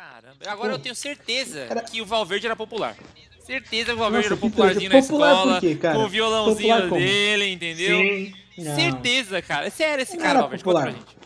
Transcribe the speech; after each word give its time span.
Caramba. 0.00 0.36
Agora 0.46 0.70
Pô. 0.70 0.74
eu 0.76 0.78
tenho 0.78 0.94
certeza 0.94 1.60
Era- 1.60 1.82
que 1.82 2.00
o 2.00 2.06
Valverde 2.06 2.46
era 2.46 2.56
popular. 2.56 2.96
Certeza 3.40 3.86
que 3.86 3.92
o 3.92 3.96
Valverde 3.98 4.30
Nossa, 4.30 4.34
era 4.34 4.50
popularzinho 4.50 4.90
trouxa. 4.90 5.06
na 5.06 5.12
Popular 5.18 5.32
escola. 5.34 5.54
por 5.54 5.60
quê, 5.60 5.74
cara? 5.74 5.98
Com 5.98 6.04
o 6.04 6.08
violãozinho 6.08 6.74
Popular 6.82 6.98
dele, 6.98 7.52
entendeu? 7.52 7.98
Sim. 7.98 8.32
Não. 8.58 8.74
Certeza, 8.74 9.42
cara. 9.42 9.66
É 9.66 9.70
sério 9.70 10.02
esse 10.02 10.12
Não 10.16 10.20
cara, 10.22 10.30
era 10.30 10.40
Valverde. 10.40 10.64
Conta 10.64 10.80
pra 10.80 10.90
popular. 10.92 11.06
gente. 11.06 11.20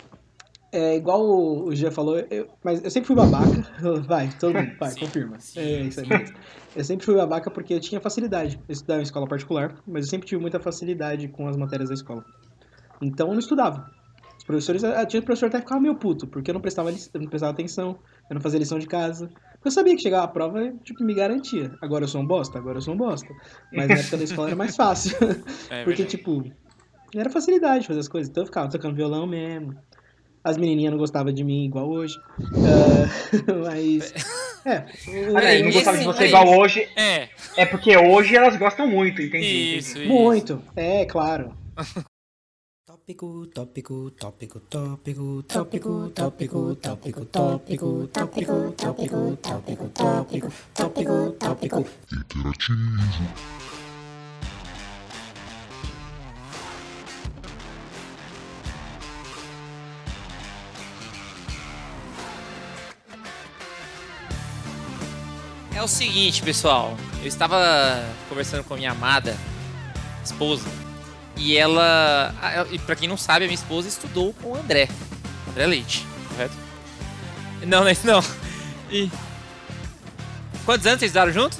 É 0.72 0.96
igual 0.96 1.20
o 1.22 1.68
o 1.68 1.74
Jean 1.76 1.92
falou, 1.92 2.18
eu- 2.18 2.48
mas 2.64 2.82
eu 2.82 2.90
sempre 2.90 3.06
fui 3.06 3.14
babaca. 3.14 3.46
Vai, 4.08 4.28
todo 4.40 4.54
mundo, 4.54 4.72
vai, 4.80 4.90
Sim, 4.90 5.00
confirma. 5.00 5.38
sim. 5.38 5.60
É 5.60 5.80
isso 5.82 6.00
aí, 6.00 6.06
beleza. 6.08 6.34
Eu 6.74 6.82
sempre 6.84 7.06
fui 7.06 7.14
babaca 7.14 7.48
porque 7.52 7.74
eu 7.74 7.80
tinha 7.80 8.00
facilidade. 8.00 8.58
Eu 8.68 8.72
estudava 8.72 9.00
em 9.00 9.04
escola 9.04 9.28
particular, 9.28 9.76
mas 9.86 10.06
eu 10.06 10.10
sempre 10.10 10.26
tive 10.26 10.40
muita 10.40 10.58
facilidade 10.58 11.28
com 11.28 11.46
as 11.46 11.56
matérias 11.56 11.90
da 11.90 11.94
escola. 11.94 12.24
Então 13.00 13.28
eu 13.28 13.32
não 13.34 13.38
estudava. 13.38 13.88
Os 14.36 14.42
professores, 14.42 14.82
ah, 14.82 15.06
tinha 15.06 15.22
professor 15.22 15.46
até 15.46 15.58
que 15.58 15.62
ficava 15.64 15.80
meio 15.80 15.94
puto, 15.94 16.26
porque 16.26 16.50
eu 16.50 16.54
não 16.54 16.60
prestava, 16.60 16.90
não 16.90 17.26
prestava 17.28 17.52
atenção, 17.52 17.96
eu 18.30 18.34
não 18.34 18.40
fazia 18.40 18.58
lição 18.58 18.78
de 18.78 18.86
casa. 18.86 19.28
Eu 19.64 19.70
sabia 19.70 19.96
que 19.96 20.02
chegava 20.02 20.24
a 20.24 20.28
prova, 20.28 20.72
tipo, 20.84 21.02
me 21.02 21.14
garantia. 21.14 21.72
Agora 21.80 22.04
eu 22.04 22.08
sou 22.08 22.20
um 22.20 22.26
bosta, 22.26 22.58
agora 22.58 22.76
eu 22.78 22.82
sou 22.82 22.92
um 22.94 22.96
bosta. 22.98 23.32
Mas 23.72 23.88
na 23.88 23.94
época 23.94 24.16
da 24.18 24.24
escola 24.24 24.48
era 24.48 24.56
mais 24.56 24.76
fácil. 24.76 25.16
É 25.70 25.84
Porque, 25.84 26.02
verdade. 26.02 26.06
tipo, 26.08 26.44
era 27.14 27.30
facilidade 27.30 27.86
fazer 27.86 28.00
as 28.00 28.08
coisas. 28.08 28.28
Então 28.30 28.42
eu 28.42 28.46
ficava 28.46 28.68
tocando 28.70 28.94
violão 28.94 29.26
mesmo. 29.26 29.74
As 30.42 30.58
menininhas 30.58 30.90
não 30.92 30.98
gostavam 30.98 31.32
de 31.32 31.42
mim 31.42 31.64
igual 31.64 31.88
hoje. 31.88 32.14
Ah, 32.38 33.08
mas. 33.64 34.12
É. 34.66 34.86
Aí, 35.36 35.60
não 35.60 35.68
Esse- 35.68 35.72
gostava 35.72 35.98
de 35.98 36.04
você 36.06 36.24
igual 36.26 36.48
hoje. 36.58 36.88
É, 36.96 37.28
É 37.54 37.66
porque 37.66 37.94
hoje 37.98 38.34
elas 38.34 38.56
gostam 38.56 38.86
muito, 38.86 39.20
entendi. 39.20 39.76
isso, 39.76 39.90
entendi. 39.98 40.06
isso. 40.06 40.08
Muito. 40.22 40.62
É, 40.74 41.04
claro. 41.04 41.54
Tópico, 43.06 43.46
tópico, 43.52 44.10
tópico, 44.12 44.60
tópico, 44.60 45.42
tópico, 45.42 46.08
tópico, 46.08 46.74
tópico, 46.74 47.26
tópico, 47.26 48.06
tópico, 48.06 48.06
tópico, 48.08 49.36
tópico, 49.36 49.90
tópico, 49.92 50.50
tópico, 50.72 51.32
tópico. 51.32 51.84
É 65.74 65.82
o 65.82 65.86
seguinte, 65.86 66.42
pessoal. 66.42 66.96
Eu 67.20 67.28
estava 67.28 67.58
conversando 68.30 68.64
com 68.64 68.72
a 68.72 68.76
minha 68.78 68.92
amada 68.92 69.36
esposa. 70.24 70.93
E 71.36 71.56
ela. 71.56 72.34
E 72.70 72.78
pra 72.78 72.96
quem 72.96 73.08
não 73.08 73.16
sabe, 73.16 73.44
a 73.44 73.48
minha 73.48 73.54
esposa 73.54 73.88
estudou 73.88 74.32
com 74.34 74.52
o 74.52 74.56
André. 74.56 74.88
André 75.48 75.66
Leite, 75.66 76.06
correto? 76.28 76.54
Não, 77.66 77.80
não 77.80 77.88
é 77.88 77.92
isso 77.92 78.06
não. 78.06 78.22
E. 78.90 79.10
Quantos 80.64 80.86
anos 80.86 81.00
vocês 81.00 81.10
estudaram 81.10 81.32
juntos? 81.32 81.58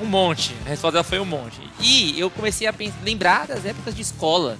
Um 0.00 0.04
monte. 0.04 0.54
A 0.66 0.68
resposta 0.68 0.92
dela 0.92 1.04
foi 1.04 1.18
um 1.18 1.24
monte. 1.24 1.60
E 1.80 2.18
eu 2.18 2.30
comecei 2.30 2.66
a 2.66 2.74
lembrar 3.02 3.46
das 3.46 3.64
épocas 3.64 3.94
de 3.94 4.02
escola. 4.02 4.58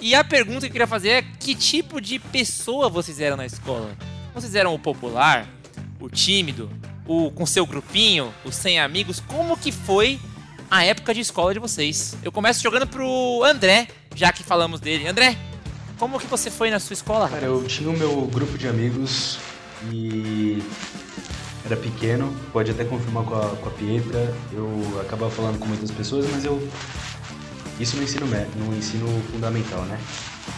E 0.00 0.14
a 0.14 0.22
pergunta 0.22 0.60
que 0.60 0.66
eu 0.66 0.72
queria 0.72 0.86
fazer 0.86 1.08
é: 1.08 1.22
que 1.22 1.54
tipo 1.54 2.00
de 2.00 2.18
pessoa 2.18 2.88
vocês 2.88 3.20
eram 3.20 3.36
na 3.36 3.46
escola? 3.46 3.96
Vocês 4.34 4.54
eram 4.54 4.74
o 4.74 4.78
popular, 4.78 5.48
o 5.98 6.10
tímido, 6.10 6.70
o 7.06 7.30
com 7.30 7.46
seu 7.46 7.66
grupinho, 7.66 8.32
o 8.44 8.52
sem 8.52 8.78
amigos? 8.78 9.20
Como 9.20 9.56
que 9.56 9.72
foi 9.72 10.20
a 10.70 10.84
época 10.84 11.14
de 11.14 11.20
escola 11.20 11.52
de 11.52 11.60
vocês? 11.60 12.16
Eu 12.22 12.32
começo 12.32 12.62
jogando 12.62 12.86
pro 12.86 13.42
André, 13.44 13.88
já 14.14 14.32
que 14.32 14.42
falamos 14.42 14.80
dele. 14.80 15.06
André, 15.06 15.36
como 15.98 16.18
que 16.18 16.26
você 16.26 16.50
foi 16.50 16.70
na 16.70 16.78
sua 16.78 16.94
escola? 16.94 17.28
Cara, 17.28 17.46
eu 17.46 17.64
tinha 17.64 17.88
o 17.88 17.96
meu 17.96 18.22
grupo 18.26 18.58
de 18.58 18.68
amigos 18.68 19.38
e 19.90 20.62
era 21.64 21.76
pequeno, 21.76 22.34
pode 22.52 22.70
até 22.70 22.84
confirmar 22.84 23.24
com 23.24 23.34
a, 23.34 23.48
com 23.56 23.68
a 23.68 23.72
Pietra. 23.72 24.34
Eu 24.52 25.00
acabava 25.00 25.30
falando 25.30 25.58
com 25.58 25.66
muitas 25.66 25.90
pessoas, 25.90 26.26
mas 26.30 26.44
eu. 26.44 26.66
Isso 27.78 27.96
no 27.96 28.02
ensino, 28.02 28.26
no 28.26 28.76
ensino 28.76 29.06
fundamental, 29.30 29.82
né? 29.82 30.00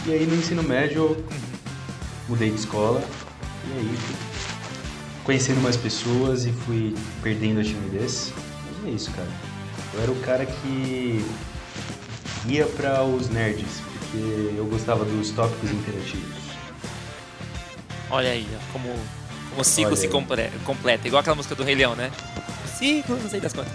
E 0.06 0.12
aí 0.12 0.26
no 0.26 0.36
ensino 0.36 0.62
médio 0.62 1.02
eu 1.02 1.24
mudei 2.28 2.50
de 2.50 2.56
escola 2.56 3.02
e 3.66 3.78
aí 3.78 3.96
fui 3.96 4.16
conhecendo 5.24 5.60
mais 5.60 5.76
pessoas 5.76 6.46
e 6.46 6.52
fui 6.52 6.94
perdendo 7.22 7.60
a 7.60 7.64
timidez. 7.64 8.32
Mas 8.82 8.92
é 8.92 8.94
isso, 8.94 9.10
cara. 9.10 9.47
Eu 9.98 10.02
era 10.04 10.12
o 10.12 10.16
cara 10.20 10.46
que 10.46 11.24
ia 12.46 12.66
para 12.66 13.02
os 13.02 13.28
nerds, 13.28 13.66
porque 13.82 14.54
eu 14.56 14.64
gostava 14.66 15.04
dos 15.04 15.30
tópicos 15.32 15.72
interativos. 15.72 16.38
Olha 18.10 18.30
aí, 18.30 18.46
ó, 18.54 18.72
como, 18.72 18.88
como 19.50 19.60
o 19.60 19.64
ciclo 19.64 19.88
Olha 19.88 19.96
se 19.96 20.08
comple- 20.08 20.50
completa. 20.64 21.06
Igual 21.08 21.20
aquela 21.20 21.34
música 21.36 21.54
do 21.56 21.64
Rei 21.64 21.74
Leão, 21.74 21.96
né? 21.96 22.10
O 22.64 22.68
ciclo, 22.78 23.18
não 23.20 23.28
sei 23.28 23.40
das 23.40 23.52
quantas. 23.52 23.72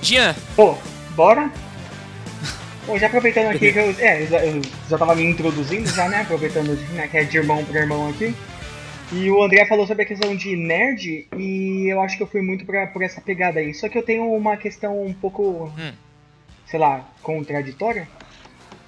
Jean, 0.00 0.34
Pô, 0.56 0.76
bora? 1.14 1.50
Bom, 2.86 2.98
já 2.98 3.06
aproveitando 3.06 3.46
aqui 3.48 3.72
que 3.72 3.78
eu, 3.78 3.94
é, 4.00 4.22
eu 4.22 4.26
já- 4.26 4.44
eu 4.44 4.62
já 4.90 4.98
tava 4.98 5.14
me 5.14 5.22
introduzindo 5.24 5.88
já, 5.88 6.08
né? 6.08 6.22
Aproveitando 6.22 6.74
né, 6.94 7.06
que 7.06 7.18
é 7.18 7.24
de 7.24 7.36
irmão 7.36 7.62
pra 7.64 7.78
irmão 7.80 8.08
aqui. 8.08 8.34
E 9.14 9.30
o 9.30 9.42
André 9.42 9.66
falou 9.66 9.86
sobre 9.86 10.04
a 10.04 10.06
questão 10.06 10.34
de 10.34 10.56
nerd 10.56 11.26
e 11.36 11.86
eu 11.88 12.00
acho 12.00 12.16
que 12.16 12.22
eu 12.22 12.26
fui 12.26 12.40
muito 12.40 12.64
pra, 12.64 12.86
por 12.86 13.02
essa 13.02 13.20
pegada 13.20 13.60
aí. 13.60 13.74
Só 13.74 13.88
que 13.88 13.98
eu 13.98 14.02
tenho 14.02 14.24
uma 14.32 14.56
questão 14.56 15.04
um 15.04 15.12
pouco, 15.12 15.70
Hum. 15.78 15.92
sei 16.66 16.80
lá, 16.80 17.04
contraditória. 17.22 18.08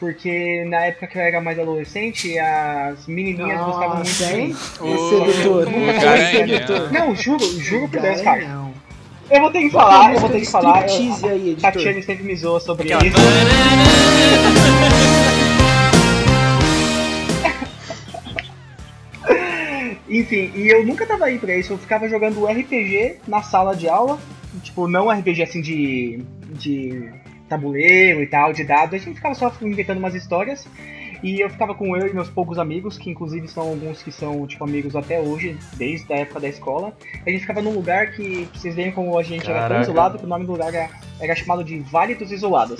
Porque 0.01 0.65
na 0.67 0.87
época 0.87 1.07
que 1.07 1.17
eu 1.19 1.23
era 1.23 1.41
mais 1.41 1.59
adolescente, 1.59 2.39
as 2.39 3.07
menininhas 3.07 3.61
gostavam 3.61 3.97
muito 3.97 4.11
de 4.13 4.33
mim. 4.37 4.57
O 4.81 5.09
sedutor. 5.09 5.69
o 5.69 5.83
O 5.83 5.87
garanhão. 5.87 6.31
sedutor. 6.49 6.93
Não, 6.93 7.15
juro, 7.15 7.61
juro 7.61 7.89
por 7.89 8.01
Deus, 8.01 8.21
cara. 8.23 8.43
Eu 9.31 9.41
vou 9.41 9.51
ter 9.51 9.61
que 9.61 9.71
falar, 9.71 10.13
eu 10.15 10.21
vou 10.21 10.29
ter 10.31 10.41
que 10.41 10.51
falar. 10.51 10.85
aí, 10.85 11.57
a. 11.59 11.61
Tatiane 11.61 12.03
sempre 12.03 12.25
me 12.25 12.37
zoa 12.37 12.61
sobre 12.61 12.93
aquela. 12.93 13.07
isso. 13.07 13.17
Enfim, 20.19 20.51
e 20.55 20.69
eu 20.69 20.85
nunca 20.87 21.05
tava 21.07 21.25
aí 21.27 21.39
pra 21.39 21.57
isso. 21.57 21.73
Eu 21.73 21.79
ficava 21.79 22.09
jogando 22.09 22.47
RPG 22.47 23.17
na 23.27 23.43
sala 23.43 23.75
de 23.75 23.89
aula. 23.89 24.19
Tipo, 24.63 24.87
não 24.87 25.11
RPG 25.11 25.43
assim 25.43 25.61
de. 25.61 26.23
de 26.53 27.11
tabuleiro 27.49 28.23
e 28.23 28.27
tal, 28.27 28.53
de 28.53 28.65
dados. 28.65 28.95
A 28.95 28.99
gente 29.05 29.17
ficava 29.17 29.35
só 29.35 29.53
inventando 29.63 29.99
umas 29.99 30.15
histórias. 30.15 30.67
E 31.23 31.41
eu 31.41 31.49
ficava 31.49 31.75
com 31.75 31.97
eu 31.97 32.07
e 32.07 32.13
meus 32.13 32.29
poucos 32.29 32.59
amigos, 32.59 32.99
que 32.99 33.09
inclusive 33.09 33.49
são 33.49 33.63
alguns 33.63 34.03
que 34.03 34.13
são, 34.13 34.47
tipo, 34.47 34.63
amigos 34.63 34.95
até 34.95 35.19
hoje, 35.19 35.57
desde 35.75 36.13
a 36.13 36.17
época 36.19 36.39
da 36.41 36.49
escola. 36.49 36.93
A 37.27 37.31
gente 37.31 37.41
ficava 37.41 37.63
num 37.63 37.73
lugar 37.73 38.11
que, 38.13 38.45
pra 38.45 38.61
vocês 38.61 38.75
verem 38.75 38.93
como 38.93 39.19
a 39.19 39.23
gente 39.23 39.45
era 39.51 39.61
tão 39.61 39.69
Caraca. 39.69 39.81
isolado, 39.83 40.19
que 40.19 40.25
o 40.25 40.29
nome 40.29 40.45
do 40.45 40.53
lugar 40.53 40.75
era, 40.75 40.91
era 41.19 41.35
chamado 41.35 41.65
de 41.65 41.79
Vale 41.79 42.15
dos 42.15 42.31
Isolados. 42.31 42.79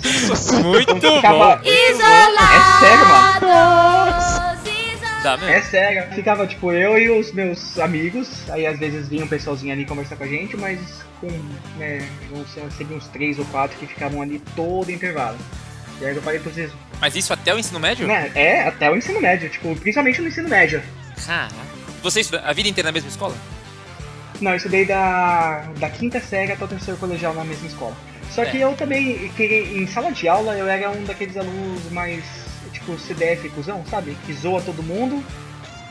Muito 0.63 0.91
Então 0.95 1.15
ficava- 1.15 1.55
bom. 1.55 1.61
É 1.63 1.93
sério, 1.95 3.07
mano. 3.09 4.84
Tá 5.25 5.37
mesmo? 5.37 5.53
É 5.53 5.61
sério. 5.63 6.13
Ficava, 6.13 6.45
tipo, 6.45 6.71
eu 6.71 6.97
e 6.99 7.09
os 7.09 7.31
meus 7.33 7.79
amigos. 7.79 8.29
Aí 8.49 8.65
às 8.67 8.77
vezes 8.77 9.07
vinha 9.09 9.25
um 9.25 9.27
pessoalzinho 9.27 9.73
ali 9.73 9.83
conversar 9.85 10.15
com 10.17 10.23
a 10.23 10.27
gente, 10.27 10.55
mas 10.55 10.79
com, 11.19 11.27
né, 11.79 12.07
vão 12.29 12.45
ser 12.45 12.69
sempre 12.71 12.95
uns 12.95 13.07
três 13.07 13.39
ou 13.39 13.45
quatro 13.45 13.75
que 13.79 13.87
ficavam 13.87 14.21
ali 14.21 14.39
todo 14.55 14.91
intervalo. 14.91 15.37
E 15.99 16.05
aí 16.05 16.15
eu 16.15 16.21
falei 16.21 16.39
pra 16.39 16.51
vocês, 16.51 16.71
Mas 17.01 17.15
isso 17.15 17.33
até 17.33 17.53
o 17.55 17.57
ensino 17.57 17.79
médio? 17.79 18.05
né, 18.07 18.31
é, 18.35 18.61
até 18.67 18.91
o 18.91 18.95
ensino 18.95 19.19
médio, 19.19 19.49
tipo, 19.49 19.75
principalmente 19.77 20.21
no 20.21 20.27
ensino 20.27 20.47
médio. 20.47 20.83
Caraca. 21.25 21.55
Você 22.03 22.19
estuda 22.19 22.43
a 22.45 22.53
vida 22.53 22.69
inteira 22.69 22.89
na 22.89 22.93
mesma 22.93 23.09
escola? 23.09 23.35
Não, 24.41 24.51
eu 24.51 24.57
estudei 24.57 24.85
da, 24.85 25.63
da 25.79 25.89
quinta 25.89 26.19
série 26.19 26.51
até 26.51 26.63
o 26.63 26.67
terceiro 26.67 26.99
colegial 26.99 27.33
na 27.33 27.43
mesma 27.43 27.65
escola. 27.67 27.95
Só 28.29 28.43
que 28.45 28.57
É. 28.57 28.65
eu 28.65 28.73
também, 28.73 29.29
que 29.29 29.43
em 29.43 29.87
sala 29.87 30.11
de 30.11 30.27
aula, 30.27 30.55
eu 30.57 30.67
era 30.67 30.91
um 30.91 31.03
daqueles 31.05 31.35
alunos 31.37 31.89
mais, 31.91 32.23
tipo, 32.85 32.99
CDF 32.99 33.49
cuzão, 33.49 33.83
sabe? 33.89 34.15
Que 34.25 34.33
zoa 34.33 34.61
todo 34.61 34.83
mundo, 34.83 35.23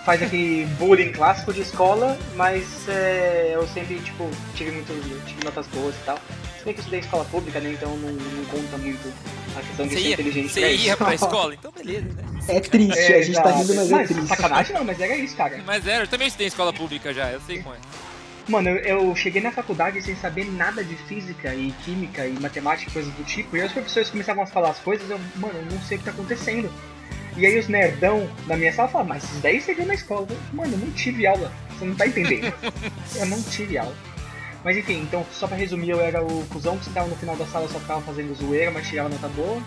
faz 0.04 0.22
aquele 0.22 0.66
bullying 0.78 1.12
clássico 1.12 1.52
de 1.52 1.62
escola, 1.62 2.16
mas 2.36 2.88
é, 2.88 3.52
eu 3.54 3.66
sempre, 3.66 3.98
tipo, 4.00 4.30
tive 4.54 4.70
muito, 4.70 5.26
tive 5.26 5.44
notas 5.44 5.66
boas 5.68 5.94
e 5.94 6.04
tal. 6.04 6.18
Se 6.58 6.64
bem 6.64 6.74
que 6.74 6.80
eu 6.80 6.82
estudei 6.82 7.00
em 7.00 7.02
escola 7.02 7.24
pública, 7.26 7.60
né? 7.60 7.72
Então 7.72 7.90
não, 7.96 8.12
não 8.12 8.44
conta 8.46 8.78
muito 8.78 9.12
a 9.56 9.60
questão 9.60 9.86
de 9.86 9.94
ser 9.94 10.12
inteligente 10.12 10.52
você 10.52 10.60
ia 10.60 10.88
isso. 10.92 10.96
pra 10.96 11.14
escola? 11.14 11.54
Então 11.54 11.72
beleza, 11.72 12.06
né? 12.06 12.22
É 12.48 12.60
triste, 12.60 13.12
a 13.12 13.22
gente 13.22 13.42
tá 13.42 13.50
exato. 13.50 13.58
rindo, 13.58 13.74
mas 13.74 13.92
é 13.92 14.04
triste. 14.04 14.28
sacanagem 14.28 14.74
não, 14.74 14.84
mas 14.84 15.00
era 15.00 15.16
isso, 15.16 15.36
cara. 15.36 15.62
Mas 15.66 15.86
era, 15.86 16.04
eu 16.04 16.08
também 16.08 16.28
estudei 16.28 16.46
em 16.46 16.48
escola 16.48 16.72
pública 16.72 17.12
já, 17.12 17.30
eu 17.30 17.40
sei 17.46 17.58
como 17.62 17.74
é. 17.74 17.78
Mano, 18.48 18.68
eu, 18.68 18.76
eu 18.76 19.16
cheguei 19.16 19.40
na 19.40 19.50
faculdade 19.50 20.02
sem 20.02 20.14
saber 20.16 20.44
nada 20.44 20.84
de 20.84 20.94
física 20.94 21.54
e 21.54 21.72
química 21.84 22.26
e 22.26 22.32
matemática 22.38 22.90
e 22.90 22.92
coisas 22.92 23.12
do 23.14 23.24
tipo, 23.24 23.56
e 23.56 23.60
aí 23.60 23.66
os 23.66 23.72
professores 23.72 24.10
começavam 24.10 24.42
a 24.42 24.46
falar 24.46 24.70
as 24.70 24.78
coisas, 24.78 25.08
eu, 25.08 25.18
mano, 25.36 25.58
eu 25.58 25.64
não 25.64 25.80
sei 25.80 25.96
o 25.96 26.00
que 26.00 26.04
tá 26.04 26.10
acontecendo. 26.10 26.70
E 27.36 27.46
aí 27.46 27.58
os 27.58 27.66
nerdão 27.66 28.28
da 28.46 28.56
minha 28.56 28.72
sala 28.72 28.88
falavam, 28.88 29.14
mas 29.14 29.24
isso 29.24 29.40
daí 29.40 29.60
você 29.60 29.74
viu 29.74 29.86
na 29.86 29.94
escola. 29.94 30.26
Eu, 30.30 30.36
Mano, 30.52 30.74
eu 30.74 30.78
não 30.78 30.90
tive 30.92 31.26
aula, 31.26 31.50
você 31.70 31.84
não 31.84 31.94
tá 31.94 32.06
entendendo. 32.06 32.52
eu 33.16 33.26
não 33.26 33.42
tive 33.42 33.76
aula. 33.76 33.94
Mas 34.62 34.76
enfim, 34.76 35.00
então 35.00 35.26
só 35.32 35.46
pra 35.46 35.56
resumir, 35.56 35.90
eu 35.90 36.00
era 36.00 36.22
o 36.22 36.46
cuzão 36.46 36.78
que 36.78 36.84
sentava 36.84 37.08
no 37.08 37.16
final 37.16 37.36
da 37.36 37.46
sala 37.46 37.68
só 37.68 37.78
ficava 37.80 38.00
fazendo 38.02 38.34
zoeira, 38.34 38.70
mas 38.70 38.88
tirava 38.88 39.08
nota 39.08 39.28
boa. 39.28 39.60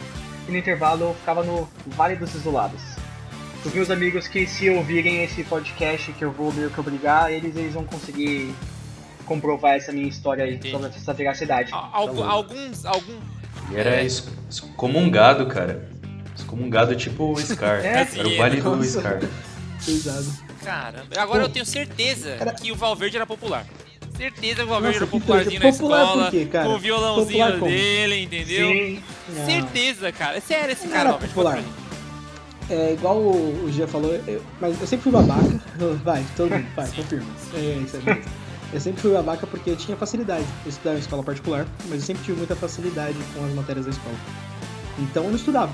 E 0.48 0.52
no 0.52 0.58
intervalo 0.58 1.10
eu 1.10 1.14
ficava 1.16 1.44
no 1.44 1.70
Vale 1.88 2.16
dos 2.16 2.34
Isolados. 2.34 2.82
Os 3.66 3.74
meus 3.74 3.90
amigos 3.92 4.28
que 4.28 4.48
se 4.48 4.70
ouvirem 4.70 5.24
esse 5.24 5.44
podcast 5.44 6.12
que 6.14 6.24
eu 6.24 6.32
vou 6.32 6.54
meio 6.54 6.70
que 6.70 6.80
obrigar, 6.80 7.32
eles, 7.32 7.56
eles 7.56 7.74
vão 7.74 7.84
conseguir 7.84 8.54
comprovar 9.26 9.76
essa 9.76 9.92
minha 9.92 10.08
história 10.08 10.46
aí 10.46 10.54
Entendi. 10.56 10.72
sobre 10.72 10.88
essa 10.88 11.14
veracidade. 11.14 11.74
Al- 11.74 11.90
algu- 11.92 12.24
alguns. 12.24 12.86
Algum, 12.86 13.18
Ele 13.70 13.80
era 13.80 13.96
É. 13.98 14.04
ex- 14.04 14.26
excomungado, 14.50 15.48
cara. 15.48 15.90
Excomungado 16.36 16.96
tipo 16.96 17.34
o 17.34 17.38
Scar. 17.40 17.80
É, 17.84 18.08
era 18.18 18.28
o 18.28 18.38
vale 18.38 18.62
do 18.62 18.76
nossa. 18.78 19.00
Scar. 19.02 19.20
Pesado. 19.86 20.34
Cara, 20.64 21.04
agora 21.18 21.44
eu 21.44 21.50
tenho 21.50 21.66
certeza 21.66 22.36
Cara- 22.38 22.54
que 22.54 22.72
o 22.72 22.76
Valverde 22.76 23.18
era 23.18 23.26
popular. 23.26 23.66
Certeza 24.16 24.56
que 24.56 24.62
o 24.64 24.68
Valverde 24.68 25.00
Nossa, 25.00 25.04
era 25.04 25.08
popularzinho 25.12 25.60
na 25.62 25.72
Popular 25.72 26.00
por 26.00 26.08
escola. 26.14 26.32
quê, 26.32 26.46
cara? 26.46 26.66
Com 26.68 26.74
o 26.74 26.80
violãozinho 26.80 27.28
Popular 27.46 27.60
como? 27.60 27.72
dele, 27.72 28.24
entendeu? 28.24 28.68
Sim. 28.70 29.04
Certeza, 29.46 30.12
cara. 30.12 30.38
É 30.38 30.40
sério 30.40 30.72
esse 30.72 30.88
cara, 30.88 31.10
era 31.10 31.18
Valverde. 31.34 31.68
É 32.70 32.94
igual 32.94 33.18
o, 33.18 33.64
o 33.66 33.72
Gia 33.72 33.88
falou, 33.88 34.14
eu- 34.28 34.42
mas 34.60 34.80
eu 34.82 34.88
sempre 34.88 35.04
fui 35.04 35.12
babaca. 35.12 35.60
Vai, 36.04 36.26
todo 36.36 36.50
mundo, 36.52 36.66
vai, 36.76 36.88
confirma. 36.92 37.26
É, 37.54 37.80
isso 37.84 37.98
é 37.98 38.00
mesmo. 38.02 38.24
Eu 38.74 38.82
sempre 38.82 39.02
fui 39.02 39.14
babaca 39.14 39.48
porque 39.48 39.70
eu 39.70 39.76
tinha 39.78 39.96
facilidade. 39.96 40.44
Eu 40.66 40.70
estudava 40.70 40.98
em 40.98 41.00
escola 41.00 41.24
particular, 41.24 41.66
mas 41.86 42.00
eu 42.02 42.06
sempre 42.06 42.24
tive 42.26 42.38
muita 42.38 42.56
facilidade 42.56 43.18
com 43.34 43.46
as 43.46 43.54
matérias 43.54 43.86
da 43.86 43.92
escola. 43.92 44.16
Então 45.00 45.24
eu 45.24 45.30
não 45.30 45.38
estudava. 45.38 45.72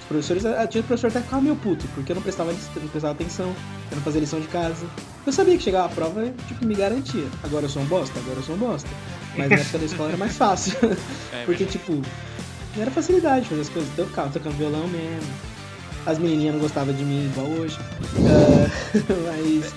Os 0.00 0.06
professores, 0.06 0.42
tinha 0.70 0.82
professor 0.82 1.08
até 1.08 1.20
ficava 1.20 1.42
meio 1.42 1.56
puto, 1.56 1.86
porque 1.94 2.12
eu 2.12 2.16
não 2.16 2.22
prestava, 2.22 2.52
não 2.52 2.88
prestava 2.88 3.12
atenção, 3.12 3.54
eu 3.90 3.96
não 3.96 4.02
fazia 4.02 4.20
lição 4.20 4.40
de 4.40 4.48
casa. 4.48 4.86
Eu 5.26 5.32
sabia 5.32 5.56
que 5.58 5.62
chegava 5.62 5.86
a 5.86 5.88
prova, 5.90 6.32
tipo, 6.48 6.64
me 6.64 6.74
garantia. 6.74 7.26
Agora 7.42 7.66
eu 7.66 7.68
sou 7.68 7.82
um 7.82 7.86
bosta, 7.86 8.18
agora 8.20 8.38
eu 8.38 8.42
sou 8.42 8.54
um 8.54 8.58
bosta. 8.58 8.88
Mas 9.36 9.48
na 9.50 9.56
época 9.56 9.78
da 9.78 9.84
escola 9.84 10.08
era 10.08 10.18
mais 10.18 10.36
fácil. 10.36 10.74
É, 11.32 11.44
Porque, 11.44 11.64
tipo, 11.66 11.92
não 12.74 12.82
era 12.82 12.90
facilidade 12.90 13.46
fazer 13.46 13.60
as 13.62 13.68
coisas. 13.68 13.90
Então 13.92 14.04
eu 14.04 14.08
ficava 14.08 14.30
tocando 14.30 14.56
violão 14.56 14.86
mesmo. 14.88 15.51
As 16.04 16.18
menininhas 16.18 16.54
não 16.54 16.60
gostavam 16.60 16.92
de 16.94 17.04
mim 17.04 17.26
igual 17.30 17.46
hoje. 17.48 17.78
Ah, 17.80 18.70
mas. 19.26 19.72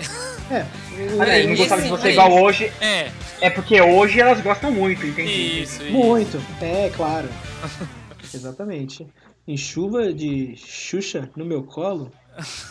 É. 0.52 0.66
Olha 1.20 1.34
aí, 1.34 1.46
não 1.46 1.54
esse- 1.54 1.62
gostava 1.62 1.82
de 1.82 1.88
você 1.90 2.12
igual 2.12 2.32
hoje, 2.44 2.72
É, 2.82 3.12
é 3.42 3.50
porque 3.50 3.82
hoje 3.82 4.20
elas 4.20 4.42
gostam 4.42 4.72
muito, 4.72 5.06
entendi. 5.06 5.62
isso, 5.64 5.82
isso. 5.84 5.92
Muito. 5.92 6.42
É, 6.62 6.90
claro. 6.96 7.28
Exatamente. 8.34 9.06
Em 9.48 9.58
chuva 9.58 10.12
de 10.14 10.56
Xuxa 10.58 11.30
no 11.36 11.46
meu 11.46 11.64
colo, 11.64 12.12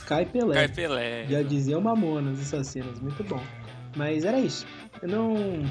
cai 0.06 0.24
Pelé. 0.24 0.54
Cai 0.54 0.68
Pelé. 0.68 1.26
Já 1.28 1.42
dizia 1.42 1.78
o 1.78 1.80
Mamonas, 1.82 2.40
assassinos, 2.40 2.98
muito 3.00 3.22
bom. 3.24 3.40
Mas 3.96 4.24
era 4.24 4.38
isso. 4.40 4.66
Eu 5.00 5.08
não. 5.08 5.64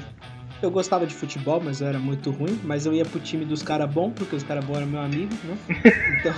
Eu 0.64 0.70
gostava 0.70 1.06
de 1.06 1.14
futebol, 1.14 1.60
mas 1.62 1.82
eu 1.82 1.88
era 1.88 1.98
muito 1.98 2.30
ruim. 2.30 2.58
Mas 2.64 2.86
eu 2.86 2.94
ia 2.94 3.04
pro 3.04 3.20
time 3.20 3.44
dos 3.44 3.62
caras 3.62 3.90
bons, 3.90 4.12
porque 4.14 4.34
os 4.34 4.42
caras 4.42 4.64
bons 4.64 4.78
eram 4.78 4.86
meu 4.86 5.00
amigo, 5.02 5.34
né? 5.44 5.58
Então 6.24 6.34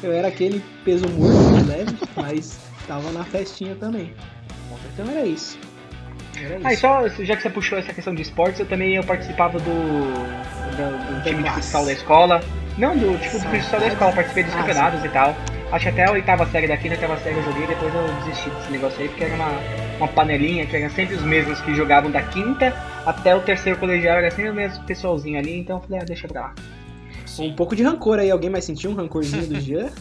eu 0.00 0.12
era 0.12 0.28
aquele 0.28 0.62
peso 0.84 1.08
morto 1.08 1.36
de 1.52 1.64
leve, 1.64 1.96
mas 2.16 2.56
tava 2.86 3.10
na 3.10 3.24
festinha 3.24 3.74
também. 3.74 4.12
Então 4.94 5.10
era 5.10 5.26
isso. 5.26 5.58
Era 6.40 6.60
Ah, 6.62 6.70
e 6.70 6.74
isso. 6.74 6.82
só, 6.82 7.08
já 7.08 7.34
que 7.34 7.42
você 7.42 7.50
puxou 7.50 7.78
essa 7.78 7.92
questão 7.92 8.14
de 8.14 8.22
esportes, 8.22 8.60
eu 8.60 8.66
também 8.66 8.94
eu 8.94 9.02
participava 9.02 9.58
do, 9.58 9.64
do, 9.64 11.14
do 11.16 11.22
time 11.24 11.42
de 11.42 11.50
futsal 11.50 11.84
da 11.84 11.92
escola. 11.92 12.40
Não, 12.76 12.96
do 12.96 13.18
tipo 13.18 13.40
do 13.40 13.48
futsal 13.48 13.80
da 13.80 13.88
escola, 13.88 14.12
participei 14.12 14.44
dos 14.44 14.54
Ah, 14.54 14.58
campeonatos 14.58 15.04
e 15.04 15.08
tal. 15.08 15.34
Acho 15.72 15.82
que 15.84 15.88
até 15.90 16.04
a 16.06 16.12
oitava 16.12 16.46
série 16.46 16.66
daqui, 16.68 16.88
na 16.88 16.94
oitava 16.94 17.16
série 17.18 17.36
eu 17.36 17.42
joguei, 17.42 17.66
depois 17.66 17.92
eu 17.92 18.06
desisti 18.24 18.48
desse 18.50 18.70
negócio 18.70 19.00
aí, 19.02 19.08
porque 19.08 19.24
era 19.24 19.34
uma, 19.34 19.50
uma 19.98 20.08
panelinha 20.08 20.64
que 20.64 20.76
eram 20.76 20.88
sempre 20.90 21.16
os 21.16 21.22
mesmos 21.22 21.60
que 21.60 21.74
jogavam 21.74 22.10
da 22.10 22.22
quinta 22.22 22.72
até 23.08 23.34
o 23.34 23.40
terceiro 23.40 23.78
colegial, 23.78 24.18
era 24.18 24.30
sempre 24.30 24.50
o 24.50 24.54
mesmo 24.54 24.84
pessoalzinho 24.84 25.38
ali, 25.38 25.58
então 25.58 25.76
eu 25.78 25.82
falei, 25.82 26.00
ah, 26.00 26.04
deixa 26.04 26.28
pra 26.28 26.40
lá. 26.40 26.54
Um 27.38 27.54
pouco 27.54 27.76
de 27.76 27.82
rancor 27.82 28.18
aí. 28.18 28.30
Alguém 28.30 28.50
mais 28.50 28.64
sentiu 28.64 28.90
um 28.90 28.94
rancorzinho 28.94 29.46
do 29.46 29.60
Jean? 29.60 29.88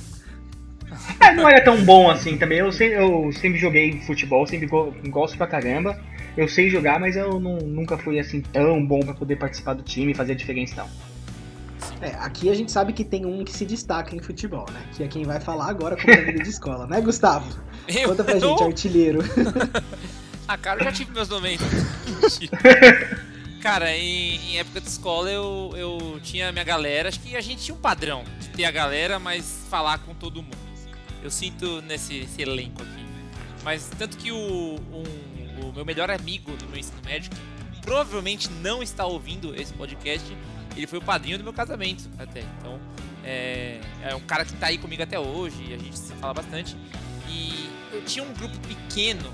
É, 1.19 1.33
não 1.35 1.47
era 1.47 1.63
tão 1.63 1.83
bom 1.83 2.09
assim 2.09 2.37
também. 2.37 2.57
Eu 2.59 2.71
sempre, 2.71 2.95
eu 2.95 3.31
sempre 3.33 3.59
joguei 3.59 3.99
futebol, 4.01 4.47
sempre 4.47 4.65
go- 4.67 4.93
gosto 5.09 5.37
pra 5.37 5.45
caramba. 5.45 5.99
Eu 6.35 6.47
sei 6.47 6.69
jogar, 6.69 6.99
mas 6.99 7.15
eu 7.15 7.39
não- 7.39 7.57
nunca 7.57 7.97
fui 7.97 8.19
assim 8.19 8.41
tão 8.41 8.83
bom 8.85 9.01
pra 9.01 9.13
poder 9.13 9.35
participar 9.35 9.73
do 9.73 9.83
time 9.83 10.11
e 10.13 10.15
fazer 10.15 10.31
a 10.31 10.35
diferença 10.35 10.75
não. 10.77 10.87
É, 12.01 12.15
aqui 12.15 12.49
a 12.49 12.53
gente 12.55 12.71
sabe 12.71 12.93
que 12.93 13.03
tem 13.03 13.25
um 13.25 13.43
que 13.43 13.51
se 13.51 13.65
destaca 13.65 14.15
em 14.15 14.19
futebol, 14.19 14.65
né? 14.71 14.81
Que 14.95 15.03
é 15.03 15.07
quem 15.07 15.23
vai 15.23 15.39
falar 15.39 15.67
agora 15.69 15.95
como 15.97 16.11
é 16.11 16.19
a 16.19 16.25
vida 16.25 16.41
de 16.41 16.49
escola, 16.49 16.87
né, 16.87 16.99
Gustavo? 17.01 17.45
Eu, 17.87 18.09
Conta 18.09 18.23
pra 18.23 18.33
eu- 18.35 18.39
gente, 18.39 18.63
artilheiro. 18.63 19.19
Ah, 20.47 20.57
cara, 20.57 20.79
eu 20.79 20.85
já 20.85 20.91
tive 20.91 21.11
meus 21.11 21.29
momentos. 21.29 21.65
Cara, 23.61 23.91
em, 23.97 24.35
em 24.51 24.59
época 24.59 24.79
de 24.79 24.87
escola 24.87 25.29
eu, 25.29 25.73
eu 25.75 26.19
tinha 26.23 26.51
minha 26.51 26.63
galera. 26.63 27.09
Acho 27.09 27.19
que 27.19 27.35
a 27.35 27.41
gente 27.41 27.63
tinha 27.63 27.75
um 27.75 27.79
padrão 27.79 28.23
de 28.39 28.49
ter 28.49 28.65
a 28.65 28.71
galera, 28.71 29.19
mas 29.19 29.65
falar 29.69 29.97
com 29.99 30.13
todo 30.13 30.41
mundo. 30.41 30.55
Eu 31.21 31.29
sinto 31.31 31.81
nesse 31.81 32.19
esse 32.19 32.41
elenco 32.41 32.81
aqui. 32.81 33.05
Mas 33.63 33.89
tanto 33.97 34.15
que 34.17 34.31
o, 34.31 34.35
um- 34.37 35.67
o 35.67 35.73
meu 35.73 35.83
melhor 35.83 36.09
amigo 36.09 36.55
do 36.55 36.65
meu 36.67 36.77
ensino 36.79 37.01
médio, 37.03 37.29
que 37.73 37.81
provavelmente 37.81 38.49
não 38.61 38.81
está 38.81 39.05
ouvindo 39.05 39.53
esse 39.59 39.73
podcast, 39.73 40.25
ele 40.75 40.87
foi 40.87 40.99
o 40.99 41.01
padrinho 41.01 41.37
do 41.39 41.43
meu 41.43 41.51
casamento 41.51 42.07
até. 42.17 42.41
Então, 42.59 42.79
é, 43.23 43.81
é 44.03 44.15
um 44.15 44.21
cara 44.21 44.45
que 44.45 44.53
tá 44.53 44.67
aí 44.67 44.77
comigo 44.77 45.01
até 45.03 45.19
hoje, 45.19 45.65
e 45.69 45.73
a 45.73 45.77
gente 45.77 45.97
se 45.97 46.13
fala 46.13 46.35
bastante. 46.35 46.77
E 47.27 47.67
eu 47.91 48.01
tinha 48.05 48.23
um 48.23 48.31
grupo 48.33 48.57
pequeno 48.59 49.33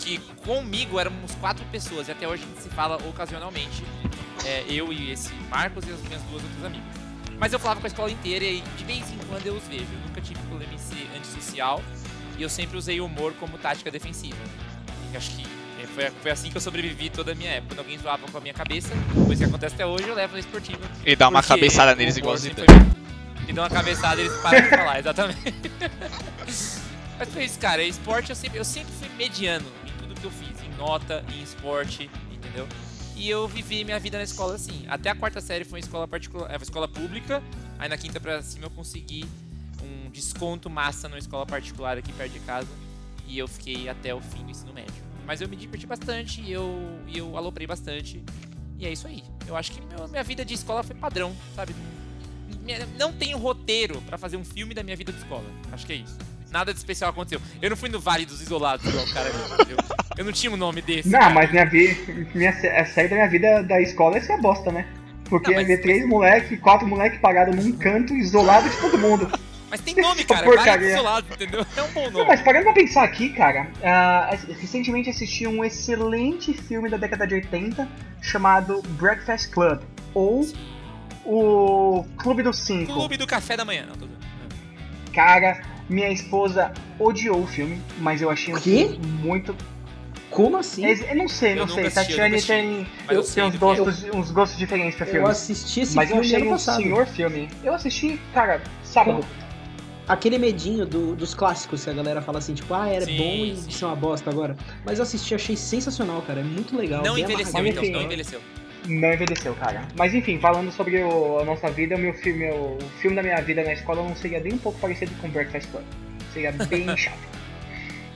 que 0.00 0.18
comigo 0.44 0.98
éramos 0.98 1.34
quatro 1.36 1.64
pessoas 1.66 2.08
e 2.08 2.12
até 2.12 2.26
hoje 2.26 2.42
a 2.42 2.46
gente 2.46 2.62
se 2.62 2.68
fala 2.70 2.96
ocasionalmente. 3.08 3.84
É, 4.44 4.64
eu 4.68 4.92
e 4.92 5.10
esse 5.12 5.32
Marcos 5.50 5.84
e 5.86 5.92
as 5.92 6.00
minhas 6.02 6.22
duas 6.22 6.42
outras 6.42 6.64
amigas. 6.64 6.86
Mas 7.38 7.52
eu 7.52 7.58
falava 7.58 7.80
com 7.80 7.86
a 7.86 7.88
escola 7.88 8.10
inteira 8.10 8.44
e 8.44 8.60
de 8.76 8.84
vez 8.84 9.10
em 9.10 9.18
quando 9.28 9.46
eu 9.46 9.54
os 9.54 9.64
vejo. 9.64 9.84
Eu 9.92 10.00
nunca 10.08 10.20
tive 10.20 10.40
problema 10.40 10.72
em 10.72 10.78
ser 10.78 11.08
antissocial 11.16 11.82
e 12.38 12.42
eu 12.42 12.48
sempre 12.48 12.76
usei 12.76 13.00
o 13.00 13.06
humor 13.06 13.34
como 13.38 13.58
tática 13.58 13.90
defensiva. 13.90 14.36
E 15.12 15.16
acho 15.16 15.30
que 15.36 15.46
é, 15.82 15.86
foi, 15.86 16.10
foi 16.22 16.30
assim 16.30 16.50
que 16.50 16.56
eu 16.56 16.60
sobrevivi 16.60 17.10
toda 17.10 17.32
a 17.32 17.34
minha 17.34 17.50
época. 17.50 17.74
Quando 17.74 17.78
alguém 17.80 17.98
zoava 17.98 18.26
com 18.26 18.38
a 18.38 18.40
minha 18.40 18.54
cabeça, 18.54 18.90
coisa 19.26 19.44
que 19.44 19.48
acontece 19.48 19.74
até 19.74 19.84
hoje, 19.86 20.08
eu 20.08 20.14
levo 20.14 20.32
na 20.34 20.40
esportiva. 20.40 20.80
E 21.04 21.14
dá 21.16 21.28
uma 21.28 21.42
cabeçada 21.42 21.94
neles 21.94 22.16
humor 22.16 22.22
igual 22.24 22.38
sempre 22.38 22.60
Zidane. 22.62 22.90
foi- 22.90 23.00
E 23.48 23.52
dá 23.52 23.62
uma 23.62 23.70
cabeçada 23.70 24.20
e 24.20 24.24
eles 24.26 24.36
param 24.38 24.60
de 24.62 24.68
falar, 24.68 24.98
exatamente. 24.98 25.40
Mas 27.18 27.28
foi 27.28 27.44
isso, 27.44 27.58
cara. 27.58 27.82
Esporte 27.82 28.30
eu 28.30 28.36
sempre, 28.36 28.58
eu 28.58 28.64
sempre 28.64 28.92
fui 28.98 29.08
mediano 29.18 29.66
nota, 30.80 31.24
em 31.32 31.42
esporte, 31.42 32.10
entendeu? 32.32 32.66
E 33.14 33.28
eu 33.28 33.46
vivi 33.46 33.84
minha 33.84 34.00
vida 34.00 34.16
na 34.16 34.24
escola 34.24 34.54
assim. 34.54 34.84
Até 34.88 35.10
a 35.10 35.14
quarta 35.14 35.40
série 35.40 35.62
foi 35.64 35.78
uma 35.78 35.84
escola 35.84 36.08
particular, 36.08 36.50
é 36.50 36.56
uma 36.56 36.62
escola 36.62 36.88
pública. 36.88 37.42
Aí 37.78 37.88
na 37.88 37.98
quinta 37.98 38.18
pra 38.18 38.42
cima 38.42 38.64
eu 38.66 38.70
consegui 38.70 39.24
um 39.82 40.10
desconto 40.10 40.70
massa 40.70 41.08
numa 41.08 41.18
escola 41.18 41.44
particular 41.44 41.98
aqui 41.98 42.12
perto 42.12 42.32
de 42.32 42.40
casa. 42.40 42.68
E 43.26 43.38
eu 43.38 43.46
fiquei 43.46 43.88
até 43.88 44.14
o 44.14 44.20
fim 44.20 44.42
do 44.44 44.50
ensino 44.50 44.72
médio. 44.72 44.94
Mas 45.26 45.40
eu 45.40 45.48
me 45.48 45.54
diverti 45.54 45.86
bastante 45.86 46.40
e 46.40 46.50
eu, 46.50 46.98
eu 47.14 47.36
aloprei 47.36 47.66
bastante. 47.66 48.24
E 48.78 48.86
é 48.86 48.90
isso 48.92 49.06
aí. 49.06 49.22
Eu 49.46 49.54
acho 49.54 49.72
que 49.72 49.80
meu- 49.82 50.08
minha 50.08 50.24
vida 50.24 50.44
de 50.44 50.54
escola 50.54 50.82
foi 50.82 50.96
padrão, 50.96 51.36
sabe? 51.54 51.74
Não 52.98 53.12
tenho 53.12 53.36
roteiro 53.38 54.00
pra 54.02 54.16
fazer 54.16 54.36
um 54.36 54.44
filme 54.44 54.72
da 54.74 54.82
minha 54.82 54.96
vida 54.96 55.12
de 55.12 55.18
escola. 55.18 55.44
Acho 55.70 55.84
que 55.86 55.92
é 55.92 55.96
isso. 55.96 56.16
Nada 56.50 56.72
de 56.72 56.78
especial 56.78 57.10
aconteceu. 57.10 57.40
Eu 57.60 57.70
não 57.70 57.76
fui 57.76 57.88
no 57.88 58.00
Vale 58.00 58.24
dos 58.26 58.40
Isolados 58.40 58.84
igual 58.86 59.04
o 59.04 59.12
cara 59.12 59.28
entendeu? 59.30 59.76
Eu 60.16 60.24
não 60.24 60.32
tinha 60.32 60.52
um 60.52 60.56
nome 60.56 60.82
desse. 60.82 61.08
Não, 61.08 61.18
cara. 61.18 61.34
mas 61.34 61.50
minha 61.50 61.64
vida, 61.64 61.94
minha, 62.34 62.50
a 62.50 62.84
série 62.84 63.08
da 63.08 63.16
minha 63.16 63.28
vida 63.28 63.62
da 63.62 63.80
escola 63.80 64.16
é 64.18 64.20
ser 64.20 64.38
bosta, 64.40 64.70
né? 64.72 64.86
Porque 65.28 65.50
Não, 65.50 65.56
mas- 65.58 65.66
ver 65.68 65.80
três 65.80 66.06
moleque, 66.06 66.56
quatro 66.56 66.86
moleque 66.86 67.18
parados 67.18 67.54
num 67.56 67.72
canto, 67.72 68.14
isolado 68.14 68.68
de 68.68 68.76
todo 68.78 68.98
mundo. 68.98 69.30
Mas 69.70 69.80
tem 69.80 69.94
nome, 69.94 70.24
cara. 70.26 70.42
Porcaria. 70.44 70.78
dos 70.78 70.88
Isolados, 70.96 71.30
entendeu? 71.30 71.64
É 71.76 71.82
um 71.82 71.88
bom 71.92 72.04
Não, 72.06 72.10
nome. 72.10 72.24
mas 72.26 72.40
parando 72.42 72.64
pra 72.64 72.72
pensar 72.72 73.04
aqui, 73.04 73.28
cara, 73.30 73.68
ah, 73.84 74.36
recentemente 74.60 75.08
assisti 75.08 75.46
um 75.46 75.64
excelente 75.64 76.52
filme 76.52 76.88
da 76.90 76.96
década 76.96 77.24
de 77.26 77.34
80 77.36 77.88
chamado 78.20 78.82
Breakfast 78.98 79.50
Club, 79.52 79.80
ou 80.12 80.44
o 81.24 82.04
Clube 82.18 82.42
dos 82.42 82.58
Cinco. 82.58 82.92
Clube 82.92 83.16
do 83.16 83.26
Café 83.28 83.56
da 83.56 83.64
Manhã. 83.64 83.86
Não, 83.88 83.94
tô... 83.94 84.06
Cara, 85.14 85.60
minha 85.88 86.08
esposa 86.10 86.72
odiou 86.98 87.42
o 87.42 87.46
filme, 87.46 87.80
mas 87.98 88.20
eu 88.20 88.28
achei 88.30 88.52
um 88.52 88.58
filme 88.60 88.98
muito. 89.22 89.54
Como 90.30 90.56
assim? 90.56 90.86
Eu 90.86 91.16
não 91.16 91.28
sei, 91.28 91.54
não 91.54 91.62
Eu 91.64 91.68
sei. 91.68 91.86
assisti, 91.86 92.12
eu 92.12 92.16
Tatiane 92.18 92.42
tem, 92.42 92.86
eu 93.10 93.22
tem 93.22 93.44
uns, 93.44 93.54
é. 93.54 93.58
gostos, 93.58 94.04
uns 94.14 94.30
gostos 94.30 94.58
diferentes 94.58 94.94
pra 94.96 95.06
Eu 95.06 95.10
filmes. 95.12 95.30
assisti 95.30 95.80
esse 95.80 95.96
Mas 95.96 96.08
eu 96.10 96.16
filme 96.16 96.26
achei 96.26 96.36
ano 96.40 96.46
um 96.46 96.50
passado. 96.52 96.76
senhor 96.82 97.06
filme. 97.06 97.48
Eu 97.64 97.74
assisti, 97.74 98.20
cara, 98.32 98.62
sábado. 98.84 99.24
Aquele 100.06 100.38
medinho 100.38 100.86
do- 100.86 101.14
dos 101.14 101.34
clássicos 101.34 101.84
que 101.84 101.90
a 101.90 101.92
galera 101.92 102.20
fala 102.22 102.38
assim, 102.38 102.54
tipo, 102.54 102.72
ah, 102.74 102.88
era 102.88 103.04
Sim, 103.04 103.16
bom 103.16 103.44
e 103.44 103.56
sim. 103.56 103.68
isso 103.70 103.84
é 103.84 103.88
uma 103.88 103.96
bosta 103.96 104.28
agora. 104.30 104.56
Mas 104.84 104.98
eu 104.98 105.04
assisti, 105.04 105.34
achei 105.34 105.56
sensacional, 105.56 106.20
cara. 106.22 106.40
É 106.40 106.44
muito 106.44 106.76
legal. 106.76 107.02
Não 107.04 107.16
envelheceu, 107.18 107.60
amarradinho. 107.60 107.70
então. 107.72 107.82
enfim, 107.84 107.92
Não 107.92 108.02
envelheceu. 108.02 108.40
Não 108.88 109.12
envelheceu, 109.12 109.54
cara. 109.54 109.82
Mas 109.96 110.14
enfim, 110.14 110.38
falando 110.40 110.72
sobre 110.72 111.02
o- 111.02 111.38
a 111.40 111.44
nossa 111.44 111.70
vida, 111.70 111.94
o 111.96 111.98
meu 111.98 112.12
filme, 112.14 112.50
o, 112.50 112.76
o 112.76 112.90
filme 113.00 113.14
da 113.16 113.22
minha 113.22 113.40
vida 113.42 113.62
na 113.62 113.72
escola 113.72 114.02
não 114.02 114.16
seria 114.16 114.40
nem 114.40 114.54
um 114.54 114.58
pouco 114.58 114.78
parecido 114.80 115.12
com 115.20 115.28
Breakfast 115.28 115.68
Club. 115.70 115.84
Seria 116.32 116.50
bem 116.52 116.86
chato. 116.96 117.18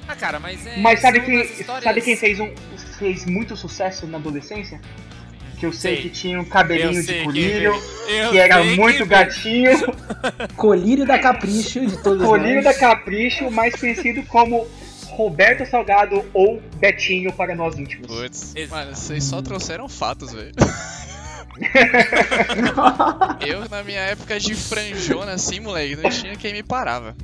Ah, 0.07 0.15
cara, 0.17 0.39
mas 0.39 0.67
é. 0.67 0.77
Mas 0.79 1.01
sabe 1.01 1.21
quem, 1.21 1.41
histórias- 1.43 1.85
sabe 1.85 2.01
quem 2.03 2.17
fez, 2.17 2.39
um, 2.41 2.51
fez 2.99 3.25
muito 3.27 3.57
sucesso 3.57 4.07
na 4.07 4.19
adolescência? 4.19 4.81
que 5.57 5.65
eu 5.67 5.73
sei, 5.73 5.95
Sei. 5.95 6.03
que 6.03 6.11
tinha 6.11 6.37
um 6.39 6.43
Eu 6.43 6.49
cabelinho 6.49 7.01
sei 7.03 7.19
de 7.19 7.25
colírio. 7.25 7.73
Eu 8.09 8.31
que 8.33 8.39
era 8.39 8.63
muito 8.65 8.99
quem 8.99 9.07
gatinho, 9.07 9.71
Colírio 10.57 11.07
da 11.07 11.17
Capricho 11.17 11.87
de 11.87 11.97
todos 12.03 12.27
colírio 12.27 12.57
nós. 12.57 12.65
da 12.65 12.75
Capricho, 12.75 13.49
mais 13.53 13.75
conhecido 13.77 14.25
como 14.25 14.67
Roberto 15.07 15.65
Salgado 15.65 16.25
ou 16.35 16.61
Betinho 16.77 17.33
para 17.33 17.55
nós 17.55 17.79
íntimos. 17.79 18.09
Putz, 18.09 18.53
mano, 18.69 18.95
vocês 18.97 19.23
só 19.23 19.41
trouxeram 19.41 19.89
fatos, 19.89 20.33
velho. 20.33 20.53
eu, 23.47 23.69
na 23.69 23.83
minha 23.83 24.01
época 24.01 24.39
de 24.41 24.55
franjona, 24.55 25.33
assim, 25.33 25.61
moleque, 25.61 25.97
não 25.97 26.11
tinha 26.11 26.37
quem 26.37 26.53
me 26.53 26.63
parava. 26.63 27.17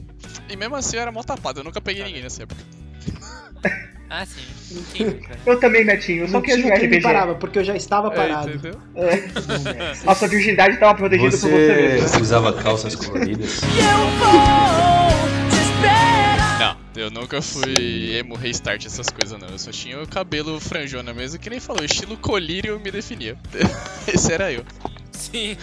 E 0.49 0.56
mesmo 0.56 0.76
assim 0.76 0.96
eu 0.96 1.02
era 1.02 1.12
mó 1.12 1.22
tapado, 1.22 1.60
eu 1.60 1.64
nunca 1.64 1.80
peguei 1.80 2.04
ninguém 2.04 2.22
nessa 2.22 2.42
época. 2.44 2.60
Ah, 4.12 4.26
sim. 4.26 4.84
Quem? 4.92 5.20
Eu 5.46 5.60
também, 5.60 5.87
Betinho, 5.87 6.25
eu 6.25 6.28
só 6.28 6.40
queria 6.40 6.56
tinha 6.56 6.66
jogar 6.66 6.80
quem 6.80 6.88
me 6.88 6.96
RPG. 6.96 7.02
parava, 7.04 7.34
porque 7.37 7.60
eu 7.60 7.64
já 7.64 7.76
estava 7.76 8.08
É, 8.08 8.16
parado. 8.16 8.50
entendeu? 8.50 8.80
A 10.04 10.14
sua 10.16 10.26
virgindade 10.26 10.75
estava 10.75 10.96
protegida 10.96 11.30
por 11.30 11.38
você 11.38 11.49
mesmo. 11.49 12.08
Você 12.08 12.20
usava 12.20 12.52
calças 12.54 12.96
coloridas? 12.96 13.60
Não, 16.60 16.76
eu 17.02 17.10
nunca 17.10 17.40
fui 17.42 18.14
emo 18.16 18.34
restart 18.36 18.84
essas 18.86 19.08
coisas 19.08 19.38
não. 19.40 19.48
Eu 19.48 19.58
só 19.58 19.70
tinha 19.70 20.00
o 20.00 20.06
cabelo 20.06 20.60
franjona 20.60 21.12
mesmo, 21.14 21.38
que 21.38 21.48
nem 21.50 21.58
falou, 21.60 21.84
estilo 21.84 22.16
colírio 22.16 22.78
me 22.78 22.90
definia. 22.90 23.36
Esse 24.06 24.32
era 24.32 24.52
eu. 24.52 24.64
Sim. 25.12 25.56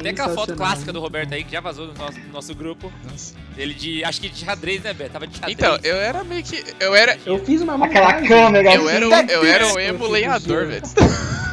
Tem 0.00 0.10
aquela 0.12 0.34
foto 0.34 0.54
clássica 0.56 0.90
do 0.90 1.00
Roberto 1.00 1.34
aí, 1.34 1.44
que 1.44 1.52
já 1.52 1.60
vazou 1.60 1.86
do 1.86 1.92
nosso, 1.98 2.18
do 2.18 2.28
nosso 2.32 2.54
grupo. 2.54 2.90
Nossa. 3.10 3.34
Ele 3.58 3.74
de. 3.74 4.02
Acho 4.02 4.22
que 4.22 4.28
de 4.30 4.42
xadrez, 4.42 4.82
né, 4.82 4.94
Beto? 4.94 5.10
Tava 5.12 5.26
de 5.26 5.34
xadrez. 5.36 5.54
Então, 5.58 5.78
eu 5.84 5.96
era 5.96 6.24
meio 6.24 6.42
que. 6.42 6.64
Eu 6.80 6.94
era. 6.94 7.18
Eu 7.26 7.44
fiz 7.44 7.60
uma 7.60 7.74
Aquela 7.74 8.06
montagem. 8.06 8.28
câmera 8.28 8.74
Eu 8.74 8.88
assim. 8.88 8.96
era, 8.96 9.06
um- 9.08 9.12
eu 9.28 9.44
era 9.44 9.66
um 9.66 9.78
emo 9.78 10.06
lenhador, 10.08 10.66
velho. 10.66 10.82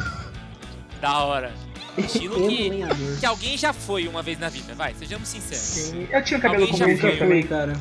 Da 1.00 1.18
hora. 1.24 1.52
Estilo 1.98 2.46
que, 2.48 2.70
que 3.20 3.26
alguém 3.26 3.58
já 3.58 3.72
foi 3.72 4.06
uma 4.08 4.22
vez 4.22 4.38
na 4.38 4.48
vida, 4.48 4.74
vai, 4.74 4.94
sejamos 4.94 5.28
sinceros. 5.28 5.58
Sim, 5.62 6.06
Eu 6.10 6.22
tinha 6.24 6.38
o 6.38 6.42
cabelo 6.42 6.62
Alguém 6.64 6.78
já 6.78 6.86
comprido 6.86 7.18
também. 7.18 7.42
cara. 7.42 7.72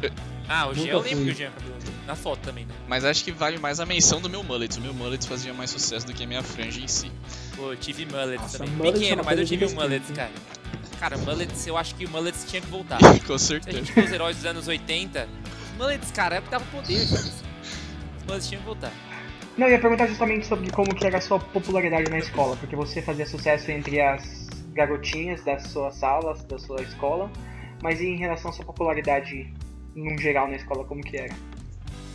Ah, 0.50 0.68
o 0.68 0.74
Jean, 0.74 0.88
eu 0.88 1.00
lembro 1.00 1.26
que 1.26 1.32
o 1.32 1.36
Jean 1.36 1.52
cabelo 1.52 1.76
na 2.08 2.16
foto 2.16 2.40
também, 2.40 2.66
né? 2.66 2.74
Mas 2.88 3.06
acho 3.06 3.24
que 3.24 3.32
vale 3.32 3.60
mais 3.60 3.80
a 3.80 3.86
menção 3.86 4.20
do 4.20 4.28
meu 4.28 4.42
mullet. 4.42 4.80
O 4.80 4.82
meu 4.82 4.96
mullet 4.96 5.28
fazia 5.28 5.54
mais 5.54 5.70
sucesso 5.70 6.08
do 6.08 6.14
que 6.14 6.24
a 6.24 6.28
minha 6.28 6.42
franja 6.42 6.82
em 6.82 6.88
si. 6.88 7.12
Pô, 7.56 7.72
eu 7.72 7.78
tive 7.78 8.08
mullets 8.08 8.42
Nossa, 8.42 8.58
também. 8.58 8.74
mullets 8.74 8.96
é 8.96 9.04
Pequeno, 9.04 9.22
uma 9.22 9.30
mas 9.30 9.40
eu 9.40 9.46
tive 9.46 9.66
um 9.66 9.70
hein? 9.70 10.02
cara. 10.16 10.32
Cara, 11.00 11.18
mullets, 11.20 11.68
eu 11.68 11.78
acho 11.78 11.94
que 11.94 12.06
o 12.06 12.10
mullets 12.10 12.46
tinha 12.50 12.62
que 12.64 12.68
voltar. 12.68 12.98
Com 13.28 13.38
Se 13.38 13.54
a 13.56 13.60
certeza. 13.60 13.78
gente 13.78 13.94
for 13.94 14.04
os 14.04 14.12
heróis 14.12 14.38
dos 14.38 14.46
anos 14.48 14.68
80, 14.68 15.28
os 15.72 15.78
mullets, 15.78 16.10
cara, 16.12 16.38
é 16.38 16.42
porque 16.42 16.52
dava 16.52 16.66
poder, 16.72 17.08
cara. 17.08 17.22
Os 17.22 18.24
mullets 18.26 18.50
tinham 18.50 18.62
que 18.62 18.66
voltar. 18.66 18.92
Não, 19.56 19.68
eu 19.68 19.74
ia 19.74 19.80
perguntar 19.80 20.08
justamente 20.08 20.48
sobre 20.48 20.72
como 20.72 20.96
que 20.96 21.06
era 21.06 21.20
a 21.20 21.22
sua 21.22 21.40
popularidade 21.40 22.10
na 22.10 22.18
escola, 22.18 22.56
porque 22.58 22.76
você 22.76 23.04
fazia 23.04 23.26
sucesso 23.28 23.70
entre 23.70 24.02
as 24.02 24.48
garotinhas 24.74 25.44
das 25.44 25.64
suas 25.68 25.96
salas, 25.96 26.44
da 26.44 26.58
sua 26.58 26.82
escola, 26.82 27.32
mas 27.84 28.02
em 28.02 28.18
relação 28.18 28.50
à 28.50 28.54
sua 28.54 28.66
popularidade 28.66 29.54
num 30.04 30.18
geral 30.18 30.48
na 30.48 30.56
escola, 30.56 30.84
como 30.86 31.04
que 31.04 31.18
era? 31.18 31.36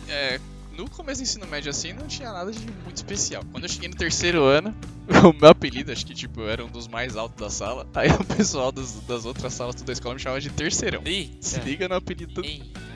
É, 0.07 0.39
no 0.77 0.89
começo 0.89 1.21
do 1.21 1.23
ensino 1.23 1.47
médio 1.47 1.69
assim 1.69 1.93
não 1.93 2.07
tinha 2.07 2.31
nada 2.31 2.51
de 2.51 2.59
muito 2.59 2.95
especial. 2.95 3.43
Quando 3.51 3.63
eu 3.63 3.69
cheguei 3.69 3.89
no 3.89 3.95
terceiro 3.95 4.43
ano, 4.43 4.75
o 5.23 5.33
meu 5.33 5.49
apelido, 5.49 5.91
acho 5.91 6.05
que 6.05 6.13
tipo, 6.13 6.41
eu 6.41 6.49
era 6.49 6.65
um 6.65 6.69
dos 6.69 6.87
mais 6.87 7.15
altos 7.15 7.39
da 7.39 7.49
sala. 7.49 7.87
Aí 7.93 8.09
o 8.09 8.23
pessoal 8.23 8.71
das, 8.71 8.93
das 9.01 9.25
outras 9.25 9.53
salas 9.53 9.75
da 9.75 9.93
escola 9.93 10.15
me 10.15 10.21
chamava 10.21 10.41
de 10.41 10.49
terceirão. 10.49 11.01
Ih, 11.05 11.37
Se 11.39 11.59
liga 11.59 11.87
no 11.87 11.95
apelido 11.95 12.43
Eita. 12.43 12.95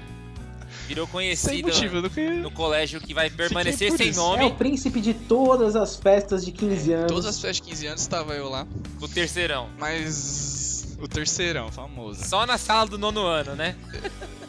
Virou 0.88 1.08
conhecido 1.08 1.68
motivo, 1.68 2.02
nunca 2.02 2.22
no 2.42 2.50
colégio 2.50 3.00
que 3.00 3.14
vai 3.14 3.30
permanecer 3.30 3.92
sem 3.92 4.10
isso. 4.10 4.20
É 4.20 4.24
o 4.24 4.38
nome, 4.38 4.54
príncipe 4.56 5.00
de 5.00 5.14
todas 5.14 5.76
as 5.76 5.96
festas 5.96 6.44
de 6.44 6.52
15 6.52 6.94
anos. 6.94 7.12
Todas 7.12 7.26
as 7.28 7.40
festas 7.40 7.58
de 7.58 7.62
15 7.62 7.88
anos 7.88 8.02
estava 8.02 8.34
eu 8.34 8.50
lá, 8.50 8.66
o 9.00 9.08
terceirão. 9.08 9.70
mas 9.78 10.98
o 11.00 11.08
terceirão, 11.08 11.72
famoso. 11.72 12.24
Só 12.28 12.44
na 12.48 12.58
sala 12.58 12.90
do 12.90 12.98
nono 12.98 13.22
ano, 13.22 13.56
né? 13.56 13.76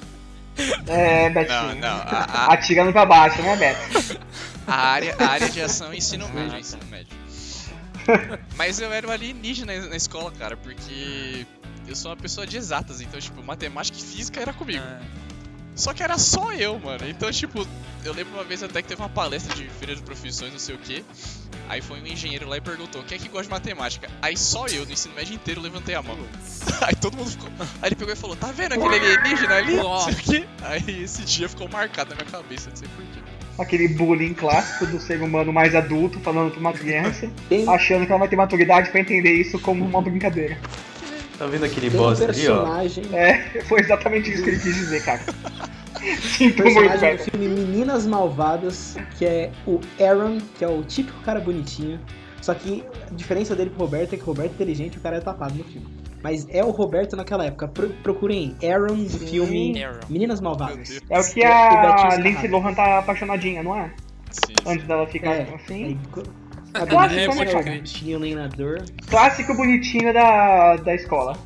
É, 0.86 1.28
Não, 1.28 1.34
Betinho. 1.34 1.74
não, 1.80 1.88
a, 1.98 2.26
a- 2.48 2.52
Atirando 2.54 2.92
pra 2.92 3.04
baixo, 3.06 3.40
né, 3.42 3.56
Beto? 3.56 4.20
a 4.66 4.74
área, 4.74 5.16
a 5.18 5.26
área 5.26 5.48
de 5.48 5.60
ação 5.60 5.92
é 5.92 5.96
ensino 5.96 6.26
Ah, 6.26 6.34
médio, 6.34 6.50
tá. 6.52 6.60
ensino 6.60 6.82
médio. 6.90 7.20
Mas 8.56 8.80
eu 8.80 8.92
era 8.92 9.06
um 9.06 9.10
alienígena 9.10 9.78
na 9.80 9.88
na 9.88 9.96
escola, 9.96 10.30
cara, 10.32 10.56
porque 10.56 11.46
eu 11.86 11.94
sou 11.94 12.10
uma 12.10 12.16
pessoa 12.16 12.46
de 12.46 12.56
exatas, 12.56 13.00
então, 13.00 13.20
tipo, 13.20 13.42
matemática 13.42 13.98
e 13.98 14.02
física 14.02 14.40
era 14.40 14.52
comigo. 14.52 14.82
Ah, 14.84 15.00
Só 15.80 15.94
que 15.94 16.02
era 16.02 16.18
só 16.18 16.52
eu, 16.52 16.78
mano. 16.78 17.08
Então, 17.08 17.30
tipo, 17.32 17.66
eu 18.04 18.12
lembro 18.12 18.34
uma 18.34 18.44
vez 18.44 18.62
até 18.62 18.82
que 18.82 18.88
teve 18.88 19.00
uma 19.00 19.08
palestra 19.08 19.56
de 19.56 19.66
feira 19.70 19.96
de 19.96 20.02
profissões, 20.02 20.52
não 20.52 20.58
sei 20.58 20.74
o 20.74 20.78
que. 20.78 21.02
Aí 21.70 21.80
foi 21.80 22.02
um 22.02 22.06
engenheiro 22.06 22.46
lá 22.46 22.58
e 22.58 22.60
perguntou: 22.60 23.02
quem 23.02 23.16
é 23.16 23.18
que 23.18 23.30
gosta 23.30 23.44
de 23.44 23.50
matemática? 23.50 24.06
Aí 24.20 24.36
só 24.36 24.66
eu, 24.66 24.84
no 24.84 24.92
ensino 24.92 25.14
médio 25.14 25.34
inteiro, 25.34 25.58
levantei 25.58 25.94
a 25.94 26.02
mão. 26.02 26.18
Aí 26.86 26.94
todo 26.94 27.16
mundo 27.16 27.30
ficou. 27.30 27.48
Aí 27.80 27.88
ele 27.88 27.94
pegou 27.96 28.12
e 28.12 28.16
falou: 28.16 28.36
tá 28.36 28.52
vendo 28.52 28.74
aquele 28.74 28.94
alienígena 28.94 29.54
ali? 29.54 29.76
Não 29.76 30.00
sei 30.00 30.12
o 30.12 30.16
quê. 30.16 30.44
Aí 30.60 31.02
esse 31.02 31.22
dia 31.22 31.48
ficou 31.48 31.66
marcado 31.66 32.10
na 32.10 32.16
minha 32.16 32.30
cabeça, 32.30 32.68
não 32.68 32.76
sei 32.76 32.86
porquê. 32.88 33.20
Aquele 33.58 33.88
bullying 33.88 34.34
clássico 34.34 34.86
do 34.86 35.00
ser 35.00 35.22
humano 35.22 35.50
mais 35.50 35.74
adulto 35.74 36.20
falando 36.20 36.50
pra 36.50 36.60
uma 36.60 36.72
criança, 36.74 37.30
achando 37.68 38.04
que 38.04 38.12
ela 38.12 38.18
vai 38.18 38.28
ter 38.28 38.36
maturidade 38.36 38.90
pra 38.90 39.00
entender 39.00 39.32
isso 39.32 39.58
como 39.58 39.82
uma 39.82 40.02
brincadeira. 40.02 40.58
Tá 41.40 41.46
vendo 41.46 41.64
aquele 41.64 41.88
tem 41.90 41.98
um 41.98 42.02
bosta 42.02 42.24
ali, 42.28 42.48
ó? 42.48 42.58
personagem, 42.60 43.04
É, 43.14 43.62
foi 43.62 43.80
exatamente 43.80 44.30
isso 44.30 44.42
que 44.44 44.50
ele 44.50 44.58
quis 44.58 44.74
dizer, 44.74 45.02
cara. 45.02 45.20
Sinto 46.20 46.62
muito, 46.62 46.80
personagem 46.80 47.16
do 47.16 47.22
filme 47.30 47.48
Meninas 47.48 48.06
Malvadas, 48.06 48.98
que 49.16 49.24
é 49.24 49.50
o 49.66 49.80
Aaron, 49.98 50.36
que 50.58 50.62
é 50.62 50.68
o 50.68 50.82
típico 50.82 51.18
cara 51.22 51.40
bonitinho. 51.40 51.98
Só 52.42 52.52
que 52.52 52.84
a 53.10 53.14
diferença 53.14 53.56
dele 53.56 53.70
pro 53.70 53.84
Roberto 53.86 54.12
é 54.12 54.16
que 54.18 54.22
o 54.22 54.26
Roberto 54.26 54.50
é 54.50 54.54
inteligente 54.54 54.94
e 54.96 54.98
o 54.98 55.00
cara 55.00 55.16
é 55.16 55.20
tapado 55.20 55.54
no 55.54 55.64
filme. 55.64 55.86
Mas 56.22 56.46
é 56.50 56.62
o 56.62 56.68
Roberto 56.70 57.16
naquela 57.16 57.46
época. 57.46 57.68
Pro- 57.68 57.88
procurem 58.02 58.54
Aaron 58.62 59.04
do 59.04 59.18
filme 59.18 59.82
Aaron. 59.82 60.00
Meninas 60.10 60.42
Malvadas. 60.42 61.00
É 61.08 61.18
o 61.18 61.24
que 61.32 61.42
a 61.42 62.08
está 62.08 62.16
Lindsay. 62.16 62.50
Lohan 62.50 62.74
tá 62.74 62.98
apaixonadinha, 62.98 63.62
não 63.62 63.74
é? 63.74 63.90
Sim, 64.30 64.52
sim. 64.62 64.70
Antes 64.70 64.86
dela 64.86 65.06
ficar 65.06 65.32
É, 65.32 65.54
assim. 65.54 65.98
A 66.74 66.86
Clássico, 66.86 67.20
Betinho 67.20 67.34
né, 67.34 67.42
é 67.42 67.52
cara? 67.52 67.76
o 67.76 67.80
bichinho 67.80 68.18
lenador. 68.18 68.82
Clássico 69.08 69.54
bonitinho 69.54 70.12
da, 70.12 70.76
da 70.76 70.94
escola. 70.94 71.36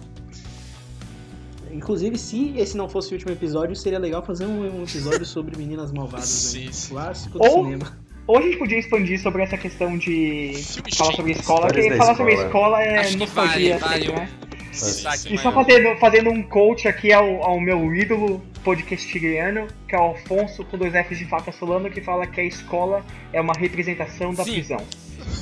Inclusive, 1.72 2.16
se 2.16 2.54
esse 2.56 2.76
não 2.76 2.88
fosse 2.88 3.10
o 3.10 3.12
último 3.14 3.32
episódio, 3.32 3.74
seria 3.74 3.98
legal 3.98 4.24
fazer 4.24 4.46
um, 4.46 4.80
um 4.80 4.82
episódio 4.84 5.26
sobre 5.26 5.56
Meninas 5.56 5.92
Malvadas. 5.92 6.28
Sim, 6.28 6.66
né? 6.66 6.72
sim. 6.72 6.94
Clássico 6.94 7.38
do 7.38 7.44
Ou- 7.44 7.64
cinema. 7.64 8.04
Ou 8.26 8.38
a 8.38 8.40
gente 8.42 8.56
podia 8.56 8.78
expandir 8.78 9.20
sobre 9.20 9.42
essa 9.42 9.58
questão 9.58 9.98
de 9.98 10.54
falar 10.96 11.12
sobre 11.12 11.32
escola, 11.32 11.66
porque 11.66 11.90
falar 11.94 12.14
sobre 12.14 12.32
escola. 12.32 12.46
escola 12.46 12.82
é 12.82 12.98
Acho 13.00 13.10
que 13.10 13.16
nostalgia, 13.18 13.76
vale, 13.78 14.04
sempre, 14.04 14.12
vale 14.12 14.20
né? 14.20 14.30
Destaque 14.70 15.34
E 15.34 15.38
só 15.38 15.52
fazendo, 15.52 15.98
fazendo 15.98 16.30
um 16.30 16.42
coach 16.42 16.88
aqui 16.88 17.12
ao, 17.12 17.42
ao 17.42 17.60
meu 17.60 17.94
ídolo 17.94 18.42
podcastiriano, 18.64 19.66
que 19.86 19.94
é 19.94 19.98
o 19.98 20.12
Afonso 20.12 20.64
com 20.64 20.78
dois 20.78 20.92
Fs 20.94 21.18
de 21.18 21.26
faca 21.26 21.52
solano, 21.52 21.90
que 21.90 22.00
fala 22.00 22.26
que 22.26 22.40
a 22.40 22.44
escola 22.44 23.04
é 23.30 23.40
uma 23.40 23.52
representação 23.52 24.32
da 24.32 24.42
Sim. 24.42 24.52
prisão. 24.54 24.80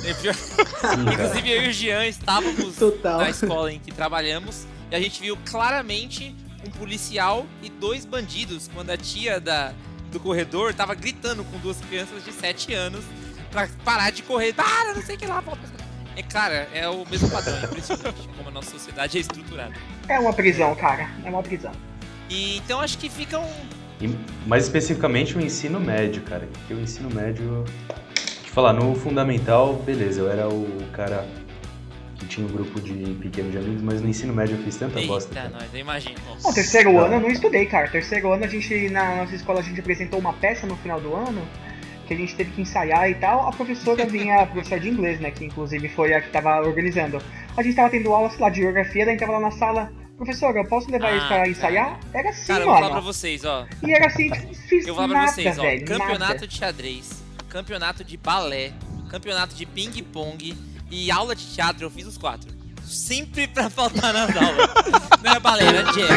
É. 0.03 0.11
Inclusive 1.13 1.51
eu 1.51 1.63
e 1.63 1.69
o 1.69 1.71
Jean 1.71 2.05
estávamos 2.05 2.75
Total. 2.75 3.19
na 3.19 3.29
escola 3.29 3.71
em 3.71 3.79
que 3.79 3.91
trabalhamos 3.91 4.65
e 4.91 4.95
a 4.95 4.99
gente 4.99 5.21
viu 5.21 5.37
claramente 5.45 6.35
um 6.65 6.69
policial 6.71 7.45
e 7.61 7.69
dois 7.69 8.05
bandidos 8.05 8.69
quando 8.73 8.89
a 8.89 8.97
tia 8.97 9.39
da, 9.39 9.73
do 10.11 10.19
corredor 10.19 10.73
tava 10.73 10.93
gritando 10.95 11.43
com 11.43 11.57
duas 11.59 11.77
crianças 11.81 12.23
de 12.23 12.31
7 12.31 12.73
anos 12.73 13.03
pra 13.51 13.67
parar 13.83 14.11
de 14.11 14.23
correr. 14.23 14.53
Para, 14.53 14.93
não 14.93 15.01
sei 15.01 15.15
o 15.15 15.19
que 15.19 15.25
lá. 15.25 15.39
volta. 15.41 15.61
É 16.15 16.21
cara, 16.21 16.69
é 16.73 16.87
o 16.87 17.05
mesmo 17.09 17.29
padrão, 17.29 17.57
é 17.57 17.65
impressionante 17.65 18.27
como 18.37 18.49
a 18.49 18.51
nossa 18.51 18.69
sociedade 18.69 19.17
é 19.17 19.21
estruturada. 19.21 19.73
É 20.07 20.19
uma 20.19 20.31
prisão, 20.31 20.75
cara. 20.75 21.09
É 21.25 21.29
uma 21.29 21.41
prisão. 21.41 21.71
E 22.29 22.57
então 22.57 22.79
acho 22.79 22.97
que 22.97 23.09
fica 23.09 23.39
um. 23.39 23.51
E 23.99 24.15
mais 24.47 24.65
especificamente 24.65 25.35
o 25.35 25.41
ensino 25.41 25.79
médio, 25.79 26.21
cara. 26.23 26.47
Porque 26.51 26.73
o 26.73 26.79
ensino 26.79 27.09
médio. 27.09 27.65
Falar, 28.53 28.73
no 28.73 28.93
fundamental, 28.95 29.73
beleza, 29.77 30.21
eu 30.21 30.29
era 30.31 30.47
o 30.47 30.67
cara 30.93 31.25
que 32.19 32.25
tinha 32.27 32.45
um 32.45 32.51
grupo 32.51 32.79
de 32.79 32.93
pequeno 33.19 33.49
de 33.49 33.57
amigos, 33.57 33.81
mas 33.81 33.99
no 34.01 34.07
ensino 34.07 34.31
médio 34.31 34.55
eu 34.57 34.63
fiz 34.63 34.75
tanta 34.77 35.01
bosta. 35.01 35.35
Eita, 35.37 35.49
nós, 35.49 35.73
eu 35.73 35.79
imagino. 35.79 36.15
No 36.43 36.53
terceiro 36.53 36.93
Não. 36.93 36.99
ano 37.05 37.15
eu 37.15 37.19
não 37.21 37.29
estudei, 37.31 37.65
cara. 37.65 37.87
Terceiro 37.87 38.31
ano 38.31 38.43
a 38.43 38.47
gente, 38.47 38.89
na 38.89 39.15
nossa 39.15 39.33
escola, 39.35 39.59
a 39.59 39.63
gente 39.63 39.79
apresentou 39.79 40.19
uma 40.19 40.33
peça 40.33 40.67
no 40.67 40.75
final 40.77 41.01
do 41.01 41.15
ano 41.15 41.41
que 42.07 42.13
a 42.13 42.17
gente 42.17 42.35
teve 42.35 42.51
que 42.51 42.61
ensaiar 42.61 43.09
e 43.09 43.15
tal. 43.15 43.47
A 43.47 43.51
professora 43.51 44.05
vinha, 44.05 44.41
a 44.41 44.45
professora 44.45 44.79
de 44.79 44.89
inglês, 44.89 45.19
né, 45.19 45.31
que 45.31 45.45
inclusive 45.45 45.89
foi 45.89 46.13
a 46.13 46.21
que 46.21 46.29
tava 46.29 46.61
organizando. 46.61 47.19
A 47.57 47.63
gente 47.63 47.75
tava 47.75 47.89
tendo 47.89 48.13
aula, 48.13 48.29
sei 48.29 48.39
lá, 48.39 48.49
de 48.49 48.61
geografia, 48.61 49.05
daí 49.05 49.17
tava 49.17 49.31
lá 49.33 49.39
na 49.39 49.51
sala. 49.51 49.91
Professora, 50.15 50.59
eu 50.59 50.65
posso 50.65 50.91
levar 50.91 51.07
Ah, 51.07 51.11
eles 51.11 51.23
pra 51.23 51.37
tá. 51.39 51.47
ensaiar? 51.49 51.99
Era 52.13 52.29
assim, 52.29 52.47
Cara, 52.47 52.59
eu 52.61 52.65
vou 52.67 52.75
falar 52.75 52.85
pra 52.87 52.95
mano. 52.97 53.07
vocês, 53.13 53.43
ó. 53.45 53.65
E 53.81 53.91
era 53.91 54.05
assim, 54.05 54.29
tipo, 54.29 54.53
fiz 54.53 54.85
Eu 54.87 54.93
vou 54.93 55.03
falar 55.03 55.07
pra 55.09 55.19
nada, 55.21 55.31
vocês, 55.31 55.57
ó. 55.57 55.61
velho, 55.63 55.85
Campeonato 55.85 56.19
nada. 56.19 56.47
de 56.47 56.55
xadrez, 56.55 57.22
campeonato 57.57 58.03
de 58.03 58.17
balé, 58.17 58.73
campeonato 59.09 59.53
de 59.53 59.63
ping-pong 59.63 60.57
e 60.89 61.11
aula 61.11 61.35
de 61.35 61.45
teatro, 61.45 61.85
eu 61.85 61.91
fiz 61.91 62.07
os 62.07 62.17
quatro. 62.17 62.51
Sempre 62.83 63.47
pra 63.47 63.69
faltar 63.69 64.11
nas 64.11 64.35
aulas. 64.35 64.69
Não 65.23 65.31
era 65.31 65.39
balé, 65.39 65.63
era 65.65 65.83
jazz. 65.83 66.09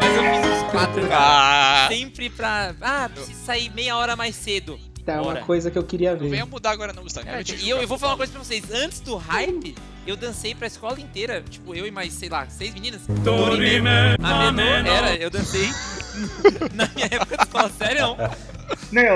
Mas 0.00 0.16
eu 0.16 0.22
fiz 0.22 0.62
os 0.62 0.70
quatro, 0.70 1.08
cara. 1.08 1.84
Ah, 1.84 1.88
Sempre 1.88 2.30
pra. 2.30 2.74
Ah, 2.80 3.10
preciso 3.12 3.44
sair 3.44 3.70
meia 3.74 3.96
hora 3.96 4.14
mais 4.16 4.34
cedo. 4.36 4.78
Tá, 5.04 5.14
é 5.14 5.20
uma 5.20 5.36
coisa 5.36 5.70
que 5.70 5.76
eu 5.76 5.82
queria 5.84 6.12
Não 6.12 6.20
ver. 6.20 6.30
venha 6.30 6.46
mudar 6.46 6.70
agora 6.70 6.92
não, 6.94 7.02
Gustavo. 7.02 7.26
Cara, 7.26 7.42
e 7.60 7.68
eu, 7.68 7.82
eu 7.82 7.86
vou 7.86 7.98
falar 7.98 8.12
uma 8.12 8.16
coisa 8.18 8.32
pra 8.32 8.42
vocês. 8.42 8.64
Antes 8.72 9.00
do 9.00 9.16
hype, 9.16 9.74
eu 10.06 10.16
dancei 10.16 10.54
pra 10.54 10.66
escola 10.66 10.98
inteira. 10.98 11.42
Tipo, 11.42 11.74
eu 11.74 11.86
e 11.86 11.90
mais, 11.90 12.12
sei 12.14 12.30
lá, 12.30 12.46
seis 12.48 12.72
meninas. 12.72 13.02
Dorime, 13.06 13.86
a 14.22 14.50
menor 14.50 14.86
era, 14.86 15.14
eu 15.16 15.28
dancei 15.28 15.68
na 16.72 16.88
minha 16.94 17.06
época 17.10 17.36
de 17.36 17.42
escola, 17.42 17.70
sério. 17.76 18.16
Não, 18.16 18.30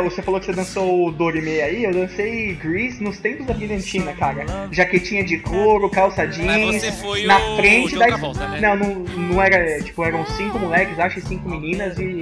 você 0.04 0.22
falou 0.22 0.40
que 0.40 0.46
você 0.46 0.52
dançou 0.52 1.08
o 1.08 1.12
Dorime 1.12 1.60
aí, 1.60 1.84
eu 1.84 1.92
dancei 1.92 2.54
Grease 2.54 3.02
nos 3.02 3.18
tempos 3.18 3.46
da 3.46 3.54
Argentina, 3.54 4.12
cara. 4.12 4.44
Jaquetinha 4.70 5.24
de 5.24 5.38
couro, 5.38 5.88
calça 5.88 6.26
jeans. 6.26 6.82
Na 7.26 7.40
frente 7.56 7.96
da. 7.96 8.06
Né? 8.48 8.60
Não, 8.60 8.76
não, 8.76 8.94
não 8.94 9.42
era. 9.42 9.82
Tipo, 9.82 10.04
eram 10.04 10.26
cinco 10.26 10.58
moleques, 10.58 10.98
acho, 10.98 11.18
e 11.18 11.22
cinco 11.22 11.48
meninas 11.48 11.98
e. 11.98 12.20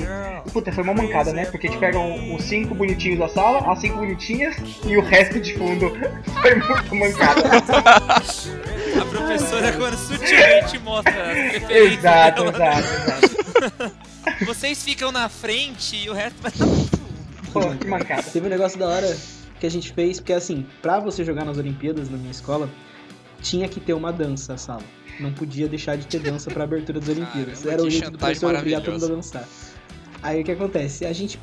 Puta, 0.52 0.72
foi 0.72 0.84
uma 0.84 0.94
mancada, 0.94 1.32
né? 1.32 1.46
Porque, 1.46 1.68
tipo, 1.68 1.84
eram 1.84 2.34
os 2.34 2.44
cinco 2.44 2.74
bonitinhos 2.74 3.18
da 3.18 3.28
sala, 3.28 3.72
as 3.72 3.80
cinco 3.80 3.96
bonitinhas 3.98 4.56
e 4.86 4.96
o 4.96 5.02
resto 5.02 5.40
de 5.40 5.54
fundo. 5.54 5.92
Foi 6.40 6.54
muito 6.54 6.94
mancada. 6.94 7.42
A 9.00 9.04
professora, 9.04 9.72
quando 9.72 9.96
sutilmente 9.96 10.78
mostra 10.78 11.30
as 11.30 11.50
preferências 11.50 11.98
exato, 11.98 12.44
exato, 12.44 12.88
exato. 13.60 13.96
vocês 14.46 14.82
ficam 14.82 15.12
na 15.12 15.28
frente 15.28 15.96
e 15.96 16.08
o 16.08 16.14
resto 16.14 16.40
vai 16.40 16.50
Pô, 17.60 17.76
que 17.76 17.86
mancada. 17.86 18.22
Teve 18.22 18.46
um 18.46 18.50
negócio 18.50 18.78
da 18.78 18.86
hora 18.88 19.16
que 19.58 19.66
a 19.66 19.70
gente 19.70 19.92
fez, 19.92 20.20
porque 20.20 20.32
assim, 20.32 20.66
pra 20.82 21.00
você 21.00 21.24
jogar 21.24 21.44
nas 21.44 21.58
Olimpíadas 21.58 22.10
na 22.10 22.16
minha 22.16 22.30
escola, 22.30 22.68
tinha 23.40 23.68
que 23.68 23.80
ter 23.80 23.94
uma 23.94 24.12
dança 24.12 24.54
a 24.54 24.56
sala. 24.56 24.82
Não 25.18 25.32
podia 25.32 25.66
deixar 25.66 25.96
de 25.96 26.06
ter 26.06 26.20
dança 26.20 26.50
pra 26.50 26.64
abertura 26.64 27.00
das 27.00 27.08
Olimpíadas. 27.16 27.60
Caramba, 27.60 27.72
Era 27.72 27.82
o 27.82 27.90
jeito 27.90 28.10
do 28.10 28.18
professor 28.18 28.54
obrigar 28.54 28.82
todo 28.82 28.92
mundo 28.94 29.04
a 29.04 29.08
dançar. 29.08 29.48
Aí 30.22 30.40
o 30.40 30.44
que 30.44 30.52
acontece? 30.52 31.06
A 31.06 31.12
gente 31.12 31.38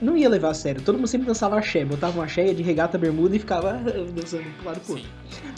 não 0.00 0.16
ia 0.16 0.28
levar 0.28 0.50
a 0.50 0.54
sério. 0.54 0.82
Todo 0.82 0.96
mundo 0.96 1.06
sempre 1.06 1.26
dançava 1.26 1.56
axé. 1.58 1.84
Botava 1.84 2.18
uma 2.18 2.24
axé 2.24 2.52
de 2.52 2.62
regata 2.62 2.98
bermuda 2.98 3.36
e 3.36 3.38
ficava 3.38 3.74
dançando 4.14 4.44
pro 4.56 4.66
lado 4.66 4.80
pro 4.80 4.94
outro. 4.94 5.08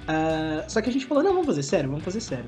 Ah, 0.07 0.65
só 0.69 0.83
que 0.83 0.91
a 0.91 0.93
gente 0.93 1.07
falou, 1.07 1.23
não, 1.23 1.33
vamos 1.33 1.47
fazer 1.47 1.63
sério, 1.63 1.89
vamos 1.89 2.05
fazer 2.05 2.21
sério. 2.21 2.45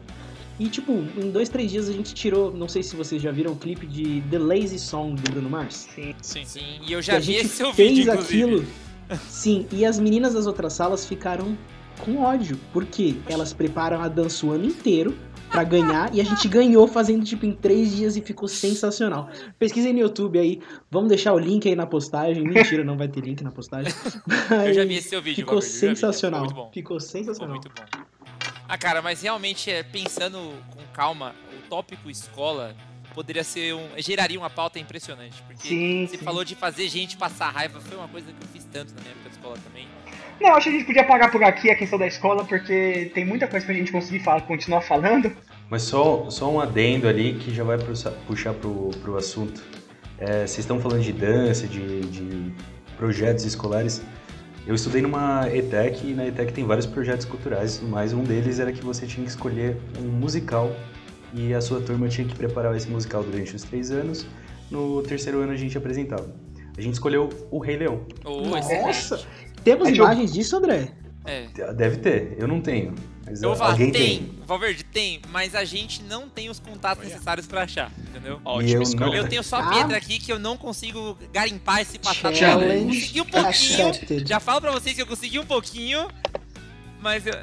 E 0.58 0.68
tipo, 0.68 0.92
em 0.92 1.30
dois, 1.30 1.48
três 1.48 1.70
dias 1.70 1.88
a 1.88 1.92
gente 1.92 2.14
tirou, 2.14 2.52
não 2.52 2.68
sei 2.68 2.82
se 2.82 2.96
vocês 2.96 3.20
já 3.20 3.30
viram 3.30 3.52
o 3.52 3.56
clipe 3.56 3.86
de 3.86 4.22
The 4.30 4.38
Lazy 4.38 4.78
Song 4.78 5.14
do 5.20 5.30
Bruno 5.30 5.50
Mars. 5.50 5.86
Sim. 5.94 6.14
Sim. 6.22 6.44
Sim, 6.44 6.80
e 6.86 6.92
eu 6.92 7.02
já 7.02 7.16
a 7.16 7.18
vi 7.18 7.26
gente 7.26 7.46
esse 7.46 7.56
seu 7.56 7.72
fez 7.74 7.98
vídeo, 7.98 8.12
aquilo. 8.12 8.64
Sim, 9.28 9.66
e 9.70 9.84
as 9.84 9.98
meninas 10.00 10.34
das 10.34 10.46
outras 10.46 10.72
salas 10.72 11.04
ficaram 11.06 11.56
com 12.00 12.18
ódio, 12.22 12.58
porque 12.72 13.16
elas 13.28 13.52
preparam 13.52 14.00
a 14.00 14.08
dança 14.08 14.46
o 14.46 14.50
ano 14.50 14.64
inteiro 14.64 15.16
pra 15.50 15.62
ganhar 15.62 16.12
e 16.14 16.20
a 16.20 16.24
gente 16.24 16.48
ganhou 16.48 16.88
fazendo 16.88 17.24
tipo 17.24 17.46
em 17.46 17.52
três 17.52 17.94
dias 17.94 18.16
e 18.16 18.20
ficou 18.20 18.48
sensacional. 18.48 19.28
Pesquisem 19.58 19.92
no 19.92 20.00
YouTube 20.00 20.38
aí, 20.38 20.60
vamos 20.90 21.08
deixar 21.08 21.32
o 21.34 21.38
link 21.38 21.68
aí 21.68 21.76
na 21.76 21.86
postagem. 21.86 22.42
Mentira, 22.42 22.82
não 22.82 22.96
vai 22.96 23.08
ter 23.08 23.20
link 23.20 23.42
na 23.44 23.52
postagem. 23.52 23.92
Eu 24.66 24.74
já 24.74 24.84
vi 24.84 24.96
esse 24.96 25.10
seu 25.10 25.22
vídeo, 25.22 25.36
Ficou 25.36 25.60
já 25.60 25.66
vi, 25.66 25.72
sensacional. 25.72 26.40
Ficou 26.48 26.54
muito 26.56 26.66
bom. 26.66 26.72
Ficou 26.72 27.00
Ficou 27.00 27.00
sensacional. 27.00 27.54
muito 27.54 27.68
bom. 27.68 28.15
Ah, 28.68 28.76
cara, 28.76 29.00
mas 29.00 29.22
realmente, 29.22 29.70
é, 29.70 29.82
pensando 29.82 30.38
com 30.70 30.82
calma, 30.92 31.34
o 31.52 31.68
tópico 31.68 32.10
escola 32.10 32.74
poderia 33.14 33.44
ser 33.44 33.74
um. 33.74 33.88
geraria 33.98 34.38
uma 34.38 34.50
pauta 34.50 34.78
impressionante. 34.78 35.42
Porque 35.46 35.68
Sim, 35.68 36.06
você 36.06 36.18
sim. 36.18 36.24
falou 36.24 36.44
de 36.44 36.54
fazer 36.54 36.88
gente 36.88 37.16
passar 37.16 37.50
raiva, 37.50 37.80
foi 37.80 37.96
uma 37.96 38.08
coisa 38.08 38.26
que 38.26 38.42
eu 38.44 38.48
fiz 38.48 38.64
tanto 38.64 38.94
na 38.94 39.00
minha 39.00 39.12
época 39.12 39.30
de 39.30 39.36
escola 39.36 39.56
também. 39.64 39.88
Não, 40.40 40.50
acho 40.50 40.68
que 40.68 40.74
a 40.76 40.78
gente 40.78 40.86
podia 40.86 41.04
parar 41.04 41.30
por 41.30 41.42
aqui 41.42 41.70
a 41.70 41.76
questão 41.76 41.98
da 41.98 42.06
escola, 42.06 42.44
porque 42.44 43.10
tem 43.14 43.24
muita 43.24 43.46
coisa 43.46 43.64
pra 43.64 43.74
gente 43.74 43.90
conseguir 43.90 44.20
falar, 44.20 44.42
continuar 44.42 44.82
falando. 44.82 45.34
Mas 45.70 45.82
só, 45.82 46.28
só 46.30 46.50
um 46.50 46.60
adendo 46.60 47.08
ali 47.08 47.34
que 47.34 47.54
já 47.54 47.64
vai 47.64 47.78
puxar, 47.78 48.10
puxar 48.26 48.52
pro, 48.52 48.90
pro 49.02 49.16
assunto. 49.16 49.62
É, 50.18 50.46
vocês 50.46 50.58
estão 50.58 50.78
falando 50.78 51.02
de 51.02 51.12
dança, 51.12 51.66
de, 51.66 52.00
de 52.00 52.52
projetos 52.98 53.44
escolares. 53.44 54.02
Eu 54.66 54.74
estudei 54.74 55.00
numa 55.00 55.48
ETEC 55.54 56.10
e 56.10 56.14
na 56.14 56.26
ETEC 56.26 56.52
tem 56.52 56.64
vários 56.64 56.86
projetos 56.86 57.24
culturais, 57.24 57.80
mas 57.80 58.12
um 58.12 58.24
deles 58.24 58.58
era 58.58 58.72
que 58.72 58.82
você 58.84 59.06
tinha 59.06 59.24
que 59.24 59.30
escolher 59.30 59.76
um 60.00 60.08
musical 60.08 60.74
e 61.32 61.54
a 61.54 61.60
sua 61.60 61.80
turma 61.80 62.08
tinha 62.08 62.26
que 62.26 62.34
preparar 62.34 62.74
esse 62.76 62.88
musical 62.88 63.22
durante 63.22 63.54
os 63.54 63.62
três 63.62 63.90
anos. 63.92 64.26
No 64.70 65.02
terceiro 65.02 65.40
ano 65.40 65.52
a 65.52 65.56
gente 65.56 65.78
apresentava. 65.78 66.34
A 66.76 66.80
gente 66.80 66.94
escolheu 66.94 67.28
o 67.50 67.58
Rei 67.60 67.76
Leão. 67.76 68.00
Ô, 68.24 68.40
Nossa! 68.42 68.74
excelente. 68.90 69.26
Temos 69.62 69.88
É 69.88 69.90
eu- 69.92 69.96
imagens 69.96 70.32
disso, 70.32 70.56
André? 70.56 70.88
É. 71.24 71.46
Deve 71.72 71.98
ter, 71.98 72.36
eu 72.38 72.48
não 72.48 72.60
tenho. 72.60 72.92
Mas 73.28 73.42
Eu 73.42 73.48
vou 73.48 73.58
falar, 73.58 73.72
alguém 73.72 73.90
tem, 73.90 74.18
tem. 74.22 74.38
Valverde, 74.46 74.84
tem, 74.84 75.20
mas 75.32 75.54
a 75.56 75.64
gente 75.64 76.00
não 76.04 76.28
tem 76.28 76.48
os 76.48 76.60
contatos 76.60 77.02
necessários 77.04 77.44
pra 77.46 77.62
achar, 77.64 77.90
entendeu? 78.08 78.40
Ótima 78.44 78.82
eu 78.84 79.00
não- 79.00 79.14
Eu 79.14 79.28
tenho 79.28 79.42
só 79.42 79.56
a 79.56 79.66
Ah. 79.68 79.70
Pedra 79.74 79.96
aqui 79.96 80.20
que 80.20 80.32
eu 80.32 80.38
não 80.38 80.56
consigo 80.56 81.18
garimpar 81.32 81.80
esse 81.80 81.98
passado. 81.98 82.36
Challenge 82.36 82.86
Consegui 83.00 83.20
um 83.20 83.24
pouquinho. 83.24 83.48
accepted. 83.48 84.28
Já 84.28 84.38
falo 84.38 84.60
pra 84.60 84.70
vocês 84.70 84.94
que 84.94 85.02
eu 85.02 85.06
consegui 85.06 85.40
um 85.40 85.44
pouquinho. 85.46 86.08
Mas 87.00 87.26
eu... 87.26 87.34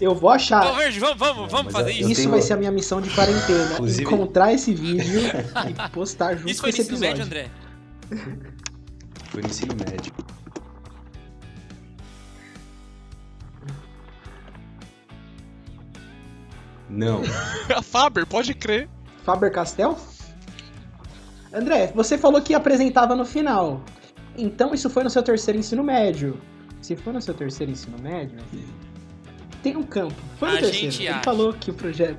Eu 0.00 0.14
vou 0.14 0.30
achar. 0.30 0.62
Valverde, 0.64 0.98
vamos, 1.00 1.18
vamos, 1.18 1.50
vamos 1.50 1.64
mas 1.66 1.72
fazer 1.72 1.90
eu 1.90 1.96
isso. 2.00 2.10
Isso 2.12 2.20
tenho- 2.22 2.30
vai 2.30 2.40
ser 2.42 2.52
a 2.52 2.56
minha 2.56 2.70
missão 2.72 3.00
de 3.00 3.10
quarentena. 3.10 3.72
Inclusive- 3.74 4.02
Encontrar 4.04 4.52
esse 4.52 4.72
vídeo 4.72 5.20
e 5.68 5.90
postar 5.90 6.36
junto 6.36 6.48
Isso 6.48 6.60
com 6.62 6.68
foi 6.68 6.70
no 6.70 6.82
esse 6.82 6.92
ensino 6.94 7.06
episódio. 7.06 7.24
médio, 7.24 7.24
André? 7.24 7.50
Foi 9.30 9.42
no 9.42 9.48
ensino 9.48 9.74
médio. 9.74 10.12
Não. 16.94 17.22
A 17.74 17.82
Faber, 17.82 18.26
pode 18.26 18.54
crer. 18.54 18.88
Faber 19.24 19.50
Castell? 19.50 19.96
André, 21.52 21.92
você 21.94 22.18
falou 22.18 22.40
que 22.42 22.54
apresentava 22.54 23.14
no 23.14 23.24
final. 23.24 23.82
Então 24.36 24.74
isso 24.74 24.90
foi 24.90 25.04
no 25.04 25.10
seu 25.10 25.22
terceiro 25.22 25.58
ensino 25.58 25.82
médio. 25.84 26.38
Se 26.80 26.96
for 26.96 27.12
no 27.14 27.22
seu 27.22 27.32
terceiro 27.32 27.72
ensino 27.72 27.96
médio, 28.02 28.36
tem 29.62 29.76
um 29.76 29.82
campo. 29.82 30.14
Foi 30.38 30.50
no 30.50 30.56
A 30.56 30.60
terceiro. 30.60 30.90
gente 30.90 31.02
Ele 31.02 31.08
acha. 31.08 31.22
falou 31.22 31.52
que 31.54 31.70
o 31.70 31.74
projeto. 31.74 32.18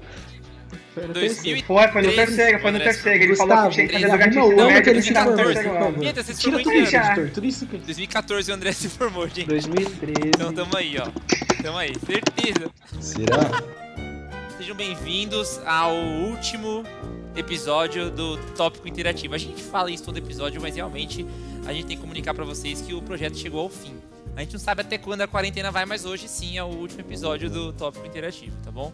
Foi 0.94 1.08
no 1.08 1.14
2000 1.14 1.34
terceiro. 1.34 1.66
Foi, 1.68 1.88
foi 1.90 2.02
no 2.02 2.12
13, 2.14 2.16
terceiro, 2.16 2.60
foi 2.62 2.72
no 2.72 2.80
terceiro. 2.80 3.24
Ele 3.24 3.36
falou 3.36 3.56
Gustavo, 3.56 3.70
que 3.70 3.76
tinha 3.76 3.88
que 3.88 3.94
fazer 3.94 4.08
durante 4.08 4.38
arruma 4.38 4.54
ensino 4.54 4.58
o 4.58 4.62
ano 4.62 4.68
que 4.70 4.74
médio, 4.74 4.90
ele 4.92 5.02
se 5.02 5.14
formou, 5.14 5.36
terceiro 5.36 5.70
por 5.70 5.76
ano. 5.76 5.86
favor. 5.86 6.04
Eita, 6.06 6.24
vocês 6.24 6.40
Tira 6.40 6.58
tudo 6.58 6.72
isso, 6.74 6.96
editor. 6.96 7.30
Tudo 7.32 7.46
isso 7.46 7.66
que... 7.68 7.78
2014 7.78 8.52
o 8.52 8.56
André 8.56 8.72
se 8.72 8.90
formou, 8.90 9.28
gente. 9.28 9.48
2013. 9.48 10.14
Então 10.30 10.54
tamo 10.54 10.78
aí, 10.78 10.96
ó. 10.98 11.08
Tamo 11.62 11.78
aí, 11.78 11.94
certeza. 12.00 12.72
Será? 13.00 13.85
Sejam 14.58 14.74
bem-vindos 14.74 15.60
ao 15.66 15.94
último 15.94 16.84
episódio 17.36 18.10
do 18.10 18.38
Tópico 18.54 18.88
Interativo. 18.88 19.36
A 19.36 19.38
gente 19.38 19.62
fala 19.62 19.92
isso 19.92 20.06
todo 20.06 20.18
episódio, 20.18 20.62
mas 20.62 20.76
realmente 20.76 21.26
a 21.68 21.74
gente 21.74 21.88
tem 21.88 21.98
que 21.98 22.02
comunicar 22.02 22.34
pra 22.34 22.46
vocês 22.46 22.82
que 22.82 22.94
o 22.94 23.02
projeto 23.02 23.38
chegou 23.38 23.60
ao 23.60 23.70
fim. 23.70 23.94
A 24.34 24.40
gente 24.40 24.54
não 24.54 24.60
sabe 24.60 24.80
até 24.80 24.98
quando 24.98 25.22
a 25.22 25.28
quarentena 25.28 25.72
vai, 25.72 25.86
mas 25.86 26.06
hoje 26.06 26.30
sim 26.30 26.58
é 26.58 26.64
o 26.64 26.68
último 26.68 27.02
episódio 27.02 27.50
do 27.50 27.74
Tópico 27.74 28.08
Interativo, 28.08 28.56
tá 28.64 28.72
bom? 28.72 28.94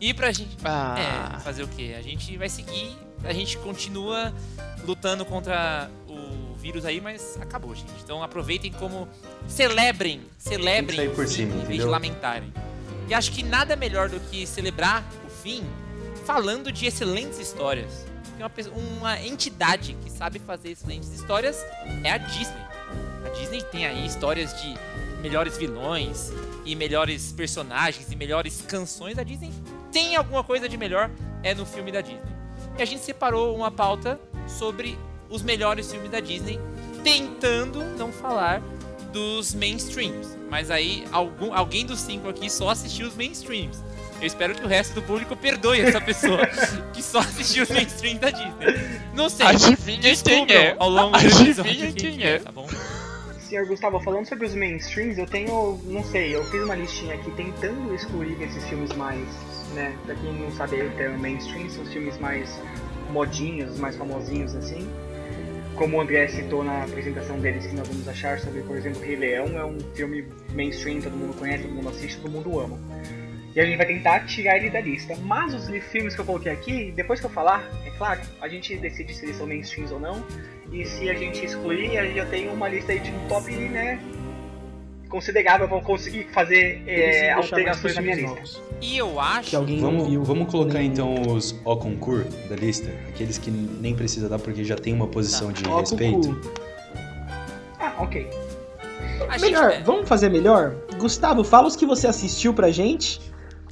E 0.00 0.14
pra 0.14 0.30
gente. 0.30 0.56
Ah. 0.64 1.34
É, 1.36 1.40
fazer 1.40 1.64
o 1.64 1.68
quê? 1.68 1.96
A 1.98 2.02
gente 2.02 2.36
vai 2.36 2.48
seguir, 2.48 2.96
a 3.24 3.32
gente 3.32 3.58
continua 3.58 4.32
lutando 4.86 5.24
contra 5.24 5.90
o 6.08 6.54
vírus 6.54 6.84
aí, 6.84 7.00
mas 7.00 7.36
acabou, 7.40 7.74
gente. 7.74 7.92
Então 8.02 8.22
aproveitem 8.22 8.70
como. 8.72 9.08
Celebrem, 9.48 10.20
celebrem 10.38 11.10
por 11.10 11.26
cima, 11.26 11.56
em 11.56 11.64
vez 11.64 11.80
de 11.80 11.86
lamentarem. 11.86 12.52
E 13.10 13.14
acho 13.14 13.32
que 13.32 13.42
nada 13.42 13.74
melhor 13.74 14.08
do 14.08 14.20
que 14.20 14.46
celebrar 14.46 15.04
o 15.26 15.28
fim 15.28 15.64
falando 16.24 16.70
de 16.70 16.86
excelentes 16.86 17.40
histórias. 17.40 18.06
Uma, 18.38 18.48
pessoa- 18.48 18.76
uma 18.76 19.20
entidade 19.20 19.96
que 20.02 20.10
sabe 20.10 20.38
fazer 20.38 20.70
excelentes 20.70 21.12
histórias 21.12 21.58
é 22.04 22.10
a 22.12 22.18
Disney. 22.18 22.62
A 23.26 23.28
Disney 23.30 23.62
tem 23.64 23.84
aí 23.84 24.06
histórias 24.06 24.54
de 24.62 24.74
melhores 25.20 25.58
vilões 25.58 26.32
e 26.64 26.74
melhores 26.76 27.32
personagens 27.32 28.10
e 28.12 28.16
melhores 28.16 28.62
canções. 28.62 29.18
A 29.18 29.24
Disney 29.24 29.50
tem 29.92 30.14
alguma 30.16 30.44
coisa 30.44 30.68
de 30.68 30.76
melhor 30.76 31.10
é 31.42 31.52
no 31.52 31.66
filme 31.66 31.90
da 31.90 32.00
Disney. 32.00 32.22
E 32.78 32.82
a 32.82 32.84
gente 32.84 33.02
separou 33.02 33.54
uma 33.56 33.70
pauta 33.72 34.20
sobre 34.46 34.96
os 35.28 35.42
melhores 35.42 35.90
filmes 35.90 36.10
da 36.10 36.20
Disney, 36.20 36.58
tentando 37.02 37.82
não 37.98 38.12
falar 38.12 38.62
dos 39.12 39.54
mainstreams. 39.54 40.36
Mas 40.48 40.70
aí 40.70 41.04
algum, 41.12 41.54
alguém 41.54 41.86
dos 41.86 42.00
cinco 42.00 42.28
aqui 42.28 42.50
só 42.50 42.70
assistiu 42.70 43.08
os 43.08 43.16
mainstreams. 43.16 43.82
Eu 44.20 44.26
espero 44.26 44.54
que 44.54 44.62
o 44.62 44.68
resto 44.68 44.94
do 44.94 45.02
público 45.02 45.34
perdoe 45.34 45.80
essa 45.80 46.00
pessoa 46.00 46.46
que 46.92 47.02
só 47.02 47.20
assistiu 47.20 47.62
os 47.62 47.70
mainstreams 47.70 48.20
da 48.20 48.30
Disney. 48.30 49.00
Não 49.14 49.28
sei. 49.30 49.46
Adivinha 49.46 50.16
quem 50.16 50.46
é. 50.50 50.76
Ao 50.78 50.90
longo 50.90 51.10
do 51.10 51.16
Adivinha 51.16 51.50
episódio 51.50 51.94
quem 51.94 52.22
é. 52.22 52.38
Tá 52.38 52.52
bom? 52.52 52.68
Senhor 53.50 53.66
Gustavo, 53.66 53.98
falando 54.00 54.28
sobre 54.28 54.46
os 54.46 54.54
mainstreams, 54.54 55.18
eu 55.18 55.26
tenho, 55.26 55.80
não 55.86 56.04
sei, 56.04 56.36
eu 56.36 56.44
fiz 56.52 56.62
uma 56.62 56.76
listinha 56.76 57.16
aqui 57.16 57.32
tentando 57.32 57.92
excluir 57.92 58.40
esses 58.40 58.64
filmes 58.68 58.92
mais, 58.92 59.26
né, 59.74 59.92
pra 60.06 60.14
quem 60.14 60.32
não 60.34 60.52
sabe 60.52 60.80
o 60.80 60.90
termo 60.92 61.18
mainstream, 61.18 61.68
são 61.68 61.82
os 61.82 61.92
filmes 61.92 62.16
mais 62.18 62.48
modinhos, 63.10 63.72
os 63.72 63.80
mais 63.80 63.96
famosinhos, 63.96 64.54
assim. 64.54 64.88
Como 65.76 65.96
o 65.96 66.00
André 66.00 66.28
citou 66.28 66.62
na 66.62 66.84
apresentação 66.84 67.38
deles 67.38 67.66
que 67.66 67.74
nós 67.74 67.88
vamos 67.88 68.06
achar 68.06 68.38
sobre, 68.38 68.60
por 68.62 68.76
exemplo, 68.76 69.00
Rei 69.00 69.16
Leão, 69.16 69.58
é 69.58 69.64
um 69.64 69.78
filme 69.94 70.26
mainstream, 70.52 71.00
todo 71.00 71.16
mundo 71.16 71.34
conhece, 71.38 71.62
todo 71.62 71.72
mundo 71.74 71.88
assiste, 71.88 72.20
todo 72.20 72.30
mundo 72.30 72.60
ama. 72.60 72.78
E 73.54 73.60
a 73.60 73.64
gente 73.64 73.76
vai 73.76 73.86
tentar 73.86 74.20
tirar 74.26 74.58
ele 74.58 74.70
da 74.70 74.80
lista. 74.80 75.16
Mas 75.22 75.54
os 75.54 75.66
filmes 75.84 76.14
que 76.14 76.20
eu 76.20 76.24
coloquei 76.24 76.52
aqui, 76.52 76.92
depois 76.92 77.18
que 77.18 77.26
eu 77.26 77.30
falar, 77.30 77.68
é 77.84 77.90
claro, 77.90 78.20
a 78.40 78.48
gente 78.48 78.76
decide 78.76 79.12
se 79.14 79.24
eles 79.24 79.36
são 79.36 79.46
mainstreams 79.46 79.90
ou 79.90 79.98
não. 79.98 80.24
E 80.72 80.84
se 80.84 81.10
a 81.10 81.14
gente 81.14 81.44
excluir, 81.44 81.98
a 81.98 82.04
gente 82.04 82.16
já 82.16 82.26
tem 82.26 82.48
uma 82.48 82.68
lista 82.68 82.92
aí 82.92 83.00
de 83.00 83.10
top, 83.28 83.50
né? 83.50 83.98
Considerável 85.10 85.68
pra 85.68 85.80
conseguir 85.80 86.24
fazer 86.32 86.82
é, 86.86 87.32
alterações 87.32 87.94
na 87.96 88.00
minha 88.00 88.14
lista. 88.14 88.60
E 88.80 88.96
eu 88.96 89.18
acho. 89.20 89.50
Que 89.50 89.56
alguém 89.56 89.80
Vamos, 89.80 90.08
viu. 90.08 90.22
vamos 90.24 90.48
colocar 90.50 90.78
nem- 90.78 90.86
então 90.86 91.14
os 91.34 91.54
au 91.64 91.76
concurso 91.78 92.30
da 92.48 92.54
lista, 92.56 92.88
aqueles 93.08 93.36
que 93.36 93.50
nem 93.50 93.94
precisa 93.94 94.28
dar 94.28 94.38
porque 94.38 94.62
já 94.64 94.76
tem 94.76 94.94
uma 94.94 95.08
posição 95.08 95.50
de 95.52 95.66
Ó, 95.68 95.80
respeito. 95.80 96.28
Cucu. 96.34 96.54
Ah, 97.78 97.94
ok. 97.98 98.26
A 99.28 99.32
gente, 99.36 99.50
Melhor, 99.52 99.70
é, 99.72 99.80
vamos 99.82 100.08
fazer 100.08 100.28
melhor? 100.30 100.76
Gustavo, 100.98 101.42
fala 101.44 101.66
os 101.66 101.76
que 101.76 101.84
você 101.84 102.06
assistiu 102.06 102.54
pra 102.54 102.70
gente 102.70 103.20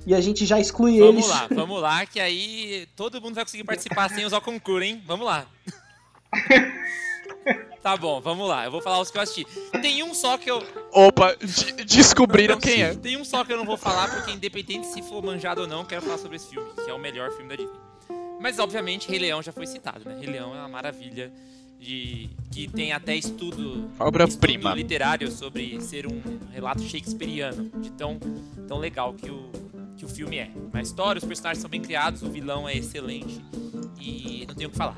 e 0.07 0.15
a 0.15 0.21
gente 0.21 0.45
já 0.45 0.59
exclui 0.61 0.99
Vamos 0.99 1.25
eles. 1.25 1.29
lá, 1.29 1.47
vamos 1.55 1.81
lá, 1.81 2.05
que 2.05 2.19
aí 2.21 2.87
todo 2.97 3.21
mundo 3.21 3.35
vai 3.37 3.45
conseguir 3.45 3.65
participar 3.65 4.11
sem 4.11 4.25
usar 4.27 4.39
o 4.39 4.43
concurso, 4.43 4.83
hein? 4.85 5.01
Vamos 5.07 5.25
lá. 5.25 5.47
Tá 7.89 7.97
bom, 7.97 8.21
vamos 8.21 8.47
lá. 8.47 8.67
Eu 8.67 8.71
vou 8.71 8.83
falar 8.83 9.01
os 9.01 9.11
que 9.11 9.17
eu 9.17 9.23
assisti. 9.23 9.47
Tem 9.81 10.03
um 10.03 10.13
só 10.13 10.37
que 10.37 10.51
eu. 10.51 10.63
Opa, 10.93 11.35
de- 11.37 11.85
descobriram 11.87 12.61
quem 12.61 12.83
é. 12.83 12.95
Tem 12.95 13.17
um 13.17 13.25
só 13.25 13.43
que 13.47 13.51
eu 13.51 13.57
não 13.57 13.65
vou 13.65 13.79
falar, 13.79 14.15
porque 14.15 14.31
independente 14.31 14.87
se 14.89 15.01
for 15.01 15.25
manjado 15.25 15.63
ou 15.63 15.67
não, 15.67 15.87
quero 15.87 16.03
falar 16.03 16.19
sobre 16.19 16.37
esse 16.37 16.51
filme, 16.51 16.69
que 16.85 16.91
é 16.91 16.93
o 16.93 16.99
melhor 16.99 17.31
filme 17.31 17.49
da 17.49 17.57
Disney. 17.57 17.81
Mas 18.43 18.59
obviamente 18.59 19.09
Rei 19.09 19.19
Leão 19.19 19.43
já 19.43 19.53
foi 19.53 19.67
citado, 19.67 20.07
né? 20.07 20.19
Rei 20.21 20.29
Leão 20.29 20.55
é 20.55 20.59
uma 20.59 20.69
maravilha 20.69 21.33
de. 21.81 22.29
que 22.53 22.69
tem 22.69 22.93
até 22.93 23.17
estudo. 23.17 23.91
Estudo 24.75 24.83
literário 24.83 25.31
sobre 25.31 25.81
ser 25.81 26.07
um 26.07 26.21
relato 26.53 26.83
shakespeariano, 26.83 27.71
de 27.81 27.91
tão, 27.93 28.19
tão 28.69 28.77
legal 28.77 29.15
que 29.15 29.31
o, 29.31 29.49
que 29.99 30.05
o 30.05 30.09
filme 30.09 30.39
é. 30.39 30.51
Uma 30.73 30.81
história, 30.81 31.19
os 31.19 31.25
personagens 31.25 31.61
são 31.61 31.69
bem 31.69 31.81
criados, 31.83 32.23
o 32.23 32.31
vilão 32.31 32.69
é 32.69 32.75
excelente 32.77 33.41
e 34.01 34.45
não 34.47 34.55
tenho 34.55 34.69
o 34.69 34.73
que 34.73 34.79
falar. 34.79 34.97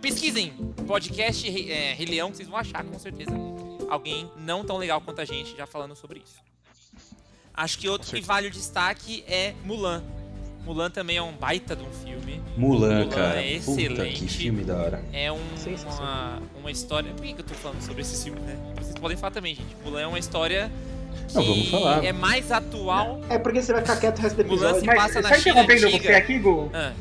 Pesquisem 0.00 0.52
podcast 0.86 1.48
é, 1.70 1.94
Rei 1.94 2.06
Leão, 2.06 2.30
que 2.30 2.36
vocês 2.36 2.48
vão 2.48 2.58
achar 2.58 2.84
com 2.84 2.98
certeza 2.98 3.32
alguém 3.88 4.30
não 4.38 4.64
tão 4.64 4.76
legal 4.76 5.00
quanto 5.00 5.20
a 5.20 5.24
gente 5.24 5.56
já 5.56 5.66
falando 5.66 5.96
sobre 5.96 6.20
isso. 6.24 6.36
Acho 7.54 7.78
que 7.78 7.88
outro 7.88 8.10
que 8.14 8.20
vale 8.20 8.48
o 8.48 8.50
destaque 8.50 9.24
é 9.26 9.54
Mulan. 9.64 10.02
Mulan 10.64 10.90
também 10.90 11.16
é 11.16 11.22
um 11.22 11.32
baita 11.32 11.74
de 11.74 11.82
um 11.82 11.92
filme. 11.92 12.40
Mulan, 12.56 13.00
Mulan 13.04 13.08
cara. 13.08 13.42
é 13.44 13.58
Puta, 13.58 13.70
excelente. 13.82 14.20
que 14.20 14.28
filme 14.28 14.62
da 14.64 14.76
hora. 14.76 15.04
É 15.12 15.30
um- 15.32 15.38
uma, 15.98 16.42
uma 16.60 16.70
história. 16.70 17.12
Por 17.12 17.22
que, 17.26 17.32
que 17.34 17.40
eu 17.40 17.44
tô 17.44 17.54
falando 17.54 17.82
sobre 17.82 18.02
esse 18.02 18.22
filme, 18.24 18.40
né? 18.40 18.56
Vocês 18.76 18.94
podem 18.94 19.16
falar 19.16 19.32
também, 19.32 19.54
gente. 19.56 19.74
Mulan 19.84 20.00
é 20.02 20.06
uma 20.06 20.18
história 20.20 20.70
que 21.32 21.38
Não, 21.38 21.44
vamos 21.46 21.68
falar. 21.70 22.04
é 22.04 22.12
mais 22.12 22.50
atual. 22.52 23.20
É 23.28 23.38
porque 23.38 23.62
você 23.62 23.72
vai 23.72 23.82
ficar 23.82 23.96
quieto 23.96 24.18
o 24.18 24.22
resto 24.22 24.36
do 24.36 24.42
episódio. 24.42 24.80
se 24.80 24.86
Mas 24.86 24.96
passa 24.96 25.20
na 25.22 25.28
só 25.30 25.34
China 25.36 25.62
interrompendo 25.62 26.02
você 26.02 26.12
aqui, 26.12 26.38
Gu, 26.38 26.70
Ah, 26.74 26.92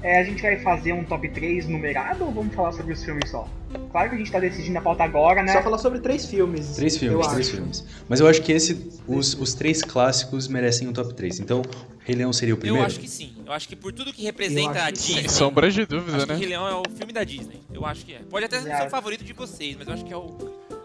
é, 0.00 0.20
a 0.20 0.24
gente 0.24 0.40
vai 0.40 0.56
fazer 0.60 0.92
um 0.92 1.02
top 1.04 1.28
3 1.28 1.66
numerado 1.68 2.24
ou 2.24 2.32
vamos 2.32 2.54
falar 2.54 2.70
sobre 2.72 2.92
os 2.92 3.02
filmes 3.04 3.28
só? 3.30 3.48
Claro 3.90 4.08
que 4.10 4.14
a 4.14 4.18
gente 4.18 4.30
tá 4.30 4.38
decidindo 4.38 4.78
a 4.78 4.80
pauta 4.80 5.02
agora, 5.02 5.42
né? 5.42 5.52
Só 5.52 5.60
falar 5.62 5.78
sobre 5.78 5.98
três 5.98 6.24
filmes. 6.24 6.76
Três 6.76 6.94
eu 6.94 7.00
filmes, 7.00 7.26
acho. 7.26 7.34
três 7.34 7.48
filmes. 7.50 7.84
Mas 8.08 8.20
eu 8.20 8.28
acho 8.28 8.40
que 8.40 8.52
esse, 8.52 8.90
os, 9.08 9.34
os 9.34 9.54
três 9.54 9.82
clássicos 9.82 10.46
merecem 10.46 10.86
um 10.88 10.92
top 10.92 11.12
3. 11.14 11.40
Então, 11.40 11.62
Rei 11.98 12.14
Leão 12.16 12.32
seria 12.32 12.54
o 12.54 12.56
eu 12.56 12.60
primeiro? 12.60 12.86
acho 12.86 13.00
que 13.00 13.08
sim. 13.08 13.32
Eu 13.44 13.52
acho 13.52 13.68
que 13.68 13.74
por 13.76 13.92
tudo 13.92 14.12
que 14.12 14.22
representa 14.22 14.78
Eu 14.78 14.82
a 14.82 14.84
acho. 14.84 14.92
Disney. 14.92 15.20
Sem 15.22 15.28
sombra 15.28 15.68
de 15.70 15.80
Acho 15.80 15.88
dúvida, 15.90 16.18
que 16.20 16.26
né? 16.32 16.36
Rei 16.38 16.46
Leão 16.48 16.68
é 16.68 16.74
o 16.76 16.82
filme 16.96 17.12
da 17.12 17.24
Disney. 17.24 17.60
Eu 17.74 17.84
acho 17.84 18.06
que 18.06 18.14
é. 18.14 18.20
Pode 18.30 18.44
até 18.46 18.60
ser 18.60 18.86
o 18.86 18.90
favorito 18.90 19.24
de 19.24 19.32
vocês, 19.32 19.76
mas 19.76 19.86
eu 19.88 19.94
acho 19.94 20.04
que 20.04 20.12
é 20.12 20.16
o, 20.16 20.36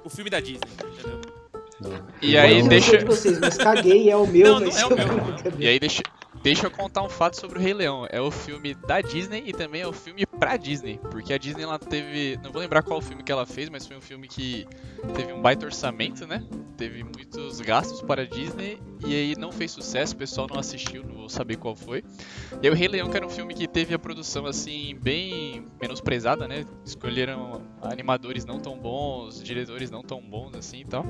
o 0.04 0.10
filme 0.10 0.30
da 0.32 0.40
Disney, 0.40 0.60
entendeu? 0.92 1.22
E 2.22 2.38
aí, 2.38 2.58
Eu 2.58 2.62
não 2.64 2.70
deixa- 2.70 2.90
sei 2.92 3.00
de 3.00 3.06
vocês, 3.06 3.40
mas 3.40 3.58
caguei, 3.58 4.10
é 4.10 4.16
o 4.16 4.26
meu. 4.28 4.60
Não, 4.60 4.60
não 4.62 4.68
é 4.78 4.86
o 4.86 4.90
meu. 4.90 5.36
E 5.60 5.68
aí, 5.68 5.80
deixa, 5.80 6.02
deixa 6.44 6.68
eu 6.68 6.72
contar 6.72 7.02
um 7.02 7.10
fato 7.10 7.40
sobre 7.40 7.58
o 7.58 7.62
Rei 7.62 7.74
Leão. 7.74 8.06
É 8.12 8.22
o 8.22 8.30
filme 8.30 8.74
da 8.76 9.02
Disney 9.02 9.44
e 9.48 9.54
também 9.54 9.82
é 9.82 9.88
o 9.88 9.94
filme 9.94 10.26
pra 10.26 10.58
Disney. 10.58 11.00
Porque 11.10 11.34
a 11.34 11.38
Disney 11.38 11.64
ela 11.64 11.80
teve. 11.80 12.38
Não 12.44 12.52
vou 12.52 12.62
lembrar 12.62 12.84
qual 12.84 13.02
filme 13.02 13.24
que 13.24 13.32
ela 13.32 13.46
fez, 13.46 13.70
mas 13.70 13.88
foi 13.88 13.98
um 13.98 14.02
filme 14.02 14.28
que 14.28 14.68
teve 15.16 15.32
um 15.34 15.42
baita 15.42 15.66
orçamento, 15.66 16.28
né? 16.28 16.44
Teve 16.78 17.04
muitos 17.04 17.62
gastos 17.62 18.02
para 18.02 18.24
a 18.24 18.26
Disney 18.26 18.80
e 19.06 19.14
aí 19.14 19.36
não 19.38 19.52
fez 19.52 19.72
sucesso, 19.72 20.14
o 20.16 20.18
pessoal 20.18 20.48
não 20.50 20.60
assistiu, 20.60 21.04
não 21.04 21.16
vou 21.16 21.30
saber 21.30 21.56
qual 21.58 21.76
foi. 21.76 22.04
E 22.62 22.70
o 22.70 22.74
Rei 22.74 22.88
Leão, 22.88 23.10
que 23.10 23.16
era 23.18 23.26
um 23.26 23.30
filme 23.30 23.54
que 23.54 23.68
teve 23.68 23.94
a 23.94 24.00
produção 24.00 24.46
assim, 24.46 24.98
bem 25.02 25.68
menosprezada, 25.80 26.48
né? 26.48 26.66
Escolheram 26.86 27.62
animadores 27.82 28.44
não 28.44 28.60
tão 28.60 28.78
bons, 28.78 29.42
diretores 29.44 29.92
não 29.92 30.02
tão 30.02 30.20
bons 30.22 30.56
assim 30.56 30.82
e 30.82 30.86
tal. 30.86 31.06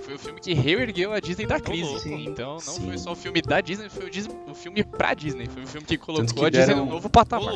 Foi 0.00 0.14
o 0.14 0.18
filme 0.18 0.40
que 0.40 0.54
reergueu 0.54 1.12
a 1.12 1.20
Disney 1.20 1.46
da 1.46 1.60
crise. 1.60 1.82
louco. 2.08 2.08
Então 2.08 2.52
não 2.54 2.60
Sim. 2.60 2.86
foi 2.86 2.98
só 2.98 3.12
o 3.12 3.16
filme 3.16 3.42
da 3.42 3.60
Disney, 3.60 3.88
foi 3.90 4.06
o, 4.06 4.10
Dis- 4.10 4.28
o 4.48 4.54
filme 4.54 4.71
pra 4.82 5.12
Disney. 5.14 5.46
Foi 5.46 5.62
o 5.64 5.66
filme 5.66 5.86
que 5.86 5.98
colocou 5.98 6.26
que 6.26 6.44
a 6.46 6.50
Disney 6.50 6.66
deram- 6.66 6.86
no 6.86 6.92
novo 6.92 7.10
patamar. 7.10 7.52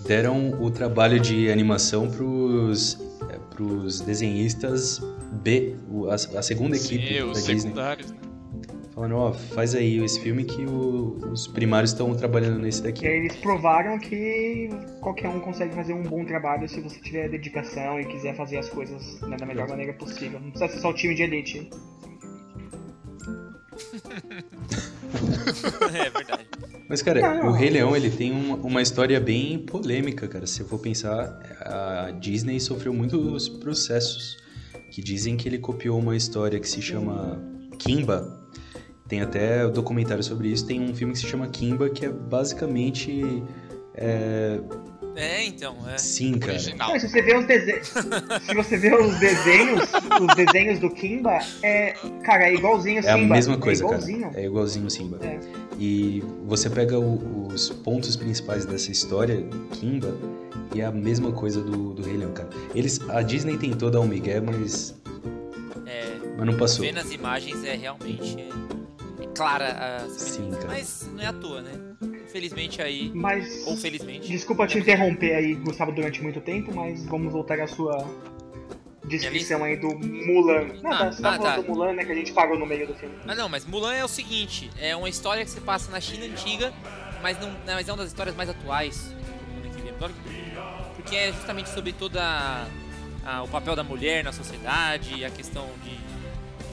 Deram 0.00 0.50
o 0.60 0.70
trabalho 0.70 1.20
de 1.20 1.50
animação 1.50 2.10
pros, 2.10 2.98
é, 3.30 3.38
pros 3.54 4.00
desenhistas 4.00 5.00
B, 5.30 5.76
a, 6.10 6.38
a 6.38 6.42
segunda 6.42 6.76
equipe 6.76 7.06
Sim, 7.06 7.18
da 7.20 7.26
os 7.26 7.38
Disney. 7.38 7.60
secundários, 7.60 8.10
né? 8.10 8.16
Falando, 8.94 9.16
ó, 9.16 9.32
faz 9.32 9.74
aí 9.74 10.04
esse 10.04 10.20
filme 10.20 10.44
que 10.44 10.66
o- 10.66 11.16
os 11.32 11.46
primários 11.46 11.92
estão 11.92 12.14
trabalhando 12.14 12.58
nesse 12.58 12.80
E 12.80 12.82
daqui. 12.82 13.06
aí 13.06 13.16
eles 13.20 13.36
provaram 13.36 13.98
que 13.98 14.68
qualquer 15.00 15.28
um 15.28 15.40
consegue 15.40 15.74
fazer 15.74 15.94
um 15.94 16.02
bom 16.02 16.24
trabalho 16.26 16.68
se 16.68 16.78
você 16.80 17.00
tiver 17.00 17.28
dedicação 17.30 17.98
e 18.00 18.04
quiser 18.04 18.36
fazer 18.36 18.58
as 18.58 18.68
coisas 18.68 19.18
né, 19.22 19.36
da 19.38 19.46
melhor 19.46 19.66
maneira 19.68 19.94
possível. 19.94 20.38
Não 20.40 20.50
precisa 20.50 20.70
ser 20.72 20.80
só 20.80 20.90
o 20.90 20.94
time 20.94 21.14
de 21.14 21.22
elite. 21.22 21.70
é 25.94 26.10
verdade. 26.10 26.46
Mas, 26.88 27.02
cara, 27.02 27.42
Não. 27.42 27.48
o 27.48 27.52
Rei 27.52 27.70
Leão, 27.70 27.96
ele 27.96 28.10
tem 28.10 28.32
uma, 28.32 28.56
uma 28.56 28.82
história 28.82 29.18
bem 29.20 29.58
polêmica, 29.58 30.28
cara. 30.28 30.46
Se 30.46 30.60
eu 30.60 30.68
for 30.68 30.78
pensar, 30.78 31.40
a 31.60 32.10
Disney 32.10 32.60
sofreu 32.60 32.92
muitos 32.92 33.48
processos 33.48 34.36
que 34.90 35.02
dizem 35.02 35.36
que 35.36 35.48
ele 35.48 35.58
copiou 35.58 35.98
uma 35.98 36.16
história 36.16 36.60
que 36.60 36.68
se 36.68 36.82
chama 36.82 37.40
Kimba. 37.78 38.40
Tem 39.08 39.22
até 39.22 39.66
documentário 39.68 40.22
sobre 40.22 40.48
isso. 40.48 40.66
Tem 40.66 40.80
um 40.80 40.94
filme 40.94 41.14
que 41.14 41.18
se 41.18 41.26
chama 41.26 41.48
Kimba, 41.48 41.88
que 41.88 42.04
é 42.04 42.10
basicamente... 42.10 43.42
É... 43.94 44.60
É, 45.14 45.44
então, 45.44 45.76
é. 45.88 45.98
Sim, 45.98 46.38
cara. 46.38 46.52
Original. 46.54 46.92
Não, 46.92 46.98
se 47.00 47.08
você 47.08 47.20
vê 47.22 47.36
os 47.36 47.44
desenhos. 47.46 47.88
se 48.46 48.54
você 48.54 48.76
vê 48.78 48.94
os 48.94 49.18
desenhos, 49.20 49.82
os 50.20 50.34
desenhos 50.34 50.78
do 50.78 50.88
Kimba, 50.90 51.38
é. 51.62 51.92
Cara, 52.24 52.48
é 52.48 52.54
igualzinho 52.54 53.00
É 53.04 53.10
a 53.10 53.16
Simba. 53.16 53.34
mesma 53.34 53.58
coisa, 53.58 53.84
é 53.84 53.88
cara. 53.88 53.98
igualzinho. 54.00 54.30
É 54.34 54.44
igualzinho 54.46 54.90
Simba. 54.90 55.18
É. 55.22 55.38
E 55.78 56.22
você 56.46 56.70
pega 56.70 56.98
o- 56.98 57.48
os 57.48 57.68
pontos 57.68 58.16
principais 58.16 58.64
dessa 58.64 58.90
história, 58.90 59.44
Kimba, 59.72 60.14
e 60.74 60.80
é 60.80 60.86
a 60.86 60.92
mesma 60.92 61.30
coisa 61.32 61.60
do, 61.60 61.92
do 61.92 62.02
Rei 62.02 62.16
Leão, 62.16 62.32
cara. 62.32 62.48
Eles, 62.74 62.98
a 63.10 63.20
Disney 63.20 63.58
tentou 63.58 63.90
dar 63.90 64.00
um 64.00 64.06
migué, 64.08 64.40
mas, 64.40 64.94
É, 65.84 66.06
mas 66.38 66.46
não 66.46 66.56
passou. 66.56 66.84
vendo 66.86 66.98
as 66.98 67.12
imagens 67.12 67.62
é 67.64 67.74
realmente 67.76 68.40
é, 68.40 69.24
é 69.24 69.26
clara 69.34 69.66
a 70.04 70.08
Sim, 70.08 70.50
cara. 70.52 70.68
Mas 70.68 71.10
não 71.12 71.22
é 71.22 71.26
à 71.26 71.32
toa, 71.34 71.60
né? 71.60 71.72
Infelizmente 72.36 72.80
aí, 72.80 73.12
Mas. 73.14 73.66
ou 73.66 73.76
felizmente. 73.76 74.26
Desculpa 74.26 74.66
te 74.66 74.78
interromper 74.78 75.34
aí, 75.34 75.54
Gustavo, 75.54 75.92
durante 75.92 76.22
muito 76.22 76.40
tempo, 76.40 76.74
mas 76.74 77.04
vamos 77.04 77.30
voltar 77.30 77.60
à 77.60 77.66
sua 77.66 78.08
descrição 79.04 79.62
aí 79.62 79.76
do 79.76 79.88
Mulan. 79.98 80.68
Não, 80.82 80.92
Ah, 80.92 80.98
tá, 80.98 81.12
você 81.12 81.22
tá 81.22 81.28
ah, 81.28 81.36
falando 81.36 81.54
tá. 81.56 81.60
do 81.60 81.68
Mulan, 81.68 81.92
né? 81.92 82.04
Que 82.06 82.12
a 82.12 82.14
gente 82.14 82.32
parou 82.32 82.58
no 82.58 82.64
meio 82.64 82.86
do 82.86 82.94
filme. 82.94 83.14
Ah 83.28 83.34
não, 83.34 83.50
mas 83.50 83.66
Mulan 83.66 83.92
é 83.94 84.02
o 84.04 84.08
seguinte, 84.08 84.70
é 84.80 84.96
uma 84.96 85.10
história 85.10 85.44
que 85.44 85.50
se 85.50 85.60
passa 85.60 85.90
na 85.90 86.00
China 86.00 86.24
antiga, 86.24 86.72
mas 87.20 87.38
não, 87.38 87.50
não, 87.50 87.74
mas 87.74 87.86
é 87.86 87.92
uma 87.92 87.98
das 87.98 88.08
histórias 88.08 88.34
mais 88.34 88.48
atuais. 88.48 89.14
Todo 89.14 89.54
mundo 89.54 89.66
aqui 89.66 89.82
lembra? 89.82 90.10
Porque 90.96 91.14
é 91.16 91.32
justamente 91.32 91.68
sobre 91.68 91.92
toda 91.92 92.22
a- 93.26 93.42
o 93.42 93.48
papel 93.48 93.76
da 93.76 93.84
mulher 93.84 94.24
na 94.24 94.32
sociedade, 94.32 95.22
a 95.22 95.30
questão 95.30 95.68
de 95.84 95.98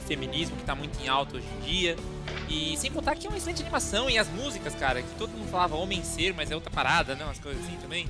feminismo 0.06 0.56
que 0.56 0.64
tá 0.64 0.74
muito 0.74 0.98
em 1.04 1.08
alta 1.08 1.36
hoje 1.36 1.46
em 1.58 1.60
dia. 1.66 1.96
E 2.48 2.76
sem 2.76 2.90
contar 2.90 3.14
que 3.16 3.26
é 3.26 3.30
uma 3.30 3.36
excelente 3.36 3.62
animação 3.62 4.10
e 4.10 4.18
as 4.18 4.28
músicas, 4.28 4.74
cara, 4.74 5.02
que 5.02 5.14
todo 5.16 5.30
mundo 5.30 5.48
falava 5.50 5.76
homem 5.76 6.02
ser, 6.02 6.34
mas 6.34 6.50
é 6.50 6.54
outra 6.54 6.70
parada, 6.70 7.14
né? 7.14 7.24
Umas 7.24 7.38
coisas 7.38 7.62
assim 7.64 7.76
também. 7.76 8.08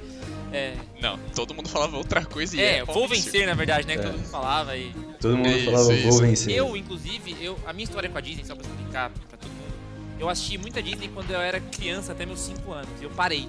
É, 0.53 0.75
Não, 1.01 1.19
todo 1.35 1.55
mundo 1.55 1.69
falava 1.69 1.97
outra 1.97 2.25
coisa 2.25 2.57
e 2.57 2.61
é, 2.61 2.79
é. 2.79 2.85
vou 2.85 3.07
vencer, 3.07 3.47
na 3.47 3.55
verdade, 3.55 3.87
né? 3.87 3.95
Que 3.95 4.01
É. 4.01 4.05
todo 4.07 4.17
mundo 4.17 4.29
falava 4.29 4.77
e. 4.77 4.93
Todo 5.21 5.37
mundo 5.37 5.49
Isso, 5.49 5.65
falava, 5.67 5.85
vou 5.85 5.95
isso. 5.95 6.21
vencer. 6.21 6.57
Eu, 6.57 6.77
inclusive, 6.77 7.37
eu, 7.41 7.59
a 7.67 7.73
minha 7.73 7.85
história 7.85 8.09
com 8.09 8.19
a 8.19 8.21
Disney, 8.21 8.45
só 8.45 8.55
pra 8.57 8.67
explicar 8.67 9.11
pra 9.11 9.39
todo 9.39 9.51
mundo, 9.51 9.75
eu 10.19 10.29
assisti 10.29 10.59
muita 10.59 10.83
Disney 10.83 11.09
quando 11.09 11.31
eu 11.31 11.41
era 11.41 11.61
criança, 11.61 12.13
até 12.13 12.25
meus 12.27 12.41
5 12.41 12.73
anos, 12.73 12.89
e 13.01 13.05
eu 13.05 13.11
parei. 13.11 13.49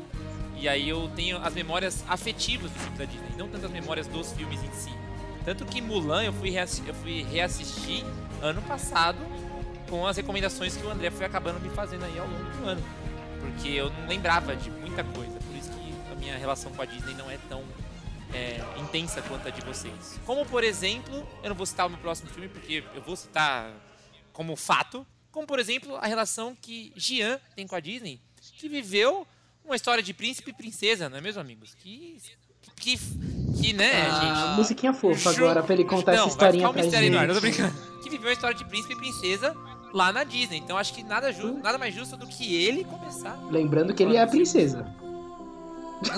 E 0.57 0.69
aí 0.69 0.87
eu 0.87 1.09
tenho 1.15 1.37
as 1.37 1.53
memórias 1.55 2.03
afetivas 2.07 2.69
dos 2.69 2.81
filmes 2.81 2.99
da 2.99 3.05
Disney, 3.05 3.29
não 3.37 3.47
tanto 3.47 3.65
as 3.65 3.71
memórias 3.71 4.05
dos 4.07 4.31
filmes 4.33 4.59
em 4.63 4.71
si. 4.73 4.91
Tanto 5.43 5.65
que 5.65 5.81
Mulan 5.81 6.21
eu 6.23 6.33
fui, 6.33 6.51
reassi- 6.51 6.83
eu 6.85 6.93
fui 6.93 7.23
reassistir 7.31 8.03
ano 8.43 8.61
passado 8.61 9.17
com 9.91 10.07
as 10.07 10.15
recomendações 10.15 10.77
que 10.77 10.85
o 10.85 10.89
André 10.89 11.11
foi 11.11 11.25
acabando 11.25 11.59
me 11.59 11.69
fazendo 11.69 12.05
aí 12.05 12.17
ao 12.17 12.25
longo 12.25 12.49
do 12.57 12.65
ano. 12.65 12.81
Porque 13.41 13.67
eu 13.67 13.89
não 13.91 14.07
lembrava 14.07 14.55
de 14.55 14.71
muita 14.71 15.03
coisa, 15.03 15.37
por 15.37 15.55
isso 15.55 15.69
que 15.69 15.93
a 16.09 16.15
minha 16.15 16.37
relação 16.37 16.71
com 16.71 16.81
a 16.81 16.85
Disney 16.85 17.13
não 17.15 17.29
é 17.29 17.37
tão 17.49 17.61
é, 18.33 18.61
intensa 18.79 19.21
quanto 19.23 19.45
a 19.49 19.51
de 19.51 19.59
vocês. 19.65 20.17
Como, 20.25 20.45
por 20.45 20.63
exemplo, 20.63 21.27
eu 21.43 21.49
não 21.49 21.55
vou 21.55 21.65
citar 21.65 21.87
o 21.87 21.89
meu 21.89 21.99
próximo 21.99 22.29
filme, 22.29 22.47
porque 22.47 22.83
eu 22.95 23.01
vou 23.01 23.17
citar 23.17 23.69
como 24.31 24.55
fato, 24.55 25.05
como, 25.29 25.45
por 25.45 25.59
exemplo, 25.59 25.97
a 25.97 26.07
relação 26.07 26.55
que 26.55 26.93
Jean 26.95 27.37
tem 27.53 27.67
com 27.67 27.75
a 27.75 27.81
Disney, 27.81 28.21
que 28.57 28.69
viveu 28.69 29.27
uma 29.65 29.75
história 29.75 30.01
de 30.01 30.13
príncipe 30.13 30.51
e 30.51 30.53
princesa, 30.53 31.09
não 31.09 31.17
é 31.17 31.21
mesmo, 31.21 31.41
amigos? 31.41 31.75
Que, 31.75 32.17
que 32.77 32.97
que, 33.59 33.73
né, 33.73 33.91
Ah, 34.09 34.47
gente? 34.47 34.57
musiquinha 34.57 34.93
fofa 34.93 35.29
agora 35.31 35.61
pra 35.61 35.73
ele 35.73 35.83
contar 35.83 36.13
não, 36.13 36.19
essa 36.23 36.29
historinha 36.29 36.63
vai 36.63 36.73
pra 36.73 36.83
ficar 36.83 36.97
um 37.03 37.09
no 37.09 37.17
ar, 37.19 37.29
eu 37.29 37.35
tô 37.35 37.41
gente. 37.41 37.57
brincando. 37.61 38.01
Que 38.01 38.09
viveu 38.09 38.29
a 38.29 38.33
história 38.33 38.57
de 38.57 38.65
príncipe 38.65 38.93
e 38.93 38.97
princesa 38.97 39.55
lá 39.93 40.11
na 40.11 40.23
Disney. 40.23 40.57
Então 40.57 40.77
acho 40.77 40.93
que 40.93 41.03
nada, 41.03 41.31
ju 41.31 41.53
nada 41.61 41.77
mais 41.77 41.93
justo 41.93 42.15
do 42.17 42.27
que 42.27 42.55
ele 42.63 42.83
começar. 42.83 43.37
Lembrando 43.49 43.93
que 43.93 44.03
ele 44.03 44.15
é 44.17 44.21
a 44.21 44.27
princesa. 44.27 44.85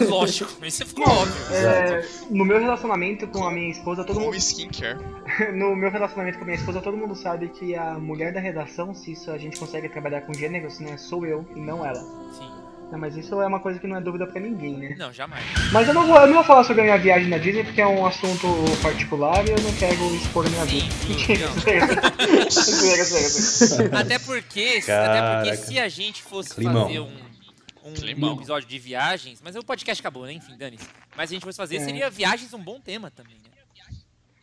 Lógico, 0.08 0.50
isso 0.66 0.86
ficou 0.86 1.06
óbvio. 1.06 1.54
É, 1.54 2.06
no 2.30 2.46
meu 2.46 2.58
relacionamento 2.60 3.28
com 3.28 3.44
a 3.46 3.52
minha 3.52 3.70
esposa, 3.70 4.04
todo 4.04 4.16
Como 4.16 4.28
mundo. 4.28 4.38
skincare. 4.38 4.98
No 5.54 5.76
meu 5.76 5.90
relacionamento 5.90 6.38
com 6.38 6.44
a 6.44 6.48
minha 6.48 6.58
esposa, 6.58 6.80
todo 6.82 6.96
mundo 6.96 7.16
sabe 7.16 7.50
que 7.50 7.76
a 7.76 7.98
mulher 7.98 8.32
da 8.34 8.40
redação, 8.40 8.94
se 8.94 9.12
isso 9.14 9.32
a 9.32 9.38
gente 9.38 9.60
consegue 9.60 9.90
trabalhar 9.90 10.22
com 10.22 10.34
gêneros, 10.34 10.80
né? 10.80 10.96
Sou 10.98 11.26
eu 11.26 11.46
e 11.56 11.60
não 11.60 11.86
ela. 11.86 12.00
Sim. 12.32 12.63
Não, 12.92 13.00
mas 13.00 13.18
isso 13.18 13.42
é 13.42 13.48
uma 13.48 13.60
coisa 13.60 13.80
que 13.80 13.88
não 13.88 13.98
é 13.98 14.02
dúvida 14.02 14.28
pra 14.28 14.40
ninguém, 14.40 14.78
né? 14.78 14.96
Não, 15.00 15.12
jamais. 15.12 15.44
Mas 15.72 15.88
eu 15.88 15.96
não 15.96 16.06
vou, 16.06 16.16
eu 16.18 16.28
não 16.28 16.36
vou 16.36 16.44
falar 16.44 16.64
sobre 16.64 16.82
a 16.82 16.86
minha 16.86 16.98
viagem 16.98 17.28
na 17.28 17.40
Disney 17.40 17.64
porque 17.64 17.82
é 17.82 17.88
um 17.88 18.06
assunto 18.06 18.46
particular 18.84 19.44
e 19.48 19.52
eu 19.52 19.60
não 19.62 19.74
quero 19.74 20.14
expor 20.16 20.46
a 20.46 20.50
minha 20.50 20.66
Sim, 20.68 20.82
vida. 20.82 21.48
sim. 21.60 21.80
Até 23.98 24.20
porque, 24.20 24.80
até 24.88 25.36
porque 25.36 25.58
se 25.58 25.80
a 25.80 25.90
gente 25.90 26.22
fosse 26.22 26.54
Climão. 26.54 26.86
fazer 26.86 27.00
um, 27.00 27.12
um 27.86 27.94
Climão. 27.94 28.36
episódio 28.36 28.68
de 28.70 28.78
viagens, 28.78 29.42
mas 29.44 29.56
o 29.56 29.64
podcast 29.64 30.00
acabou, 30.02 30.26
né? 30.26 30.34
Enfim, 30.34 30.56
dane-se. 30.58 30.88
Mas 31.18 31.30
se 31.30 31.34
a 31.34 31.36
gente 31.38 31.46
fosse 31.46 31.58
fazer, 31.58 31.78
É. 31.78 31.86
seria 31.86 32.10
viagens 32.10 32.54
um 32.54 32.62
bom 32.64 32.80
tema 32.80 33.10
também, 33.10 33.36
né? 33.36 33.40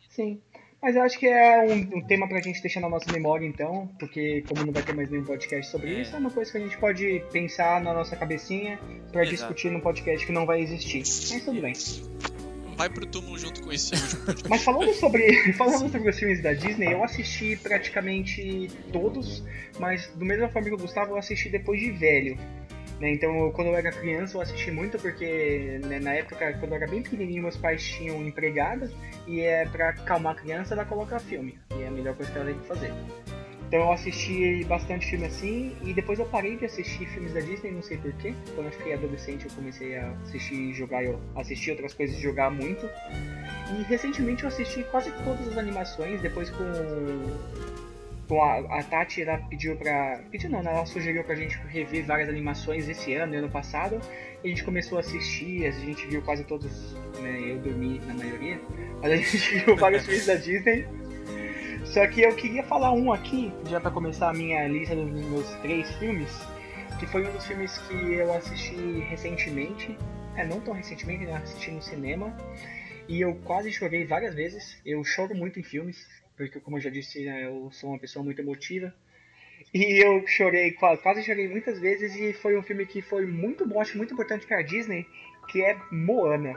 Sim. 0.09 0.41
Mas 0.81 0.95
eu 0.95 1.03
acho 1.03 1.19
que 1.19 1.27
é 1.27 1.59
um, 1.63 1.97
um 1.99 2.01
tema 2.01 2.27
pra 2.27 2.41
gente 2.41 2.59
deixar 2.61 2.79
na 2.79 2.89
nossa 2.89 3.11
memória, 3.11 3.45
então, 3.45 3.87
porque 3.99 4.43
como 4.47 4.65
não 4.65 4.73
vai 4.73 4.81
ter 4.81 4.93
mais 4.93 5.11
nenhum 5.11 5.23
podcast 5.23 5.69
sobre 5.71 5.95
É. 5.95 6.01
isso, 6.01 6.15
é 6.15 6.19
uma 6.19 6.31
coisa 6.31 6.51
que 6.51 6.57
a 6.57 6.61
gente 6.61 6.75
pode 6.77 7.23
pensar 7.31 7.79
na 7.81 7.93
nossa 7.93 8.15
cabecinha 8.15 8.79
pra 9.11 9.21
Exato. 9.21 9.35
discutir 9.37 9.69
num 9.71 9.79
podcast 9.79 10.25
que 10.25 10.31
não 10.31 10.45
vai 10.45 10.61
existir. 10.61 10.99
Mas 10.99 11.45
tudo 11.45 11.61
bem. 11.61 11.73
Vai 12.75 12.89
pro 12.89 13.05
túmulo 13.05 13.37
junto 13.37 13.61
com 13.61 13.71
esse 13.71 13.93
último 13.93 14.25
podcast. 14.25 14.49
Mas 14.49 14.63
falando 14.63 14.91
sobre, 14.95 15.53
falando 15.53 15.91
sobre 15.91 16.09
os 16.09 16.17
filmes 16.17 16.41
da 16.41 16.53
Disney, 16.53 16.93
eu 16.93 17.03
assisti 17.03 17.55
praticamente 17.57 18.67
todos, 18.91 19.43
mas 19.79 20.07
do 20.15 20.25
mesma 20.25 20.49
forma 20.49 20.67
que 20.67 20.73
o 20.73 20.77
Gustavo, 20.79 21.11
eu 21.11 21.17
assisti 21.17 21.47
depois 21.49 21.79
de 21.79 21.91
velho. 21.91 22.35
Né? 23.01 23.11
Então, 23.11 23.51
quando 23.51 23.67
eu 23.67 23.75
era 23.75 23.91
criança, 23.91 24.37
eu 24.37 24.41
assisti 24.41 24.69
muito 24.69 24.99
porque 24.99 25.81
né, 25.85 25.99
na 25.99 26.13
época, 26.13 26.53
quando 26.59 26.73
eu 26.73 26.77
era 26.77 26.87
bem 26.87 27.01
pequenininho, 27.01 27.41
meus 27.41 27.57
pais 27.57 27.83
tinham 27.83 28.21
empregada 28.21 28.91
e 29.27 29.41
é 29.41 29.65
pra 29.65 29.89
acalmar 29.89 30.33
a 30.33 30.35
criança, 30.35 30.75
ela 30.75 30.85
coloca 30.85 31.19
filme. 31.19 31.57
E 31.75 31.81
é 31.81 31.87
a 31.87 31.91
melhor 31.91 32.15
coisa 32.15 32.31
que 32.31 32.37
ela 32.37 32.45
tem 32.45 32.59
que 32.59 32.67
fazer. 32.67 32.93
Então 33.67 33.79
eu 33.79 33.91
assisti 33.91 34.63
bastante 34.65 35.07
filme 35.07 35.25
assim, 35.25 35.75
e 35.81 35.93
depois 35.93 36.19
eu 36.19 36.25
parei 36.25 36.57
de 36.57 36.65
assistir 36.65 37.07
filmes 37.07 37.33
da 37.33 37.39
Disney, 37.39 37.71
não 37.71 37.81
sei 37.81 37.97
porquê. 37.97 38.35
Quando 38.53 38.67
eu 38.67 38.71
fiquei 38.73 38.93
adolescente 38.93 39.45
eu 39.45 39.51
comecei 39.51 39.97
a 39.97 40.11
assistir 40.23 40.55
e 40.55 40.73
jogar, 40.73 41.03
eu 41.03 41.19
assisti 41.35 41.71
outras 41.71 41.93
coisas 41.93 42.17
e 42.17 42.21
jogar 42.21 42.51
muito. 42.51 42.87
E 43.79 43.83
recentemente 43.83 44.43
eu 44.43 44.49
assisti 44.49 44.83
quase 44.91 45.09
todas 45.23 45.47
as 45.47 45.57
animações, 45.57 46.21
depois 46.21 46.49
com. 46.51 46.65
Com 48.31 48.41
a, 48.41 48.59
a 48.79 48.81
Tati, 48.81 49.23
ela 49.23 49.39
pediu 49.49 49.75
pra. 49.75 50.21
Pediu 50.31 50.49
não, 50.49 50.63
né? 50.63 50.71
Ela 50.71 50.85
sugeriu 50.85 51.21
pra 51.21 51.35
gente 51.35 51.57
rever 51.67 52.05
várias 52.05 52.29
animações 52.29 52.87
esse 52.87 53.13
ano 53.13 53.33
e 53.33 53.37
ano 53.37 53.49
passado. 53.49 53.99
E 54.41 54.47
a 54.47 54.49
gente 54.49 54.63
começou 54.63 54.97
a 54.97 55.01
assistir, 55.01 55.65
a 55.65 55.71
gente 55.71 56.07
viu 56.07 56.21
quase 56.21 56.45
todos, 56.45 56.93
né? 57.19 57.41
Eu 57.45 57.59
dormi 57.59 57.99
na 58.07 58.13
maioria, 58.13 58.57
mas 59.01 59.11
a 59.11 59.15
gente 59.17 59.59
viu 59.65 59.75
vários 59.75 60.05
filmes 60.05 60.25
da 60.25 60.35
Disney. 60.35 60.87
Só 61.83 62.07
que 62.07 62.21
eu 62.21 62.33
queria 62.33 62.63
falar 62.63 62.93
um 62.93 63.11
aqui, 63.11 63.51
já 63.69 63.81
pra 63.81 63.91
começar 63.91 64.29
a 64.29 64.33
minha 64.33 64.65
lista 64.65 64.95
dos 64.95 65.11
meus 65.11 65.49
três 65.55 65.93
filmes, 65.95 66.31
que 67.01 67.05
foi 67.07 67.27
um 67.27 67.33
dos 67.33 67.45
filmes 67.45 67.79
que 67.79 68.13
eu 68.13 68.33
assisti 68.33 69.01
recentemente. 69.09 69.97
É, 70.37 70.45
não 70.45 70.61
tão 70.61 70.73
recentemente, 70.73 71.25
né? 71.25 71.35
Assisti 71.35 71.69
no 71.69 71.81
cinema. 71.81 72.33
E 73.09 73.19
eu 73.19 73.35
quase 73.43 73.73
chorei 73.73 74.05
várias 74.05 74.33
vezes. 74.33 74.81
Eu 74.85 75.03
choro 75.03 75.35
muito 75.35 75.59
em 75.59 75.63
filmes, 75.63 76.07
porque 76.47 76.59
como 76.59 76.77
eu 76.77 76.81
já 76.81 76.89
disse, 76.89 77.25
né, 77.25 77.45
eu 77.45 77.69
sou 77.71 77.89
uma 77.91 77.99
pessoa 77.99 78.23
muito 78.23 78.39
emotiva. 78.41 78.93
E 79.73 80.03
eu 80.03 80.25
chorei, 80.27 80.71
qua- 80.71 80.97
quase 80.97 81.23
chorei 81.23 81.47
muitas 81.47 81.79
vezes, 81.79 82.15
e 82.15 82.33
foi 82.33 82.57
um 82.57 82.63
filme 82.63 82.85
que 82.85 83.01
foi 83.01 83.25
muito 83.25 83.65
bom, 83.67 83.79
acho 83.79 83.97
muito 83.97 84.13
importante 84.13 84.45
pra 84.45 84.61
Disney, 84.61 85.05
que 85.49 85.61
é 85.63 85.77
Moana. 85.91 86.53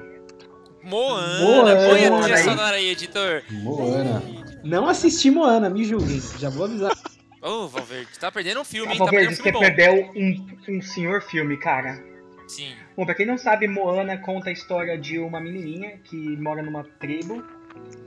Moana, 0.83 1.41
Moana, 1.43 1.77
põe 1.89 2.05
a 2.07 2.21
trilha 2.23 2.37
sonora 2.39 2.77
aí, 2.77 2.91
editor. 2.91 3.43
Moana. 3.51 4.23
Não 4.63 4.87
assisti 4.89 5.31
Moana, 5.31 5.71
me 5.71 5.85
julguem. 5.85 6.21
Já 6.39 6.49
vou 6.51 6.65
avisar. 6.65 6.93
Ô, 7.41 7.69
Valverde, 7.69 8.19
tá 8.19 8.33
perdendo 8.33 8.61
um 8.61 8.65
filme, 8.65 8.89
Ah, 8.89 8.93
hein? 8.93 8.99
Tá 8.99 9.05
Valverde, 9.05 9.37
perdendo 9.37 9.57
um 9.57 9.61
você 9.61 9.75
perdeu 9.75 10.13
um, 10.15 10.77
um 10.77 10.83
senhor 10.83 11.23
filme, 11.23 11.57
cara. 11.59 12.03
Sim. 12.49 12.75
Bom, 12.97 13.05
pra 13.07 13.15
quem 13.15 13.27
não 13.27 13.39
sabe, 13.39 13.67
Moana 13.67 14.17
conta 14.19 14.49
a 14.49 14.53
história 14.53 14.97
de 14.99 15.19
uma 15.19 15.41
menininha 15.41 15.99
que 16.05 16.17
mora 16.37 16.63
numa 16.63 16.85
tribo, 16.85 17.43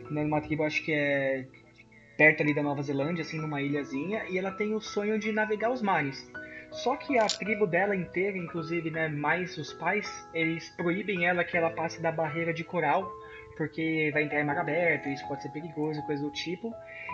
né, 0.09 0.23
numa 0.23 0.41
tribo 0.41 0.63
acho 0.63 0.83
que 0.83 0.91
é 0.91 1.45
perto 2.17 2.41
ali 2.41 2.53
da 2.53 2.63
Nova 2.63 2.81
Zelândia, 2.81 3.21
assim, 3.21 3.39
numa 3.39 3.61
ilhazinha, 3.61 4.23
e 4.29 4.37
ela 4.37 4.51
tem 4.51 4.73
o 4.73 4.81
sonho 4.81 5.19
de 5.19 5.31
navegar 5.31 5.71
os 5.71 5.81
mares. 5.81 6.29
Só 6.71 6.95
que 6.97 7.17
a 7.17 7.27
tribo 7.27 7.65
dela 7.65 7.95
inteira, 7.95 8.37
inclusive, 8.37 8.91
né, 8.91 9.07
mais 9.07 9.57
os 9.57 9.71
pais, 9.73 10.07
eles 10.33 10.69
proíbem 10.75 11.25
ela 11.25 11.43
que 11.43 11.55
ela 11.55 11.69
passe 11.69 12.01
da 12.01 12.11
barreira 12.11 12.53
de 12.53 12.63
coral, 12.63 13.09
porque 13.55 14.11
vai 14.13 14.23
entrar 14.23 14.39
em 14.39 14.45
mar 14.45 14.57
aberto, 14.57 15.09
isso 15.09 15.27
pode 15.27 15.41
ser 15.41 15.49
perigoso, 15.49 16.05
coisa 16.05 16.21
do 16.21 16.31
tipo. 16.31 16.73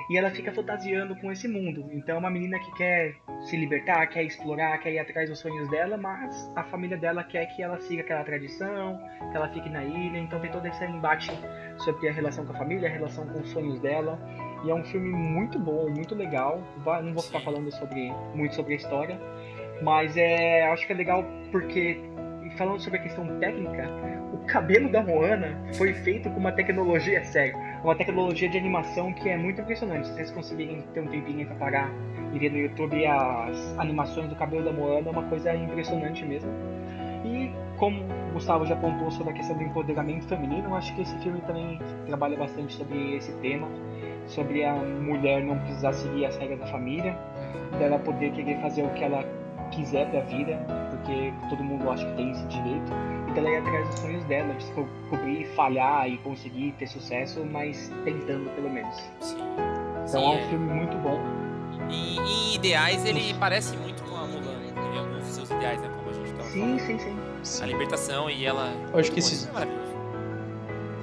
E 0.10 0.18
ela 0.18 0.30
fica 0.30 0.52
fantasiando 0.52 1.16
com 1.16 1.32
esse 1.32 1.48
mundo. 1.48 1.88
Então 1.94 2.16
é 2.16 2.20
uma 2.20 2.30
menina 2.30 2.60
que 2.60 2.72
quer 2.76 3.16
se 3.42 3.56
libertar, 3.56 4.06
quer 4.08 4.24
explorar, 4.24 4.78
quer 4.80 4.92
ir 4.92 5.00
atrás 5.00 5.30
dos 5.30 5.40
sonhos 5.40 5.70
dela, 5.70 5.96
mas 5.96 6.52
a 6.56 6.64
família 6.66 6.98
dela 6.98 7.24
quer 7.24 7.46
que 7.46 7.64
ela 7.64 7.80
siga 7.80 8.02
aquela 8.02 8.24
tradição, 8.24 9.00
que 9.32 9.38
ela 9.38 9.48
fique 9.50 9.70
na 9.70 9.84
ilha. 9.86 10.18
Então 10.18 10.40
tem 10.42 10.52
todo 10.52 10.66
esse 10.66 10.84
embate 10.84 11.32
sobre 11.78 12.10
a 12.10 12.12
relação 12.12 12.46
com 12.46 12.52
a 12.52 12.58
família, 12.58 12.90
a 12.90 12.92
relação 12.92 13.26
com 13.28 13.40
os 13.40 13.50
sonhos 13.50 13.80
dela. 13.80 14.20
E 14.64 14.70
é 14.70 14.74
um 14.74 14.84
filme 14.84 15.10
muito 15.10 15.60
bom, 15.60 15.90
muito 15.90 16.16
legal. 16.16 16.62
Não 16.86 17.14
vou 17.14 17.24
ficar 17.24 17.42
falando 17.42 17.72
sobre 17.72 18.14
muito 18.34 18.56
sobre 18.56 18.74
a 18.74 18.78
história, 18.78 19.20
mas 19.82 20.16
é, 20.16 20.66
acho 20.68 20.88
que 20.88 20.94
é 20.94 20.96
legal 20.96 21.26
porque 21.52 22.00
falando 22.58 22.80
sobre 22.80 23.00
a 23.00 23.02
questão 23.02 23.40
técnica, 23.40 23.90
o 24.32 24.38
cabelo 24.46 24.90
da 24.90 25.04
Moana 25.04 25.58
foi 25.76 25.94
feito 25.94 26.30
com 26.30 26.40
uma 26.40 26.52
tecnologia, 26.52 27.24
sério, 27.26 27.58
uma 27.84 27.96
tecnologia 27.96 28.50
de 28.50 28.58
animação 28.58 29.12
que 29.14 29.30
é 29.30 29.38
muito 29.38 29.62
impressionante. 29.62 30.08
Se 30.08 30.14
vocês 30.14 30.32
conseguirem 30.32 30.82
ter 30.94 31.02
um 31.02 31.08
tempinho 31.08 31.46
pra 31.48 31.56
parar 31.56 31.92
e 32.34 32.40
ver 32.40 32.52
no 32.52 32.58
YouTube 32.58 33.06
as 33.06 33.78
animações 33.80 34.30
do 34.30 34.36
cabelo 34.36 34.64
da 34.64 34.72
Moana, 34.72 35.08
é 35.08 35.12
uma 35.12 35.24
coisa 35.24 35.54
impressionante 35.56 36.26
mesmo. 36.26 36.52
E 37.26 37.52
como 37.78 38.04
o 38.04 38.34
Gustavo 38.34 38.66
já 38.66 38.76
apontou 38.76 39.10
sobre 39.12 39.34
a 39.34 39.36
questão 39.36 39.58
do 39.58 39.64
empoderamento 39.64 40.28
feminino, 40.28 40.76
acho 40.76 40.94
que 40.96 41.02
esse 41.02 41.18
filme 41.20 41.42
também 41.42 41.80
trabalha 42.06 42.38
bastante 42.38 42.74
sobre 42.74 43.16
esse 43.16 43.32
tema, 43.40 43.68
sobre 44.28 44.64
a 44.66 44.74
mulher 44.74 45.44
não 45.44 45.58
precisar 45.60 45.94
seguir 45.94 46.26
as 46.26 46.36
regras 46.38 46.60
da 46.60 46.68
família, 46.68 47.18
dela 47.78 48.00
poder 48.00 48.32
querer 48.32 48.60
fazer 48.62 48.84
o 48.84 48.90
que 48.92 49.04
ela 49.04 49.24
quiser 49.72 50.06
da 50.12 50.22
vida, 50.22 50.58
porque 50.92 51.34
todo 51.50 51.64
mundo 51.64 51.90
acha 51.90 52.06
que 52.06 52.16
tem 52.16 52.32
esse 52.32 52.46
direito, 52.46 52.92
e 53.28 53.32
dela 53.34 53.50
ir 53.50 53.58
atrás 53.58 53.88
dos 53.90 54.00
sonhos 54.00 54.24
dela, 54.26 54.54
descobrir, 54.54 55.46
falhar 55.56 56.08
e 56.08 56.18
conseguir 56.20 56.74
ter 56.78 56.88
sucesso, 56.88 57.44
mas 57.52 57.92
tentando 58.06 58.50
pelo 58.56 58.70
menos. 58.70 58.96
Sim. 59.20 59.38
Então 60.08 60.08
Sim, 60.08 60.18
é 60.18 60.30
um 60.30 60.34
é. 60.38 60.48
filme 60.50 60.74
muito 60.74 60.98
bom. 60.98 61.20
E 61.90 62.18
em 62.20 62.56
ideais 62.56 63.04
ele 63.06 63.34
parece 63.40 63.76
muito 63.78 64.04
com 64.04 64.16
a 64.16 64.26
Mulan, 64.28 64.62
em 64.94 65.00
alguns 65.00 65.24
dos 65.24 65.28
seus 65.36 65.50
ideais, 65.52 65.82
né? 65.82 65.90
Como 65.96 66.10
a 66.10 66.14
gente 66.14 66.32
tava 66.34 66.50
Sim, 66.50 66.78
sim, 66.80 67.00
sim. 67.00 67.64
A 67.64 67.66
libertação 67.66 68.30
e 68.30 68.46
ela. 68.46 68.72
Eu 68.94 69.00
acho 69.00 69.12
que 69.12 69.20
esses- 69.20 69.44
isso 69.44 69.50
é. 69.58 69.66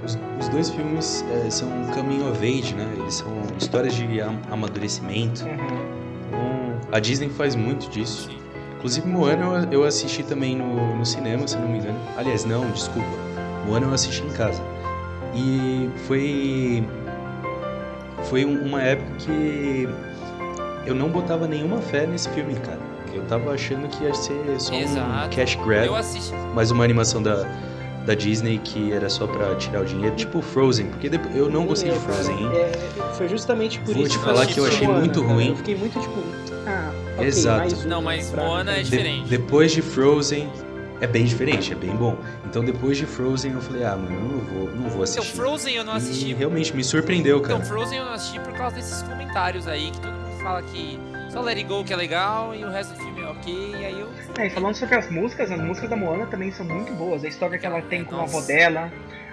Os, 0.05 0.19
os 0.41 0.49
dois 0.49 0.71
filmes 0.71 1.25
é, 1.47 1.51
são 1.51 1.69
um 1.69 1.87
coming 1.93 2.23
of 2.29 2.39
age, 2.39 2.75
né? 2.75 2.89
Eles 2.99 3.15
são 3.15 3.29
histórias 3.59 3.95
de 3.95 4.21
am- 4.21 4.39
amadurecimento. 4.51 5.45
Uhum. 5.45 6.77
A 6.93 6.99
Disney 6.99 7.29
faz 7.29 7.55
muito 7.55 7.89
disso. 7.91 8.31
Inclusive, 8.79 9.07
Moana 9.07 9.67
eu, 9.71 9.81
eu 9.83 9.85
assisti 9.85 10.23
também 10.23 10.57
no, 10.57 10.97
no 10.97 11.05
cinema, 11.05 11.47
se 11.47 11.57
não 11.59 11.69
me 11.69 11.79
engano. 11.79 11.99
Aliás, 12.17 12.45
não, 12.45 12.69
desculpa. 12.71 13.09
Moana 13.67 13.87
eu 13.87 13.93
assisti 13.95 14.23
em 14.25 14.31
casa. 14.31 14.63
E 15.35 15.89
foi. 16.07 16.83
Foi 18.25 18.45
um- 18.45 18.65
uma 18.67 18.83
época 18.83 19.11
que 19.19 19.89
eu 20.87 20.95
não 20.95 21.09
botava 21.11 21.47
nenhuma 21.47 21.79
fé 21.81 22.07
nesse 22.07 22.29
filme, 22.31 22.55
cara. 22.55 22.79
Eu 23.13 23.23
tava 23.25 23.53
achando 23.53 23.89
que 23.89 24.05
ia 24.05 24.15
ser 24.15 24.41
só 24.59 24.73
um 24.73 24.79
Exato. 24.81 25.37
cash 25.37 25.57
grab, 25.57 25.87
Eu 25.87 25.97
assisti. 25.97 26.33
mais 26.55 26.71
uma 26.71 26.85
animação 26.85 27.21
da, 27.23 27.45
da 28.07 28.15
Disney 28.15 28.59
que 28.65 28.93
era 28.93 29.09
só 29.09 29.27
pra 29.27 29.55
tirar 29.57 29.83
o 29.83 29.85
dinheiro, 29.85 30.15
tipo 30.17 30.41
Frozen, 30.41 30.87
porque 30.87 31.09
depois, 31.09 31.37
eu 31.37 31.51
não 31.51 31.67
gostei 31.67 31.91
de 31.91 31.97
É, 31.97 32.01
Frozen, 32.01 32.37
hein? 32.39 32.51
é, 32.55 33.15
foi 33.15 33.29
justamente 33.29 33.79
por 33.81 33.95
Vou 33.95 34.03
isso 34.05 34.13
te 34.13 34.19
que 34.19 34.25
falar 34.25 34.47
que 34.47 34.59
eu 34.59 34.65
achei 34.67 34.87
Moana, 34.87 35.01
muito 35.01 35.21
cara. 35.21 35.33
ruim. 35.35 35.49
Eu 35.51 35.57
fiquei 35.57 35.77
muito 35.77 36.01
tipo, 36.01 36.23
ah, 36.67 36.91
ok, 37.17 37.27
Exato. 37.27 37.59
mais 37.59 37.85
um 37.85 37.89
Não, 37.89 38.03
mas 38.03 38.31
pra- 38.31 38.45
Moana 38.45 38.73
é 38.73 38.77
De- 38.83 38.85
diferente. 38.85 39.29
depois 39.29 39.73
de 39.73 39.83
Frozen 39.83 40.49
é 41.01 41.07
bem 41.07 41.25
diferente, 41.25 41.73
é 41.73 41.77
bem 41.77 41.91
bom. 41.95 42.17
Então 42.47 42.65
depois 42.65 42.97
de 42.97 43.05
Frozen 43.07 43.53
eu 43.53 43.61
falei, 43.61 43.85
ah, 43.85 43.97
mano, 43.97 44.15
eu 44.15 44.21
não 44.21 44.39
vou, 44.41 44.65
não 44.67 44.83
vou 44.83 44.89
Então, 44.91 45.03
assistir. 45.03 45.37
Frozen 45.37 45.75
eu 45.77 45.85
não 45.85 45.95
E 45.95 45.97
assisti. 45.97 46.33
realmente 46.35 46.75
me 46.75 46.83
surpreendeu, 46.83 47.41
cara. 47.41 47.55
Então, 47.55 47.67
Frozen 47.67 47.99
eu 47.99 48.05
não 48.07 48.13
assisti 48.15 48.41
por 48.41 48.53
causa 48.55 48.77
desses 48.77 49.03
comentários 49.03 49.67
aí, 49.69 49.91
que 49.91 50.01
todo 50.01 50.13
mundo 50.13 50.43
fala 50.43 50.63
que 50.63 50.99
só 51.31 51.41
Let 51.43 51.59
It 51.59 51.69
Go 51.69 51.85
que 51.85 51.93
é 51.93 51.97
legal 51.97 52.55
e 52.55 52.65
o 52.65 52.71
resto 52.71 52.93
do 52.95 52.97
filme 52.97 53.10
é 53.51 53.81
e 53.81 53.85
aí 53.85 54.01
eu. 54.01 54.09
É, 54.39 54.47
e 54.47 54.51
falando 54.51 54.75
sobre 54.75 54.95
as 54.95 55.11
músicas, 55.11 55.51
as 55.51 55.61
músicas 55.61 55.91
da 55.91 55.97
Moana 55.97 56.27
também 56.27 56.51
são 56.51 56.65
muito 56.67 56.93
boas. 56.95 57.25
A 57.25 57.29
história 57.29 57.59
que 57.59 57.67
ela 57.67 57.83
tem 57.83 58.05
com 58.05 58.15
a 58.17 58.23
avó 58.23 58.37
Nossa. 58.39 58.47
dela, 58.47 58.93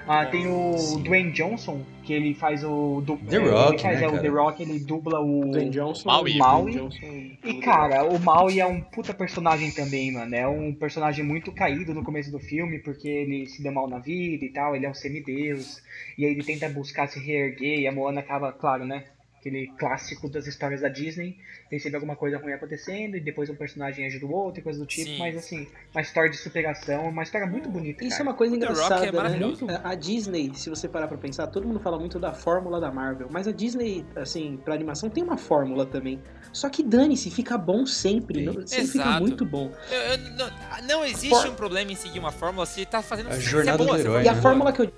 Ah, 0.10 0.25
tem 0.25 0.47
o 0.47 0.77
sim. 0.77 1.03
Dwayne 1.03 1.32
Johnson, 1.34 1.82
que 2.03 2.13
ele 2.13 2.34
faz 2.34 2.63
o. 2.63 3.01
Du... 3.06 3.17
The 3.17 3.36
ele 3.36 3.49
Rock, 3.49 3.82
faz, 3.82 3.99
né, 3.99 4.06
é, 4.06 4.08
o 4.08 4.12
cara? 4.12 4.21
The 4.23 4.30
Rock, 4.30 4.63
ele 4.63 4.80
dubla 4.80 5.19
o. 5.19 5.51
Dwayne 5.51 5.69
Johnson. 5.69 6.08
Maui. 6.10 6.38
Maui. 6.38 6.71
Johnson, 6.71 7.06
E 7.43 7.60
cara, 7.62 8.06
o 8.06 8.17
Maui 8.17 8.60
é 8.62 8.65
um 8.65 8.80
puta 8.82 9.13
personagem 9.13 9.69
também, 9.71 10.13
mano. 10.13 10.34
É 10.34 10.47
um 10.47 10.73
personagem 10.73 11.25
muito 11.25 11.51
caído 11.51 11.93
no 11.93 12.03
começo 12.06 12.32
do 12.32 12.39
filme, 12.39 12.80
porque 12.80 13.08
ele 13.08 13.47
se 13.47 13.62
deu 13.62 13.71
mal 13.73 13.88
na 13.88 13.99
vida 13.99 14.45
e 14.45 14.49
tal, 14.49 14.75
ele 14.75 14.86
é 14.86 14.89
um 14.89 14.93
semideus. 14.93 15.82
E 16.17 16.25
aí 16.25 16.32
ele 16.32 16.43
tenta 16.43 16.69
buscar 16.69 17.08
se 17.08 17.19
reerguer 17.19 17.80
e 17.80 17.88
a 17.88 17.91
Moana 17.91 18.21
acaba, 18.21 18.51
claro, 18.53 18.86
né? 18.86 19.03
Aquele 19.47 19.67
clássico 19.79 20.29
das 20.29 20.45
histórias 20.45 20.81
da 20.81 20.89
Disney. 20.89 21.38
Tem 21.69 21.79
sempre 21.79 21.95
alguma 21.95 22.15
coisa 22.17 22.38
ruim 22.38 22.51
acontecendo 22.51 23.15
e 23.15 23.19
depois 23.21 23.49
um 23.49 23.55
personagem 23.55 24.05
ajuda 24.05 24.25
o 24.25 24.31
outro 24.33 24.60
e 24.60 24.63
coisa 24.63 24.77
do 24.79 24.86
tipo. 24.86 25.10
Sim. 25.10 25.19
Mas 25.19 25.38
assim, 25.38 25.67
uma 25.93 26.01
história 26.01 26.29
de 26.29 26.38
superação, 26.38 27.07
uma 27.07 27.23
história 27.23 27.47
muito 27.47 27.69
bonita, 27.69 28.03
Isso 28.03 28.15
é 28.15 28.17
cara. 28.17 28.29
uma 28.29 28.33
coisa 28.36 28.55
é 28.55 28.57
engraçada, 28.57 29.05
né? 29.05 29.12
maravilhoso. 29.12 29.65
A 29.83 29.95
Disney, 29.95 30.51
se 30.53 30.69
você 30.69 30.88
parar 30.89 31.07
pra 31.07 31.17
pensar, 31.17 31.47
todo 31.47 31.65
mundo 31.65 31.79
fala 31.79 31.97
muito 31.97 32.19
da 32.19 32.33
fórmula 32.33 32.79
da 32.81 32.91
Marvel, 32.91 33.27
mas 33.31 33.47
a 33.47 33.51
Disney, 33.51 34.05
assim, 34.15 34.57
pra 34.63 34.73
animação 34.73 35.10
tem 35.10 35.23
uma 35.23 35.38
fórmula 35.38 35.86
também. 35.86 36.21
Só 36.51 36.69
que 36.69 36.83
dane-se, 36.83 37.31
fica 37.31 37.57
bom 37.57 37.86
sempre, 37.86 38.43
não- 38.43 38.67
sempre 38.67 38.88
fica 38.88 39.03
Exato. 39.05 39.21
muito 39.21 39.45
bom. 39.45 39.71
Eu- 39.89 40.01
eu- 40.01 40.17
não, 40.17 40.88
não 40.88 41.05
existe 41.05 41.29
For- 41.29 41.47
um 41.49 41.55
problema 41.55 41.91
em 41.91 41.95
seguir 41.95 42.19
uma 42.19 42.31
fórmula 42.31 42.65
se 42.65 42.86
tá 42.86 43.01
fazendo 43.01 43.29
A 43.29 43.33
se 43.33 43.41
jornada 43.41 43.81
é 43.83 43.86
boa, 43.86 43.97
do 43.97 44.01
se 44.01 44.07
herói, 44.10 44.23
E 44.23 44.27
a 44.27 44.33
né? 44.36 44.41
fórmula 44.41 44.73
que 44.73 44.81
eu. 44.81 44.91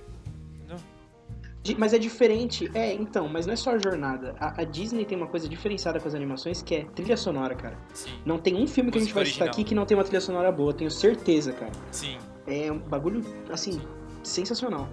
Mas 1.78 1.94
é 1.94 1.98
diferente. 2.00 2.70
É, 2.74 2.94
então, 2.94 3.28
mas 3.28 3.46
não 3.46 3.54
é 3.54 3.56
só 3.56 3.72
a 3.72 3.78
jornada. 3.78 4.36
A, 4.40 4.62
a 4.62 4.64
Disney 4.64 5.06
tem 5.06 5.18
uma 5.18 5.28
coisa 5.28 5.48
diferenciada 5.48 6.00
com 6.00 6.08
as 6.08 6.16
animações 6.16 6.62
que 6.62 6.76
é 6.76 6.86
trilha 6.96 7.18
sonora, 7.18 7.54
cara. 7.54 7.78
Sim, 7.94 8.12
Não 8.26 8.38
tem 8.40 8.56
um 8.56 8.66
filme 8.66 8.92
que 8.92 8.98
a 8.98 9.02
gente 9.02 9.14
vai 9.14 9.26
citar 9.26 9.48
aqui 9.48 9.64
que 9.64 9.76
não 9.76 9.86
tem 9.86 9.96
uma 9.98 10.04
trilha 10.04 10.22
sonora 10.22 10.52
boa, 10.52 10.74
tenho 10.74 10.90
certeza, 10.92 11.52
cara. 11.54 11.72
sim. 11.92 12.18
É 12.48 12.72
um 12.72 12.80
bagulho, 12.80 13.24
assim, 13.52 13.80
sensacional. 14.24 14.90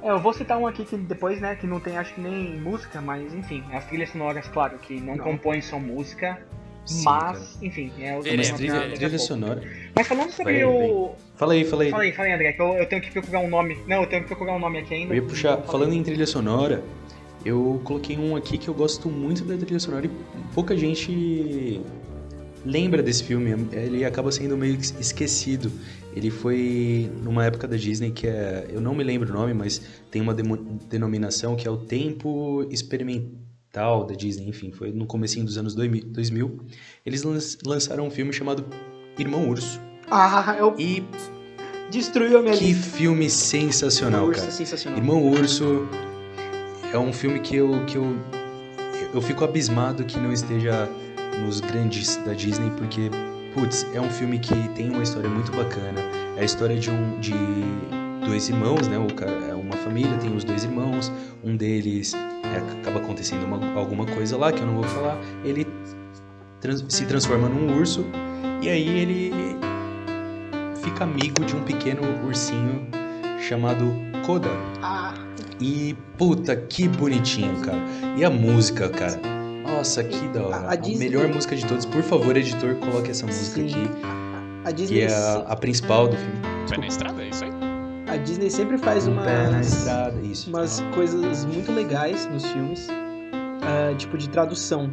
É, 0.00 0.10
eu 0.10 0.18
vou 0.18 0.32
citar 0.32 0.56
um 0.58 0.66
aqui 0.66 0.84
que 0.84 0.96
depois, 0.96 1.40
né, 1.40 1.54
que 1.56 1.66
não 1.66 1.78
tem 1.80 1.98
acho 1.98 2.14
que 2.14 2.20
nem 2.20 2.58
música, 2.58 3.00
mas 3.00 3.34
enfim, 3.34 3.62
as 3.72 3.84
trilhas 3.86 4.10
sonoras, 4.10 4.46
claro, 4.48 4.78
que 4.78 5.00
não, 5.00 5.16
Não. 5.16 5.24
compõem 5.24 5.60
só 5.60 5.78
música, 5.78 6.38
Sim, 6.86 7.02
mas, 7.02 7.58
enfim, 7.62 7.90
é 7.98 8.16
o 8.16 8.22
Veremos, 8.22 8.50
trilha, 8.50 8.90
trilha 8.92 9.18
sonora. 9.18 9.62
Mas 9.94 10.06
falando 10.06 10.30
sobre 10.32 10.64
o. 10.64 11.12
Fala 11.36 11.54
aí, 11.54 11.64
fala 11.64 11.82
aí. 11.82 11.90
Fala 11.90 12.02
aí, 12.02 12.12
fala 12.12 12.28
aí, 12.28 12.34
André, 12.34 12.52
que 12.52 12.60
eu, 12.60 12.74
eu 12.74 12.86
tenho 12.86 13.00
que 13.00 13.10
procurar 13.10 13.40
um 13.40 13.48
nome. 13.48 13.78
Não, 13.86 14.02
eu 14.02 14.08
tenho 14.08 14.22
que 14.22 14.28
procurar 14.28 14.54
um 14.54 14.58
nome 14.58 14.78
aqui 14.80 14.94
ainda. 14.94 15.14
Eu 15.14 15.16
ia 15.16 15.22
puxar, 15.22 15.56
falando 15.62 15.88
fala 15.88 15.94
em 15.94 16.02
trilha 16.02 16.26
sonora, 16.26 16.84
eu 17.44 17.80
coloquei 17.84 18.18
um 18.18 18.36
aqui 18.36 18.58
que 18.58 18.68
eu 18.68 18.74
gosto 18.74 19.08
muito 19.08 19.44
da 19.44 19.56
trilha 19.56 19.80
sonora 19.80 20.04
e 20.04 20.10
pouca 20.54 20.76
gente 20.76 21.80
lembra 22.66 23.02
desse 23.02 23.24
filme. 23.24 23.66
Ele 23.72 24.04
acaba 24.04 24.30
sendo 24.30 24.56
meio 24.56 24.76
que 24.76 24.84
esquecido. 25.00 25.72
Ele 26.14 26.30
foi 26.30 27.10
numa 27.22 27.46
época 27.46 27.66
da 27.66 27.76
Disney 27.76 28.10
que 28.10 28.26
é, 28.26 28.66
eu 28.68 28.80
não 28.80 28.94
me 28.94 29.02
lembro 29.02 29.30
o 29.30 29.32
nome, 29.32 29.54
mas 29.54 29.80
tem 30.10 30.20
uma 30.20 30.34
denominação 30.34 31.56
que 31.56 31.66
é 31.66 31.70
o 31.70 31.78
tempo 31.78 32.66
experimental 32.70 33.43
da 33.74 34.14
Disney, 34.14 34.48
enfim, 34.48 34.70
foi 34.72 34.92
no 34.92 35.04
comecinho 35.06 35.44
dos 35.44 35.58
anos 35.58 35.74
2000. 35.74 36.04
2000. 36.06 36.58
Eles 37.04 37.22
lan- 37.22 37.38
lançaram 37.66 38.06
um 38.06 38.10
filme 38.10 38.32
chamado 38.32 38.64
Irmão 39.18 39.48
Urso. 39.48 39.80
Ah, 40.10 40.54
eu 40.58 40.74
E 40.78 41.02
destruiu 41.90 42.38
a 42.38 42.42
minha 42.42 42.56
que 42.56 42.64
lista. 42.64 42.96
filme 42.96 43.28
sensacional, 43.28 44.26
Urso 44.26 44.40
cara. 44.40 44.52
sensacional. 44.52 44.98
Irmão 44.98 45.22
Urso 45.28 45.88
é 46.92 46.98
um 46.98 47.12
filme 47.12 47.40
que 47.40 47.56
eu, 47.56 47.84
que 47.86 47.96
eu, 47.96 48.16
eu 49.12 49.20
fico 49.20 49.44
abismado 49.44 50.04
que 50.04 50.18
não 50.18 50.32
esteja 50.32 50.88
nos 51.44 51.60
grandes 51.60 52.16
da 52.24 52.32
Disney, 52.32 52.70
porque, 52.76 53.10
putz, 53.54 53.84
é 53.92 54.00
um 54.00 54.10
filme 54.10 54.38
que 54.38 54.54
tem 54.70 54.88
uma 54.90 55.02
história 55.02 55.28
muito 55.28 55.50
bacana. 55.52 56.00
É 56.36 56.40
a 56.42 56.44
história 56.44 56.76
de 56.78 56.90
um 56.90 57.18
de 57.20 57.32
dois 58.24 58.48
irmãos, 58.48 58.86
né? 58.88 58.98
O 58.98 59.12
cara, 59.14 59.53
uma 59.64 59.76
família, 59.76 60.16
tem 60.18 60.34
os 60.34 60.44
dois 60.44 60.64
irmãos, 60.64 61.10
um 61.42 61.56
deles 61.56 62.14
é, 62.14 62.80
acaba 62.80 62.98
acontecendo 62.98 63.44
uma- 63.44 63.78
alguma 63.78 64.06
coisa 64.06 64.36
lá 64.36 64.52
que 64.52 64.60
eu 64.60 64.66
não 64.66 64.74
vou 64.74 64.84
falar. 64.84 65.18
Ele 65.44 65.66
trans- 66.60 66.84
se 66.88 67.04
transforma 67.06 67.48
num 67.48 67.76
urso 67.76 68.04
e 68.62 68.68
aí 68.68 68.88
ele 68.88 69.32
fica 70.82 71.04
amigo 71.04 71.44
de 71.44 71.56
um 71.56 71.62
pequeno 71.62 72.02
ursinho 72.26 72.86
chamado 73.40 73.92
Koda. 74.26 74.50
Ah, 74.82 75.14
E 75.60 75.94
puta, 76.18 76.56
que 76.56 76.88
bonitinho, 76.88 77.60
cara. 77.60 77.78
E 78.16 78.24
a 78.24 78.30
música, 78.30 78.88
cara. 78.88 79.20
Nossa, 79.62 80.02
que 80.02 80.28
da 80.28 80.42
hora. 80.42 80.56
A- 80.56 80.60
A, 80.68 80.72
a 80.72 80.76
Disney- 80.76 80.98
melhor 81.08 81.28
música 81.28 81.54
de 81.54 81.64
todos. 81.64 81.86
Por 81.86 82.02
favor, 82.02 82.36
editor, 82.36 82.74
coloque 82.76 83.10
essa 83.12 83.24
música 83.24 83.60
Sim. 83.60 83.66
aqui, 83.68 83.90
a 84.64 84.70
Disney, 84.72 84.98
que 84.98 85.04
é 85.04 85.14
a, 85.14 85.36
a 85.48 85.56
principal 85.56 86.08
do 86.08 86.16
filme. 86.16 86.34
Pé 86.68 86.76
na 86.78 86.86
estrada, 86.88 87.22
é 87.22 87.28
isso 87.28 87.44
aí? 87.44 87.50
A 88.14 88.18
Disney 88.18 88.50
sempre 88.50 88.78
faz 88.78 89.06
Um 89.06 89.12
umas, 89.12 89.66
estrada, 89.66 90.20
isso. 90.22 90.48
umas 90.50 90.80
coisas 90.94 91.44
muito 91.44 91.72
legais 91.72 92.26
nos 92.26 92.44
filmes, 92.46 92.88
ah, 93.62 93.94
tipo 93.96 94.16
de 94.16 94.28
tradução. 94.28 94.90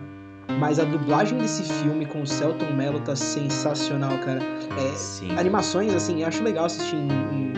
Mas 0.60 0.79
a 0.79 0.84
dublagem 0.84 1.38
desse 1.38 1.63
filme 1.63 2.05
com 2.05 2.21
o 2.23 2.27
Celton 2.27 2.73
Mello 2.73 2.99
tá 2.99 3.15
sensacional, 3.15 4.17
cara. 4.25 4.39
É, 4.77 4.95
Sim. 4.95 5.38
animações, 5.38 5.93
assim, 5.93 6.21
eu 6.21 6.27
acho 6.27 6.43
legal 6.43 6.65
assistir 6.65 6.95
em- 6.97 7.07
em- 7.07 7.53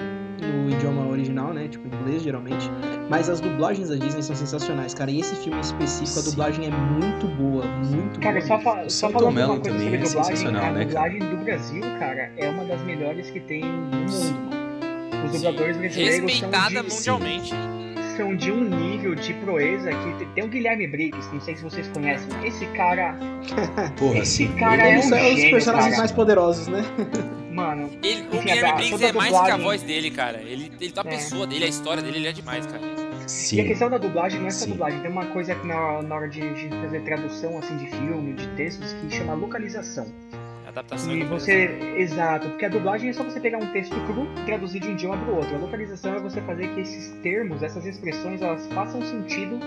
no 0.46 0.70
idioma 0.70 1.08
original, 1.08 1.54
né? 1.54 1.68
Tipo, 1.68 1.88
inglês, 1.88 2.22
geralmente. 2.22 2.70
Mas 3.10 3.30
as 3.30 3.40
dublagens 3.40 3.90
da 3.90 3.96
Disney 3.96 4.22
são 4.22 4.36
sensacionais, 4.36 4.94
cara. 4.94 5.10
E 5.10 5.20
esse 5.22 5.36
filme 5.38 5.58
em 5.58 5.62
específico, 5.62 6.20
a 6.20 6.22
Sim. 6.22 6.30
dublagem 6.30 6.66
é 6.68 6.72
muito 6.72 7.26
boa, 7.36 7.66
muito 7.66 8.20
Cara, 8.20 8.36
boa. 8.40 8.48
só, 8.48 8.60
fa 8.60 8.84
O 8.86 8.90
só 8.90 9.10
falando 9.10 9.34
Mello 9.34 9.54
uma 9.54 9.60
coisa 9.62 9.76
também 9.78 9.90
sobre 9.92 9.98
é 9.98 10.04
dublagem, 10.10 10.36
sensacional, 10.36 10.64
a 10.66 10.72
né, 10.72 10.86
cara? 10.86 10.86
dublagem 11.10 11.20
do 11.38 11.44
Brasil, 11.44 11.82
cara, 12.00 12.32
é 12.38 12.50
uma 12.50 12.66
das 12.66 12.82
melhores 12.84 13.30
que 13.32 13.40
tem 13.40 13.64
no 13.64 14.08
Sim. 14.10 14.34
mundo. 14.34 14.53
Os 15.24 15.32
Sim. 15.32 15.38
dubladores 15.38 15.78
brasileiros 15.78 16.20
Respeitada 16.32 16.90
são 16.90 17.18
de, 17.20 17.24
mundialmente. 17.24 17.54
são 18.18 18.36
de 18.36 18.52
um 18.52 18.64
nível 18.64 19.16
de 19.16 19.34
proeza 19.36 19.90
que 19.92 20.26
tem- 20.36 20.44
o 20.44 20.48
Guilherme 20.48 20.88
Briggs, 20.88 21.28
não 21.34 21.42
sei 21.42 21.56
se 21.56 21.64
vocês 21.64 21.88
conhecem. 21.88 22.28
Esse 22.46 22.66
cara, 22.68 23.16
Porra, 23.98 24.20
esse 24.20 24.46
sim. 24.48 24.56
cara 24.56 24.88
é 24.88 24.94
Eles 24.94 25.06
um 25.06 25.10
são 25.10 25.18
os 25.18 25.24
gênio, 25.36 25.52
personagens 25.52 25.86
cara. 25.90 25.98
mais 25.98 26.12
poderosos, 26.12 26.68
né? 26.68 26.84
Mano, 27.52 27.90
Ele, 28.02 28.22
o 28.28 28.40
Guilherme 28.40 28.70
a- 28.70 28.76
Briggs 28.76 29.04
é 29.06 29.12
mais 29.14 29.32
do 29.32 29.36
que 29.36 29.52
a 29.52 29.56
dublagem- 29.58 29.64
voz 29.64 29.82
dele, 29.84 30.10
cara. 30.12 30.42
Ele, 30.42 30.72
ele 30.82 30.92
tá 30.92 31.02
a 31.02 31.08
É. 31.08 31.12
pessoa 31.12 31.46
dele, 31.48 31.66
a 31.66 31.68
história 31.68 32.02
dele, 32.02 32.18
ele 32.18 32.28
é 32.28 32.32
demais, 32.32 32.66
cara. 32.66 32.82
E 32.84 33.26
a 33.26 33.28
Sim. 33.30 33.64
questão 33.64 33.90
da 33.90 33.98
dublagem 33.98 34.40
não 34.40 34.48
é 34.48 34.52
só 34.52 34.66
Sim. 34.66 34.72
dublagem, 34.72 35.00
tem 35.02 35.10
uma 35.12 35.26
coisa 35.28 35.54
que 35.56 35.66
na, 35.68 36.02
na 36.02 36.16
hora 36.16 36.28
de, 36.28 36.42
de 36.42 36.70
fazer 36.82 37.00
tradução 37.02 37.58
assim 37.60 37.78
de 37.78 37.88
filme, 37.92 38.34
de 38.34 38.48
textos, 38.50 38.92
que 38.94 39.16
chama 39.16 39.34
localização. 39.34 40.08
Adaptação 40.74 41.14
E 41.16 41.22
e 41.22 41.24
você. 41.24 41.70
Exato, 41.98 42.50
porque 42.50 42.66
a 42.66 42.70
dublagem 42.70 43.10
é 43.10 43.14
só 43.14 43.24
você 43.24 43.40
pegar 43.40 43.60
um 43.60 43.72
texto 43.72 43.96
cru 44.08 44.28
e 44.42 44.46
traduzir 44.46 44.80
de 44.80 44.88
um 44.88 44.92
idioma 44.94 45.18
para 45.18 45.32
o 45.32 45.38
outro. 45.38 45.56
A 45.56 45.60
localização 45.60 46.16
é 46.16 46.20
você 46.20 46.42
fazer 46.42 46.68
que 46.74 46.82
esses 46.82 47.12
termos, 47.22 47.62
essas 47.62 47.86
expressões, 47.86 48.42
elas 48.42 48.66
façam 48.74 49.02
sentido 49.04 49.60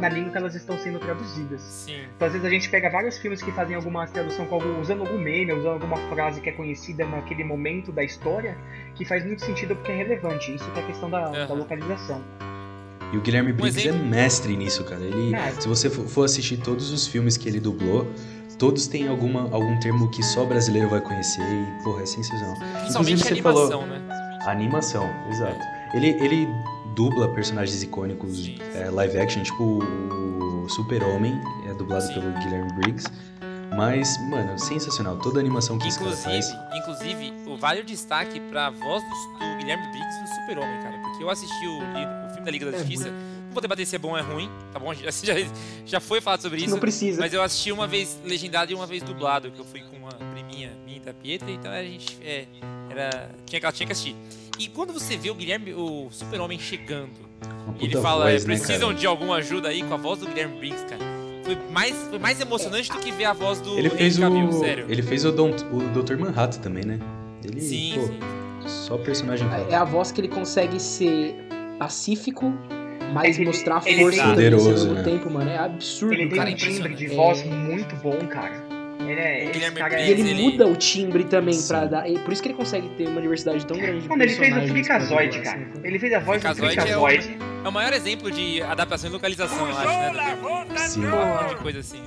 na 0.00 0.08
língua 0.08 0.30
que 0.30 0.38
elas 0.38 0.54
estão 0.54 0.78
sendo 0.78 1.00
traduzidas. 1.00 1.60
Sim. 1.60 2.02
Então, 2.16 2.26
às 2.26 2.32
vezes 2.32 2.46
a 2.46 2.50
gente 2.50 2.68
pega 2.70 2.88
vários 2.88 3.18
filmes 3.18 3.42
que 3.42 3.50
fazem 3.52 3.74
alguma 3.74 4.06
tradução 4.06 4.46
com 4.46 4.54
algum, 4.54 4.80
usando 4.80 5.00
algum 5.00 5.18
meme, 5.18 5.52
usando 5.52 5.72
alguma 5.82 5.96
frase 6.08 6.40
que 6.40 6.48
é 6.48 6.52
conhecida 6.52 7.04
naquele 7.06 7.42
momento 7.42 7.90
da 7.90 8.04
história, 8.04 8.56
que 8.94 9.04
faz 9.04 9.24
muito 9.26 9.44
sentido 9.44 9.74
porque 9.74 9.90
é 9.90 9.96
relevante. 9.96 10.54
Isso 10.54 10.70
que 10.70 10.78
é 10.78 10.82
a 10.82 10.86
questão 10.86 11.10
da, 11.10 11.28
da 11.28 11.38
Aham. 11.44 11.54
localização. 11.54 12.22
E 13.12 13.16
o 13.16 13.20
Guilherme 13.20 13.52
Briggs 13.52 13.86
é 13.88 13.92
mestre 13.92 14.56
nisso, 14.56 14.84
cara. 14.84 15.02
Ele, 15.02 15.34
É. 15.34 15.50
se 15.50 15.68
você 15.68 15.90
for 15.90 16.24
assistir 16.24 16.56
todos 16.58 16.90
os 16.90 17.06
filmes 17.06 17.36
que 17.36 17.46
ele 17.46 17.60
dublou, 17.60 18.08
todos 18.62 18.86
têm 18.86 19.08
alguma, 19.08 19.48
algum 19.50 19.76
termo 19.80 20.08
que 20.08 20.22
só 20.22 20.44
brasileiro 20.44 20.88
vai 20.88 21.00
conhecer 21.00 21.42
e, 21.42 21.82
porra, 21.82 22.02
é 22.02 22.06
sensacional. 22.06 22.54
Principalmente 22.78 23.18
você 23.24 23.32
animação, 23.32 23.68
falou- 23.80 23.86
né? 23.88 24.38
Animação, 24.46 25.10
exato. 25.28 25.58
Ele, 25.94 26.10
ele 26.24 26.48
dubla 26.94 27.28
personagens 27.34 27.82
icônicos 27.82 28.44
Sim. 28.44 28.58
é, 28.76 28.88
live 28.88 29.18
action, 29.18 29.42
tipo 29.42 29.64
o 29.64 30.68
Super-Homem, 30.68 31.40
é 31.68 31.74
dublado 31.74 32.04
Sim. 32.06 32.14
pelo 32.14 32.30
Guilherme 32.34 32.72
Briggs. 32.74 33.08
Mas, 33.76 34.16
mano, 34.28 34.56
sensacional. 34.58 35.16
Toda 35.16 35.38
a 35.38 35.40
animação 35.40 35.76
que 35.78 35.88
esse 35.88 35.98
cara 35.98 36.10
Inclusive, 36.12 36.42
faz. 36.56 36.78
inclusive, 36.78 37.32
o 37.48 37.56
vale 37.56 37.80
o 37.80 37.84
destaque 37.84 38.38
pra 38.38 38.68
voz 38.70 39.02
do, 39.02 39.38
do 39.38 39.56
Guilherme 39.58 39.82
Briggs 39.90 40.20
no 40.20 40.26
Super-Homem, 40.28 40.82
cara. 40.82 40.98
Porque 40.98 41.24
eu 41.24 41.30
assisti 41.30 41.66
o, 41.66 41.78
o 41.78 42.28
filme 42.30 42.44
da 42.44 42.50
Liga 42.52 42.70
da 42.70 42.76
É 42.76 42.78
Justiça. 42.80 43.10
Vou 43.52 43.60
debater 43.62 43.86
se 43.86 43.94
é 43.96 43.98
bom 43.98 44.10
ou 44.10 44.18
é 44.18 44.22
ruim, 44.22 44.50
tá 44.72 44.78
bom? 44.78 44.92
Já, 44.94 45.10
já, 45.10 45.34
já 45.84 46.00
foi 46.00 46.20
falado 46.20 46.40
sobre 46.42 46.58
isso. 46.60 46.70
Não 46.70 46.78
precisa. 46.78 47.20
Mas 47.20 47.32
eu 47.32 47.42
assisti 47.42 47.70
uma 47.72 47.86
vez 47.86 48.18
legendado 48.24 48.70
e 48.72 48.74
uma 48.74 48.86
vez 48.86 49.02
dublado, 49.02 49.50
que 49.50 49.58
eu 49.60 49.64
fui 49.64 49.80
com 49.80 49.96
uma 49.96 50.10
priminha 50.32 50.72
minha 50.86 51.00
da 51.00 51.12
Pietra, 51.12 51.50
então 51.50 51.70
a 51.70 51.82
gente 51.82 52.16
é, 52.22 52.46
era, 52.90 53.30
tinha, 53.46 53.60
que- 53.60 53.66
ela 53.66 53.72
tinha 53.72 53.86
que 53.86 53.92
assistir. 53.92 54.16
E 54.58 54.68
quando 54.68 54.92
você 54.92 55.16
vê 55.16 55.30
o 55.30 55.34
Guilherme, 55.34 55.72
o 55.74 56.08
Super-Homem 56.10 56.58
chegando, 56.58 57.10
e 57.80 57.86
ele 57.86 57.96
fala, 57.96 58.24
voz, 58.26 58.44
é, 58.44 58.48
né, 58.48 58.54
precisam 58.56 58.88
cara? 58.88 59.00
de 59.00 59.06
alguma 59.06 59.36
ajuda 59.36 59.68
aí 59.68 59.82
com 59.82 59.94
a 59.94 59.96
voz 59.96 60.20
do 60.20 60.26
Guilherme 60.26 60.58
Briggs, 60.58 60.84
cara. 60.86 61.02
Foi 61.44 61.56
mais, 61.72 61.96
foi 62.08 62.18
mais 62.20 62.40
emocionante 62.40 62.88
do 62.92 62.98
que 62.98 63.10
ver 63.10 63.24
a 63.24 63.32
voz 63.32 63.60
do 63.60 63.76
Ele 63.76 63.90
fez 63.90 64.16
Henry 64.18 64.30
Cavill, 64.32 64.48
o. 64.48 64.52
sério. 64.60 64.86
Ele 64.88 65.02
fez 65.02 65.24
o, 65.24 65.32
Don, 65.32 65.50
o 65.50 66.02
Dr. 66.02 66.16
Manhattan 66.16 66.60
também, 66.60 66.84
né? 66.84 67.00
Ele, 67.42 67.60
Sim, 67.60 67.94
pô, 67.96 68.06
sim. 68.06 68.68
só 68.86 68.96
personagem 68.98 69.48
foda. 69.48 69.66
É 69.68 69.74
a 69.74 69.82
voz 69.84 70.12
que 70.12 70.20
ele 70.20 70.28
consegue 70.28 70.78
ser 70.78 71.34
pacífico, 71.80 72.52
mas 73.12 73.36
É 73.36 73.40
ele- 73.40 73.46
mostrar 73.46 73.82
ele 73.86 74.02
força 74.02 74.24
Poderoso, 74.28 74.70
mesmo 74.70 74.94
né? 74.94 75.02
tempo, 75.02 75.30
mano. 75.30 75.50
É 75.50 75.58
absurdo, 75.58 76.14
Ele 76.14 76.28
tem 76.28 76.38
cara. 76.38 76.50
um 76.50 76.54
timbre 76.54 76.94
de 76.94 77.04
impressionante. 77.04 77.16
voz 77.16 77.40
É. 77.40 77.44
muito 77.46 77.96
bom, 77.96 78.16
cara. 78.26 78.72
Ele 79.00 79.20
é. 79.20 79.42
Esse 79.44 79.52
Guilherme 79.52 79.78
cara 79.78 80.00
E 80.00 80.02
é... 80.02 80.10
ele, 80.10 80.30
ele- 80.30 80.42
muda 80.42 80.66
o 80.66 80.76
timbre 80.76 81.24
também 81.24 81.54
Sim. 81.54 81.68
pra 81.68 81.84
dar. 81.86 82.08
e 82.08 82.18
Por 82.20 82.32
isso 82.32 82.40
que 82.40 82.48
ele 82.48 82.54
consegue 82.56 82.88
ter 82.90 83.08
uma 83.08 83.20
diversidade 83.20 83.66
tão 83.66 83.76
grande 83.76 84.02
de 84.02 84.08
Mano, 84.08 84.22
ele 84.22 84.32
fez 84.32 84.56
o 84.56 84.68
Freakazoid, 84.68 85.40
cara. 85.40 85.58
assim. 85.58 85.80
Ele 85.84 85.98
fez 85.98 86.12
a 86.12 86.18
voz 86.20 86.40
do 86.42 86.54
Freakazoid 86.54 86.88
é 86.92 86.96
o-. 86.96 87.08
É 87.64 87.68
o 87.68 87.72
maior 87.72 87.92
exemplo 87.92 88.30
de 88.30 88.60
adaptação 88.62 89.10
e 89.10 89.12
localização, 89.12 89.68
eu 89.68 89.76
acho, 89.76 90.14
né? 90.14 90.36
do- 90.72 90.78
Sim. 90.78 91.06
Um 91.06 91.10
monte 91.10 91.48
de 91.50 91.56
coisa 91.56 91.78
assim. 91.80 92.00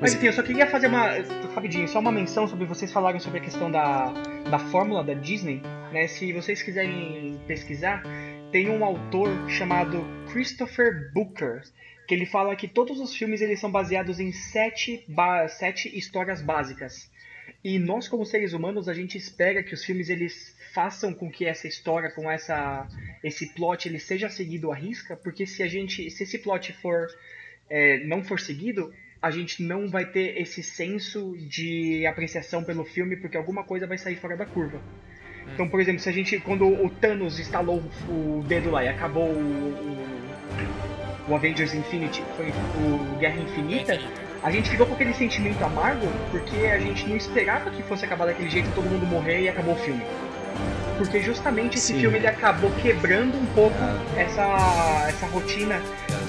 Mas 0.00 0.14
enfim, 0.14 0.26
eu 0.26 0.32
só 0.32 0.42
queria 0.42 0.66
fazer 0.66 0.86
uma. 0.88 1.08
Rapidinho, 1.54 1.88
só 1.88 1.98
uma 2.00 2.12
menção 2.12 2.46
sobre 2.46 2.66
vocês 2.66 2.92
falaram 2.92 3.18
sobre 3.18 3.38
a 3.38 3.42
questão 3.42 3.70
da, 3.70 4.12
da 4.50 4.58
fórmula 4.58 5.02
da 5.02 5.14
Disney. 5.14 5.62
Né? 5.92 6.06
Se 6.06 6.32
vocês 6.32 6.60
quiserem 6.62 7.40
pesquisar, 7.46 8.02
tem 8.56 8.70
um 8.70 8.82
autor 8.82 9.50
chamado 9.50 10.02
Christopher 10.32 11.12
Booker. 11.12 11.60
Que 12.08 12.14
ele 12.14 12.24
fala 12.24 12.56
que 12.56 12.66
todos 12.66 12.98
os 12.98 13.14
filmes 13.14 13.42
eles 13.42 13.60
são 13.60 13.70
baseados 13.70 14.18
em 14.18 14.32
sete, 14.32 15.04
ba- 15.06 15.46
sete 15.46 15.94
histórias 15.94 16.40
básicas. 16.40 17.10
E 17.62 17.78
nós, 17.78 18.08
como 18.08 18.24
seres 18.24 18.54
humanos, 18.54 18.88
a 18.88 18.94
gente 18.94 19.18
espera 19.18 19.62
que 19.62 19.74
os 19.74 19.84
filmes 19.84 20.08
eles 20.08 20.56
façam 20.72 21.12
com 21.12 21.30
que 21.30 21.44
essa 21.44 21.68
história, 21.68 22.10
com 22.10 22.30
essa 22.30 22.88
esse 23.22 23.52
plot, 23.52 23.88
ele 23.88 23.98
seja 23.98 24.30
seguido 24.30 24.72
à 24.72 24.74
risca, 24.74 25.14
porque 25.14 25.44
se 25.44 25.62
a 25.62 25.68
gente, 25.68 26.10
se 26.10 26.22
esse 26.22 26.38
plot 26.38 26.72
for 26.80 27.08
é, 27.68 27.98
não 28.06 28.24
for 28.24 28.40
seguido, 28.40 28.90
a 29.20 29.30
gente 29.30 29.62
não 29.62 29.86
vai 29.90 30.06
ter 30.06 30.40
esse 30.40 30.62
senso 30.62 31.36
de 31.36 32.06
apreciação 32.06 32.64
pelo 32.64 32.86
filme, 32.86 33.16
porque 33.16 33.36
alguma 33.36 33.64
coisa 33.64 33.86
vai 33.86 33.98
sair 33.98 34.16
fora 34.16 34.34
da 34.34 34.46
curva. 34.46 34.80
Então, 35.54 35.68
por 35.68 35.80
exemplo, 35.80 36.00
se 36.00 36.08
a 36.08 36.12
gente, 36.12 36.38
quando 36.40 36.66
o 36.66 36.90
Thanos 36.90 37.38
instalou 37.38 37.82
o 38.08 38.44
dedo 38.46 38.70
lá 38.70 38.84
e 38.84 38.88
acabou 38.88 39.28
o, 39.28 39.96
o, 41.28 41.34
Avengers 41.34 41.74
Infinity, 41.74 42.22
foi 42.36 42.48
o 42.48 43.18
Guerra 43.18 43.40
Infinita, 43.40 43.98
a 44.42 44.50
gente 44.50 44.68
ficou 44.68 44.86
com 44.86 44.94
aquele 44.94 45.14
sentimento 45.14 45.62
amargo 45.64 46.06
porque 46.30 46.66
a 46.66 46.78
gente 46.78 47.06
não 47.08 47.16
esperava 47.16 47.70
que 47.70 47.82
fosse 47.82 48.04
acabar 48.04 48.26
daquele 48.26 48.50
jeito, 48.50 48.68
todo 48.74 48.84
mundo 48.84 49.06
morrer 49.06 49.42
e 49.42 49.48
acabou 49.48 49.74
o 49.74 49.78
filme. 49.78 50.02
Porque 50.98 51.20
justamente 51.22 51.76
esse 51.76 51.92
Sim. 51.92 52.00
filme 52.00 52.18
ele 52.18 52.26
acabou 52.26 52.70
quebrando 52.82 53.36
um 53.36 53.46
pouco 53.46 53.76
essa, 54.16 55.06
essa 55.08 55.26
rotina 55.26 55.80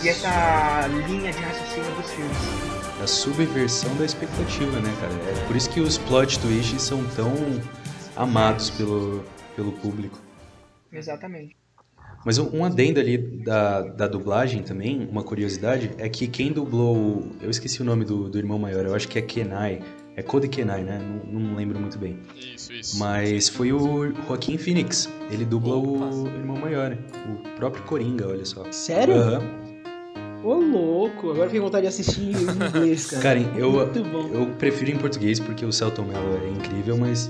e 0.04 0.10
essa 0.10 0.88
linha 1.08 1.32
de 1.32 1.40
raciocínio 1.40 1.92
dos 1.92 2.12
filmes. 2.12 2.38
A 3.02 3.08
subversão 3.08 3.96
da 3.96 4.06
expectativa, 4.06 4.80
né, 4.80 4.94
cara? 5.00 5.14
É 5.14 5.46
por 5.46 5.56
isso 5.56 5.70
que 5.70 5.80
os 5.80 5.98
plot 5.98 6.40
twists 6.40 6.82
são 6.82 7.04
tão 7.16 7.34
amados 8.18 8.70
pelo, 8.72 9.24
pelo 9.56 9.72
público. 9.74 10.20
Exatamente. 10.92 11.56
Mas 12.26 12.38
um 12.38 12.50
um 12.58 12.66
adendo 12.66 13.00
ali 13.00 13.18
da, 13.18 13.82
da 13.82 14.08
dublagem 14.08 14.62
também, 14.64 15.08
uma 15.10 15.24
curiosidade, 15.24 15.92
é 15.98 16.10
que 16.10 16.28
quem 16.28 16.52
dublou. 16.52 16.96
o- 16.96 17.32
Eu 17.42 17.50
esqueci 17.50 17.82
o 17.82 17.86
nome 17.86 18.04
do, 18.04 18.30
do 18.30 18.38
irmão 18.38 18.58
maior, 18.60 18.86
eu 18.86 18.96
acho 18.96 19.08
que 19.08 19.18
é 19.20 19.22
Kenai. 19.22 19.82
É 20.16 20.24
Cody 20.24 20.48
Kenai, 20.48 20.84
né? 20.84 21.00
Não, 21.32 21.40
não 21.40 21.56
lembro 21.56 21.80
muito 21.80 21.98
bem. 22.00 22.18
Isso, 22.36 22.74
isso. 22.74 22.98
Mas 22.98 23.48
foi 23.50 23.72
o 23.72 24.12
Joaquim 24.26 24.58
Phoenix. 24.58 25.08
Ele 25.30 25.46
dubla 25.46 25.76
Opa. 25.76 26.06
o 26.06 26.28
irmão 26.28 26.58
maior, 26.58 26.98
o 27.30 27.56
próprio 27.56 27.84
Coringa, 27.84 28.28
olha 28.28 28.44
só. 28.44 28.64
Sério? 28.72 29.14
Aham. 29.16 29.44
Ô, 30.44 30.54
louco. 30.56 31.30
Agora 31.30 31.46
fiquei 31.46 31.60
com 31.60 31.66
vontade 31.68 31.84
de 31.84 31.88
assistir 31.90 32.22
em 32.22 32.32
inglês, 32.32 33.12
cara. 33.12 33.22
Cara, 33.22 33.40
eu, 33.60 33.72
Muito 33.72 34.04
bom. 34.06 34.28
eu 34.34 34.48
prefiro 34.58 34.90
em 34.92 34.98
português 34.98 35.40
porque 35.40 35.64
o 35.64 35.72
Celton 35.72 36.04
Mello 36.06 36.42
é 36.44 36.50
incrível, 36.50 36.98
mas 36.98 37.30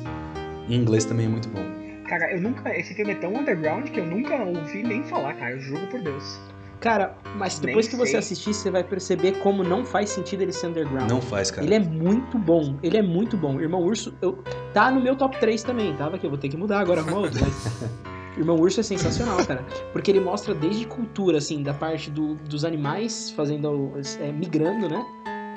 em 0.68 0.76
inglês 0.76 1.05
também 1.05 1.26
é 1.26 1.30
muito 1.30 1.47
bom. 1.49 1.63
Cara, 2.07 2.32
eu 2.34 2.41
nunca. 2.41 2.76
Esse 2.78 2.93
filme 2.93 3.11
é 3.11 3.15
tão 3.15 3.34
underground 3.36 3.89
que 3.89 3.99
eu 3.99 4.05
nunca 4.05 4.36
ouvi 4.43 4.82
nem 4.84 5.03
falar, 5.03 5.34
cara. 5.34 5.51
Eu 5.51 5.59
juro 5.59 5.86
por 5.88 5.99
Deus. 6.01 6.39
Cara, 6.80 7.18
mas 7.36 7.57
depois 7.57 7.88
Nem 7.88 7.91
que 7.91 7.97
você 7.97 8.11
sei. 8.11 8.20
assistir, 8.20 8.53
você 8.53 8.70
vai 8.70 8.84
perceber 8.84 9.39
como 9.39 9.63
não 9.63 9.84
faz 9.84 10.11
sentido 10.11 10.41
ele 10.43 10.51
ser 10.53 10.68
underground. 10.68 11.09
Não 11.09 11.20
faz, 11.20 11.49
cara. 11.49 11.65
Ele 11.65 11.74
é 11.74 11.80
muito 11.80 12.38
bom, 12.38 12.78
ele 12.84 12.97
é 12.97 13.01
muito 13.01 13.36
bom. 13.36 13.59
Irmão 13.59 13.82
Urso, 13.82 14.13
eu, 14.22 14.43
tá 14.74 14.91
no 14.91 15.01
meu 15.01 15.15
top 15.15 15.39
3 15.39 15.63
também, 15.63 15.95
tava 15.95 16.18
aqui, 16.18 16.26
eu 16.28 16.30
vou 16.30 16.38
ter 16.38 16.49
que 16.49 16.55
mudar 16.55 16.80
agora, 16.80 17.01
outro, 17.01 17.39
mas... 17.41 17.89
Irmão 18.38 18.55
Urso 18.57 18.80
é 18.80 18.84
sensacional, 18.84 19.43
cara. 19.47 19.65
Porque 19.91 20.11
ele 20.11 20.20
mostra 20.20 20.53
desde 20.53 20.86
cultura, 20.86 21.39
assim, 21.39 21.63
da 21.63 21.74
parte 21.74 22.11
do- 22.11 22.36
dos 22.36 22.63
animais 22.63 23.32
fazendo, 23.32 23.93
é, 24.22 24.32
migrando, 24.32 24.88
né? 24.88 25.03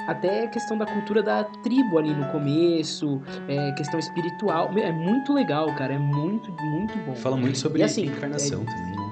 Até 0.07 0.45
a 0.45 0.49
questão 0.49 0.77
da 0.77 0.87
cultura 0.87 1.23
da 1.23 1.45
tribo 1.45 1.99
ali 1.99 2.13
no 2.15 2.27
começo, 2.27 3.21
é, 3.49 3.73
questão 3.73 3.99
espiritual. 3.99 4.71
É 4.77 4.93
muito 4.93 5.33
legal, 5.33 5.73
cara. 5.75 5.95
É 5.95 5.99
muito, 5.99 6.53
muito 6.53 6.99
bom. 6.99 7.15
Fala 7.15 7.37
muito 7.37 7.59
sobre 7.59 7.81
E 7.81 7.85
assim, 7.85 8.07
encarnação 8.07 8.65
também, 8.65 8.97
né? 8.97 9.11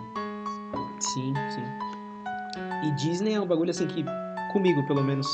Sim, 1.01 1.33
sim. 1.51 1.63
E 2.85 2.91
Disney 2.93 3.35
é 3.35 3.41
um 3.41 3.47
bagulho 3.47 3.71
assim 3.71 3.87
que, 3.87 4.05
comigo 4.53 4.87
pelo 4.87 5.03
menos. 5.03 5.27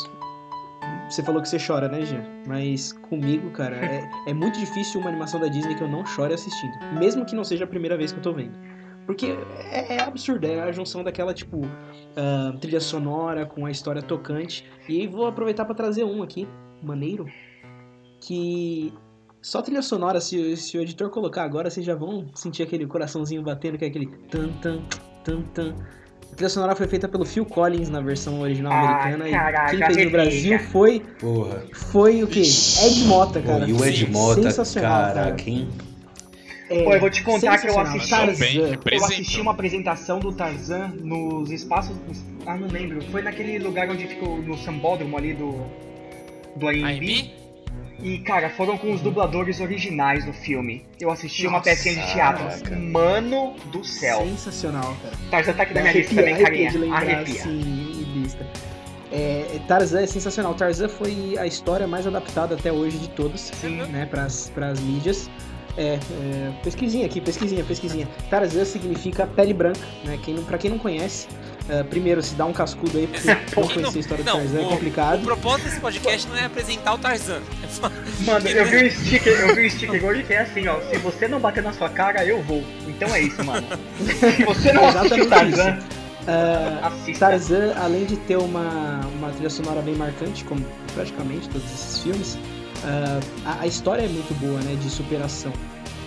Você 1.08 1.22
falou 1.22 1.42
que 1.42 1.48
você 1.48 1.58
chora, 1.58 1.88
né, 1.88 2.02
Jean? 2.02 2.24
Mas 2.46 2.92
comigo, 2.92 3.50
cara, 3.50 3.76
é, 3.76 4.08
é 4.26 4.34
muito 4.34 4.58
difícil 4.58 5.00
uma 5.00 5.10
animação 5.10 5.38
da 5.38 5.48
Disney 5.48 5.74
que 5.74 5.82
eu 5.82 5.88
não 5.88 6.04
chore 6.06 6.32
assistindo. 6.32 6.72
Mesmo 6.98 7.24
que 7.24 7.34
não 7.34 7.44
seja 7.44 7.64
a 7.64 7.66
primeira 7.66 7.96
vez 7.96 8.12
que 8.12 8.18
eu 8.18 8.22
tô 8.22 8.32
vendo. 8.32 8.56
Porque 9.06 9.36
é, 9.70 9.96
é 9.96 10.02
absurdo, 10.02 10.46
é 10.46 10.60
a 10.62 10.72
junção 10.72 11.04
daquela, 11.04 11.34
tipo, 11.34 11.60
ah, 12.16 12.54
trilha 12.60 12.80
sonora 12.80 13.44
com 13.44 13.66
a 13.66 13.70
história 13.70 14.00
tocante. 14.02 14.64
E 14.88 15.00
aí 15.00 15.06
vou 15.06 15.26
aproveitar 15.26 15.64
pra 15.64 15.74
trazer 15.74 16.04
um 16.04 16.22
aqui, 16.22 16.48
maneiro, 16.82 17.26
que 18.20 18.92
só 19.42 19.60
trilha 19.60 19.82
sonora, 19.82 20.20
se, 20.20 20.56
se 20.56 20.78
o 20.78 20.80
editor 20.80 21.10
colocar 21.10 21.42
agora, 21.44 21.68
vocês 21.68 21.84
já 21.84 21.94
vão 21.94 22.26
sentir 22.34 22.62
aquele 22.62 22.86
coraçãozinho 22.86 23.42
batendo, 23.42 23.76
que 23.76 23.84
é 23.84 23.88
aquele 23.88 24.06
tan 24.30 24.48
tan 24.62 24.80
tan 25.22 25.42
tan. 25.52 25.74
A 26.32 26.36
trilha 26.36 26.48
sonora 26.48 26.74
foi 26.74 26.88
feita 26.88 27.06
pelo 27.06 27.24
Phil 27.24 27.44
Collins 27.44 27.88
na 27.90 28.00
versão 28.00 28.40
original 28.40 28.72
Ah, 28.72 29.04
americana 29.04 29.30
caraca, 29.30 29.74
e 29.74 29.78
quem 29.78 29.94
fez 29.94 30.06
no. 30.06 30.10
Brasil 30.12 30.58
foi 30.58 31.00
Porra. 31.20 31.62
foi 31.72 32.22
o 32.24 32.26
quê? 32.26 32.40
Ed 32.40 33.04
Mota, 33.06 33.40
cara. 33.42 33.68
e 33.68 33.72
o 33.72 33.84
Ed 33.84 34.10
Mota, 34.10 34.42
Sensacional, 34.42 35.14
caraca, 35.14 35.48
hein? 35.48 35.68
É, 36.70 36.82
Pô, 36.82 36.94
eu 36.94 37.00
vou 37.00 37.10
te 37.10 37.22
contar 37.22 37.58
que 37.58 37.68
eu 37.68 37.78
assisti- 37.78 38.10
Tarzan. 38.10 38.46
Eu 38.90 39.04
assisti 39.04 39.40
uma 39.40 39.50
apresentação 39.50 40.18
do 40.18 40.32
Tarzan 40.32 40.92
nos 41.00 41.50
espaços. 41.50 41.94
Ah, 42.46 42.56
não 42.56 42.68
lembro. 42.68 43.02
Foi 43.10 43.20
naquele 43.22 43.58
lugar 43.58 43.88
onde 43.90 44.06
ficou 44.06 44.38
no 44.38 44.56
sambódromo 44.56 45.16
ali 45.16 45.34
do. 45.34 45.62
Do 46.56 46.68
AMB. 46.68 47.32
E, 48.02 48.18
cara, 48.18 48.50
foram 48.50 48.76
com 48.76 48.92
os 48.92 49.00
dubladores 49.00 49.60
originais 49.60 50.24
do 50.24 50.32
filme. 50.32 50.84
Eu 51.00 51.10
assisti 51.10 51.46
uma 51.46 51.58
Nossa, 51.58 51.70
pecinha 51.70 51.94
de 51.94 52.12
teatro. 52.12 52.44
caraca. 52.44 52.76
Mano 52.76 53.54
do 53.70 53.84
céu. 53.84 54.20
Sensacional, 54.26 54.96
cara. 55.02 55.14
Tarzan 55.30 55.52
tá 55.52 55.62
aqui 55.62 55.74
na 55.74 55.80
minha 55.82 55.92
lista 55.92 56.14
também, 56.14 56.34
arrepia 56.34 56.70
carinha. 56.90 57.46
em 57.46 58.20
lista. 58.22 58.46
É, 59.12 59.58
Tarzan 59.68 60.00
é 60.02 60.06
sensacional. 60.06 60.54
Tarzan 60.54 60.88
foi 60.88 61.36
a 61.38 61.46
história 61.46 61.86
mais 61.86 62.06
adaptada 62.06 62.54
até 62.56 62.72
hoje 62.72 62.98
de 62.98 63.08
todas, 63.10 63.52
Sim. 63.60 63.76
né, 63.86 64.06
pras, 64.06 64.50
pras 64.54 64.80
mídias. 64.80 65.30
É, 65.76 65.94
é, 65.94 66.52
pesquisinha 66.62 67.04
aqui, 67.06 67.20
pesquisinha, 67.20 67.64
pesquisinha. 67.64 68.08
Tarzan 68.30 68.64
significa 68.64 69.26
pele 69.26 69.52
branca, 69.52 69.80
né? 70.04 70.16
Quem 70.22 70.36
pra 70.36 70.56
quem 70.56 70.70
não 70.70 70.78
conhece, 70.78 71.26
é, 71.68 71.82
primeiro 71.82 72.22
se 72.22 72.36
dá 72.36 72.44
um 72.46 72.52
cascudo 72.52 72.96
aí, 72.96 73.08
porque 73.08 73.28
não 73.60 73.68
conhecer 73.68 73.96
a 73.96 74.00
história 74.00 74.22
do 74.24 74.26
Não, 74.28 74.36
Tarzan 74.38 74.58
é 74.60 74.62
o- 74.62 74.68
complicado. 74.68 75.20
O 75.22 75.24
propósito 75.24 75.64
desse 75.64 75.80
podcast 75.80 76.28
não 76.28 76.36
é 76.36 76.44
apresentar 76.44 76.94
o 76.94 76.98
Tarzan. 76.98 77.40
É 77.64 77.66
só- 77.68 77.90
Mano, 78.24 78.48
eu 78.48 78.64
vi 78.66 78.86
um 78.86 78.90
sticker, 78.90 79.32
eu 79.40 79.54
vi 79.56 79.66
um 79.66 79.70
sticker 79.70 80.04
hoje 80.04 80.22
que 80.22 80.32
é 80.32 80.42
assim, 80.42 80.68
ó. 80.68 80.78
Se 80.90 80.98
você 80.98 81.26
não 81.26 81.40
bater 81.40 81.62
na 81.62 81.72
sua 81.72 81.88
cara, 81.88 82.24
eu 82.24 82.40
vou. 82.42 82.62
Então 82.86 83.12
é 83.12 83.22
isso, 83.22 83.42
mano. 83.44 83.66
Se 84.36 84.44
você 84.44 84.72
não 84.72 84.86
assistiu 84.86 85.28
Tarzan, 85.28 85.78
assista. 86.82 87.26
Tarzan, 87.30 87.74
além 87.82 88.04
de 88.04 88.16
ter 88.16 88.36
uma, 88.36 89.00
uma 89.18 89.30
trilha 89.30 89.50
sonora 89.50 89.82
bem 89.82 89.94
marcante, 89.96 90.44
como 90.44 90.64
praticamente 90.94 91.48
todos 91.48 91.66
esses 91.72 91.98
filmes, 91.98 92.38
ah, 92.84 93.20
a, 93.44 93.60
a 93.62 93.66
história 93.66 94.02
é 94.02 94.08
muito 94.08 94.34
boa, 94.38 94.60
né, 94.60 94.76
de 94.76 94.90
superação. 94.90 95.52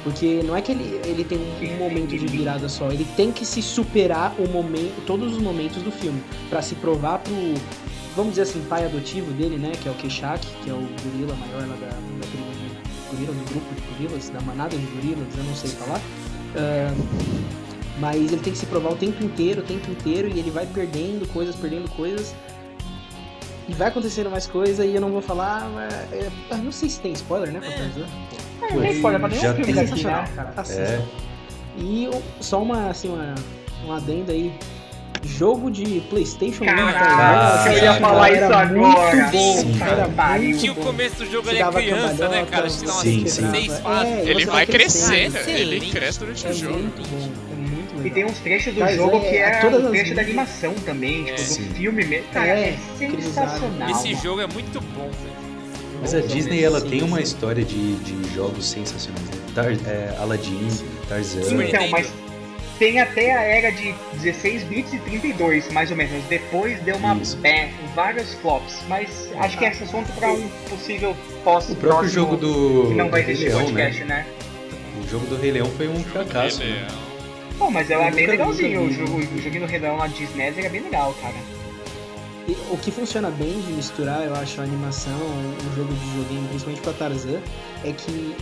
Porque 0.03 0.41
não 0.43 0.55
é 0.55 0.61
que 0.61 0.71
ele, 0.71 1.01
ele 1.05 1.23
tem 1.23 1.38
um, 1.38 1.73
um 1.73 1.78
momento 1.78 2.17
de 2.17 2.25
virada 2.28 2.69
só, 2.69 2.89
ele 2.89 3.05
tem 3.17 3.32
que 3.32 3.45
se 3.45 3.61
superar 3.61 4.34
o 4.39 4.47
momento, 4.47 5.05
todos 5.05 5.34
os 5.34 5.39
momentos 5.39 5.82
do 5.84 5.91
filme, 5.91 6.23
pra 6.49 6.61
se 6.61 6.75
provar 6.75 7.19
pro, 7.19 7.34
vamos 8.15 8.32
dizer 8.32 8.43
assim, 8.43 8.61
pai 8.69 8.86
adotivo 8.86 9.32
dele, 9.34 9.57
né, 9.57 9.71
que 9.82 9.89
é 9.89 9.91
o 9.91 9.95
Keshak, 9.95 10.45
que 10.63 10.69
é 10.69 10.73
o 10.73 10.88
gorila 11.03 11.36
maior 11.36 11.67
lá 11.67 11.75
da, 11.75 11.88
da 11.88 12.28
tribo 12.32 12.51
de 12.51 13.09
gorila, 13.09 13.34
do 13.34 13.49
grupo 13.49 13.75
de 13.75 13.82
gorilas, 13.82 14.30
da 14.30 14.39
manada 14.41 14.78
de 14.78 14.86
gorilas, 14.86 15.28
eu 15.38 15.43
não 15.43 15.55
sei 15.55 15.69
falar. 15.71 16.01
Ah, 16.55 16.93
mas 17.99 18.15
ele 18.15 18.38
tem 18.38 18.53
que 18.53 18.59
se 18.59 18.65
provar 18.67 18.91
o 18.91 18.95
tempo 18.95 19.23
inteiro, 19.23 19.61
o 19.61 19.63
tempo 19.63 19.89
inteiro, 19.89 20.28
e 20.28 20.39
ele 20.39 20.51
vai 20.51 20.65
perdendo 20.67 21.28
coisas, 21.34 21.55
perdendo 21.55 21.89
coisas. 21.91 22.36
E 23.68 23.74
vai 23.74 23.89
acontecendo 23.89 24.30
mais 24.30 24.47
coisa, 24.47 24.86
e 24.86 24.95
eu 24.95 25.01
não 25.01 25.09
vou 25.11 25.22
falar, 25.22 25.70
mas. 25.74 25.93
é, 26.13 26.30
eu 26.51 26.57
não 26.59 26.72
sei 26.72 26.89
se 26.89 26.99
tem 27.01 27.11
spoiler, 27.13 27.51
né, 27.51 27.59
pra 27.59 27.70
Tarzan? 27.72 28.05
Não 28.74 28.82
tem 28.82 28.91
spoiler 28.93 29.20
pra 29.20 29.30
nenhum 29.30 29.41
Já 29.41 29.53
filme 29.53 29.74
daqui, 29.74 29.88
Sensacional, 29.89 30.22
né? 30.24 30.30
cara. 30.36 30.53
Assista. 30.57 30.82
É. 30.82 31.01
E 31.78 32.09
só 32.39 32.61
uma, 32.61 32.89
assim, 32.89 33.09
uma, 33.09 33.36
um 33.86 33.91
adendo 33.91 34.32
aí. 34.32 34.53
Jogo 35.24 35.70
de 35.70 35.99
Playstation 36.09 36.63
1 36.63 36.68
Caraca, 36.68 36.99
Tarzan, 36.99 37.70
eu 37.72 37.74
ia 37.78 37.82
cara, 37.82 37.99
falar 37.99 38.32
isso 38.32 38.43
agora. 38.45 38.65
Muito 38.68 39.32
bom, 39.32 39.57
Sim. 39.61 39.82
era 39.82 40.07
Pariu. 40.09 40.49
muito 40.49 40.61
Que 40.61 40.70
o 40.70 40.76
começo 40.76 41.15
do 41.18 41.26
jogo 41.26 41.49
ele 41.49 41.57
é 41.57 41.63
dava 41.63 41.82
criança, 41.82 42.30
né, 42.30 42.45
cara? 42.49 42.65
Acho 42.68 42.80
que 42.80 43.30
seis 43.30 43.39
É, 43.74 43.82
fases. 43.82 44.28
Ele 44.28 44.45
vai 44.45 44.65
crescendo. 44.65 45.38
ele 45.49 45.91
cresce 45.91 46.20
durante 46.20 46.47
É 46.47 46.49
o 46.49 46.53
jogo. 46.53 46.78
muito 46.78 47.01
bom, 47.09 47.30
é 47.47 47.47
legal. 47.98 48.08
E 48.08 48.12
tem 48.12 48.26
uns 48.26 48.39
trechos 48.39 48.74
do 48.74 48.80
Tarzan 48.80 48.95
jogo 48.95 49.18
é- 49.18 49.30
que 49.30 49.38
é 49.38 49.52
todas 49.60 49.82
o 49.84 49.86
as 49.86 49.91
trecho 49.91 50.16
da 50.16 50.22
animação 50.22 50.74
também, 50.86 51.24
tipo, 51.26 51.39
Sim. 51.39 51.64
do 51.64 51.76
filme 51.76 52.06
mesmo. 52.06 52.28
Cara, 52.32 52.48
É, 52.48 52.52
é, 52.54 52.78
eles 53.04 53.26
usaram. 53.28 53.50
sensacional. 53.50 53.89
Esse 53.91 54.16
jogo 54.16 54.41
é 54.41 54.48
muito 54.48 54.80
bom, 54.82 55.10
velho. 55.10 55.38
Mas 56.02 56.14
a 56.14 56.20
Disney, 56.22 56.64
ela 56.64 56.80
tem 56.80 57.02
uma 57.02 57.20
história 57.22 57.64
de, 57.66 57.95
de 57.95 58.36
jogos 58.36 58.66
sensacionais. 58.70 59.26
Né? 59.30 59.41
Tar, 59.56 59.72
é, 59.72 60.16
Aladdin, 60.20 60.68
Tarzan. 61.10 61.41
Super 61.43 61.68
Então, 61.70 61.88
mas 61.89 62.14
tem 62.78 63.00
até 63.02 63.36
a 63.36 63.41
era 63.41 63.72
de 63.72 63.95
16 64.22 64.64
bits 64.66 64.93
e 64.93 65.00
32, 65.00 65.72
mais 65.72 65.89
ou 65.89 65.98
menos. 65.98 66.24
Depois 66.26 66.80
deu 66.82 66.95
uma 66.98 67.16
Isso. 67.16 67.36
bé, 67.38 67.72
vários 67.95 68.32
flops. 68.36 68.76
Mas 68.88 69.28
acho 69.39 69.58
que 69.58 69.66
esse 69.66 69.84
assunto 69.86 70.12
para 70.14 70.32
um 70.32 70.48
possível 70.70 71.16
pós 71.43 71.68
O 71.72 71.76
próprio 71.76 72.08
jogo 72.10 72.38
do, 72.38 72.89
que 72.89 72.93
não 72.93 73.10
vai 73.10 73.22
existir 73.22 73.45
Leão, 73.48 73.62
podcast, 73.64 74.04
né? 74.04 74.16
né? 74.18 74.28
O 75.04 75.10
jogo 75.10 75.26
do 75.26 75.36
Rei 75.36 75.50
Leão 75.52 75.68
foi 75.78 75.88
um 75.88 76.04
fracasso. 76.04 76.60
Rei 76.62 76.74
Né? 76.74 76.88
Pô, 77.58 77.72
mas 77.72 77.89
ela 77.89 78.05
é 78.05 78.12
bem 78.12 78.28
legalzinho. 78.28 78.84
O, 78.84 78.91
jogo, 78.91 79.18
o 79.18 79.41
joguinho 79.41 79.66
do 79.66 79.70
Rei 79.70 79.80
Leão 79.80 79.97
lá 79.97 80.08
de 80.08 80.16
Disney 80.16 80.53
era 80.58 80.70
bem 80.70 80.82
legal, 80.82 81.14
cara. 81.22 81.36
E 82.47 82.55
o 82.72 82.78
que 82.78 82.91
funciona 82.91 83.30
bem 83.30 83.60
de 83.62 83.74
misturar, 83.74 84.24
eu 84.24 84.34
acho, 84.36 84.62
a 84.62 84.64
animação, 84.64 85.12
um 85.12 85.76
jogo 85.76 85.93
de 85.93 85.99
videogame, 85.99 86.47
principalmente 86.47 86.82
pra 86.82 86.93
Tarzan, 86.93 87.41
é 87.84 87.91
que 87.91 88.36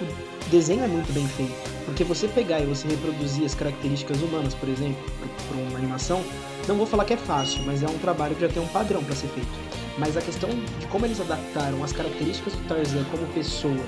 o 0.00 0.50
desenho 0.50 0.84
é 0.84 0.88
muito 0.88 1.10
bem 1.12 1.26
feito. 1.26 1.54
Porque 1.86 2.04
você 2.04 2.28
pegar 2.28 2.60
e 2.60 2.66
você 2.66 2.86
reproduzir 2.88 3.44
as 3.44 3.54
características 3.54 4.20
humanas, 4.20 4.54
por 4.54 4.68
exemplo, 4.68 5.02
para 5.48 5.58
uma 5.58 5.78
animação, 5.78 6.22
não 6.68 6.76
vou 6.76 6.86
falar 6.86 7.04
que 7.04 7.14
é 7.14 7.16
fácil, 7.16 7.62
mas 7.64 7.82
é 7.82 7.86
um 7.86 7.96
trabalho 7.98 8.34
que 8.34 8.42
já 8.42 8.48
tem 8.48 8.62
um 8.62 8.68
padrão 8.68 9.02
para 9.02 9.14
ser 9.14 9.28
feito. 9.28 9.48
Mas 9.96 10.16
a 10.16 10.20
questão 10.20 10.50
de 10.50 10.86
como 10.88 11.06
eles 11.06 11.20
adaptaram 11.20 11.82
as 11.82 11.92
características 11.92 12.52
do 12.54 12.68
Tarzan 12.68 13.04
como 13.04 13.26
pessoa 13.28 13.84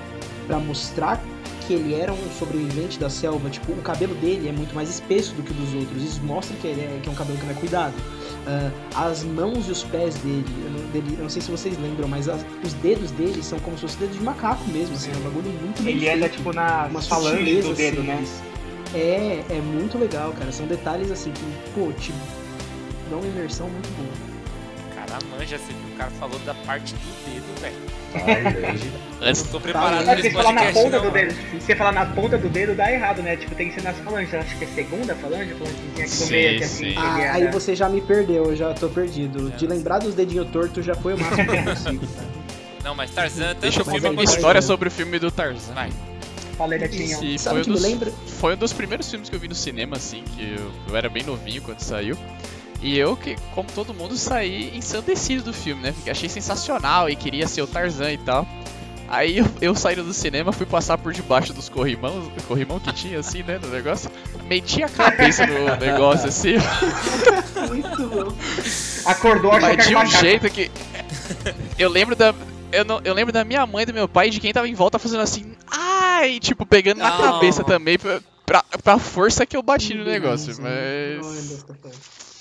para 0.47 0.59
mostrar 0.59 1.23
que 1.69 1.75
ele 1.75 1.95
era 1.95 2.13
um 2.13 2.31
sobrevivente 2.39 2.99
da 2.99 3.11
selva, 3.11 3.51
tipo, 3.51 3.73
o 3.73 3.77
cabelo 3.83 4.15
dele 4.15 4.49
é 4.49 4.53
muito 4.53 4.75
mais 4.75 4.89
espesso 4.89 5.35
do 5.35 5.43
que 5.43 5.51
o 5.51 5.55
dos 5.55 5.75
outros. 5.75 6.03
Isso 6.03 6.21
mostra 6.25 6.57
que 6.57 6.67
ele 6.67 6.81
é, 6.81 6.99
que 7.03 7.09
é 7.09 7.13
um 7.13 7.15
cabelo 7.15 7.39
que 7.39 7.45
não 7.45 7.53
é 7.53 7.55
cuidado. 7.55 7.93
Ah, 8.47 8.71
as 9.11 9.23
mãos 9.23 9.69
e 9.69 9.73
os 9.73 9.85
pés 9.85 10.15
dele 10.17 10.45
eu, 10.65 10.71
não, 10.71 10.91
dele, 10.91 11.15
eu 11.19 11.23
não 11.25 11.29
sei 11.29 11.43
se 11.43 11.51
vocês 11.51 11.79
lembram, 11.79 12.09
mas 12.09 12.27
as- 12.29 12.45
os 12.65 12.73
dedos 12.75 13.11
dele 13.11 13.43
são 13.43 13.59
como 13.61 13.77
se 13.77 13.83
fossem 13.83 14.01
dedos 14.01 14.17
de 14.17 14.25
macaco 14.25 14.65
mesmo, 14.71 14.95
assim, 14.95 15.11
é 15.13 15.17
um 15.19 15.21
bagulho 15.21 15.51
muito 15.63 15.83
bem 15.83 15.95
Ele 15.97 16.07
feito. 16.07 16.17
anda 16.17 16.29
tipo 16.31 16.53
na 16.55 16.89
falange 17.03 17.61
do 17.61 17.75
dedo, 17.75 18.01
assim, 18.01 18.07
né? 18.07 18.25
É, 18.95 19.45
é 19.51 19.61
muito 19.61 19.99
legal, 19.99 20.33
cara. 20.33 20.51
São 20.51 20.67
detalhes 20.67 21.11
assim 21.11 21.31
que, 21.31 21.45
pô, 21.75 21.93
te 21.93 22.11
dão 23.11 23.19
uma 23.21 23.29
imersão 23.29 23.69
muito 23.69 23.89
boa. 23.97 24.28
Manja, 25.39 25.59
você 25.59 25.73
viu? 25.73 25.95
O 25.95 25.97
cara 25.97 26.11
falou 26.13 26.39
da 26.41 26.55
parte 26.55 26.95
do 26.95 27.31
dedo, 27.31 27.61
velho. 27.61 27.75
Velho. 28.25 28.93
Eu 29.21 29.35
não 29.35 29.45
tô 29.45 29.61
preparado 29.61 29.99
Tá, 29.99 30.03
pra 30.05 30.13
É, 30.13 30.17
se 30.17 30.21
esse 30.29 30.31
você 30.31 30.43
falar 30.43 30.53
na 30.53 30.73
ponta 30.73 30.91
não, 30.91 30.91
do 30.91 31.13
mano. 31.13 31.13
dedo, 31.13 31.33
se 31.35 31.61
você 31.61 31.77
falar 31.77 31.93
na 31.93 32.07
ponta 32.07 32.39
do 32.39 32.49
dedo, 32.49 32.75
dá 32.75 32.91
errado, 32.93 33.23
né? 33.23 33.37
Tipo, 33.37 33.55
tem 33.55 33.69
que 33.69 33.75
ser 33.75 33.83
nas 33.83 33.97
falanges. 33.99 34.35
Acho 34.35 34.57
que 34.57 34.65
é 34.65 34.69
segunda 34.69 35.15
falange, 35.17 35.53
a 35.53 35.57
falange 35.57 35.75
que 35.77 35.89
tem 35.95 36.05
aqui 36.05 36.11
no 36.15 36.27
Sim, 36.27 36.31
meio, 36.33 36.55
aqui 36.57 36.65
assim. 36.65 36.85
sim. 36.87 36.93
que 36.93 36.99
Ah, 36.99 37.15
ele 37.19 37.29
aí 37.29 37.43
era- 37.43 37.53
você 37.53 37.77
já 37.77 37.89
me 37.89 38.01
perdeu, 38.01 38.45
eu 38.47 38.57
já 38.57 38.73
tô 38.75 38.89
perdido. 38.89 39.51
De 39.51 39.67
lembrar 39.67 39.99
dos 39.99 40.15
dedinhos 40.15 40.49
tortos 40.51 40.85
já 40.85 40.95
foi 40.95 41.15
o 41.15 41.19
máximo 41.19 41.47
que 41.47 41.57
eu 41.57 41.65
consigo. 41.65 42.07
tá? 42.07 42.23
Não, 42.85 42.95
mas 42.95 43.11
Tarzan, 43.11 43.55
Deixa 43.61 43.81
eu 43.81 43.85
filme 43.85 44.09
uma 44.09 44.23
é 44.23 44.25
história 44.25 44.63
sobre 44.63 44.89
o 44.89 44.91
filme 44.91 45.19
do 45.19 45.31
Tarzan. 45.31 45.75
Vai. 45.75 45.91
Falei, 46.57 46.79
Netinho. 46.79 47.39
Sabe 47.39 47.63
foi 47.63 47.71
um, 47.71 47.75
dos, 47.75 47.83
lembra? 47.83 48.13
foi 48.41 48.55
um 48.55 48.57
dos 48.57 48.73
primeiros 48.73 49.09
filmes 49.11 49.29
que 49.29 49.37
eu 49.37 49.41
vi 49.41 49.47
no 49.47 49.55
cinema, 49.55 49.97
assim, 49.97 50.25
que 50.35 50.55
eu, 50.59 50.73
eu 50.89 50.97
era 50.97 51.09
bem 51.09 51.23
novinho 51.23 51.61
quando 51.63 51.81
saiu. 51.81 52.17
E 52.81 52.97
eu, 52.97 53.17
que, 53.17 53.37
como 53.55 53.69
todo 53.73 53.93
mundo, 53.93 54.17
saí 54.17 54.77
ensandecido 54.77 55.43
do 55.45 55.53
filme, 55.53 55.83
né? 55.83 55.93
Porque 55.93 56.11
achei 56.11 56.29
sensacional 56.29 57.11
e 57.11 57.17
queria 57.17 57.47
ser 57.49 57.63
o 57.63 57.67
Tarzan 57.67 58.13
e 58.13 58.19
tal. 58.19 58.47
Aí 59.09 59.39
eu, 59.39 59.47
eu 59.61 59.75
saindo 59.75 60.05
do 60.05 60.13
cinema, 60.13 60.53
fui 60.53 60.67
passar 60.67 60.99
por 60.99 61.13
debaixo 61.15 61.53
dos 61.55 61.69
corrimãos, 61.69 62.27
corrimão 62.47 62.79
que 62.79 62.93
tinha 62.93 63.19
assim, 63.19 63.43
né, 63.43 63.59
no 63.61 63.69
negócio. 63.69 64.11
Meti 64.47 64.83
a 64.83 64.89
cabeça 64.89 65.47
no 65.47 65.75
negócio 65.81 66.29
assim, 66.29 66.55
Muito 67.69 68.07
bom. 68.09 68.33
Acordou, 69.07 69.51
achou 69.53 69.69
mas 69.77 69.87
de 69.87 69.95
um 69.95 69.99
macaco. 69.99 70.21
jeito 70.21 70.51
que. 70.51 70.71
Eu 71.79 71.89
lembro 71.91 72.15
da. 72.15 72.35
Eu, 72.71 72.85
não, 72.85 73.01
eu 73.03 73.15
lembro 73.15 73.33
da 73.33 73.45
minha 73.45 73.65
mãe 73.67 73.83
e 73.85 73.87
do 73.87 73.95
meu 73.95 74.07
pai 74.07 74.29
e 74.29 74.31
de 74.31 74.41
quem 74.41 74.53
tava 74.53 74.69
em 74.69 74.75
volta 74.75 74.99
fazendo 74.99 75.21
assim. 75.23 75.53
Ai! 75.67 76.39
Tipo, 76.39 76.67
pegando 76.67 76.99
na 76.99 77.09
Não. 77.11 77.19
cabeça 77.33 77.65
também 77.65 77.99
pra, 77.99 78.21
pra, 78.45 78.63
pra 78.85 78.99
força 78.99 79.47
que 79.47 79.57
eu 79.57 79.63
bati 79.63 79.95
no 79.95 80.05
negócio. 80.05 80.55
Olha, 80.63 81.19
Mas. 81.23 81.65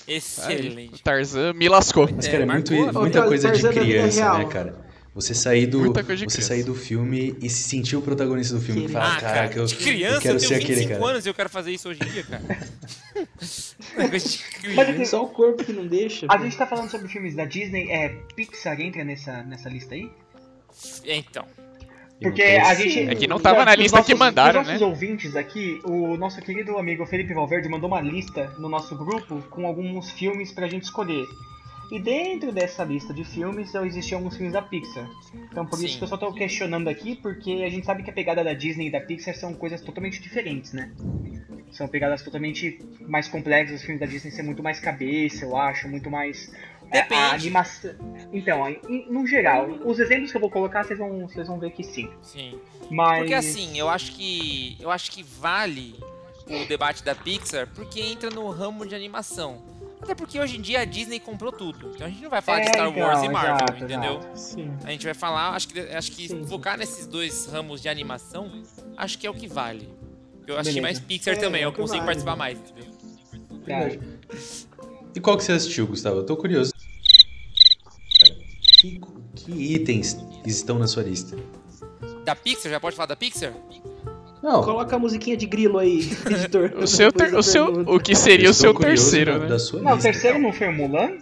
Foi. 0.08 0.44
Aí, 0.44 0.56
o 0.56 0.58
Excelente. 0.60 1.02
Tarzan 1.02 1.52
me 1.52 1.68
lascou. 1.68 2.08
Mas, 2.14 2.26
É, 2.26 2.30
cara, 2.30 2.42
é 2.42 2.46
muito, 2.46 2.72
marcou. 2.74 3.02
muita 3.02 3.22
coisa 3.24 3.50
de 3.50 3.68
criança, 3.68 4.20
real. 4.20 4.38
né, 4.38 4.44
cara? 4.46 4.88
Você 5.14 5.34
sair 5.34 5.66
do, 5.66 5.80
Muita 5.80 6.04
coisa 6.04 6.24
de 6.24 6.30
você 6.30 6.36
criança. 6.36 6.54
sair 6.54 6.62
do 6.62 6.74
filme 6.76 7.36
e 7.42 7.50
se 7.50 7.64
sentir 7.64 7.96
o 7.96 8.02
protagonista 8.02 8.54
do 8.54 8.60
filme. 8.60 8.82
Que 8.82 8.86
e 8.86 8.92
falar, 8.92 9.16
Ah, 9.16 9.20
cara, 9.20 9.34
caraca, 9.34 9.58
eu, 9.58 9.64
de 9.66 9.74
criança, 9.74 10.16
eu 10.16 10.20
quero 10.20 10.34
eu 10.36 10.40
ser 10.40 10.46
tenho 10.48 10.60
aquele 10.60 10.74
25 10.76 11.00
cara. 11.00 11.10
anos 11.12 11.26
e 11.26 11.28
eu 11.28 11.34
quero 11.34 11.48
fazer 11.48 11.70
isso 11.72 11.88
hoje 11.88 12.00
em 12.04 12.08
dia, 12.08 12.22
cara. 12.22 12.42
Mas 14.12 14.36
criança. 14.60 15.04
Só 15.06 15.24
o 15.24 15.28
corpo 15.28 15.64
que 15.64 15.72
não 15.72 15.86
deixa. 15.86 16.26
A 16.28 16.36
pô. 16.38 16.44
gente 16.44 16.56
tá 16.56 16.66
falando 16.68 16.88
sobre 16.88 17.08
filmes 17.08 17.34
da 17.34 17.44
Disney, 17.44 17.90
é 17.90 18.10
Pixar 18.36 18.80
entra 18.80 19.02
nessa, 19.04 19.42
nessa 19.42 19.68
lista 19.68 19.94
aí? 19.94 20.08
Então, 21.04 21.44
Porque 22.20 22.42
a 22.42 22.74
gente. 22.74 22.98
É 23.00 23.14
que 23.14 23.26
não 23.26 23.38
tava 23.38 23.64
na 23.64 23.74
lista 23.74 23.96
que 24.02 24.12
nossos- 24.12 24.18
mandaram, 24.18 24.60
Os 24.62 24.66
nossos 24.66 24.80
né? 24.80 24.86
ouvintes 24.86 25.36
aqui, 25.36 25.80
o 25.84 26.16
nosso 26.16 26.40
querido 26.42 26.76
amigo 26.76 27.06
Felipe 27.06 27.32
Valverde 27.32 27.68
mandou 27.68 27.88
uma 27.88 28.00
lista 28.00 28.52
no 28.58 28.68
nosso 28.68 28.96
grupo 28.96 29.40
com 29.50 29.66
alguns 29.66 30.10
filmes 30.10 30.50
pra 30.52 30.66
gente 30.66 30.82
escolher. 30.84 31.26
E 31.90 31.98
dentro 31.98 32.52
dessa 32.52 32.84
lista 32.84 33.14
de 33.14 33.24
filmes 33.24 33.74
existiam 33.74 34.18
alguns 34.18 34.36
filmes 34.36 34.52
da 34.52 34.60
Pixar. 34.60 35.08
Então 35.50 35.64
por 35.64 35.78
isso 35.78 35.92
Sim. 35.94 35.98
que 35.98 36.04
eu 36.04 36.08
só 36.08 36.16
tô 36.18 36.30
questionando 36.34 36.88
aqui, 36.88 37.16
porque 37.16 37.62
a 37.64 37.70
gente 37.70 37.86
sabe 37.86 38.02
que 38.02 38.10
a 38.10 38.12
pegada 38.12 38.44
da 38.44 38.52
Disney 38.52 38.88
e 38.88 38.90
da 38.90 39.00
Pixar 39.00 39.34
são 39.34 39.54
coisas 39.54 39.80
totalmente 39.80 40.20
diferentes, 40.20 40.74
né? 40.74 40.90
São 41.70 41.88
pegadas 41.88 42.22
totalmente 42.22 42.78
mais 43.00 43.26
complexas, 43.28 43.76
os 43.76 43.82
filmes 43.82 44.00
da 44.00 44.06
Disney 44.06 44.30
são 44.32 44.44
muito 44.44 44.62
mais 44.62 44.80
cabeça, 44.80 45.44
eu 45.46 45.56
acho, 45.56 45.88
muito 45.88 46.10
mais. 46.10 46.52
É, 46.90 47.02
Depende. 47.02 47.14
A 47.22 47.30
animação. 47.32 47.90
Então, 48.32 48.64
no 49.10 49.26
geral, 49.26 49.68
os 49.84 49.98
exemplos 49.98 50.30
que 50.30 50.36
eu 50.36 50.40
vou 50.40 50.50
colocar, 50.50 50.84
vocês 50.84 50.98
vão, 50.98 51.26
vocês 51.26 51.46
vão 51.46 51.58
ver 51.58 51.70
que 51.72 51.82
sim. 51.84 52.10
sim. 52.22 52.58
Mas. 52.90 53.18
Porque 53.18 53.34
assim, 53.34 53.78
eu 53.78 53.88
acho 53.88 54.12
que. 54.12 54.76
Eu 54.80 54.90
acho 54.90 55.10
que 55.10 55.22
vale 55.22 55.94
o 56.46 56.66
debate 56.66 57.04
da 57.04 57.14
Pixar 57.14 57.68
porque 57.74 58.00
entra 58.00 58.30
no 58.30 58.48
ramo 58.50 58.86
de 58.86 58.94
animação. 58.94 59.62
Até 60.00 60.14
porque 60.14 60.38
hoje 60.40 60.56
em 60.56 60.60
dia 60.60 60.80
a 60.80 60.84
Disney 60.84 61.18
comprou 61.18 61.50
tudo. 61.52 61.90
Então 61.94 62.06
a 62.06 62.10
gente 62.10 62.22
não 62.22 62.30
vai 62.30 62.40
falar 62.40 62.60
de 62.60 62.68
É, 62.68 62.72
Star 62.72 62.88
então, 62.88 63.02
Wars 63.02 63.22
e 63.22 63.28
Marvel, 63.28 63.54
exato, 63.56 63.84
entendeu? 63.84 64.12
exato. 64.18 64.38
Sim. 64.38 64.72
A 64.84 64.90
gente 64.92 65.04
vai 65.04 65.12
falar, 65.14 65.50
acho 65.50 65.68
que, 65.68 65.80
acho 65.80 66.12
que 66.12 66.28
Sim, 66.28 66.42
sim. 66.44 66.46
focar 66.46 66.78
nesses 66.78 67.06
dois 67.06 67.46
ramos 67.46 67.82
de 67.82 67.88
animação, 67.88 68.62
acho 68.96 69.18
que 69.18 69.26
é 69.26 69.30
o 69.30 69.34
que 69.34 69.48
vale. 69.48 69.88
Eu 70.46 70.56
assisti 70.56 70.80
Beleza. 70.80 70.98
mais 71.00 71.00
Pixar 71.00 71.34
É, 71.34 71.36
também, 71.36 71.62
é 71.62 71.64
eu 71.66 71.72
consigo 71.72 71.98
vale. 71.98 72.06
participar 72.06 72.36
mais, 72.36 72.58
entendeu? 72.60 72.86
Verdade. 73.66 74.00
E 75.14 75.20
qual 75.20 75.36
que 75.36 75.42
você 75.44 75.52
assistiu, 75.52 75.86
Gustavo? 75.88 76.18
Eu 76.18 76.24
tô 76.26 76.36
curioso. 76.36 76.72
Que, 78.80 79.00
que 79.34 79.52
itens 79.74 80.16
estão 80.46 80.78
na 80.78 80.86
sua 80.86 81.02
lista? 81.02 81.36
Da 82.24 82.36
Pixar, 82.36 82.70
já 82.70 82.78
pode 82.80 82.94
falar 82.96 83.06
da 83.06 83.16
Pixar? 83.16 83.52
Não, 84.42 84.62
Coloca 84.62 84.94
a 84.94 84.98
musiquinha 84.98 85.36
de 85.36 85.46
grilo 85.46 85.78
aí, 85.78 85.98
editor. 86.30 86.72
O 86.76 86.86
seu, 86.86 87.10
ter- 87.12 87.34
o 87.34 87.42
seu, 87.42 87.66
o 87.86 87.98
que 87.98 88.14
seria 88.14 88.46
eu 88.46 88.50
o 88.52 88.54
seu 88.54 88.72
terceiro, 88.72 89.38
né? 89.40 89.46
da 89.46 89.58
sua 89.58 89.82
Não, 89.82 89.94
o 89.96 89.98
terceiro 89.98 90.38
não 90.38 90.52
foi 90.52 90.68
o 90.68 90.72
Mulan? 90.72 91.16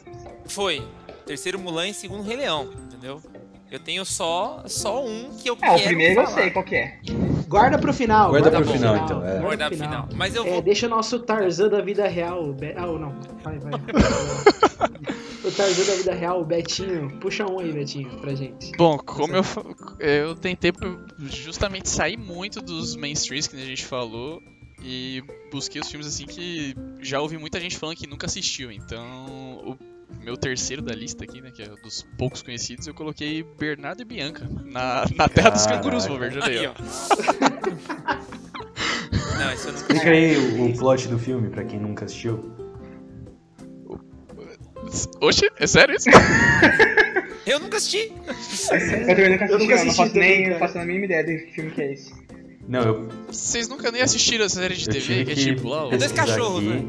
Foi. 0.44 0.82
Terceiro 1.24 1.58
Mulan 1.58 1.88
e 1.88 1.94
segundo 1.94 2.22
Rei 2.22 2.36
Leão, 2.36 2.68
entendeu? 2.86 3.20
Eu 3.70 3.80
tenho 3.80 4.04
só, 4.04 4.62
só 4.66 5.04
um 5.04 5.30
que 5.38 5.48
eu 5.50 5.54
É, 5.54 5.70
o 5.70 5.74
quero 5.74 5.82
primeiro 5.84 6.20
eu 6.20 6.24
falar. 6.26 6.36
sei 6.42 6.50
qual 6.50 6.64
que 6.64 6.76
é. 6.76 6.98
Guarda 7.48 7.78
pro 7.78 7.92
final. 7.92 8.30
Guarda 8.30 8.50
pro 8.50 8.62
pro 8.62 8.72
final, 8.72 8.96
então, 8.96 9.26
é. 9.26 9.56
Dar 9.56 9.68
pro 9.70 9.78
final. 9.78 10.08
Mas 10.14 10.34
eu 10.36 10.44
É, 10.46 10.50
vou. 10.50 10.62
deixa 10.62 10.86
o 10.86 10.90
nosso 10.90 11.18
Tarzan 11.20 11.68
da 11.68 11.80
vida 11.80 12.06
real. 12.06 12.44
o. 12.50 12.56
Ah, 12.76 12.86
ou 12.86 12.98
não. 12.98 13.14
Vai, 13.42 13.58
vai. 13.58 13.72
o 15.46 15.52
Tarzan 15.52 15.84
da 15.84 15.94
vida 15.94 16.14
real, 16.14 16.40
o 16.40 16.44
Betinho. 16.44 17.18
Puxa 17.20 17.46
um 17.46 17.60
aí, 17.60 17.72
Betinho, 17.72 18.10
pra 18.20 18.34
gente. 18.34 18.72
Bom, 18.76 18.98
como 18.98 19.34
eu, 19.34 19.44
eu 20.00 20.34
tentei 20.34 20.72
justamente 21.18 21.88
sair 21.88 22.16
muito 22.16 22.60
dos 22.60 22.96
mainstreams 22.96 23.46
que 23.46 23.56
a 23.56 23.64
gente 23.64 23.84
falou 23.84 24.42
e 24.82 25.22
busquei 25.50 25.80
os 25.80 25.88
filmes 25.88 26.06
assim 26.06 26.26
que 26.26 26.74
já 27.00 27.20
ouvi 27.20 27.38
muita 27.38 27.60
gente 27.60 27.76
falando 27.76 27.96
que 27.96 28.06
nunca 28.06 28.26
assistiu. 28.26 28.70
Então, 28.72 29.06
o 29.64 29.78
meu 30.22 30.36
terceiro 30.36 30.82
da 30.82 30.94
lista 30.94 31.24
aqui, 31.24 31.40
né, 31.40 31.50
que 31.50 31.62
é 31.62 31.68
dos 31.82 32.04
poucos 32.18 32.42
conhecidos, 32.42 32.86
eu 32.86 32.94
coloquei 32.94 33.42
Bernardo 33.42 34.02
e 34.02 34.04
Bianca 34.04 34.48
na, 34.64 35.04
na 35.14 35.28
Terra 35.28 35.50
dos. 35.50 35.66
Cangurus, 35.66 36.06
vou 36.06 36.18
ver, 36.18 36.32
já 36.32 36.44
Aí, 36.44 36.58
dei, 36.58 36.66
ó. 36.66 36.74
Não, 39.38 39.52
Explica 39.52 40.10
aí 40.10 40.36
o, 40.36 40.64
o 40.66 40.78
plot 40.78 41.08
do 41.08 41.18
filme, 41.18 41.50
pra 41.50 41.62
quem 41.62 41.78
nunca 41.78 42.06
assistiu. 42.06 42.65
Oxe, 45.20 45.50
é 45.58 45.66
sério 45.66 45.94
isso? 45.96 46.08
Eu 47.46 47.60
nunca 47.60 47.76
assisti. 47.76 48.12
Eu 49.06 49.14
também 49.14 49.30
nunca 49.30 49.44
Eu 49.44 49.56
assisti, 49.56 49.58
nunca 49.58 49.62
eu 49.62 49.66
não 49.68 49.74
assisti 49.74 49.96
faço 49.96 50.14
nem, 50.16 50.50
não 50.50 50.58
faço 50.58 50.78
a 50.78 50.84
mínima 50.84 51.04
ideia 51.04 51.22
do 51.22 51.52
filme 51.52 51.70
que 51.70 51.80
é 51.80 51.92
esse. 51.92 52.12
Não, 52.68 52.80
eu, 52.82 53.08
Vocês 53.28 53.68
nunca 53.68 53.92
nem 53.92 54.02
assistiram 54.02 54.44
essa 54.44 54.60
série 54.60 54.74
de 54.74 54.88
eu 54.88 54.92
TV 54.92 55.00
tive 55.00 55.24
que 55.24 55.30
é 55.30 55.34
que 55.36 55.44
tipo 55.54 55.68
lá. 55.68 55.88
É 55.92 55.96
dois 55.96 56.10
cachorros, 56.10 56.58
aqui, 56.58 56.68
né? 56.68 56.84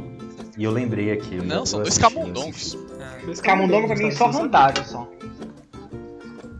E 0.57 0.63
eu 0.63 0.71
lembrei 0.71 1.11
aqui. 1.11 1.35
eu 1.35 1.43
Não, 1.43 1.63
são 1.63 1.83
dois 1.83 1.99
camundongos. 1.99 2.75
Ah, 2.99 3.17
Camundongo 3.43 3.85
pra 3.87 3.95
mim 3.95 4.09
só 4.09 4.31
randário 4.31 4.83
só. 4.83 5.07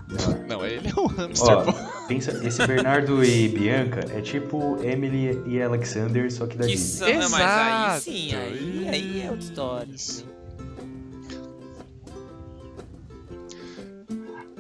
Não. 0.08 0.58
Não, 0.60 0.66
ele 0.66 0.88
é 0.88 1.00
um 1.00 1.08
hamster, 1.08 1.58
Ó, 1.58 1.74
pensa, 2.08 2.40
esse 2.46 2.66
Bernardo 2.66 3.24
e 3.24 3.50
Bianca 3.50 4.02
é 4.16 4.22
tipo 4.22 4.78
Emily 4.84 5.42
e 5.46 5.62
Alexander, 5.62 6.32
só 6.32 6.46
que 6.46 6.56
da 6.58 6.66
que 6.66 6.72
Disney. 6.72 7.20
são, 7.20 7.30
mas 7.32 7.42
aí 7.42 8.00
sim, 8.02 8.36
aí, 8.36 8.88
aí 8.90 9.22
é 9.22 9.30
outra 9.30 9.46
história. 9.46 9.92
Isso. 9.94 10.37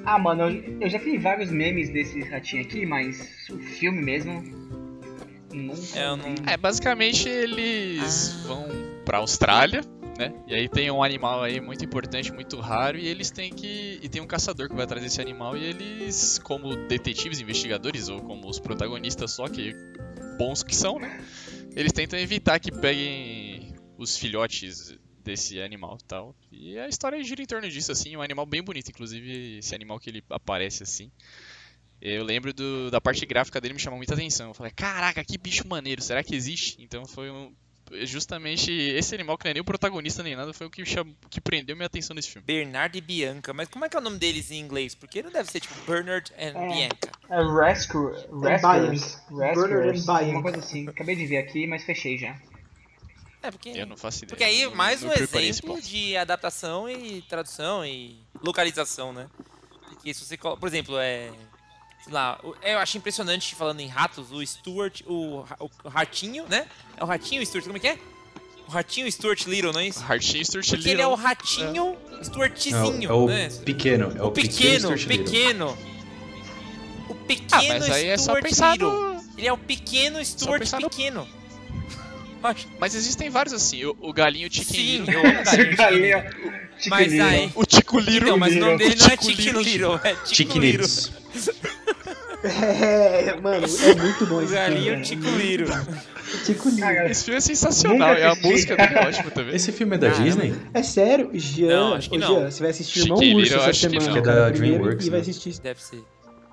Ah, 0.09 0.17
mano, 0.17 0.43
eu, 0.49 0.81
eu 0.83 0.89
já 0.89 0.99
fiz 0.99 1.21
vários 1.21 1.51
memes 1.51 1.89
desse 1.89 2.21
ratinho 2.21 2.61
aqui, 2.63 2.85
mas 2.85 3.45
o 3.49 3.57
filme 3.59 4.01
mesmo. 4.01 4.41
Nunca. 5.51 5.81
É, 5.99 6.07
não- 6.15 6.17
vi. 6.33 6.43
É, 6.49 6.55
basicamente 6.55 7.27
eles 7.27 8.31
vão 8.47 8.69
pra 9.03 9.17
Austrália, 9.17 9.81
né? 10.17 10.33
E 10.47 10.55
aí 10.55 10.69
tem 10.69 10.89
um 10.89 11.03
animal 11.03 11.43
aí 11.43 11.59
muito 11.59 11.83
importante, 11.83 12.31
muito 12.31 12.57
raro, 12.57 12.97
e 12.97 13.05
eles 13.05 13.31
têm 13.31 13.51
que. 13.51 13.99
E 14.01 14.07
tem 14.07 14.21
um 14.21 14.27
caçador 14.27 14.69
que 14.69 14.75
vai 14.75 14.85
atrás 14.85 15.03
desse 15.03 15.19
animal, 15.19 15.57
e 15.57 15.65
eles, 15.65 16.39
como 16.41 16.73
detetives, 16.87 17.41
investigadores, 17.41 18.07
ou 18.07 18.21
como 18.21 18.47
os 18.47 18.59
protagonistas 18.59 19.31
só, 19.31 19.49
que 19.49 19.75
bons 20.37 20.63
que 20.63 20.73
são, 20.73 20.97
né? 20.99 21.19
Eles 21.75 21.91
tentam 21.91 22.17
evitar 22.17 22.59
que 22.61 22.71
peguem 22.71 23.73
os 23.97 24.17
filhotes 24.17 24.97
desse 25.27 25.61
animal 25.61 25.97
e 26.01 26.03
tal. 26.05 26.35
E 26.51 26.77
a 26.79 26.87
história 26.87 27.21
gira 27.23 27.41
em 27.41 27.45
torno 27.45 27.69
disso, 27.69 27.91
assim, 27.91 28.15
um 28.15 28.21
animal 28.21 28.45
bem 28.45 28.63
bonito, 28.63 28.89
inclusive 28.89 29.59
esse 29.59 29.75
animal 29.75 29.99
que 29.99 30.09
ele 30.09 30.23
aparece 30.29 30.83
assim. 30.83 31.11
Eu 32.01 32.23
lembro 32.23 32.53
do- 32.53 32.89
da 32.91 33.01
parte 33.01 33.25
gráfica 33.25 33.59
dele 33.59 33.73
me 33.73 33.79
chamou 33.79 33.97
muita 33.97 34.13
atenção. 34.13 34.49
Eu 34.49 34.53
falei, 34.53 34.71
caraca, 34.75 35.23
que 35.23 35.37
bicho 35.37 35.67
maneiro, 35.67 36.01
será 36.01 36.23
que 36.23 36.35
existe? 36.35 36.77
Então 36.79 37.05
foi 37.05 37.29
um, 37.31 37.51
justamente 38.03 38.71
esse 38.71 39.15
animal 39.15 39.37
que 39.37 39.45
não 39.45 39.51
é 39.51 39.53
nem 39.55 39.61
o 39.61 39.65
protagonista 39.65 40.21
nem 40.21 40.35
nada, 40.35 40.53
foi 40.53 40.67
o 40.67 40.69
que, 40.69 40.85
cham- 40.85 41.15
que 41.29 41.41
prendeu 41.41 41.75
minha 41.75 41.87
atenção 41.87 42.15
nesse 42.15 42.29
filme. 42.29 42.45
Bernard 42.45 42.95
e 42.97 43.01
Bianca. 43.01 43.51
Mas 43.53 43.67
como 43.69 43.83
é 43.85 43.89
que 43.89 43.95
é 43.95 43.99
o 43.99 44.03
nome 44.03 44.17
deles 44.19 44.51
em 44.51 44.59
inglês? 44.59 44.93
Porque 44.93 45.23
não 45.23 45.31
deve 45.31 45.49
ser 45.51 45.59
tipo 45.59 45.73
Bernard 45.89 46.31
and 46.37 46.53
É. 46.55 46.67
Bianca. 46.67 47.11
É 47.29 47.41
Rescue. 47.41 48.11
Rescuers. 48.41 49.21
Bernard 49.31 49.73
and 49.73 50.03
Bianca. 50.03 50.25
Uma 50.29 50.41
coisa 50.43 50.59
assim. 50.59 50.87
Acabei 50.87 51.15
de 51.15 51.25
ver 51.25 51.37
aqui, 51.37 51.65
mas 51.65 51.83
fechei 51.83 52.17
já. 52.17 52.39
É, 53.41 53.51
porque. 53.51 53.69
Eu 53.69 53.85
não 53.85 53.95
faço 53.97 54.19
ideia. 54.19 54.29
Porque 54.29 54.43
aí, 54.43 54.67
mais 54.75 55.01
não 55.01 55.09
um 55.09 55.13
exemplo 55.13 55.81
de 55.81 56.17
adaptação 56.17 56.89
e 56.89 57.21
tradução 57.23 57.85
e 57.85 58.19
localização, 58.43 59.13
né? 59.13 59.27
Porque 59.89 60.13
se 60.13 60.25
você 60.25 60.37
coloca, 60.37 60.59
por 60.59 60.67
exemplo, 60.67 60.97
é. 60.97 61.31
Sei 62.03 62.13
lá, 62.13 62.39
o- 62.43 62.55
eu 62.61 62.77
acho 62.79 62.97
impressionante, 62.97 63.53
falando 63.55 63.79
em 63.81 63.87
ratos, 63.87 64.31
o 64.31 64.45
Stuart, 64.45 65.01
o, 65.05 65.43
o 65.83 65.89
ratinho, 65.89 66.45
né? 66.47 66.67
É 66.95 67.03
o 67.03 67.07
ratinho 67.07 67.45
Stuart, 67.45 67.65
como 67.65 67.77
é 67.77 67.79
que 67.79 67.87
é? 67.87 67.99
O 68.67 68.71
ratinho 68.71 69.09
Stuart 69.11 69.45
Little, 69.45 69.71
não 69.73 69.79
é 69.79 69.87
isso? 69.87 70.01
Heartinho 70.03 70.45
Stuart 70.45 70.67
Porque 70.69 70.89
ele 70.89 71.01
é 71.01 71.07
o 71.07 71.11
Little. 71.11 71.25
ratinho 71.25 71.97
É 72.19 72.23
Stuartzinho, 72.23 73.09
o, 73.09 73.13
é 73.13 73.13
o 73.13 73.27
né? 73.27 73.49
pequeno, 73.65 74.13
é 74.17 74.21
o, 74.23 74.27
O 74.27 74.31
pequeno, 74.31 74.79
Stuart 74.97 75.01
Little. 75.07 75.25
pequeno. 75.25 75.77
O 77.09 77.13
Ah, 77.13 77.25
pequeno 77.27 77.79
mas 77.79 77.89
aí 77.91 78.07
é 78.07 78.17
só 78.17 78.23
Stuart 78.23 78.43
pensar 78.43 78.71
Little. 78.73 78.91
no... 79.13 79.23
Ele 79.37 79.47
é 79.47 79.53
o 79.53 79.57
pequeno 79.57 80.23
Stuart 80.25 80.59
pensar 80.59 80.79
no- 80.81 80.89
Acho- 82.43 82.67
Mas 82.79 82.95
existem 82.95 83.29
vários 83.29 83.53
assim, 83.53 83.83
o, 83.85 83.95
o 84.01 84.13
galinho 84.13 84.49
Sim, 84.51 84.63
Chicken 84.63 85.13
eu 85.13 85.21
Little. 85.23 85.43
galinho 85.43 85.75
Galinha. 85.77 86.21
chiquinho. 86.31 86.53
Chicken 86.77 86.89
Mas 86.89 87.11
Little. 87.11 87.27
aí... 87.27 87.51
O 87.55 87.65
Tico 87.65 87.99
Little. 87.99 88.21
Então, 88.27 88.37
mas 88.37 88.55
o 88.55 88.59
nome 88.59 88.77
dele 88.77 88.95
não 88.99 89.05
é 89.07 89.09
Tico 89.17 89.23
Chicken 89.41 89.61
Little. 89.63 89.99
É 90.03 90.13
Tico 90.25 90.59
Little. 90.59 90.87
É, 92.43 93.35
mano, 93.41 93.65
é 93.65 93.95
muito 93.95 94.25
bom 94.27 94.35
O 94.35 94.41
esse 94.43 94.53
galinho 94.53 94.83
filme. 94.83 95.03
Tico 95.03 95.29
Little. 95.37 95.75
Tico. 96.45 96.77
Cara, 96.77 97.09
Esse 97.09 97.23
filme 97.25 97.37
é 97.37 97.41
sensacional, 97.41 98.13
e 98.17 98.21
a 98.23 98.35
música 98.35 98.75
dele 98.75 98.93
é 98.95 99.07
ótima 99.07 99.31
também. 99.31 99.55
Esse 99.55 99.71
filme 99.71 99.95
é 99.95 99.97
da 99.97 100.09
Caramba. 100.11 100.25
Disney? 100.25 100.53
É 100.73 100.83
sério? 100.83 101.31
Jean, 101.33 101.67
Não, 101.67 101.93
acho 101.95 102.09
que 102.09 102.17
não. 102.17 102.27
Jean, 102.41 102.51
você 102.51 102.59
vai 102.61 102.69
assistir 102.71 102.99
Irmão 102.99 103.17
Urso 103.17 103.55
essa 103.55 103.69
acho 103.69 103.89
que 103.89 103.99
semana. 103.99 104.05
não. 104.05 104.13
Que 104.13 104.19
é 104.19 104.21
da 104.21 104.51
primeiro, 104.51 104.75
DreamWorks, 104.77 105.07
E 105.07 105.09
vai 105.09 105.19
né? 105.19 105.21
assistir. 105.21 105.59
Deve 105.61 105.81
ser. 105.81 106.03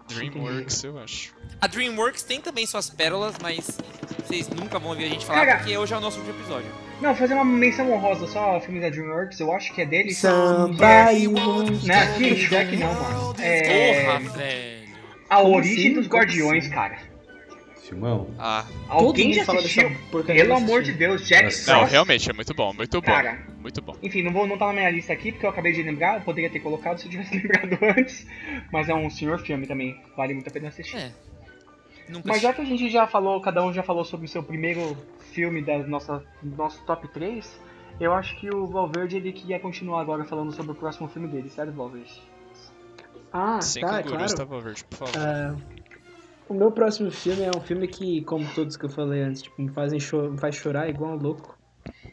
Dreamworks, 0.09 0.85
eu 0.85 0.99
acho. 0.99 1.35
A 1.61 1.67
DreamWorks 1.67 2.23
tem 2.23 2.41
também 2.41 2.67
suas 2.67 2.91
pérolas, 2.91 3.35
mas 3.43 3.79
vocês 4.25 4.49
nunca 4.49 4.79
vão 4.79 4.91
ouvir 4.91 5.05
a 5.05 5.09
gente 5.09 5.25
falar 5.25 5.47
Cara. 5.47 5.59
porque 5.59 5.77
hoje 5.77 5.95
é 5.95 5.97
o 5.97 6.01
nosso 6.01 6.19
último 6.19 6.39
episódio. 6.39 6.71
Não, 7.01 7.15
fazer 7.15 7.35
uma 7.35 7.45
menção 7.45 7.91
honrosa 7.93 8.27
só 8.27 8.41
ao 8.41 8.61
filme 8.61 8.81
da 8.81 8.89
DreamWorks, 8.91 9.41
eu 9.41 9.53
acho 9.53 9.73
que 9.75 9.81
é 9.83 9.87
dele. 9.87 10.15
Somebody 10.15 11.29
once 11.29 11.87
Não, 11.87 12.19
que 12.19 12.37
Shrek 12.37 12.77
não, 12.77 12.93
mano. 12.95 13.35
É. 13.41 14.05
Porra, 14.05 14.21
velho. 14.37 14.85
A 15.29 15.37
Como 15.41 15.57
origem 15.57 15.87
assim? 15.87 15.93
dos 15.95 16.07
Guardiões, 16.07 16.65
assim? 16.67 16.75
cara. 16.75 16.99
Filmão. 17.83 18.31
Ah, 18.39 18.65
Alguém 18.89 19.33
já 19.35 19.45
fala 19.45 19.59
assistiu? 19.59 19.91
Pelo 20.25 20.55
amor 20.55 20.83
de. 20.83 20.93
Deus, 20.93 21.27
Jack 21.27 21.67
não, 21.67 21.85
realmente 21.85 22.31
é 22.31 22.33
muito 22.33 22.55
bom, 22.55 22.73
muito 22.73 23.01
bom. 23.01 23.07
Cara. 23.07 23.47
Muito 23.65 23.81
bom. 23.81 23.97
Enfim, 24.03 24.23
não 24.23 24.31
vou 24.31 24.47
não 24.47 24.59
tá 24.59 24.67
na 24.67 24.75
minha 24.75 24.91
lista 24.91 25.15
aqui 25.15 25.33
porque 25.33 25.47
eu 25.47 25.51
acabei 25.51 25.73
de 25.73 25.83
lembrar, 25.83 26.19
eu 26.19 26.21
poderia 26.21 26.51
ter 26.51 26.61
colocado 26.61 26.99
se 26.99 27.07
eu 27.07 27.11
tivesse 27.11 27.33
lembrado 27.41 27.79
antes, 27.99 28.27
mas 28.71 28.91
é 28.91 28.95
um 28.95 29.09
senhor 29.09 29.39
filme 29.39 29.67
também, 29.67 29.99
vale 30.15 30.35
muito 30.35 30.49
a 30.49 30.53
pena 30.53 30.69
assistir. 30.69 30.99
É. 30.99 31.11
Nunca 32.07 32.29
Mas 32.29 32.43
já 32.43 32.53
que 32.53 32.61
a 32.61 32.65
gente 32.65 32.91
já 32.91 33.07
falou, 33.07 33.41
cada 33.41 33.65
um 33.65 33.73
já 33.73 33.83
falou 33.83 34.05
sobre 34.05 34.27
o 34.27 34.29
seu 34.29 34.43
primeiro 34.43 34.95
filme 35.33 35.63
da 35.63 35.79
nossa 35.79 36.23
do 36.43 36.55
nosso 36.55 36.85
top 36.85 37.09
3, 37.09 37.59
eu 37.99 38.13
acho 38.13 38.39
que 38.39 38.55
o 38.55 38.67
Valverde 38.67 39.17
ele 39.17 39.33
queria 39.33 39.59
continuar 39.59 40.03
agora 40.03 40.25
falando 40.25 40.53
sobre 40.53 40.73
o 40.73 40.75
próximo 40.75 41.09
filme 41.09 41.27
dele, 41.29 41.49
certo, 41.49 41.73
Valverde? 41.73 42.23
Ah, 43.33 43.63
Sem 43.63 43.83
tá, 43.83 44.03
cangurus, 44.03 44.35
claro. 44.35 44.51
tá, 44.51 44.61
Verde, 44.61 44.85
por 44.85 44.97
favor. 44.99 45.15
Ah, 45.17 45.57
o 46.51 46.53
meu 46.53 46.71
próximo 46.71 47.11
filme 47.11 47.43
é 47.45 47.51
um 47.57 47.61
filme 47.63 47.89
que, 47.89 48.23
como 48.25 48.47
todos 48.55 48.77
que 48.77 48.85
eu 48.85 48.91
falei 48.91 49.23
antes, 49.23 49.41
tipo, 49.41 49.63
me, 49.63 49.71
fazem 49.71 49.99
cho 49.99 50.31
me 50.31 50.39
faz 50.39 50.55
chorar 50.55 50.91
igual 50.91 51.13
um 51.13 51.17
louco. 51.17 51.54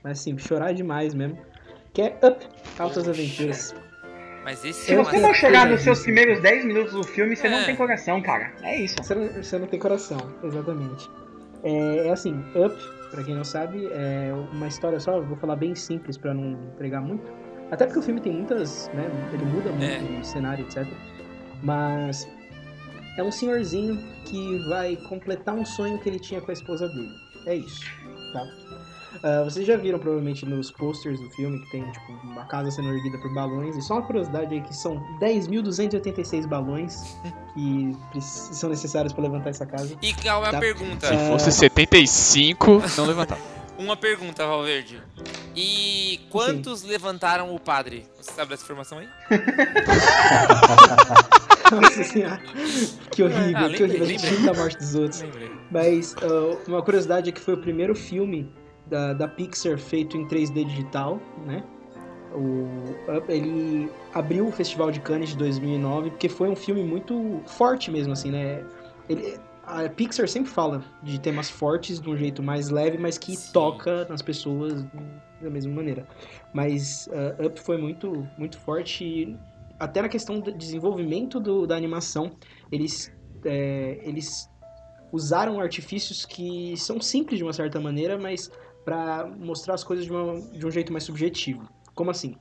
Mas 0.04 0.20
assim, 0.20 0.38
chorar 0.38 0.74
demais 0.74 1.14
mesmo. 1.14 1.38
Que 1.93 2.02
é 2.04 2.18
Up, 2.24 2.47
Altas 2.80 3.08
Aventuras. 3.08 3.76
Mas 4.43 4.66
esse 4.66 4.86
Se 4.86 4.93
é 4.93 4.97
você 4.97 5.20
não 5.20 5.34
chorar 5.34 5.68
nos 5.68 5.82
seus 5.82 6.02
primeiros 6.02 6.41
10 6.41 6.66
minutos 6.66 6.93
do 6.93 7.04
filme, 7.04 7.36
você 7.36 7.47
É. 7.47 7.49
não 7.52 7.64
tem 7.64 7.76
coração, 7.76 8.22
cara. 8.22 8.52
É 8.64 8.76
isso. 8.82 8.95
Você 9.02 9.14
não, 9.14 9.28
você 9.28 9.60
não 9.60 9.68
tem 9.68 9.80
coração, 9.80 10.18
exatamente. 10.43 11.08
É, 11.64 12.08
é 12.08 12.12
assim, 12.12 12.43
Up, 12.56 12.76
pra 13.12 13.24
quem 13.24 13.36
não 13.36 13.43
sabe, 13.43 13.86
é 13.91 14.32
uma 14.52 14.68
história 14.68 14.99
só, 14.99 15.18
eu 15.18 15.24
vou 15.26 15.38
falar 15.38 15.56
bem 15.58 15.76
simples 15.76 16.18
pra 16.18 16.34
não 16.34 16.56
pregar 16.78 17.02
muito. 17.04 17.32
Até 17.70 17.86
porque 17.86 17.99
o 17.99 18.02
filme 18.02 18.20
tem 18.20 18.34
muitas, 18.34 18.89
né, 18.95 19.08
ele 19.32 19.45
muda 19.45 19.70
muito 19.70 20.16
É. 20.18 20.20
o 20.20 20.24
cenário, 20.26 20.66
etc. 20.66 20.88
Mas 21.62 22.28
é 23.18 23.24
um 23.24 23.32
senhorzinho 23.32 24.02
que 24.26 24.58
vai 24.70 24.95
completar 25.08 25.54
um 25.54 25.64
sonho 25.66 25.99
que 25.99 26.10
ele 26.10 26.20
tinha 26.20 26.41
com 26.41 26.49
a 26.49 26.54
esposa 26.54 26.88
dele. 26.88 27.12
É 27.45 27.56
isso, 27.56 27.86
tá? 28.34 28.43
Ah, 29.24 29.43
vocês 29.43 29.66
já 29.68 29.76
viram 29.78 29.99
provavelmente 29.99 30.45
nos 30.45 30.72
posters 30.72 31.20
do 31.20 31.30
filme 31.32 31.59
que 31.62 31.72
tem 31.72 31.84
tipo 31.91 32.12
uma 32.24 32.45
casa 32.45 32.72
sendo 32.72 32.89
erguida 32.89 33.18
por 33.18 33.34
balões. 33.34 33.76
E 33.76 33.82
só 33.82 33.95
uma 33.95 34.03
curiosidade 34.03 34.53
aí 34.53 34.62
que 34.62 34.74
são 34.76 34.95
10.286 35.20 36.47
balões 36.47 37.18
que 37.53 38.22
são 38.22 38.70
necessários 38.70 39.12
para 39.14 39.24
levantar 39.24 39.49
essa 39.49 39.66
casa. 39.66 39.95
E 40.01 40.14
calma, 40.14 40.47
a 40.47 40.51
Tá. 40.51 40.59
pergunta. 40.59 41.07
Se 41.07 41.14
É. 41.14 41.28
fosse 41.30 41.51
75, 41.51 42.82
não 42.97 43.05
levantava. 43.05 43.41
Uma 43.78 43.95
pergunta, 43.97 44.45
Valverde. 44.45 45.01
E 45.55 46.20
quantos 46.30 46.84
levantaram 46.84 47.53
o 47.55 47.59
padre? 47.59 48.05
Você 48.22 48.32
sabe 48.34 48.51
dessa 48.51 48.64
informação 48.64 48.99
aí? 48.99 49.07
Nossa 51.72 52.03
senhora, 52.03 52.41
que 53.12 53.24
horrível, 53.24 53.57
Ah, 53.57 53.70
que 53.70 53.84
lembrei, 53.84 54.01
horrível. 54.01 54.03
A 54.03 54.07
gente 54.30 54.43
da 54.45 54.53
morte 54.53 54.78
dos 54.78 54.93
outros. 54.95 55.22
Lembrei. 55.22 55.51
Mas 55.72 56.16
ah, 56.22 56.57
uma 56.68 56.82
curiosidade 56.84 57.30
é 57.30 57.32
que 57.32 57.39
foi 57.41 57.53
o 57.53 57.57
primeiro 57.57 57.95
filme 57.95 58.51
da, 58.92 59.14
da 59.14 59.28
Pixar 59.28 59.78
feito 59.80 60.18
em 60.18 60.28
3D 60.28 60.66
digital, 60.66 61.20
né? 61.46 61.64
O, 62.36 63.18
Up, 63.18 63.32
ele 63.32 63.89
abriu 64.14 64.48
o 64.48 64.52
Festival 64.52 64.92
de 64.92 65.00
Cannes 65.00 65.30
de 65.30 65.38
2009 65.38 66.12
porque 66.12 66.30
foi 66.30 66.50
um 66.50 66.56
filme 66.56 66.84
muito 66.84 67.42
forte 67.46 67.89
mesmo, 67.89 68.14
assim, 68.14 68.30
né? 68.32 68.64
Ele, 69.10 69.39
a 69.64 69.88
Pixar 69.89 70.28
sempre 70.28 70.52
fala 70.52 70.84
de 71.02 71.20
temas 71.20 71.50
fortes 71.50 72.00
de 72.00 72.10
um 72.10 72.18
jeito 72.18 72.44
mais 72.44 72.70
leve, 72.70 72.98
mas 72.98 73.18
que 73.18 73.36
Sim. 73.36 73.52
toca 73.54 74.06
nas 74.10 74.22
pessoas 74.22 74.86
da 75.42 75.50
mesma 75.50 75.74
maneira. 75.74 76.06
Mas 76.54 77.10
ah, 77.14 77.46
Up 77.48 77.60
foi 77.62 77.78
muito, 77.78 78.28
muito 78.38 78.58
forte 78.60 79.38
até 79.80 80.02
na 80.02 80.10
questão 80.10 80.39
do 80.39 80.52
desenvolvimento 80.52 81.39
do- 81.39 81.66
da 81.66 81.76
animação, 81.76 82.34
eles, 82.72 83.12
é, 83.44 84.00
eles 84.04 84.48
usaram 85.12 85.60
artifícios 85.60 86.24
que 86.26 86.76
são 86.78 87.02
simples 87.02 87.38
de 87.39 87.44
uma 87.44 87.52
certa 87.52 87.80
maneira, 87.80 88.18
mas 88.18 88.52
para 88.86 89.28
mostrar 89.40 89.74
as 89.76 89.84
coisas 89.84 90.06
de, 90.06 90.12
uma- 90.12 90.42
de 90.52 90.66
um 90.66 90.72
jeito 90.72 90.92
mais 90.92 91.04
subjetivo. 91.04 91.68
Como 91.94 92.10
assim? 92.12 92.36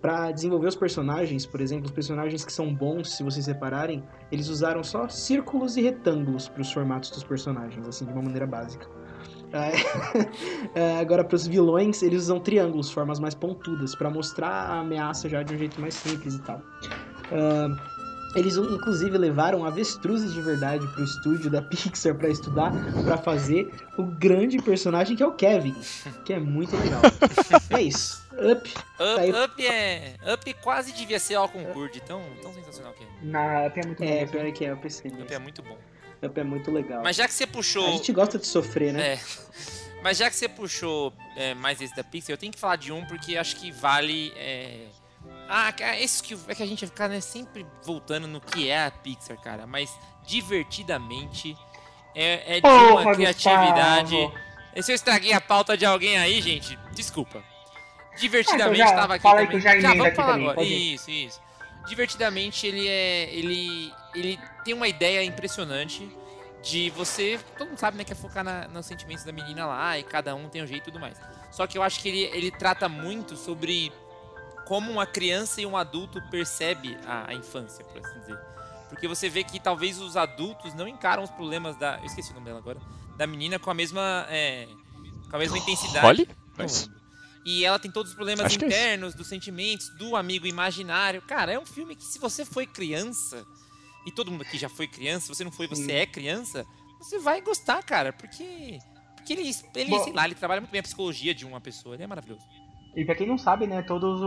Para 0.00 0.30
desenvolver 0.30 0.68
os 0.68 0.76
personagens, 0.76 1.46
por 1.46 1.60
exemplo, 1.60 1.86
os 1.86 1.90
personagens 1.92 2.44
que 2.44 2.52
são 2.52 2.72
bons, 2.72 3.12
se 3.16 3.22
vocês 3.22 3.44
separarem, 3.44 4.04
eles 4.30 4.48
usaram 4.48 4.84
só 4.84 5.08
círculos 5.08 5.76
e 5.76 5.82
retângulos 5.82 6.48
para 6.48 6.60
os 6.62 6.70
formatos 6.72 7.10
dos 7.10 7.24
personagens, 7.24 7.88
assim, 7.88 8.04
de 8.04 8.12
uma 8.12 8.22
maneira 8.22 8.46
básica. 8.46 8.86
É, 10.74 10.80
é, 10.96 10.98
agora, 10.98 11.24
para 11.24 11.36
os 11.36 11.46
vilões, 11.46 12.02
eles 12.02 12.22
usam 12.24 12.38
triângulos, 12.40 12.90
formas 12.90 13.18
mais 13.20 13.34
pontudas, 13.34 13.94
para 13.94 14.10
mostrar 14.10 14.50
a 14.50 14.80
ameaça 14.80 15.28
já 15.28 15.42
de 15.42 15.54
um 15.54 15.56
jeito 15.56 15.80
mais 15.80 15.94
simples 15.94 16.34
e 16.34 16.42
tal. 16.42 16.60
Ah, 17.30 17.70
eles 18.36 18.56
inclusive 18.56 19.16
levaram 19.18 19.64
avestruzes 19.64 20.32
de 20.32 20.40
verdade 20.42 20.86
pro 20.88 21.02
estúdio 21.02 21.50
da 21.50 21.60
Pixar 21.62 22.14
para 22.14 22.28
estudar, 22.28 22.72
para 23.04 23.16
fazer 23.16 23.72
o 23.98 24.04
grande 24.04 24.58
personagem 24.58 25.16
que 25.16 25.22
é 25.22 25.26
o 25.26 25.32
Kevin, 25.32 25.74
que 26.24 26.32
é 26.32 26.38
muito 26.38 26.76
legal. 26.76 27.00
é 27.70 27.82
isso. 27.82 28.24
Up. 28.36 28.68
Up, 28.70 29.20
Aí- 29.20 29.32
up 29.32 29.66
é. 29.66 30.14
Up 30.34 30.54
quase 30.62 30.92
devia 30.92 31.18
ser 31.18 31.36
ao 31.36 31.48
concurso, 31.48 31.98
tão, 32.00 32.22
tão 32.42 32.52
sensacional 32.52 32.92
que 32.92 33.02
é. 33.04 33.06
Na, 33.22 33.70
tem 33.70 33.84
muito 33.86 34.02
É, 34.04 34.26
bom. 34.26 34.32
pior 34.32 34.52
que 34.52 34.64
é, 34.66 34.70
eu 34.72 34.76
pensei 34.76 35.10
Up 35.10 35.32
é 35.32 35.38
muito 35.38 35.62
bom. 35.62 35.78
Up 36.22 36.38
é 36.38 36.44
muito 36.44 36.70
legal. 36.70 37.02
Mas 37.02 37.16
já 37.16 37.26
que 37.26 37.32
você 37.32 37.46
puxou. 37.46 37.86
A 37.86 37.90
gente 37.92 38.12
gosta 38.12 38.38
de 38.38 38.46
sofrer, 38.46 38.92
né? 38.92 39.14
É. 39.14 39.20
Mas 40.02 40.18
já 40.18 40.28
que 40.30 40.36
você 40.36 40.48
puxou 40.48 41.12
é, 41.36 41.54
mais 41.54 41.80
esse 41.80 41.96
da 41.96 42.04
Pixar, 42.04 42.34
eu 42.34 42.36
tenho 42.38 42.52
que 42.52 42.58
falar 42.60 42.76
de 42.76 42.92
um 42.92 43.04
porque 43.06 43.36
acho 43.36 43.56
que 43.56 43.72
vale 43.72 44.32
é, 44.36 44.86
Ah, 45.48 45.72
cara, 45.72 45.98
isso 46.00 46.22
que 46.24 46.36
é 46.48 46.54
que 46.54 46.62
a 46.62 46.66
gente 46.66 46.80
vai 46.84 46.88
ficar 46.90 47.08
né, 47.08 47.20
sempre 47.20 47.64
voltando 47.82 48.26
no 48.26 48.40
que 48.40 48.68
é 48.68 48.86
a 48.86 48.90
Pixar, 48.90 49.40
cara. 49.40 49.66
Mas 49.66 49.90
divertidamente 50.26 51.56
é, 52.14 52.42
é 52.52 52.54
de 52.56 52.62
Porra, 52.62 53.00
uma 53.02 53.14
criatividade. 53.14 54.16
Gustavo. 54.16 54.46
E 54.74 54.82
Se 54.82 54.92
eu 54.92 54.96
estraguei 54.96 55.32
a 55.32 55.40
pauta 55.40 55.76
de 55.76 55.86
alguém 55.86 56.18
aí, 56.18 56.40
gente, 56.42 56.78
desculpa. 56.92 57.42
Divertidamente 58.18 58.80
Ah, 58.82 58.84
então 58.84 58.94
já 58.94 59.00
tava 59.00 59.14
aqui 59.14 59.22
fala 59.22 59.40
aí 59.40 59.46
também. 59.46 59.60
que 59.60 59.66
eu 59.66 59.70
já 59.72 59.76
emendo 59.78 60.02
vamos 60.02 60.16
falar 60.16 60.32
também, 60.32 60.50
agora. 60.50 60.66
Isso, 60.66 61.10
isso. 61.10 61.40
Divertidamente 61.86 62.66
ele 62.66 62.88
é. 62.88 63.30
Ele. 63.32 63.92
Ele 64.14 64.38
tem 64.64 64.74
uma 64.74 64.88
ideia 64.88 65.22
impressionante 65.22 66.08
de 66.62 66.90
você. 66.90 67.38
Todo 67.56 67.68
mundo 67.68 67.78
sabe, 67.78 67.98
né? 67.98 68.04
Que 68.04 68.12
é 68.12 68.16
focar 68.16 68.42
na- 68.42 68.66
nos 68.68 68.86
sentimentos 68.86 69.22
da 69.24 69.30
menina 69.32 69.66
lá 69.66 69.98
e 69.98 70.02
cada 70.02 70.34
um 70.34 70.48
tem 70.48 70.62
um 70.62 70.66
jeito 70.66 70.84
e 70.88 70.92
tudo 70.92 70.98
mais. 70.98 71.20
Só 71.50 71.66
que 71.66 71.76
eu 71.78 71.82
acho 71.82 72.00
que 72.00 72.08
ele, 72.08 72.22
ele 72.36 72.50
trata 72.50 72.88
muito 72.88 73.36
sobre 73.36 73.92
como 74.66 74.90
uma 74.90 75.06
criança 75.06 75.60
e 75.60 75.66
um 75.66 75.76
adulto 75.76 76.20
percebe 76.30 76.98
a, 77.06 77.30
a 77.30 77.34
infância, 77.34 77.84
por 77.84 77.98
assim 77.98 78.18
dizer. 78.20 78.38
Porque 78.88 79.08
você 79.08 79.28
vê 79.28 79.42
que 79.42 79.58
talvez 79.58 80.00
os 80.00 80.16
adultos 80.16 80.74
não 80.74 80.86
encaram 80.86 81.22
os 81.22 81.30
problemas 81.30 81.76
da. 81.76 81.98
Eu 81.98 82.06
esqueci 82.06 82.30
o 82.30 82.34
nome 82.34 82.46
dela 82.46 82.58
agora. 82.58 82.80
Da 83.16 83.26
menina 83.26 83.58
com 83.58 83.70
a 83.70 83.74
mesma. 83.74 84.26
é, 84.28 84.68
com 85.28 85.36
a 85.36 85.38
mesma 85.38 85.58
intensidade. 85.58 86.26
Não 86.28 86.36
Mas-. 86.56 86.88
E 87.44 87.64
ela 87.64 87.78
tem 87.78 87.92
todos 87.92 88.10
os 88.10 88.16
problemas 88.16 88.46
Acho 88.46 88.60
é 88.60 88.66
internos, 88.66 89.14
dos 89.14 89.28
sentimentos, 89.28 89.88
do 89.90 90.16
amigo 90.16 90.48
imaginário. 90.48 91.22
Cara, 91.22 91.52
é 91.52 91.58
um 91.58 91.64
filme 91.64 91.94
que 91.94 92.02
se 92.02 92.18
você 92.18 92.44
foi 92.44 92.66
criança, 92.66 93.46
e 94.04 94.10
todo 94.10 94.32
mundo 94.32 94.42
aqui 94.42 94.58
já 94.58 94.68
foi 94.68 94.88
criança, 94.88 95.26
se 95.26 95.28
você 95.28 95.44
não 95.44 95.52
foi, 95.52 95.68
você 95.68 95.84
Sim. 95.84 95.92
é 95.92 96.06
criança, 96.06 96.66
você 96.98 97.20
vai 97.20 97.40
gostar, 97.40 97.82
cara, 97.84 98.12
porque. 98.12 98.78
Porque 99.16 99.32
ele, 99.32 99.50
ele 99.74 99.90
Bom- 99.90 100.04
sei 100.04 100.12
lá, 100.12 100.24
ele 100.24 100.34
trabalha 100.34 100.60
muito 100.60 100.70
bem 100.70 100.80
a 100.80 100.82
psicologia 100.82 101.34
de 101.34 101.44
uma 101.44 101.60
pessoa, 101.60 101.94
ele 101.94 102.02
é 102.02 102.06
maravilhoso. 102.06 102.44
E 102.96 103.04
pra 103.04 103.14
quem 103.14 103.26
não 103.26 103.36
sabe, 103.36 103.66
né, 103.66 103.82
todas 103.82 104.20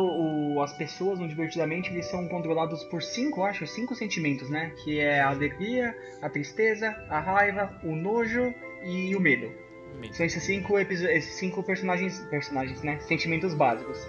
as 0.63 0.77
pessoas 0.77 1.17
no 1.17 1.27
Divertidamente, 1.27 1.91
eles 1.91 2.05
são 2.05 2.27
controlados 2.27 2.83
por 2.83 3.01
cinco, 3.01 3.43
acho, 3.43 3.65
cinco 3.65 3.95
sentimentos, 3.95 4.47
né? 4.47 4.71
Que 4.83 4.99
é 4.99 5.21
a 5.21 5.29
alegria, 5.29 5.95
a 6.21 6.29
tristeza, 6.29 6.95
a 7.09 7.19
raiva, 7.19 7.75
o 7.83 7.95
nojo 7.95 8.53
e 8.83 9.15
o 9.15 9.19
medo. 9.19 9.51
Meio. 9.99 10.13
São 10.13 10.23
esses 10.23 10.43
cinco, 10.43 10.77
esses 10.77 11.33
cinco 11.33 11.63
personagens, 11.63 12.19
personagens, 12.29 12.83
né? 12.83 12.99
Sentimentos 12.99 13.55
básicos. 13.55 14.07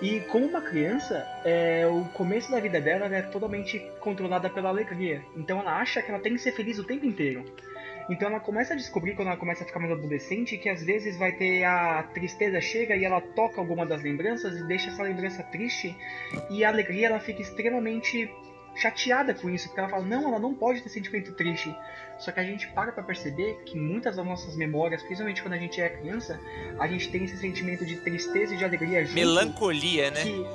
E 0.00 0.20
como 0.20 0.46
uma 0.46 0.62
criança, 0.62 1.26
é, 1.44 1.86
o 1.86 2.04
começo 2.14 2.50
da 2.50 2.60
vida 2.60 2.80
dela 2.80 3.06
é 3.14 3.20
totalmente 3.22 3.78
controlada 4.00 4.48
pela 4.48 4.68
alegria. 4.68 5.22
Então 5.36 5.60
ela 5.60 5.76
acha 5.78 6.00
que 6.00 6.10
ela 6.10 6.20
tem 6.20 6.32
que 6.32 6.38
ser 6.38 6.52
feliz 6.52 6.78
o 6.78 6.84
tempo 6.84 7.04
inteiro. 7.04 7.44
Então 8.08 8.28
ela 8.28 8.40
começa 8.40 8.72
a 8.72 8.76
descobrir, 8.76 9.14
quando 9.14 9.28
ela 9.28 9.36
começa 9.36 9.64
a 9.64 9.66
ficar 9.66 9.80
mais 9.80 9.92
adolescente, 9.92 10.56
que 10.56 10.68
às 10.68 10.82
vezes 10.82 11.16
vai 11.16 11.32
ter 11.32 11.64
a 11.64 12.02
tristeza 12.14 12.60
chega 12.60 12.96
e 12.96 13.04
ela 13.04 13.20
toca 13.20 13.60
alguma 13.60 13.84
das 13.84 14.02
lembranças 14.02 14.56
e 14.56 14.66
deixa 14.66 14.88
essa 14.88 15.02
lembrança 15.02 15.42
triste. 15.42 15.94
E 16.50 16.64
a 16.64 16.68
alegria 16.68 17.08
ela 17.08 17.20
fica 17.20 17.42
extremamente 17.42 18.30
chateada 18.74 19.34
com 19.34 19.50
isso, 19.50 19.66
porque 19.68 19.80
ela 19.80 19.88
fala, 19.88 20.04
não, 20.04 20.28
ela 20.28 20.38
não 20.38 20.54
pode 20.54 20.80
ter 20.82 20.88
sentimento 20.88 21.32
triste. 21.32 21.74
Só 22.18 22.32
que 22.32 22.40
a 22.40 22.44
gente 22.44 22.68
para 22.68 22.92
pra 22.92 23.02
perceber 23.02 23.62
que 23.64 23.76
muitas 23.76 24.16
das 24.16 24.24
nossas 24.24 24.56
memórias, 24.56 25.02
principalmente 25.02 25.42
quando 25.42 25.54
a 25.54 25.58
gente 25.58 25.80
é 25.80 25.88
criança, 25.88 26.40
a 26.78 26.86
gente 26.86 27.10
tem 27.10 27.24
esse 27.24 27.36
sentimento 27.36 27.84
de 27.84 27.96
tristeza 27.96 28.54
e 28.54 28.56
de 28.56 28.64
alegria 28.64 29.04
junto. 29.04 29.14
Melancolia, 29.14 30.10
né? 30.10 30.22
Que 30.22 30.46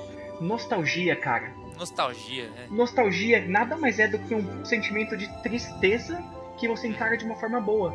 nostalgia, 0.42 1.16
cara. 1.16 1.52
Nostalgia, 1.78 2.50
né? 2.50 2.68
Nostalgia 2.70 3.46
nada 3.48 3.78
mais 3.78 4.00
é 4.00 4.08
do 4.08 4.20
que 4.20 4.34
um 4.34 4.66
sentimento 4.66 5.18
de 5.18 5.28
tristeza 5.42 6.24
que 6.64 6.68
você 6.70 6.88
encara 6.88 7.18
de 7.18 7.26
uma 7.26 7.36
forma 7.36 7.60
boa. 7.60 7.92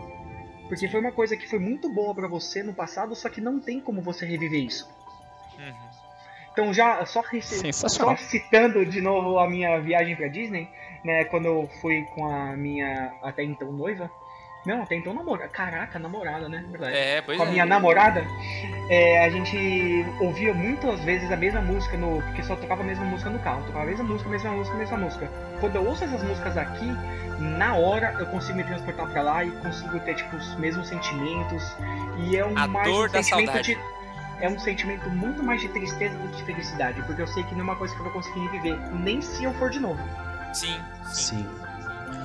Porque 0.69 0.87
foi 0.89 1.01
uma 1.01 1.11
coisa 1.11 1.35
que 1.39 1.49
foi 1.49 1.59
muito 1.59 1.89
boa 1.89 2.15
pra 2.15 2.29
você 2.29 2.63
no 2.63 2.75
passado, 2.75 3.17
só 3.17 3.31
que 3.31 3.41
não 3.41 3.59
tem 3.59 3.81
como 3.81 4.03
você 4.03 4.27
reviver 4.27 4.63
isso. 4.63 4.87
Uhum. 5.59 5.89
Então 6.53 6.75
já 6.75 7.05
só, 7.07 7.23
só 7.73 8.17
citando 8.17 8.85
de 8.85 9.01
novo 9.01 9.39
a 9.39 9.49
minha 9.49 9.81
viagem 9.81 10.15
pra 10.15 10.29
Disney, 10.29 10.69
né, 11.03 11.25
quando 11.25 11.47
eu 11.47 11.71
fui 11.81 12.03
com 12.15 12.27
a 12.27 12.55
minha 12.57 13.15
até 13.23 13.43
então 13.43 13.73
noiva, 13.73 14.11
não, 14.69 14.83
até 14.83 14.97
então 14.97 15.15
namorada, 15.15 15.49
caraca, 15.49 15.99
namorada, 15.99 16.47
né, 16.47 16.63
verdade. 16.69 16.95
É, 16.95 17.23
pois 17.23 17.39
com 17.39 17.45
a 17.45 17.47
é. 17.47 17.51
minha 17.53 17.65
namorada, 17.65 18.23
é, 18.91 19.25
a 19.25 19.31
gente 19.31 20.05
ouvia 20.21 20.53
muitas 20.53 21.01
vezes 21.01 21.33
a 21.33 21.37
mesma 21.39 21.63
música 21.63 21.97
no. 21.97 22.21
Porque 22.21 22.43
só 22.43 22.55
tocava 22.55 22.83
a 22.83 22.85
mesma 22.85 23.07
música 23.07 23.31
no 23.31 23.39
carro. 23.39 23.63
Tocava 23.63 23.85
a 23.85 23.87
mesma 23.87 24.05
música, 24.05 24.29
mesma 24.29 24.51
música, 24.51 24.77
mesma 24.77 24.99
música. 24.99 25.31
Quando 25.59 25.77
eu 25.77 25.87
ouço 25.87 26.05
essas 26.05 26.23
músicas 26.23 26.59
aqui, 26.59 26.87
na 27.57 27.77
hora 27.77 28.15
eu 28.19 28.27
consigo 28.27 28.59
me 28.59 28.65
transportar 28.65 29.09
pra 29.09 29.23
lá 29.23 29.43
e 29.43 29.51
consigo 29.51 29.99
ter 30.01 30.17
tipo 30.17 30.37
os 30.37 30.55
mesmos 30.57 30.87
sentimentos. 30.87 31.65
E 32.19 32.37
é 32.37 32.45
um 32.45 32.53
A 32.59 32.69
mais 32.69 32.87
dor 32.87 33.09
um 33.09 33.13
da 33.13 33.23
sentimento 33.23 33.47
saudade. 33.47 33.75
de. 33.75 34.45
É 34.45 34.49
um 34.51 34.59
sentimento 34.59 35.09
muito 35.09 35.43
mais 35.43 35.63
de 35.63 35.69
tristeza 35.69 36.15
do 36.19 36.29
que 36.29 36.37
de 36.37 36.45
felicidade. 36.45 37.01
Porque 37.05 37.23
eu 37.23 37.27
sei 37.27 37.43
que 37.45 37.55
não 37.55 37.61
é 37.63 37.65
uma 37.65 37.77
coisa 37.77 37.95
que 37.95 38.01
eu 38.01 38.05
vou 38.05 38.13
conseguir 38.13 38.47
viver. 38.49 38.79
Nem 38.93 39.23
se 39.23 39.45
eu 39.45 39.55
for 39.55 39.71
de 39.71 39.81
novo. 39.81 40.01
Sim, 40.53 40.79
sim. 41.07 41.39
Sim. 41.39 41.68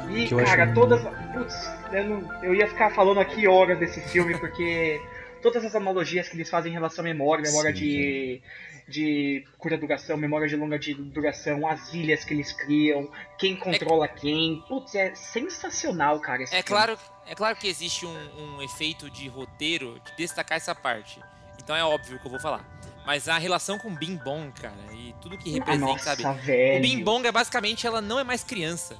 E, 0.10 0.28
que 0.28 0.36
cara, 0.36 0.64
acho- 0.66 0.74
todas. 0.74 1.02
Putz, 1.34 1.56
eu, 1.92 2.04
não- 2.10 2.44
eu 2.44 2.56
ia 2.56 2.68
ficar 2.68 2.90
falando 2.92 3.20
aqui 3.20 3.48
horas 3.48 3.78
desse 3.80 4.02
filme, 4.02 4.38
porque 4.38 5.02
todas 5.42 5.64
as 5.66 5.76
analogias 5.76 6.28
que 6.30 6.36
eles 6.36 6.50
fazem 6.50 6.72
em 6.72 6.76
relação 6.76 7.04
à 7.04 7.08
memória, 7.08 7.44
memória 7.44 7.72
Sim, 7.74 7.80
de, 7.82 8.42
de 8.88 9.46
curta 9.58 9.78
duração, 9.78 10.16
memória 10.18 10.48
de 10.48 10.56
longa 10.56 10.78
de 10.80 10.94
duração, 10.94 11.68
as 11.68 11.94
ilhas 11.94 12.24
que 12.24 12.34
eles 12.34 12.52
criam, 12.54 13.10
quem 13.38 13.56
controla 13.56 14.08
quem. 14.08 14.64
Putz, 14.68 14.96
é 14.96 15.14
sensacional, 15.16 16.20
cara. 16.20 16.44
esse 16.44 16.54
É 16.54 16.58
filme. 16.58 16.68
claro, 16.68 16.98
é 17.28 17.36
claro 17.36 17.56
que 17.56 17.68
existe 17.68 18.06
um, 18.06 18.56
um 18.58 18.62
efeito 18.62 19.10
de 19.10 19.28
roteiro 19.28 20.00
de 20.06 20.16
destacar 20.18 20.58
essa 20.58 20.74
parte. 20.76 21.20
Então 21.62 21.76
é 21.76 21.84
óbvio 21.84 22.20
que 22.20 22.26
eu 22.28 22.32
vou 22.32 22.40
falar. 22.40 22.66
Mas 23.06 23.28
a 23.28 23.38
relação 23.38 23.78
com 23.78 23.90
o 23.90 23.96
Bing 23.96 24.16
Bong, 24.18 24.50
cara, 24.62 24.74
e 24.94 25.14
tudo 25.22 25.38
que 25.38 25.50
Ah, 25.50 25.54
representa, 25.56 25.86
Nossa, 25.86 26.16
sabe? 26.16 26.40
velho. 26.42 26.78
O 26.80 26.82
Bing 26.82 27.04
Bong 27.04 27.28
é 27.28 27.32
basicamente, 27.34 27.86
ela 27.86 28.00
não 28.00 28.18
é 28.18 28.24
mais 28.24 28.44
criança. 28.46 28.96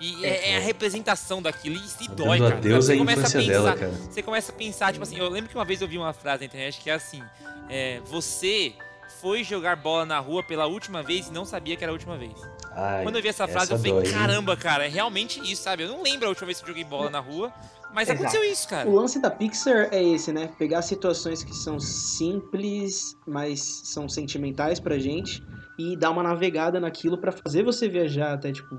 E 0.00 0.24
é, 0.24 0.50
é 0.52 0.56
a 0.56 0.60
representação 0.60 1.40
daquilo 1.40 1.76
e, 1.76 2.04
e 2.04 2.08
Tá 2.08 2.14
dói, 2.14 2.38
cara. 2.38 2.56
adeus 2.56 2.86
Você 2.86 2.94
à 2.94 2.98
começa 2.98 3.20
a 3.20 3.30
pensar, 3.30 3.52
dela, 3.52 3.76
cara. 3.76 3.92
Você 3.92 4.22
começa 4.22 4.52
a 4.52 4.54
pensar, 4.54 4.92
tipo 4.92 5.02
assim, 5.02 5.18
eu 5.18 5.28
lembro 5.28 5.48
que 5.48 5.56
uma 5.56 5.64
vez 5.64 5.80
eu 5.80 5.88
vi 5.88 5.96
uma 5.96 6.12
frase 6.12 6.40
na 6.40 6.46
internet 6.46 6.80
que 6.80 6.90
é 6.90 6.94
assim: 6.94 7.22
é, 7.68 8.00
Você 8.06 8.74
foi 9.20 9.42
jogar 9.44 9.76
bola 9.76 10.04
na 10.04 10.18
rua 10.18 10.42
pela 10.42 10.66
última 10.66 11.02
vez 11.02 11.28
e 11.28 11.32
não 11.32 11.44
sabia 11.44 11.76
que 11.76 11.84
era 11.84 11.90
a 11.90 11.94
última 11.94 12.18
vez. 12.18 12.34
Ai, 12.72 13.02
Quando 13.02 13.16
eu 13.16 13.22
vi 13.22 13.28
essa 13.28 13.46
frase, 13.46 13.70
eu 13.70 13.76
essa 13.76 13.88
falei, 13.88 14.02
dói, 14.02 14.12
caramba, 14.12 14.56
cara, 14.56 14.84
é 14.84 14.88
realmente 14.88 15.40
isso, 15.40 15.62
sabe? 15.62 15.84
Eu 15.84 15.88
não 15.88 16.02
lembro 16.02 16.26
a 16.26 16.28
última 16.28 16.46
vez 16.46 16.58
que 16.58 16.64
eu 16.64 16.68
joguei 16.68 16.84
bola 16.84 17.08
na 17.08 17.20
rua, 17.20 17.52
mas 17.94 18.08
Exato. 18.08 18.24
aconteceu 18.24 18.44
isso, 18.50 18.68
cara. 18.68 18.88
O 18.88 18.94
lance 18.94 19.20
da 19.20 19.30
Pixar 19.30 19.88
é 19.92 20.02
esse, 20.02 20.32
né? 20.32 20.50
Pegar 20.58 20.82
situações 20.82 21.44
que 21.44 21.54
são 21.54 21.78
simples, 21.78 23.16
mas 23.26 23.60
são 23.84 24.08
sentimentais 24.08 24.80
pra 24.80 24.98
gente 24.98 25.42
e 25.78 25.96
dar 25.96 26.10
uma 26.10 26.22
navegada 26.22 26.80
naquilo 26.80 27.16
pra 27.16 27.32
fazer 27.32 27.62
você 27.62 27.88
viajar 27.88 28.34
até, 28.34 28.52
tipo, 28.52 28.76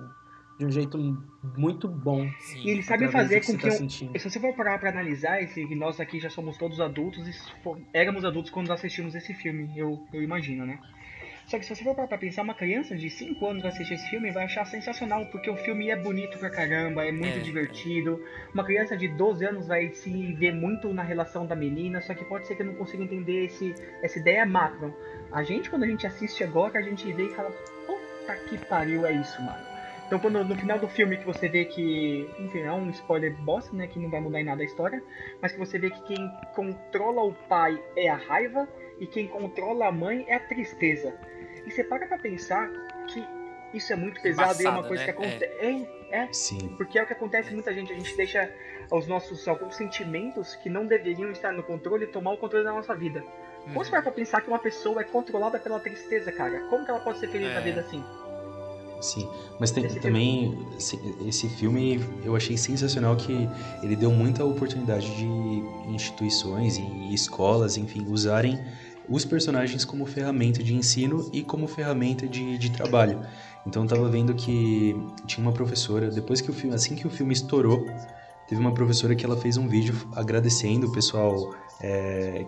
de 0.58 0.66
um 0.66 0.72
jeito 0.72 0.98
muito 1.58 1.88
bom. 1.88 2.30
Sim. 2.40 2.62
E 2.64 2.70
eles 2.70 2.86
sabem 2.86 3.10
fazer 3.10 3.42
com 3.46 3.54
você 3.54 3.58
que 3.58 4.08
tá. 4.14 4.20
Se 4.20 4.30
você 4.30 4.40
for 4.40 4.54
parar 4.56 4.80
pra 4.80 4.90
analisar, 4.90 5.42
esse, 5.42 5.66
que 5.68 5.76
nós 5.76 6.00
aqui 6.00 6.20
já 6.20 6.30
somos 6.30 6.58
todos 6.58 6.80
adultos, 6.80 7.28
e 7.28 7.34
fo- 7.62 7.78
éramos 7.94 8.24
adultos 8.24 8.52
quando 8.52 8.72
assistimos 8.72 9.16
esse 9.16 9.34
filme, 9.34 9.70
eu, 9.76 10.00
eu 10.14 10.24
imagino, 10.24 10.66
né? 10.66 10.80
Só 11.48 11.60
que 11.60 11.66
se 11.66 11.76
você 11.76 11.84
for 11.84 11.94
parar 11.94 12.08
pra 12.08 12.18
pensar, 12.18 12.42
uma 12.42 12.56
criança 12.56 12.96
de 12.96 13.08
5 13.08 13.46
anos 13.46 13.62
vai 13.62 13.72
assistir 13.72 13.94
esse 13.94 14.10
filme 14.10 14.30
e 14.30 14.32
vai 14.32 14.46
achar 14.46 14.66
sensacional, 14.66 15.28
porque 15.28 15.48
o 15.48 15.56
filme 15.58 15.92
é 15.92 15.96
bonito 15.96 16.40
pra 16.40 16.50
caramba, 16.50 17.06
é 17.06 17.12
muito 17.12 17.38
É. 17.38 17.40
divertido. 17.40 18.20
Uma 18.52 18.64
criança 18.64 18.98
de 18.98 19.08
12 19.10 19.46
anos 19.46 19.68
vai 19.68 19.90
se 19.92 20.34
ver 20.34 20.56
muito 20.56 20.92
na 20.92 21.04
relação 21.04 21.46
da 21.46 21.56
menina, 21.56 22.02
só 22.02 22.16
que 22.16 22.26
pode 22.26 22.48
ser 22.48 22.56
que 22.56 22.64
eu 22.64 22.66
não 22.66 22.74
consiga 22.74 23.04
entender 23.04 23.46
esse, 23.46 23.76
essa 24.02 24.18
ideia 24.18 24.44
macro. 24.44 24.92
A 25.32 25.44
gente, 25.44 25.70
quando 25.70 25.84
a 25.84 25.88
gente 25.88 26.08
assiste 26.08 26.44
agora, 26.44 26.80
a 26.80 26.82
gente 26.82 27.12
vê 27.14 27.26
e 27.28 27.36
fala, 27.36 27.52
puta 27.86 28.36
que 28.50 28.58
pariu, 28.66 29.06
é 29.06 29.12
isso, 29.14 29.40
mano. 29.44 29.75
Então 30.06 30.20
quando 30.20 30.44
no 30.44 30.56
final 30.56 30.78
do 30.78 30.88
filme 30.88 31.18
que 31.18 31.26
você 31.26 31.48
vê 31.48 31.66
que, 31.66 32.30
enfim, 32.40 32.60
é 32.62 32.72
um 32.72 32.90
spoiler 32.92 33.36
bosta, 33.38 33.76
né, 33.76 33.88
que 33.88 33.98
não 34.00 34.10
vai 34.10 34.22
mudar 34.22 34.40
em 34.40 34.44
nada 34.44 34.62
a 34.62 34.66
história, 34.66 35.02
mas 35.42 35.52
que 35.52 35.58
você 35.58 35.80
vê 35.80 35.90
que 35.90 36.02
quem 36.04 36.32
controla 36.54 37.24
o 37.24 37.34
pai 37.50 37.82
é 37.98 38.10
a 38.10 38.16
raiva 38.16 38.68
e 39.00 39.08
quem 39.08 39.28
controla 39.28 39.88
a 39.88 39.92
mãe 39.92 40.24
é 40.28 40.36
a 40.36 40.40
tristeza. 40.40 41.14
E 41.66 41.72
você 41.72 41.84
para 41.84 42.06
pra 42.08 42.20
pensar 42.20 42.70
que 43.08 43.26
isso 43.74 43.92
é 43.92 43.96
muito 43.96 44.22
pesado 44.22 44.62
e 44.62 44.66
é 44.66 44.70
uma 44.70 44.84
coisa 44.84 45.06
né? 45.06 45.12
que 45.12 45.12
acontece. 45.12 45.46
É, 46.12 46.18
é, 46.20 46.28
Sim. 46.32 46.76
porque 46.78 47.00
é 47.00 47.04
o 47.04 47.08
que 47.08 47.14
acontece 47.14 47.50
com 47.50 47.56
muita 47.56 47.74
gente, 47.74 47.92
a 47.92 47.96
gente 47.96 48.16
deixa 48.16 48.50
os 48.92 49.08
nossos 49.08 49.48
alguns 49.48 49.76
sentimentos 49.76 50.56
que 50.58 50.70
não 50.70 50.86
deveriam 50.86 51.32
estar 51.32 51.52
no 51.52 51.64
controle 51.64 52.06
tomar 52.08 52.34
o 52.34 52.38
controle 52.38 52.64
da 52.64 52.72
nossa 52.72 52.96
vida. 52.96 53.22
Uhum. 53.66 53.74
Vamos 53.74 53.90
parar 53.90 54.04
pra 54.04 54.12
pensar 54.12 54.42
que 54.42 54.48
uma 54.48 54.60
pessoa 54.60 55.02
é 55.02 55.04
controlada 55.04 55.58
pela 55.60 55.80
tristeza, 55.80 56.32
cara. 56.32 56.60
Como 56.70 56.86
que 56.86 56.92
ela 56.92 57.00
pode 57.00 57.18
ser 57.18 57.28
feliz 57.28 57.52
na 57.52 57.60
É. 57.60 57.64
vida 57.64 57.82
assim? 57.82 58.04
Sim, 59.02 59.28
mas 59.60 59.72
tem, 59.72 59.88
também 60.00 60.58
esse, 60.78 61.00
esse 61.28 61.50
filme 61.50 62.00
eu 62.24 62.36
achei 62.36 62.58
sensacional 62.58 63.16
que 63.16 63.48
ele 63.84 63.96
deu 63.96 64.12
muita 64.12 64.44
oportunidade 64.44 65.16
de 65.16 65.26
instituições 65.88 66.78
e 66.78 67.14
escolas, 67.14 67.78
enfim, 67.78 68.06
usarem 68.08 68.60
os 69.08 69.24
personagens 69.24 69.86
como 69.86 70.06
ferramenta 70.06 70.64
de 70.64 70.74
ensino 70.74 71.30
e 71.32 71.44
como 71.44 71.68
ferramenta 71.68 72.28
de, 72.28 72.58
de 72.58 72.72
trabalho. 72.72 73.22
Então 73.66 73.84
eu 73.84 73.90
tava 73.90 74.10
vendo 74.10 74.34
que 74.34 74.96
tinha 75.26 75.46
uma 75.46 75.54
professora, 75.54 76.10
depois 76.10 76.42
que 76.42 76.50
o 76.50 76.54
filme, 76.54 76.76
assim 76.76 76.96
que 76.96 77.06
o 77.06 77.10
filme 77.10 77.34
estourou, 77.34 77.86
teve 78.48 78.62
uma 78.62 78.74
professora 78.74 79.16
que 79.16 79.26
ela 79.26 79.38
fez 79.38 79.58
um 79.58 79.68
vídeo 79.68 79.96
agradecendo 80.14 80.88
o 80.88 80.92
pessoal 80.92 81.54
é, 81.82 82.46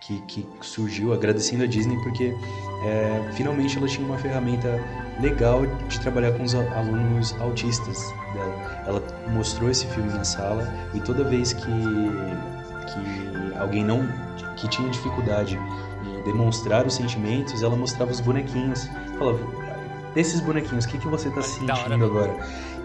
que, 0.00 0.20
que 0.22 0.46
surgiu 0.62 1.12
agradecendo 1.12 1.64
a 1.64 1.66
Disney 1.66 1.96
porque 2.02 2.34
é, 2.84 3.32
finalmente 3.34 3.76
ela 3.76 3.86
tinha 3.86 4.06
uma 4.06 4.18
ferramenta 4.18 4.82
legal 5.20 5.66
de 5.66 6.00
trabalhar 6.00 6.32
com 6.32 6.42
os 6.42 6.54
alunos 6.54 7.34
autistas 7.40 8.02
dela. 8.32 8.82
Ela 8.86 9.02
mostrou 9.32 9.70
esse 9.70 9.86
filme 9.88 10.10
na 10.10 10.24
sala 10.24 10.66
e 10.94 11.00
toda 11.00 11.22
vez 11.24 11.52
que, 11.52 11.62
que 11.62 13.58
alguém 13.58 13.84
não 13.84 14.08
que 14.56 14.68
tinha 14.68 14.88
dificuldade 14.88 15.58
em 16.04 16.22
demonstrar 16.22 16.86
os 16.86 16.94
sentimentos, 16.94 17.62
ela 17.62 17.76
mostrava 17.76 18.10
os 18.10 18.20
bonequinhos. 18.20 18.88
Falava, 19.18 19.38
desses 20.14 20.40
bonequinhos, 20.40 20.84
o 20.84 20.88
que, 20.88 20.98
que 20.98 21.08
você 21.08 21.28
tá 21.30 21.36
hora, 21.36 21.42
sentindo 21.42 22.04
agora? 22.04 22.36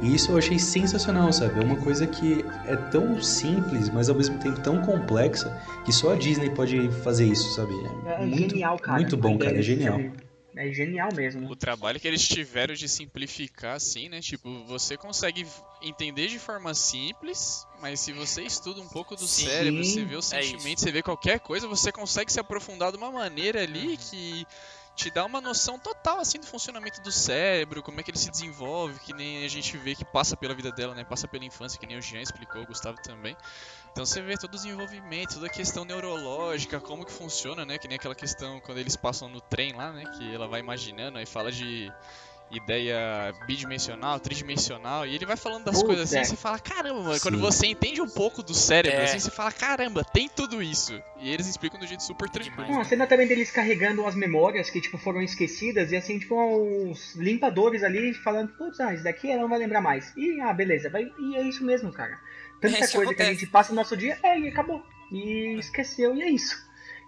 E 0.02 0.14
isso 0.14 0.32
eu 0.32 0.38
achei 0.38 0.60
sensacional, 0.60 1.32
sabe? 1.32 1.60
É 1.60 1.64
uma 1.64 1.78
coisa 1.78 2.06
que 2.06 2.46
é 2.66 2.76
tão 2.92 3.22
simples, 3.22 3.90
mas 3.90 4.10
ao 4.10 4.16
mesmo 4.16 4.38
tempo 4.40 4.62
tão 4.62 4.82
complexa, 4.82 5.50
que 5.86 5.92
só 5.92 6.14
a 6.14 6.16
Disney 6.16 6.50
pode 6.50 6.90
fazer 7.04 7.26
isso, 7.26 7.54
sabe? 7.56 7.74
É 8.06 8.26
muito, 8.26 8.52
genial, 8.52 8.78
cara. 8.78 9.00
Muito 9.00 9.18
bom, 9.18 9.38
cara, 9.38 9.58
é 9.58 9.62
genial. 9.62 10.00
É 10.58 10.72
genial 10.72 11.10
mesmo. 11.14 11.50
O 11.50 11.56
trabalho 11.56 12.00
que 12.00 12.08
eles 12.08 12.26
tiveram 12.26 12.74
de 12.74 12.88
simplificar, 12.88 13.76
assim, 13.76 14.08
né? 14.08 14.22
Tipo, 14.22 14.64
você 14.66 14.96
consegue 14.96 15.46
entender 15.82 16.28
de 16.28 16.40
forma 16.40 16.74
simples, 16.74 17.68
mas 17.82 18.00
se 18.00 18.14
você 18.14 18.44
estuda 18.44 18.80
um 18.80 18.88
pouco 18.88 19.16
do 19.16 19.28
Sim, 19.28 19.46
cérebro, 19.46 19.84
você 19.84 20.06
vê 20.06 20.16
os 20.16 20.32
é 20.32 20.42
sentimentos, 20.42 20.84
você 20.84 20.92
vê 20.92 21.04
qualquer 21.04 21.40
coisa, 21.42 21.68
você 21.68 21.92
consegue 21.92 22.32
se 22.32 22.40
aprofundar 22.40 22.92
de 22.92 22.98
uma 22.98 23.12
maneira 23.12 23.62
ali 23.64 23.98
que 23.98 24.48
te 24.96 25.12
dá 25.12 25.26
uma 25.26 25.42
noção 25.42 25.78
total, 25.78 26.20
assim, 26.20 26.40
do 26.40 26.46
funcionamento 26.46 27.02
do 27.02 27.12
cérebro, 27.12 27.84
como 27.84 28.00
é 28.00 28.04
que 28.04 28.12
ele 28.12 28.18
se 28.18 28.32
desenvolve, 28.32 28.98
que 29.00 29.14
nem 29.14 29.44
a 29.44 29.48
gente 29.50 29.78
vê 29.78 29.94
que 29.94 30.06
passa 30.06 30.38
pela 30.38 30.56
vida 30.56 30.72
dela, 30.72 30.96
né? 30.96 31.04
Passa 31.04 31.28
pela 31.28 31.44
infância, 31.44 31.78
que 31.78 31.86
nem 31.86 31.98
o 31.98 32.02
Jean 32.02 32.22
explicou, 32.22 32.62
o 32.62 32.66
Gustavo 32.66 32.98
também. 33.02 33.36
Então 33.92 34.06
você 34.06 34.22
vê 34.22 34.38
todo 34.38 34.54
o 34.54 34.56
desenvolvimento, 34.56 35.34
toda 35.34 35.48
a 35.48 35.50
questão 35.50 35.84
neurológica, 35.84 36.80
como 36.80 37.06
que 37.06 37.12
funciona, 37.12 37.66
né? 37.66 37.78
Que 37.78 37.88
nem 37.88 37.98
aquela 37.98 38.16
questão 38.16 38.60
quando 38.62 38.78
eles 38.78 38.96
passam 38.96 39.28
no 39.28 39.42
trem 39.42 39.74
lá, 39.74 39.92
né? 39.92 40.06
Que 40.18 40.34
ela 40.34 40.48
vai 40.48 40.62
imaginando, 40.62 41.18
aí 41.18 41.26
fala 41.26 41.52
de 41.52 41.92
ideia 42.52 43.34
bidimensional, 43.48 44.20
tridimensional, 44.20 45.06
e 45.06 45.16
ele 45.16 45.26
vai 45.26 45.36
falando 45.36 45.66
das 45.66 45.76
Puta. 45.76 45.88
coisas 45.88 46.14
assim, 46.14 46.22
e 46.22 46.26
você 46.26 46.36
fala, 46.36 46.60
caramba, 46.60 47.02
mano, 47.02 47.20
quando 47.20 47.40
você 47.40 47.68
entende 47.68 48.02
um 48.02 48.08
pouco 48.10 48.42
do 48.44 48.54
cérebro, 48.54 49.00
É. 49.00 49.04
assim, 49.04 49.20
você 49.20 49.32
fala, 49.32 49.52
caramba, 49.52 50.04
tem 50.04 50.30
tudo 50.30 50.62
isso. 50.62 50.94
E 51.20 51.30
eles 51.32 51.48
explicam 51.48 51.80
do 51.80 51.88
jeito 51.88 52.04
super 52.04 52.30
tranquilo. 52.30 52.56
Demais. 52.56 52.72
Não, 52.72 52.82
a 52.82 52.86
cena 52.86 53.08
também 53.08 53.28
deles 53.28 53.52
carregando 53.52 54.06
as 54.06 54.16
memórias 54.16 54.70
que, 54.70 54.80
tipo, 54.80 54.98
foram 54.98 55.22
esquecidas 55.22 55.92
e, 55.92 55.96
assim, 55.96 56.20
tipo, 56.20 56.36
uns 56.36 57.16
limpadores 57.16 57.84
ali 57.84 58.14
falando, 58.14 58.50
putz, 58.54 58.80
ah, 58.80 58.94
isso 58.94 59.04
daqui 59.04 59.30
ela 59.32 59.42
não 59.42 59.50
vai 59.50 59.60
lembrar 59.60 59.82
mais. 59.82 60.14
E, 60.16 60.40
ah, 60.42 60.54
beleza, 60.54 60.90
vai... 60.90 61.12
e 61.20 61.36
é 61.36 61.42
isso 61.42 61.64
mesmo, 61.66 61.92
cara. 61.92 62.18
Tanta 62.62 62.78
É, 62.78 62.80
isso 62.82 62.96
coisa 62.96 63.14
que 63.14 63.22
a 63.22 63.26
acontece. 63.26 63.42
gente 63.42 63.52
passa 63.52 63.70
no 63.72 63.76
nosso 63.76 63.98
dia, 63.98 64.18
é, 64.24 64.40
e 64.40 64.48
acabou. 64.48 64.82
E 65.12 65.58
esqueceu, 65.60 66.16
e 66.16 66.22
é 66.22 66.30
isso. 66.30 66.56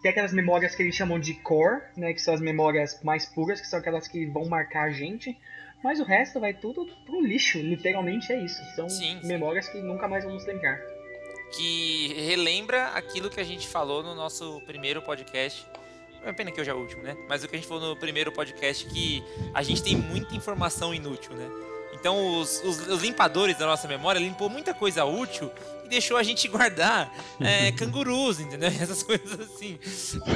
Tem 0.01 0.11
aquelas 0.11 0.31
memórias 0.33 0.75
que 0.75 0.83
eles 0.83 0.95
chamam 0.95 1.19
de 1.19 1.33
core, 1.35 1.81
né, 1.97 2.13
que 2.13 2.21
são 2.21 2.33
as 2.33 2.39
memórias 2.41 3.01
mais 3.03 3.25
puras, 3.25 3.59
que 3.59 3.67
são 3.67 3.79
aquelas 3.79 4.07
que 4.07 4.25
vão 4.27 4.45
marcar 4.45 4.83
a 4.83 4.89
gente. 4.91 5.37
Mas 5.83 5.99
o 5.99 6.03
resto 6.03 6.39
vai 6.39 6.53
tudo 6.53 6.87
pro 7.05 7.21
lixo, 7.21 7.59
literalmente 7.59 8.31
é 8.31 8.39
isso. 8.43 8.59
São 8.75 8.87
Sim, 8.89 9.19
sim. 9.21 9.27
memórias 9.27 9.67
que 9.69 9.79
nunca 9.79 10.07
mais 10.07 10.23
vamos 10.23 10.45
lembrar. 10.45 10.79
que 11.55 12.13
relembra 12.27 12.87
aquilo 12.89 13.29
que 13.29 13.39
a 13.39 13.43
gente 13.43 13.67
falou 13.67 14.03
no 14.03 14.13
nosso 14.15 14.61
primeiro 14.65 15.01
podcast. 15.01 15.65
É 16.25 16.33
pena 16.33 16.51
que 16.51 16.59
hoje 16.59 16.69
é 16.69 16.73
o 16.73 16.77
último, 16.77 17.03
né? 17.03 17.15
Mas 17.29 17.43
o 17.43 17.47
que 17.47 17.55
a 17.55 17.59
gente 17.59 17.67
falou 17.67 17.89
no 17.89 17.95
primeiro 17.95 18.31
podcast 18.31 18.85
que 18.87 19.23
a 19.53 19.63
gente 19.63 19.81
tem 19.81 19.95
muita 19.95 20.35
informação 20.35 20.93
inútil, 20.93 21.33
né? 21.35 21.47
Então 21.93 22.39
os, 22.39 22.61
os- 22.63 22.87
os 22.87 23.01
limpadores 23.01 23.57
da 23.57 23.65
nossa 23.65 23.87
memória 23.87 24.19
limpou 24.19 24.49
muita 24.49 24.73
coisa 24.73 25.05
útil 25.05 25.49
e 25.87 25.89
deixou 25.89 26.17
a 26.17 26.23
gente 26.23 26.47
guardar 26.47 27.11
é, 27.39 27.71
cangurus, 27.77 28.39
entendeu? 28.39 28.69
Essas 28.79 29.01
coisas 29.03 29.39
assim. 29.39 29.79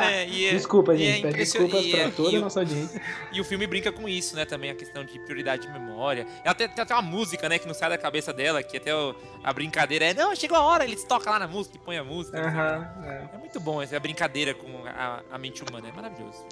É, 0.00 0.26
e 0.28 0.46
é- 0.46 0.50
Desculpa, 0.52 0.94
é 0.94 0.96
gente. 0.96 1.22
Pede 1.22 1.28
impression- 1.28 1.60
desculpas 1.66 1.86
pra 1.90 2.00
é- 2.00 2.10
toda 2.10 2.30
e 2.30 2.36
a 2.36 2.38
o- 2.38 2.42
nossa 2.42 2.60
audiência. 2.60 3.02
E 3.32 3.40
o 3.40 3.44
filme 3.44 3.66
brinca 3.66 3.90
com 3.92 4.08
isso, 4.08 4.36
né? 4.36 4.44
Também 4.44 4.70
a 4.70 4.74
questão 4.74 5.04
de 5.04 5.18
prioridade 5.20 5.66
de 5.66 5.72
memória. 5.72 6.26
Ela 6.44 6.54
tem, 6.54 6.68
tem 6.68 6.82
até 6.82 6.94
uma 6.94 7.02
música, 7.02 7.48
né? 7.48 7.58
Que 7.58 7.66
não 7.66 7.74
sai 7.74 7.90
da 7.90 7.98
cabeça 7.98 8.32
dela, 8.32 8.62
que 8.62 8.76
até 8.76 8.94
o- 8.94 9.14
a 9.42 9.52
brincadeira 9.52 10.06
é, 10.06 10.14
não, 10.14 10.34
chegou 10.34 10.56
a 10.56 10.62
hora, 10.62 10.84
eles 10.84 11.04
tocam 11.04 11.32
lá 11.32 11.38
na 11.38 11.48
música 11.48 11.76
e 11.76 11.78
põe 11.78 11.96
a 11.96 12.04
música. 12.04 12.38
É. 12.38 13.34
É 13.34 13.38
muito 13.38 13.58
bom 13.60 13.82
essa 13.82 13.98
brincadeira 13.98 14.54
com 14.54 14.68
a, 14.86 15.20
a 15.30 15.38
mente 15.38 15.62
humana, 15.62 15.88
é 15.88 15.92
maravilhoso. 15.92 16.44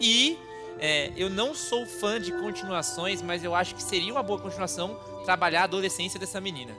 E 0.00 0.38
é, 0.78 1.10
eu 1.16 1.28
não 1.30 1.54
sou 1.54 1.86
fã 1.86 2.20
de 2.20 2.32
continuações, 2.32 3.22
mas 3.22 3.44
eu 3.44 3.54
acho 3.54 3.74
que 3.74 3.82
seria 3.82 4.12
uma 4.12 4.22
boa 4.22 4.38
continuação 4.40 4.98
trabalhar 5.24 5.62
a 5.62 5.64
adolescência 5.64 6.18
dessa 6.18 6.40
menina. 6.40 6.72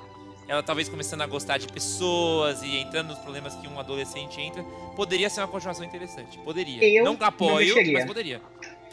Ela 0.47 0.61
talvez 0.61 0.87
começando 0.87 1.21
a 1.21 1.27
gostar 1.27 1.57
de 1.57 1.67
pessoas 1.67 2.61
e 2.61 2.77
entrando 2.77 3.07
nos 3.09 3.19
problemas 3.19 3.55
que 3.55 3.67
um 3.67 3.79
adolescente 3.79 4.39
entra, 4.39 4.63
poderia 4.95 5.29
ser 5.29 5.41
uma 5.41 5.47
continuação 5.47 5.83
interessante. 5.83 6.37
Poderia. 6.39 6.83
Eu 6.87 7.03
não 7.05 7.13
não 7.19 7.27
apoio, 7.27 7.67
mexeria. 7.75 7.93
mas 7.93 8.05
poderia. 8.05 8.41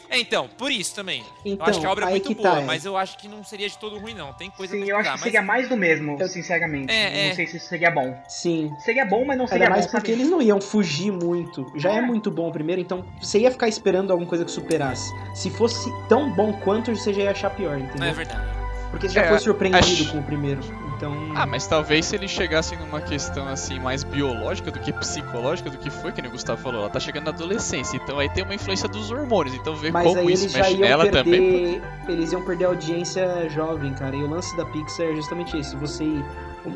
É, 0.09 0.19
então, 0.19 0.47
por 0.57 0.71
isso 0.71 0.93
também. 0.93 1.23
Então, 1.43 1.65
eu 1.65 1.69
acho 1.71 1.79
que 1.79 1.85
a 1.87 1.91
obra 1.91 2.05
é 2.05 2.09
muito 2.09 2.27
que 2.27 2.35
boa, 2.35 2.51
tá, 2.51 2.59
é. 2.61 2.63
mas 2.65 2.85
eu 2.85 2.95
acho 2.95 3.17
que 3.17 3.27
não 3.27 3.43
seria 3.43 3.67
de 3.67 3.75
todo 3.79 3.97
ruim, 3.97 4.13
não. 4.13 4.31
Tem 4.33 4.49
coisa 4.51 4.73
Sim, 4.75 4.81
pra 4.81 4.89
eu 4.89 4.97
acho 4.97 5.13
que 5.13 5.19
seria 5.21 5.41
mais 5.41 5.69
do 5.69 5.75
mesmo, 5.77 6.17
Eu- 6.19 6.27
sinceramente. 6.27 6.91
É, 6.93 7.09
não 7.09 7.31
é. 7.31 7.33
sei 7.35 7.47
se 7.47 7.57
isso 7.57 7.67
seria 7.67 7.89
bom. 7.89 8.15
Sim. 8.27 8.71
Seria 8.79 9.05
bom, 9.05 9.25
mas 9.25 9.37
não 9.37 9.47
seria 9.47 9.63
Ainda 9.65 9.75
mais 9.75 9.85
bom, 9.85 9.91
porque 9.93 10.11
sabe? 10.11 10.21
eles 10.21 10.29
não 10.31 10.39
iam 10.41 10.61
fugir 10.61 11.11
muito. 11.11 11.71
Já 11.75 11.93
é 11.93 11.97
É. 11.97 12.01
muito 12.01 12.29
bom 12.29 12.49
o 12.49 12.51
primeiro, 12.51 12.79
então 12.81 13.03
você 13.19 13.39
ia 13.39 13.49
ficar 13.51 13.67
esperando 13.67 14.11
alguma 14.11 14.27
coisa 14.29 14.45
que 14.45 14.51
superasse. 14.51 15.11
Se 15.33 15.49
fosse 15.49 15.89
tão 16.07 16.29
bom 16.31 16.53
quanto, 16.59 16.95
você 16.95 17.11
já 17.13 17.23
ia 17.23 17.31
achar 17.31 17.49
pior, 17.49 17.77
Não 17.79 17.85
entendeu? 17.85 18.09
é 18.09 18.13
verdade. 18.13 18.53
Porque 18.91 19.07
você 19.09 19.15
já 19.15 19.21
É, 19.23 19.29
foi 19.29 19.39
surpreendido 19.39 19.79
acho- 20.03 20.11
com 20.11 20.19
o 20.19 20.23
primeiro. 20.23 20.59
Então. 21.03 21.33
Ah, 21.35 21.45
mas 21.45 21.67
talvez 21.67 22.05
se 22.05 22.15
eles 22.15 22.31
chegassem 22.31 22.77
numa 22.77 23.01
questão 23.01 23.45
assim 23.49 23.77
mais 23.77 24.05
biológica 24.05 24.71
do 24.71 24.79
que 24.79 24.93
psicológica 24.93 25.69
do 25.69 25.77
que 25.77 25.89
foi, 25.89 26.13
que 26.13 26.21
nem 26.21 26.29
o 26.29 26.31
Gustavo 26.31 26.61
falou, 26.61 26.79
ela 26.81 26.89
tá 26.89 26.99
chegando 26.99 27.25
na 27.25 27.31
adolescência, 27.31 27.97
então 27.97 28.19
aí 28.19 28.29
tem 28.29 28.43
uma 28.43 28.55
influência 28.55 28.87
dos 28.87 29.11
hormônios, 29.11 29.53
então 29.53 29.75
ver 29.75 29.91
Mas 29.91 30.07
como 30.07 30.29
isso 30.29 30.57
mexe 30.57 30.77
nela 30.77 31.09
também. 31.11 31.81
perder. 31.81 31.81
Eles 32.07 32.31
iam 32.31 32.41
perder 32.41 32.65
a 32.65 32.67
audiência 32.69 33.49
jovem, 33.49 33.93
cara. 33.93 34.15
E 34.15 34.23
o 34.23 34.29
lance 34.29 34.55
da 34.55 34.65
Pixar 34.65 35.07
é 35.07 35.15
justamente 35.15 35.59
isso. 35.59 35.77
Você 35.77 36.05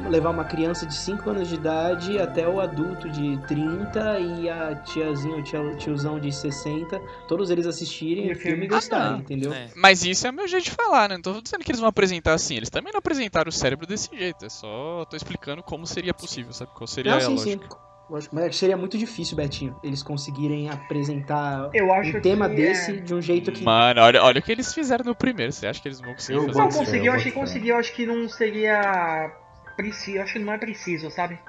levar 0.09 0.29
uma 0.31 0.43
criança 0.45 0.85
de 0.85 0.93
5 0.95 1.29
anos 1.29 1.47
de 1.47 1.55
idade 1.55 2.19
até 2.19 2.47
o 2.47 2.59
adulto 2.59 3.09
de 3.09 3.37
30 3.47 4.19
e 4.19 4.49
a 4.49 4.75
tiazinha, 4.75 5.35
o 5.37 5.43
tia- 5.43 5.75
tiozão 5.77 6.19
de 6.19 6.31
60, 6.31 6.99
todos 7.27 7.49
eles 7.49 7.65
assistirem 7.65 8.27
E 8.27 8.31
o 8.31 8.35
filme 8.35 8.65
e 8.65 8.67
gostarem, 8.67 9.07
Ah, 9.07 9.11
não. 9.11 9.19
entendeu? 9.19 9.53
É. 9.53 9.69
Mas 9.75 10.03
isso 10.03 10.27
é 10.27 10.29
o 10.29 10.33
meu 10.33 10.47
jeito 10.47 10.65
de 10.65 10.71
falar, 10.71 11.09
né? 11.09 11.15
Não 11.15 11.21
tô 11.21 11.41
dizendo 11.41 11.63
que 11.63 11.71
eles 11.71 11.79
vão 11.79 11.89
apresentar 11.89 12.33
assim, 12.33 12.55
eles 12.57 12.69
também 12.69 12.91
não 12.91 12.99
apresentaram 12.99 13.49
o 13.49 13.51
cérebro 13.51 13.85
desse 13.87 14.09
jeito, 14.15 14.45
é 14.45 14.49
só 14.49 15.05
tô 15.09 15.15
explicando 15.15 15.63
como 15.63 15.85
seria 15.87 16.13
possível, 16.13 16.53
sabe? 16.53 16.71
Qual 16.73 16.87
seria 16.87 17.11
Não, 17.13 17.17
a 17.19 17.21
sim, 17.21 17.37
sim. 17.37 17.55
lógica. 17.55 17.77
Lógico, 18.09 18.35
Mas 18.35 18.55
seria 18.55 18.77
muito 18.77 18.97
difícil, 18.97 19.35
Betinho, 19.35 19.75
eles 19.83 20.01
conseguirem 20.01 20.69
apresentar 20.69 21.69
Eu 21.73 21.93
acho 21.93 22.15
um 22.17 22.21
tema 22.21 22.47
que 22.47 22.55
desse 22.55 22.91
é... 22.91 22.95
de 22.95 23.13
um 23.13 23.21
jeito 23.21 23.51
que. 23.51 23.65
Mano, 23.65 23.99
olha, 24.01 24.23
olha 24.23 24.39
o 24.39 24.41
que 24.41 24.49
eles 24.51 24.73
fizeram 24.73 25.03
no 25.03 25.13
primeiro, 25.13 25.51
você 25.51 25.67
acha 25.67 25.81
que 25.81 25.89
eles 25.89 25.99
vão 25.99 26.13
conseguir 26.13 26.37
Eu 26.37 26.45
fazer 26.47 26.57
Não, 26.59 26.69
conseguiu, 26.69 26.95
eu 26.97 27.05
eu 27.05 27.13
achei 27.13 27.31
que 27.31 27.37
conseguiu, 27.37 27.73
eu 27.75 27.79
acho 27.79 27.93
que 27.93 28.05
não 28.05 28.29
seria 28.29 29.29
preciso, 29.77 30.19
acho 30.21 30.33
que 30.33 30.39
não 30.39 30.51
é 30.51 30.57
preciso, 30.57 31.09
sabe? 31.09 31.39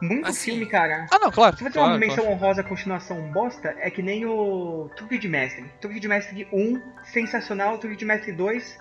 Muito 0.00 0.28
Assim. 0.28 0.52
filme, 0.52 0.66
cara. 0.66 1.06
Ah, 1.10 1.18
não, 1.20 1.30
claro. 1.30 1.56
Se 1.56 1.62
vai 1.62 1.72
ter 1.72 1.78
uma 1.78 1.86
claro, 1.86 2.00
menção 2.00 2.24
claro. 2.24 2.30
honrosa 2.32 2.62
continuação 2.62 3.32
bosta, 3.32 3.74
é 3.78 3.90
que 3.90 4.02
nem 4.02 4.24
o 4.26 4.90
Truque 4.96 5.18
de 5.18 5.28
Mestre. 5.28 5.64
Truque 5.80 6.00
de 6.00 6.08
Mestre 6.08 6.48
1, 6.52 6.82
sensacional. 7.04 7.78
Truque 7.78 7.96
de 7.96 8.04
Mestre 8.04 8.32
2, 8.32 8.78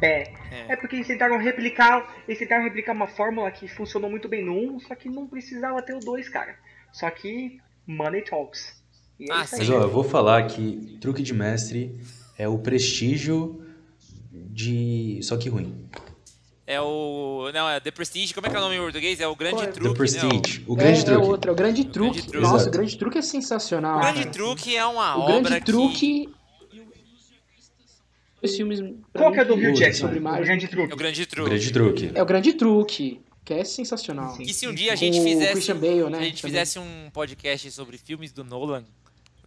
bé. 0.00 0.32
É. 0.50 0.72
É 0.72 0.76
porque 0.76 0.96
eles 0.96 1.06
tentaram 1.06 1.38
replicar, 1.38 2.14
eles 2.26 2.38
tentaram 2.38 2.64
replicar 2.64 2.92
uma 2.92 3.06
fórmula 3.06 3.50
que 3.50 3.68
funcionou 3.68 4.10
muito 4.10 4.28
bem 4.28 4.44
no 4.44 4.52
1, 4.76 4.80
só 4.80 4.94
que 4.94 5.08
não 5.08 5.26
precisava 5.26 5.80
ter 5.82 5.94
o 5.94 6.00
2, 6.00 6.28
cara. 6.28 6.56
Só 6.92 7.08
que 7.10 7.58
Money 7.86 8.22
Talks. 8.22 8.82
E 9.18 9.30
é 9.30 9.34
Ah. 9.34 9.46
Mas 9.50 9.70
ó, 9.70 9.82
eu 9.82 9.90
vou 9.90 10.04
falar 10.04 10.46
que 10.46 10.98
truque 11.00 11.22
de 11.22 11.34
mestre 11.34 11.98
é 12.36 12.46
o 12.48 12.58
prestígio 12.58 13.64
de. 14.32 15.20
Só 15.22 15.36
que 15.36 15.48
ruim. 15.48 15.88
É 16.70 16.78
o. 16.82 17.50
Não, 17.54 17.66
é 17.66 17.80
The 17.80 17.90
Prestige. 17.90 18.34
Como 18.34 18.46
é 18.46 18.50
que 18.50 18.56
é 18.56 18.58
o 18.58 18.62
nome 18.62 18.76
em 18.76 18.78
português? 18.78 19.18
É 19.20 19.26
o 19.26 19.34
Grande 19.34 19.54
Qual 19.56 19.64
é? 19.64 19.66
The 19.68 19.72
Truque, 19.72 19.88
né? 19.88 19.96
Prestige. 19.96 20.64
O 20.68 20.74
é, 20.74 20.76
grande 20.76 21.00
é 21.00 21.04
truque. 21.04 21.26
outro, 21.26 21.50
é 21.50 21.52
o 21.52 21.56
grande 21.56 21.84
truque. 21.86 22.22
Truque. 22.22 22.38
Nossa, 22.40 22.56
Exato. 22.56 22.68
o 22.68 22.72
grande 22.72 22.98
truque 22.98 23.18
é 23.18 23.22
sensacional. 23.22 23.96
O 23.96 24.00
Grande 24.02 24.18
cara. 24.18 24.30
Truque 24.32 24.76
é 24.76 24.84
uma 24.84 25.16
O 25.16 25.20
obra 25.22 25.40
grande 25.40 25.60
que... 25.64 25.72
truque. 25.72 26.28
Os 28.42 28.54
filmes. 28.54 28.80
Qual 29.14 29.32
que 29.32 29.40
é 29.40 29.44
do 29.46 29.54
Rio 29.54 29.68
Putz, 29.70 29.78
Jackson? 29.80 30.00
sobre 30.06 30.18
O 30.18 30.22
grande 30.44 30.64
É 30.66 30.68
truque. 30.68 30.92
o 30.92 30.96
Grande 30.96 31.22
O 31.22 31.26
Truque. 31.26 31.48
grande 31.50 31.72
truque. 31.72 32.10
É 32.14 32.22
o 32.22 32.26
grande 32.26 32.52
truque, 32.52 33.20
que 33.44 33.54
é 33.54 33.64
sensacional. 33.64 34.36
Sim. 34.36 34.44
Que 34.44 34.52
se 34.54 34.68
um 34.68 34.74
dia 34.74 34.92
a 34.92 34.96
gente 34.96 35.18
o 35.18 35.22
fizesse... 35.22 35.72
Bale, 35.74 36.04
né? 36.04 36.18
Se 36.18 36.22
a 36.22 36.24
gente 36.26 36.42
também. 36.42 36.52
fizesse 36.52 36.78
um 36.78 37.10
podcast 37.12 37.70
sobre 37.72 37.96
filmes 37.98 38.30
do 38.30 38.44
Nolan, 38.44 38.84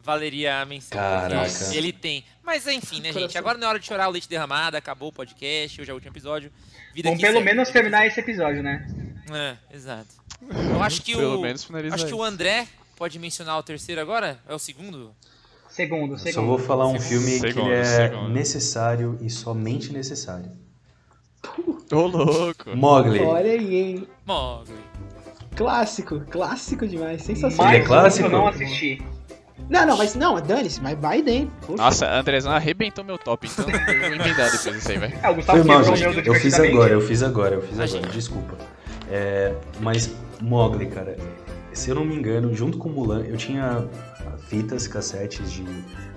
valeria 0.03 0.61
a 0.61 0.65
menção. 0.65 0.97
Caraca. 0.97 1.49
Ele 1.75 1.91
tem. 1.93 2.23
Mas 2.43 2.67
enfim, 2.67 3.01
né, 3.01 3.11
gente? 3.13 3.37
Agora 3.37 3.57
não 3.57 3.67
é 3.67 3.69
hora 3.69 3.79
de 3.79 3.85
chorar 3.85 4.07
o 4.07 4.11
leite 4.11 4.27
derramado, 4.27 4.75
acabou 4.77 5.09
o 5.09 5.13
podcast, 5.13 5.79
hoje 5.79 5.89
é 5.89 5.93
o 5.93 5.95
último 5.95 6.11
episódio. 6.11 6.51
Vida 6.93 7.09
Vamos 7.09 7.19
que 7.19 7.25
pelo 7.25 7.37
segue, 7.39 7.45
menos 7.45 7.67
que 7.67 7.73
terminar 7.73 8.05
esse 8.07 8.19
episódio, 8.19 8.61
né? 8.63 8.87
É, 9.31 9.75
exato. 9.75 10.07
Eu 10.41 10.81
acho 10.81 11.01
que 11.03 11.15
Pelo 11.15 11.37
o... 11.37 11.41
menos 11.41 11.67
Acho 11.93 12.07
que 12.07 12.13
o. 12.13 12.23
André 12.23 12.67
pode 12.97 13.17
mencionar 13.19 13.57
o 13.57 13.63
terceiro 13.63 14.01
agora? 14.01 14.39
É 14.47 14.53
o 14.53 14.59
segundo? 14.59 15.15
Segundo, 15.69 16.15
Eu 16.15 16.17
só 16.17 16.25
segundo. 16.25 16.47
vou 16.47 16.57
falar 16.59 16.87
um 16.87 16.99
Segundo. 16.99 17.07
filme 17.27 17.39
que 17.39 17.47
Segundo, 17.53 17.71
ele 17.71 17.75
é 17.81 17.85
segundo. 17.85 18.29
necessário 18.29 19.17
e 19.21 19.29
somente 19.29 19.93
necessário. 19.93 20.51
Ô, 21.91 22.07
louco. 22.07 22.75
Mogli. 22.75 23.19
Olha 23.19 23.51
aí, 23.51 23.75
hein? 23.75 24.07
Mogli. 24.25 24.75
Clássico, 25.55 26.21
clássico 26.21 26.87
demais, 26.87 27.21
sensacional. 27.21 27.73
Ele 27.73 27.83
é 27.83 27.85
clássico? 27.87 28.27
que 28.29 28.35
eu 28.35 28.39
não 28.39 28.47
assisti. 28.47 29.01
Não, 29.71 29.85
não, 29.85 29.97
mas 29.97 30.15
não, 30.15 30.35
dane-se, 30.41 30.81
mas 30.81 30.99
vai 30.99 31.21
dentro. 31.21 31.53
Poxa. 31.65 31.81
Nossa, 31.81 32.13
Andrezão 32.13 32.51
arrebentou 32.51 33.05
meu 33.05 33.17
top, 33.17 33.47
então 33.47 33.65
eu 33.69 34.01
vou 34.01 34.07
emendar 34.07 34.51
depois 34.51 34.75
disso 34.75 34.91
aí, 34.91 34.97
vai. 34.97 35.17
É, 35.23 35.29
o 35.29 35.35
Gustavo 35.35 35.59
Foi 35.59 35.67
mal, 35.67 35.83
gente. 35.95 36.01
meu 36.01 36.23
Eu 36.25 36.33
fiz 36.35 36.59
agora, 36.59 36.93
eu 36.93 37.01
fiz 37.01 37.23
agora, 37.23 37.55
eu 37.55 37.61
fiz 37.61 37.75
Imagina. 37.75 37.99
agora, 37.99 38.13
desculpa. 38.13 38.57
É, 39.09 39.55
mas 39.79 40.13
Mogli, 40.41 40.87
cara, 40.87 41.15
se 41.71 41.89
eu 41.89 41.95
não 41.95 42.03
me 42.03 42.13
engano, 42.13 42.53
junto 42.53 42.77
com 42.77 42.89
Mulan, 42.89 43.21
eu 43.21 43.37
tinha 43.37 43.87
fitas, 44.49 44.89
cassetes 44.89 45.49
de, 45.49 45.63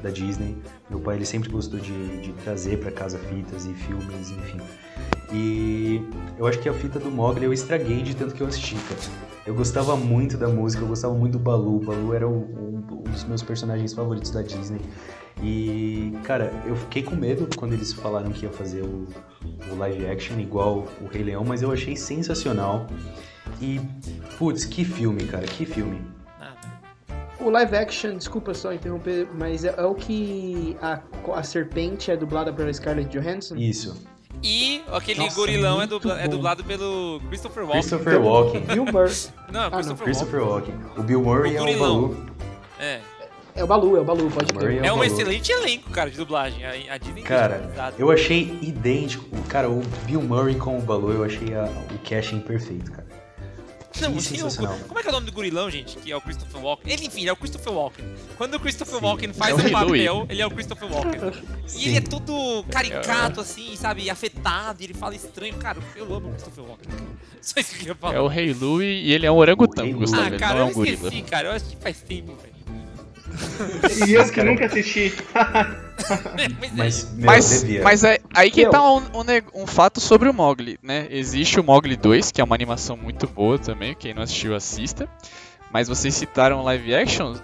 da 0.02 0.10
Disney. 0.10 0.56
Meu 0.90 0.98
pai 0.98 1.14
ele 1.14 1.24
sempre 1.24 1.48
gostou 1.48 1.78
de, 1.78 2.20
de 2.22 2.32
trazer 2.42 2.80
pra 2.80 2.90
casa 2.90 3.20
fitas 3.20 3.66
e 3.66 3.72
filmes, 3.74 4.30
enfim. 4.32 4.60
E 5.32 6.02
eu 6.36 6.46
acho 6.48 6.58
que 6.58 6.68
a 6.68 6.72
fita 6.72 6.98
do 6.98 7.08
Mogli 7.08 7.44
eu 7.44 7.52
estraguei 7.52 8.02
de 8.02 8.16
tanto 8.16 8.34
que 8.34 8.40
eu 8.40 8.48
assisti, 8.48 8.74
cara. 8.74 9.33
Eu 9.46 9.54
gostava 9.54 9.94
muito 9.96 10.38
da 10.38 10.48
música, 10.48 10.82
eu 10.82 10.88
gostava 10.88 11.12
muito 11.14 11.32
do 11.32 11.38
Balu. 11.38 11.76
O 11.76 11.80
Balu 11.84 12.14
era 12.14 12.26
o- 12.26 12.32
um, 12.32 12.76
um 13.00 13.02
dos 13.02 13.24
meus 13.24 13.42
personagens 13.42 13.92
favoritos 13.92 14.30
da 14.30 14.40
Disney. 14.40 14.80
E, 15.42 16.12
cara, 16.24 16.50
eu 16.64 16.74
fiquei 16.76 17.02
com 17.02 17.14
medo 17.14 17.46
quando 17.56 17.74
eles 17.74 17.92
falaram 17.92 18.30
que 18.30 18.46
ia 18.46 18.52
fazer 18.52 18.82
o, 18.82 19.06
o 19.70 19.76
live 19.76 20.06
action 20.06 20.38
igual 20.40 20.86
o 21.02 21.06
Rei 21.06 21.22
Leão, 21.24 21.44
mas 21.44 21.60
eu 21.60 21.70
achei 21.70 21.94
sensacional. 21.94 22.86
E, 23.60 23.80
putz, 24.38 24.64
que 24.64 24.84
filme, 24.84 25.24
cara, 25.26 25.44
que 25.46 25.66
filme. 25.66 26.00
O 27.40 27.50
live 27.50 27.76
action, 27.76 28.16
desculpa 28.16 28.54
só 28.54 28.72
interromper, 28.72 29.28
mas 29.34 29.64
é, 29.66 29.74
é 29.76 29.84
o 29.84 29.94
que 29.94 30.74
a, 30.80 31.00
a 31.34 31.42
serpente 31.42 32.10
é 32.10 32.16
dublada 32.16 32.50
pela 32.50 32.72
Scarlett 32.72 33.10
Johansson? 33.10 33.56
Isso. 33.56 33.94
E 34.46 34.82
aquele 34.92 35.20
Nossa, 35.20 35.34
gorilão 35.34 35.80
é, 35.80 35.86
dubla- 35.86 36.20
é 36.20 36.28
dublado 36.28 36.62
pelo 36.64 37.18
Christopher 37.28 37.62
Walken. 37.64 37.80
Christopher 37.80 38.20
Walken. 38.20 38.60
Bill 38.68 38.84
Murray. 38.84 39.14
Não, 39.50 39.62
não, 39.62 39.70
Christopher, 39.70 40.04
Christopher 40.04 40.42
Walken. 40.44 40.74
O 40.98 41.02
Bill 41.02 41.22
Murray 41.22 41.56
O 41.58 41.66
é 41.66 41.74
o. 41.74 41.78
Balu. 41.78 42.26
É. 42.78 43.00
É 43.56 43.62
o 43.64 43.66
Balu, 43.66 43.96
é 43.96 44.00
o 44.00 44.04
Balu, 44.04 44.30
pode 44.30 44.52
Murray 44.52 44.76
crer. 44.78 44.84
É 44.84 44.92
o 44.92 44.96
um 44.96 44.98
Balu. 44.98 45.10
excelente 45.10 45.50
elenco, 45.50 45.88
cara, 45.90 46.10
de 46.10 46.16
dublagem. 46.18 46.62
A, 46.66 46.94
a 46.94 46.98
Disney 46.98 47.22
Cara, 47.22 47.58
utilizado. 47.62 47.96
Eu 47.98 48.10
achei 48.10 48.58
idêntico. 48.60 49.24
Cara, 49.48 49.70
o 49.70 49.80
Bill 50.04 50.20
Murray 50.20 50.56
com 50.56 50.76
o 50.76 50.82
Balu, 50.82 51.12
eu 51.12 51.24
achei 51.24 51.54
a- 51.54 51.64
o 51.94 51.98
casting 52.06 52.40
perfeito, 52.40 52.90
cara. 52.92 53.06
Não, 54.00 54.16
que 54.16 54.42
o- 54.42 54.78
como 54.88 54.98
é 54.98 55.02
que 55.02 55.08
é 55.08 55.10
o 55.10 55.12
nome 55.12 55.26
do 55.26 55.32
gorilão, 55.32 55.70
gente? 55.70 55.96
Que 55.98 56.10
é 56.10 56.16
o 56.16 56.20
Christopher 56.20 56.60
Walken. 56.60 56.92
Ele, 56.92 57.06
enfim, 57.06 57.26
é 57.28 57.32
o 57.32 57.36
Christopher 57.36 57.72
Walken. 57.72 58.04
Quando 58.36 58.54
o 58.54 58.60
Christopher 58.60 58.98
Sim. 58.98 59.04
Walken 59.04 59.32
faz 59.32 59.50
É 59.58 59.62
o 59.62 59.66
um 59.66 59.70
papel, 59.70 60.26
ele 60.28 60.42
é 60.42 60.46
o 60.46 60.50
Christopher 60.50 60.90
Walken. 60.92 61.20
E 61.76 61.88
ele 61.88 61.96
é 61.98 62.00
Sim. 62.00 62.06
todo 62.06 62.64
caricato, 62.70 63.40
assim, 63.40 63.76
sabe? 63.76 64.10
Afetado, 64.10 64.82
e 64.82 64.86
ele 64.86 64.94
fala 64.94 65.14
estranho. 65.14 65.54
Cara, 65.56 65.78
eu 65.94 66.04
amo 66.12 66.28
o 66.28 66.32
Christopher 66.32 66.64
Walken. 66.64 66.90
Só 67.40 67.60
isso 67.60 67.70
que 67.70 67.74
eu 67.76 67.78
queria 67.80 67.94
falar. 67.94 68.14
É 68.14 68.20
o 68.20 68.26
Rei 68.26 68.52
Louie 68.52 69.02
e 69.04 69.12
ele 69.12 69.26
é 69.26 69.30
um 69.30 69.36
orangotango, 69.36 69.98
Gustavo. 69.98 70.22
ah, 70.22 70.26
ele 70.26 70.38
cara, 70.38 70.54
não 70.54 70.60
é 70.60 70.64
eu 70.64 70.70
um 70.70 70.72
gorila. 70.74 70.96
esqueci, 71.08 71.22
cara. 71.22 71.48
Eu 71.48 71.52
assisti 71.52 71.76
faz 71.80 72.00
tempo, 72.00 72.36
velho. 72.36 72.54
E 74.08 74.12
eu 74.12 74.26
que 74.30 74.42
nunca 74.42 74.66
assisti. 74.66 75.12
Mas, 76.58 76.72
Mas, 76.72 77.12
meu, 77.14 77.26
Mas, 77.26 77.64
mas 77.82 78.04
é, 78.04 78.18
aí 78.34 78.50
que 78.50 78.62
Eu. 78.62 78.70
tá 78.70 78.82
um, 78.92 78.98
um 78.98 79.62
um 79.62 79.66
fato 79.66 80.00
sobre 80.00 80.28
o 80.28 80.34
Mogli, 80.34 80.78
né? 80.82 81.06
Existe 81.10 81.60
o 81.60 81.64
Mogli 81.64 81.96
2, 81.96 82.30
que 82.32 82.40
é 82.40 82.44
uma 82.44 82.54
animação 82.54 82.96
muito 82.96 83.26
boa 83.26 83.58
também, 83.58 83.94
quem 83.94 84.14
não 84.14 84.22
assistiu 84.22 84.54
assista. 84.54 85.08
Mas 85.74 85.88
vocês 85.88 86.14
citaram 86.14 86.62
live 86.62 86.94
action, 86.94 87.34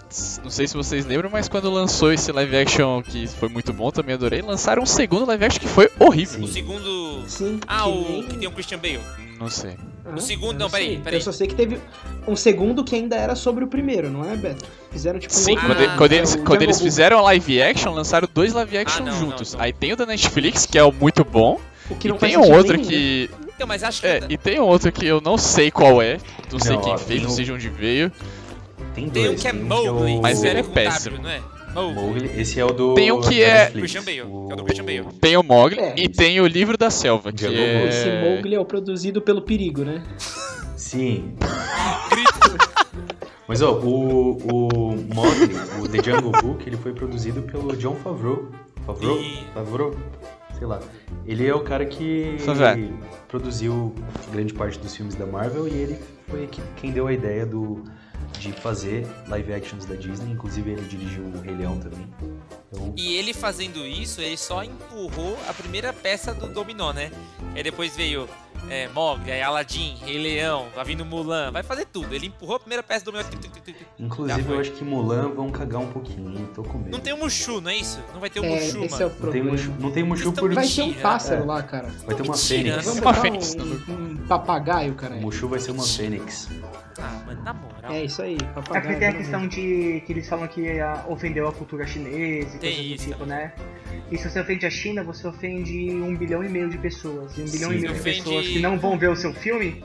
não 0.44 0.50
sei 0.50 0.68
se 0.68 0.74
vocês 0.76 1.04
lembram, 1.04 1.28
mas 1.28 1.48
quando 1.48 1.68
lançou 1.68 2.12
esse 2.12 2.30
live 2.30 2.56
action 2.58 3.02
que 3.02 3.26
foi 3.26 3.48
muito 3.48 3.72
bom, 3.72 3.90
também 3.90 4.14
adorei, 4.14 4.40
lançaram 4.40 4.84
um 4.84 4.86
segundo 4.86 5.26
live 5.26 5.44
action 5.46 5.60
que 5.60 5.66
foi 5.66 5.90
horrível. 5.98 6.44
o 6.44 6.46
segundo. 6.46 7.24
Sim. 7.26 7.58
Ah, 7.66 7.82
que 7.82 7.88
o 7.88 8.08
nem- 8.08 8.22
que 8.22 8.38
tem 8.38 8.46
o 8.46 8.52
Christian 8.52 8.78
Bale. 8.78 9.00
Não 9.36 9.48
sei. 9.50 9.72
Hã? 10.06 10.14
o 10.14 10.20
segundo- 10.20 10.52
Eu 10.54 10.58
não, 10.60 10.70
peraí, 10.70 10.98
peraí. 10.98 11.18
Eu 11.18 11.22
só 11.24 11.32
sei 11.32 11.48
que 11.48 11.56
teve 11.56 11.80
um 12.28 12.36
segundo 12.36 12.84
que 12.84 12.94
ainda 12.94 13.16
era 13.16 13.34
sobre 13.34 13.64
o 13.64 13.66
primeiro, 13.66 14.08
não 14.08 14.24
é, 14.24 14.36
Beto? 14.36 14.64
Fizeram 14.92 15.18
tipo 15.18 15.34
um 15.34 15.36
Sim, 15.36 15.52
outro- 15.52 15.66
quando, 15.66 15.80
Ah, 15.82 15.94
quando 15.98 16.12
eles, 16.12 16.34
o 16.34 16.44
quando 16.44 16.62
eles 16.62 16.80
fizeram 16.80 17.18
a 17.18 17.22
live 17.22 17.60
action, 17.62 17.92
lançaram 17.92 18.28
dois 18.32 18.52
live 18.52 18.78
action 18.78 19.04
não, 19.04 19.12
não, 19.12 19.18
juntos. 19.18 19.54
não. 19.54 19.60
Aí 19.60 19.72
tem 19.72 19.92
o 19.92 19.96
da 19.96 20.06
Netflix, 20.06 20.66
que 20.66 20.78
é 20.78 20.84
o 20.84 20.92
muito 20.92 21.24
bom, 21.24 21.58
O 21.90 21.96
que 21.96 22.06
e 22.06 22.10
não 22.12 22.16
tem 22.16 22.36
um 22.36 22.48
outro 22.52 22.76
nenhum, 22.76 22.88
que. 22.88 23.30
Então, 23.60 23.68
mas 23.68 23.84
acho 23.84 24.00
que. 24.00 24.06
É, 24.06 24.20
e 24.30 24.38
tem 24.38 24.58
um 24.58 24.64
outro 24.64 24.90
que 24.90 25.04
eu 25.06 25.20
não 25.20 25.36
sei 25.36 25.70
qual 25.70 26.00
é, 26.00 26.16
não 26.50 26.58
sei 26.58 26.76
Não, 26.76 26.82
quem 26.82 26.92
ó, 26.94 26.96
fez, 26.96 27.08
tem 27.08 27.20
não 27.20 27.28
sei 27.28 27.44
de 27.44 27.52
onde 27.52 27.68
veio. 27.68 28.10
Tem 28.94 29.10
Tem 29.10 29.24
dois. 29.24 29.38
um 29.38 29.42
que 29.42 29.48
é 29.48 29.52
tem 29.52 29.60
Mowgli. 29.62 30.16
o- 30.16 30.22
Mas 30.22 30.42
ele 30.42 30.60
é 30.60 30.62
péssimo. 30.62 31.18
W, 31.18 31.22
não 31.22 31.30
é? 31.30 31.42
Mowgli. 31.74 31.94
Mowgli, 32.22 32.40
esse 32.40 32.58
é 32.58 32.64
o 32.64 32.72
do. 32.72 32.94
Tem 32.94 33.12
um 33.12 33.20
que 33.20 33.42
é-. 33.42 33.70
Christian 33.70 34.02
Bale, 34.02 34.18
é 34.20 34.24
o 34.24 34.48
do 34.56 34.64
Christian 34.64 34.84
Bale. 34.86 35.04
Tem 35.20 35.36
o 35.36 35.42
Mogli 35.42 35.78
É. 35.78 35.92
e 35.94 36.08
tem 36.08 36.40
o 36.40 36.46
livro 36.46 36.78
da 36.78 36.88
selva, 36.90 37.30
que 37.32 37.44
é... 37.46 37.86
Esse 37.86 38.08
Mowgli 38.10 38.54
é 38.54 38.58
o 38.58 38.64
produzido 38.64 39.20
pelo 39.20 39.42
perigo, 39.42 39.84
né? 39.84 40.02
Sim. 40.74 41.34
Mas 43.46 43.60
ó, 43.62 43.72
o, 43.74 44.38
o 44.38 44.96
Mowgli, 45.14 45.54
o 45.82 45.86
The 45.88 46.02
Jungle 46.02 46.32
Book, 46.42 46.66
ele 46.66 46.76
foi 46.78 46.92
produzido 46.94 47.42
pelo 47.42 47.76
John 47.76 47.94
Favreau. 47.96 48.46
Favreau? 48.86 49.18
E- 49.20 49.44
Favreau? 49.52 49.94
Sei 50.60 50.66
lá. 50.66 50.78
Ele 51.24 51.46
é 51.46 51.54
o 51.54 51.60
cara 51.60 51.86
que 51.86 52.36
produziu 53.28 53.94
grande 54.30 54.52
parte 54.52 54.78
dos 54.78 54.94
filmes 54.94 55.14
da 55.14 55.24
Marvel 55.24 55.66
e 55.66 55.70
ele 55.72 55.98
foi 56.28 56.46
que- 56.48 56.60
quem 56.76 56.92
deu 56.92 57.06
a 57.06 57.12
ideia 57.14 57.46
do, 57.46 57.82
de 58.38 58.52
fazer 58.52 59.06
live 59.26 59.54
actions 59.54 59.86
da 59.86 59.94
Disney. 59.94 60.30
Inclusive 60.32 60.70
ele 60.70 60.82
dirigiu 60.82 61.24
o 61.24 61.40
Rei 61.40 61.54
Leão 61.54 61.78
também. 61.80 62.06
Então, 62.70 62.92
E 62.94 63.14
ele 63.16 63.32
fazendo 63.32 63.86
isso, 63.86 64.20
ele 64.20 64.36
só 64.36 64.62
empurrou 64.62 65.38
a 65.48 65.54
primeira 65.54 65.94
peça 65.94 66.34
do 66.34 66.46
dominó, 66.46 66.92
né? 66.92 67.10
Aí 67.54 67.62
depois 67.62 67.96
veio 67.96 68.28
é, 68.68 68.88
Mogli, 68.88 69.30
aí 69.32 69.42
Aladdin, 69.42 69.96
Rei 70.04 70.18
Leão, 70.18 70.66
vai 70.74 70.84
vindo 70.84 71.04
Mulan, 71.04 71.50
vai 71.50 71.62
fazer 71.62 71.86
tudo. 71.86 72.14
Ele 72.14 72.26
empurrou 72.26 72.56
a 72.56 72.60
primeira 72.60 72.82
peça 72.82 73.04
do. 73.04 73.12
Já 73.12 73.24
inclusive 73.98 74.52
eu 74.52 74.60
acho 74.60 74.72
que 74.72 74.84
Mulan 74.84 75.30
vão 75.34 75.50
cagar 75.50 75.80
um 75.80 75.86
pouquinho, 75.90 76.30
hein? 76.30 76.48
tô 76.54 76.62
com 76.62 76.78
medo. 76.78 76.90
Não 76.90 77.00
tem 77.00 77.12
o 77.12 77.18
Mushu, 77.18 77.60
não 77.60 77.70
é 77.70 77.76
isso? 77.76 78.00
Não 78.12 78.20
vai 78.20 78.30
ter 78.30 78.40
o 78.40 78.44
É, 78.44 78.48
Mushu, 78.48 78.84
esse 78.84 79.02
é 79.02 79.06
o 79.06 79.10
mano. 79.10 79.20
Não 79.24 79.32
tem 79.32 79.42
problema. 79.42 79.50
Mushu, 79.50 79.74
não 79.78 79.90
tem 79.92 80.02
Mushu 80.04 80.32
por... 80.32 80.54
Vai 80.54 80.66
ter 80.66 80.82
um 80.82 80.92
pássaro 80.94 81.42
É. 81.42 81.46
lá, 81.46 81.62
cara. 81.62 81.88
Vai 82.06 82.14
ter 82.16 82.22
uma 82.22 82.34
Mentira. 82.34 82.62
fênix. 82.62 82.84
Vamos 82.84 83.00
Uma 83.00 83.14
fênix, 83.14 83.54
um, 83.56 83.92
um 83.92 84.16
papagaio, 84.26 84.94
cara. 84.94 85.14
O 85.16 85.20
Mushu 85.22 85.48
vai 85.48 85.58
ser 85.60 85.70
uma 85.72 85.84
fênix. 85.84 86.48
Ah, 86.98 87.22
mano, 87.26 87.42
na 87.42 87.54
moral. 87.54 87.92
É 87.92 88.04
isso 88.04 88.20
aí, 88.22 88.36
É 88.40 88.44
papagaio. 88.44 88.82
porque 88.82 88.96
tem 88.98 89.08
a 89.08 89.12
questão 89.14 89.48
de 89.48 90.02
que 90.06 90.12
eles 90.12 90.28
falam 90.28 90.46
que 90.48 90.66
ofendeu 91.08 91.48
a 91.48 91.52
cultura 91.52 91.86
chinesa 91.86 92.56
e 92.56 92.58
Tem 92.58 92.74
coisas 92.76 93.06
do 93.06 93.12
tipo, 93.12 93.24
né? 93.26 93.52
E 94.10 94.16
se 94.18 94.28
você 94.28 94.40
ofende 94.40 94.66
a 94.66 94.70
China, 94.70 95.02
você 95.04 95.26
ofende 95.26 95.90
um 95.90 96.16
bilhão 96.16 96.42
e 96.44 96.48
meio 96.48 96.68
de 96.68 96.78
pessoas. 96.78 97.36
E 97.38 97.42
um 97.42 97.44
bilhão 97.44 97.70
Sim. 97.70 97.76
e 97.76 97.80
meio 97.80 97.92
de 97.94 98.00
Ofende- 98.00 98.22
pessoas 98.22 98.48
que 98.48 98.58
não 98.58 98.78
vão 98.78 98.98
ver 98.98 99.08
o 99.10 99.16
seu 99.16 99.32
filme 99.32 99.82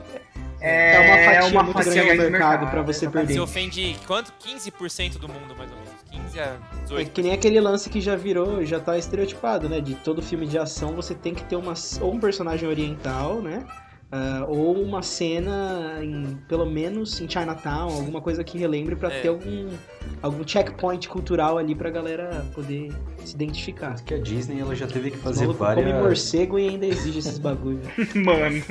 É 0.60 0.98
uma 0.98 1.16
fatia 1.34 1.50
uma 1.52 1.62
muito 1.62 1.76
fatia 1.76 1.92
grande 1.92 2.10
do 2.10 2.16
grande 2.16 2.30
mercado 2.32 2.70
pra 2.70 2.82
você 2.82 3.08
perder. 3.08 3.34
Você 3.34 3.40
ofende 3.40 3.96
quanto? 4.06 4.32
15% 4.40 5.18
do 5.18 5.28
mundo, 5.28 5.54
mais 5.56 5.70
ou 5.70 5.76
menos. 5.76 5.92
15 6.10 6.40
a 6.40 6.42
É 6.44 6.56
18. 6.82 7.10
que 7.12 7.22
nem 7.22 7.32
aquele 7.32 7.60
lance 7.60 7.88
que 7.90 8.00
já 8.00 8.16
virou, 8.16 8.64
já 8.64 8.80
tá 8.80 8.96
estereotipado, 8.98 9.68
né? 9.68 9.80
De 9.80 9.94
todo 9.96 10.22
filme 10.22 10.46
de 10.46 10.58
ação 10.58 10.94
você 10.94 11.14
tem 11.14 11.34
que 11.34 11.44
ter 11.44 11.56
uma, 11.56 11.74
ou 12.00 12.14
um 12.14 12.18
personagem 12.18 12.68
oriental, 12.68 13.40
né? 13.42 13.64
Ah, 14.10 14.44
ou 14.48 14.80
uma 14.80 15.02
cena, 15.02 15.98
em, 16.00 16.36
pelo 16.48 16.64
menos 16.64 17.20
em 17.20 17.28
Chinatown, 17.28 17.90
alguma 17.92 18.20
coisa 18.20 18.44
que 18.44 18.56
relembre 18.56 18.94
pra 18.94 19.12
É. 19.12 19.20
ter 19.20 19.28
algum, 19.28 19.68
algum 20.22 20.46
checkpoint 20.46 21.08
cultural 21.08 21.58
ali 21.58 21.74
pra 21.74 21.90
galera 21.90 22.46
poder 22.54 22.92
se 23.24 23.34
identificar. 23.34 23.90
Tanto 23.90 24.04
que 24.04 24.14
a 24.14 24.18
Disney 24.18 24.60
ela 24.60 24.76
já 24.76 24.86
teve 24.86 25.10
que 25.10 25.16
fazer 25.16 25.48
várias. 25.48 25.92
morcego 25.92 26.56
e 26.58 26.68
ainda 26.68 26.86
exige 26.86 27.18
esses 27.18 27.38
bagulho. 27.38 27.80
Mano. 28.14 28.62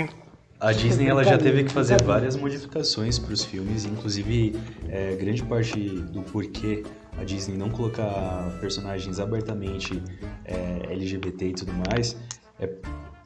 A 0.57 0.71
Disney 0.71 1.07
ela 1.07 1.23
já 1.23 1.37
teve 1.37 1.65
que 1.65 1.71
fazer 1.71 2.01
várias 2.01 2.37
modificações 2.37 3.19
para 3.19 3.33
os 3.33 3.43
filmes, 3.43 3.83
inclusive 3.83 4.55
é, 4.87 5.15
grande 5.15 5.43
parte 5.43 5.77
do 5.77 6.21
porquê 6.21 6.81
a 7.19 7.25
Disney 7.25 7.57
não 7.57 7.69
colocar 7.69 8.57
personagens 8.61 9.19
abertamente 9.19 10.01
é, 10.45 10.93
LGBT 10.93 11.47
e 11.49 11.53
tudo 11.53 11.73
mais 11.89 12.17
é 12.57 12.69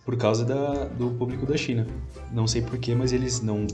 por 0.10 0.18
causa 0.18 0.44
da- 0.44 0.86
do 0.86 1.12
público 1.12 1.46
da 1.46 1.56
China. 1.56 1.86
Não 2.32 2.48
sei 2.48 2.64
porquê, 2.64 2.96
mas 2.96 3.14
eles 3.14 3.42
não 3.44 3.68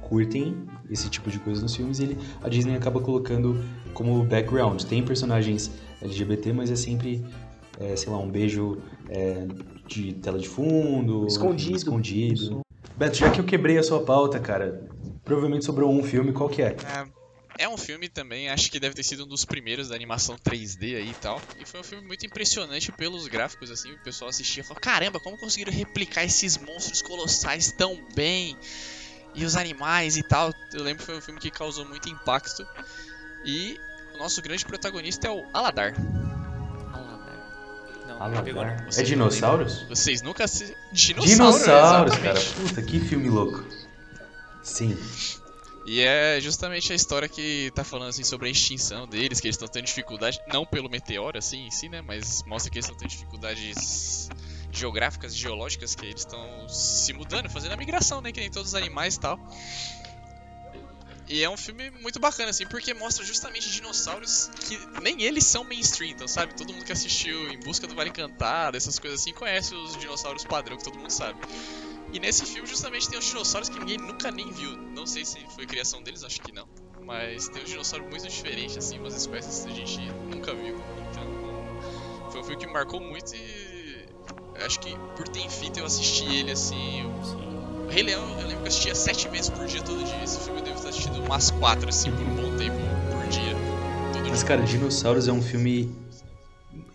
curtem 0.00 0.56
esse 0.90 1.08
tipo 1.08 1.30
de 1.30 1.38
coisa 1.38 1.62
nos 1.62 1.76
filmes 1.76 2.00
e 2.00 2.02
ele- 2.02 2.18
a 2.42 2.48
Disney 2.48 2.74
acaba 2.74 3.00
colocando 3.00 3.56
como 3.94 4.24
background. 4.24 4.82
Tem 4.82 5.00
personagens 5.04 5.70
LGBT, 6.02 6.52
mas 6.52 6.72
é 6.72 6.74
sempre, 6.74 7.24
é, 7.78 7.94
sei 7.94 8.10
lá, 8.12 8.18
um 8.18 8.28
beijo 8.28 8.78
é, 9.08 9.46
de 9.86 10.12
tela 10.14 10.38
de 10.40 10.48
fundo, 10.48 11.24
Escondido. 11.28 11.76
escondido. 11.76 12.60
Beto, 12.96 13.16
já 13.18 13.30
que 13.30 13.40
eu 13.40 13.44
quebrei 13.44 13.78
a 13.78 13.82
sua 13.84 14.00
pauta, 14.00 14.40
cara, 14.40 14.88
provavelmente 15.24 15.64
sobrou 15.64 15.88
um 15.92 16.02
filme, 16.02 16.32
qual 16.32 16.48
que 16.48 16.62
é? 16.62 16.76
É 16.76 17.06
um 17.68 17.76
filme 17.76 18.08
também, 18.08 18.48
acho 18.48 18.70
que 18.70 18.80
deve 18.80 18.94
ter 18.94 19.02
sido 19.02 19.24
um 19.24 19.26
dos 19.26 19.44
primeiros 19.44 19.88
da 19.88 19.94
animação 19.94 20.36
3D 20.36 20.96
aí 20.96 21.10
e 21.10 21.14
tal. 21.14 21.40
E 21.58 21.66
foi 21.66 21.80
um 21.80 21.84
filme 21.84 22.06
muito 22.06 22.24
impressionante 22.24 22.90
pelos 22.92 23.26
gráficos, 23.28 23.70
assim. 23.70 23.92
O 23.92 23.98
pessoal 23.98 24.30
assistia 24.30 24.62
e 24.62 24.64
falou: 24.64 24.80
caramba, 24.80 25.20
como 25.20 25.36
conseguiram 25.36 25.72
replicar 25.72 26.24
esses 26.24 26.56
monstros 26.58 27.02
colossais 27.02 27.72
tão 27.72 28.02
bem? 28.14 28.56
E 29.34 29.44
os 29.44 29.56
animais 29.56 30.16
e 30.16 30.22
tal. 30.22 30.52
Eu 30.72 30.82
lembro 30.82 31.00
que 31.00 31.06
foi 31.06 31.16
um 31.16 31.20
filme 31.20 31.38
que 31.38 31.50
causou 31.50 31.84
muito 31.84 32.08
impacto. 32.08 32.66
E 33.44 33.78
o 34.14 34.18
nosso 34.18 34.42
grande 34.42 34.64
protagonista 34.64 35.28
é 35.28 35.30
o 35.30 35.44
Aladar. 35.52 35.94
Aladar. 36.92 37.30
É 38.20 38.84
Vocês 38.90 39.08
dinossauros? 39.08 39.82
Vocês 39.88 40.20
nunca 40.20 40.46
se. 40.46 40.76
Dinossauro, 40.92 41.30
Dinossauros, 41.30 42.18
cara. 42.18 42.40
Puta, 42.56 42.82
que 42.82 43.00
filme 43.00 43.30
louco. 43.30 43.64
Sim. 44.62 44.98
E 45.92 46.02
é 46.02 46.40
justamente 46.40 46.92
a 46.92 46.94
história 46.94 47.28
que 47.28 47.72
tá 47.74 47.82
falando 47.82 48.10
assim 48.10 48.22
sobre 48.22 48.46
a 48.46 48.50
extinção 48.52 49.08
deles, 49.08 49.40
que 49.40 49.48
eles 49.48 49.56
estão 49.56 49.66
tendo 49.66 49.86
dificuldade, 49.86 50.38
não 50.46 50.64
pelo 50.64 50.88
meteoro 50.88 51.36
assim 51.36 51.66
em 51.66 51.70
si, 51.72 51.88
né, 51.88 52.00
mas 52.00 52.44
mostra 52.44 52.70
que 52.70 52.78
eles 52.78 52.84
estão 52.84 52.96
tendo 52.96 53.10
dificuldades 53.10 54.30
geográficas, 54.70 55.34
geológicas, 55.34 55.96
que 55.96 56.06
eles 56.06 56.20
estão 56.20 56.68
se 56.68 57.12
mudando, 57.12 57.50
fazendo 57.50 57.72
a 57.72 57.76
migração, 57.76 58.20
né, 58.20 58.30
que 58.30 58.38
nem 58.38 58.48
todos 58.48 58.68
os 58.68 58.74
animais 58.76 59.16
e 59.16 59.20
tal. 59.20 59.40
E 61.28 61.42
é 61.42 61.50
um 61.50 61.56
filme 61.56 61.90
muito 61.90 62.20
bacana, 62.20 62.50
assim, 62.50 62.66
porque 62.68 62.94
mostra 62.94 63.24
justamente 63.24 63.68
dinossauros 63.68 64.48
que 64.68 64.78
nem 65.02 65.24
eles 65.24 65.44
são 65.44 65.64
mainstream, 65.64 66.12
então, 66.12 66.28
sabe? 66.28 66.54
Todo 66.54 66.72
mundo 66.72 66.84
que 66.84 66.92
assistiu 66.92 67.50
Em 67.50 67.58
Busca 67.58 67.88
do 67.88 67.96
Vale 67.96 68.10
Encantado, 68.10 68.76
essas 68.76 68.96
coisas 68.96 69.20
assim, 69.20 69.32
conhece 69.32 69.74
os 69.74 69.96
dinossauros 69.96 70.44
padrão 70.44 70.76
que 70.76 70.84
todo 70.84 70.96
mundo 70.96 71.10
sabe. 71.10 71.40
E 72.12 72.18
nesse 72.18 72.44
filme, 72.44 72.68
justamente, 72.68 73.08
tem 73.08 73.18
os 73.18 73.24
dinossauros 73.24 73.68
que 73.68 73.78
ninguém 73.78 73.98
nunca 73.98 74.30
nem 74.30 74.50
viu. 74.50 74.76
Não 74.76 75.06
sei 75.06 75.24
se 75.24 75.38
foi 75.54 75.66
criação 75.66 76.02
deles, 76.02 76.24
acho 76.24 76.40
que 76.40 76.52
não. 76.52 76.66
Mas 77.04 77.48
tem 77.48 77.62
uns 77.62 77.70
dinossauros 77.70 78.08
muito 78.08 78.28
diferentes, 78.28 78.76
assim, 78.76 78.98
umas 78.98 79.14
espécies 79.14 79.64
que 79.64 79.70
a 79.70 79.74
gente 79.74 80.00
nunca 80.28 80.54
viu. 80.54 80.76
Então, 81.10 82.30
foi 82.30 82.40
um 82.40 82.44
filme 82.44 82.58
que 82.58 82.66
me 82.66 82.72
marcou 82.72 83.00
muito 83.00 83.34
e. 83.34 84.08
Acho 84.64 84.78
que 84.80 84.94
por 85.16 85.26
ter 85.28 85.48
fita 85.48 85.80
eu 85.80 85.86
assisti 85.86 86.24
ele, 86.24 86.50
assim. 86.50 87.04
O 87.04 87.90
Rei 87.90 88.02
Leão, 88.02 88.22
eu 88.40 88.46
lembro 88.46 88.56
que 88.56 88.62
eu 88.62 88.68
assistia 88.68 88.94
sete 88.94 89.28
vezes 89.28 89.48
por 89.48 89.66
dia, 89.66 89.82
todo 89.82 90.04
dia. 90.04 90.22
Esse 90.22 90.40
filme 90.40 90.60
eu 90.60 90.64
devo 90.64 90.80
ter 90.80 90.88
assistido 90.88 91.22
umas 91.22 91.50
quatro, 91.52 91.88
assim, 91.88 92.10
por 92.12 92.22
um 92.22 92.34
bom 92.34 92.56
tempo 92.56 92.76
por 93.10 93.26
dia. 93.28 93.54
Todo 94.12 94.28
Mas, 94.28 94.38
dia. 94.38 94.48
cara, 94.48 94.62
Dinossauros 94.62 95.28
é 95.28 95.32
um 95.32 95.40
filme 95.42 95.90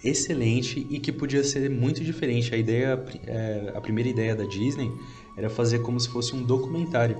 excelente 0.09 0.85
e 0.89 0.99
que 0.99 1.11
podia 1.11 1.43
ser 1.43 1.69
muito 1.69 2.03
diferente. 2.03 2.53
A 2.53 2.57
ideia, 2.57 3.03
é, 3.27 3.73
a 3.75 3.81
primeira 3.81 4.09
ideia 4.09 4.35
da 4.35 4.43
Disney 4.45 4.91
era 5.37 5.49
fazer 5.49 5.79
como 5.79 5.99
se 5.99 6.07
fosse 6.09 6.35
um 6.35 6.43
documentário. 6.43 7.17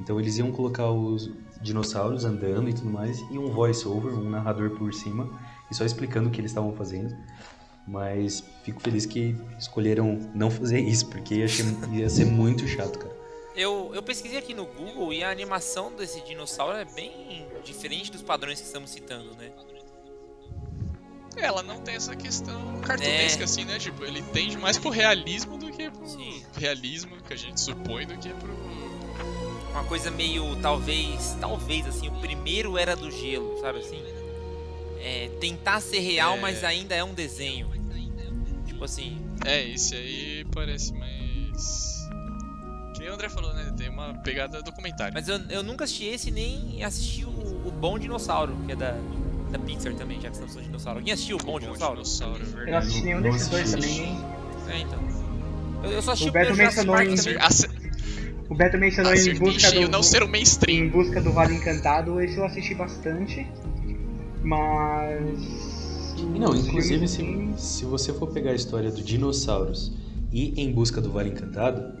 Então 0.00 0.18
eles 0.18 0.36
iam 0.38 0.50
colocar 0.50 0.90
os 0.90 1.30
dinossauros 1.60 2.24
andando 2.24 2.68
e 2.68 2.72
tudo 2.72 2.90
mais 2.90 3.20
e 3.30 3.38
um 3.38 3.50
voice-over, 3.50 4.12
um 4.14 4.28
narrador 4.28 4.70
por 4.70 4.92
cima, 4.92 5.30
e 5.70 5.74
só 5.74 5.84
explicando 5.84 6.28
o 6.28 6.32
que 6.32 6.40
eles 6.40 6.50
estavam 6.50 6.72
fazendo. 6.74 7.14
Mas 7.86 8.44
fico 8.64 8.80
feliz 8.80 9.06
que 9.06 9.34
escolheram 9.58 10.30
não 10.34 10.50
fazer 10.50 10.80
isso, 10.80 11.08
porque 11.08 11.46
ser- 11.48 11.64
ia 11.92 12.08
ser 12.08 12.24
muito 12.24 12.66
chato, 12.66 12.98
cara. 12.98 13.12
Eu, 13.54 13.90
eu 13.94 14.02
pesquisei 14.02 14.38
aqui 14.38 14.54
no 14.54 14.64
Google 14.64 15.12
e 15.12 15.22
a 15.22 15.30
animação 15.30 15.92
desse 15.94 16.20
dinossauro 16.22 16.76
é 16.78 16.84
bem 16.84 17.44
diferente 17.64 18.10
dos 18.10 18.22
padrões 18.22 18.60
que 18.60 18.66
estamos 18.66 18.90
citando, 18.90 19.34
né? 19.36 19.50
Ela 21.36 21.62
não 21.62 21.80
tem 21.80 21.94
essa 21.94 22.14
questão 22.14 22.80
cartunesca, 22.82 23.42
É. 23.42 23.44
assim, 23.44 23.64
né? 23.64 23.78
Tipo, 23.78 24.04
ele 24.04 24.22
tende 24.22 24.56
mais 24.58 24.78
pro 24.78 24.90
realismo 24.90 25.56
do 25.58 25.70
que 25.70 25.90
pro 25.90 26.06
Sim. 26.06 26.42
realismo 26.58 27.16
que 27.26 27.32
a 27.32 27.36
gente 27.36 27.60
supõe 27.60 28.06
do 28.06 28.16
que 28.18 28.28
pro. 28.30 28.52
Uma 29.70 29.84
coisa 29.84 30.10
meio, 30.10 30.54
talvez, 30.56 31.34
talvez, 31.40 31.86
assim, 31.86 32.08
o 32.08 32.12
primeiro 32.20 32.76
era 32.76 32.94
do 32.94 33.10
gelo, 33.10 33.58
sabe 33.60 33.78
assim? 33.78 34.02
É, 35.00 35.30
tentar 35.40 35.80
ser 35.80 36.00
real, 36.00 36.36
É. 36.36 36.40
mas 36.40 36.62
ainda 36.62 36.94
é 36.94 37.02
um 37.02 37.14
desenho. 37.14 37.70
Tipo 38.66 38.84
assim, 38.84 39.18
É, 39.44 39.66
esse 39.68 39.94
aí 39.94 40.44
parece 40.52 40.92
mais. 40.92 42.08
Que 42.94 43.00
nem 43.00 43.10
o 43.10 43.14
André 43.14 43.28
falou, 43.28 43.52
né? 43.54 43.72
Tem 43.76 43.88
uma 43.88 44.14
pegada 44.22 44.60
documentário. 44.62 45.14
mas 45.14 45.26
eu, 45.28 45.38
eu 45.48 45.62
nunca 45.62 45.84
assisti 45.84 46.04
esse 46.06 46.30
nem 46.30 46.84
assisti 46.84 47.24
o, 47.24 47.28
o 47.30 47.70
Bom 47.70 47.98
Dinossauro, 47.98 48.54
que 48.66 48.72
é 48.72 48.76
da, 48.76 48.94
da 49.52 49.58
Pixar 49.58 49.94
também, 49.94 50.16
já 50.20 50.28
que 50.28 50.34
estamos 50.34 50.52
falando 50.52 50.62
de 50.64 50.68
dinossauro. 50.70 50.98
Alguém 51.00 51.12
assistiu 51.14 51.36
o 51.36 51.44
Bom 51.44 51.60
Dinossauro? 51.60 51.94
dinossauro, 52.02 52.42
é 52.58 52.62
Eu 52.68 52.72
não 52.72 52.78
assisti 52.78 53.02
nenhum 53.04 53.22
desses 53.22 53.48
dois 53.48 53.70
também, 53.70 53.98
hein? 54.00 54.18
É, 54.68 54.78
então. 54.80 54.98
Eu, 55.84 55.90
eu 55.90 56.02
só 56.02 56.12
assisti 56.12 56.28
O 56.30 56.32
Beto 56.32 56.56
mencionou 56.56 57.00
em- 57.02 57.14
também. 57.14 57.36
Acer- 57.40 57.70
O 58.48 58.54
Beto 58.54 58.78
mencionou 58.78 59.14
em 59.14 59.38
busca 59.38 59.70
do, 59.72 59.88
não 59.88 60.02
ser 60.02 60.22
o 60.22 60.28
mainstream. 60.28 60.84
em 60.86 60.88
busca 60.88 61.20
do 61.20 61.32
Vale 61.32 61.54
Encantado, 61.54 62.20
esse 62.20 62.36
eu 62.36 62.44
assisti 62.44 62.74
bastante. 62.74 63.46
Mas. 64.42 66.14
Não, 66.38 66.54
inclusive 66.54 67.06
se, 67.08 67.24
se 67.56 67.84
você 67.84 68.12
for 68.12 68.28
pegar 68.28 68.50
a 68.52 68.54
história 68.54 68.90
do 68.90 69.02
dinossauros 69.02 69.92
e 70.32 70.60
Em 70.60 70.72
Busca 70.72 71.00
do 71.00 71.10
Vale 71.10 71.30
Encantado, 71.30 71.92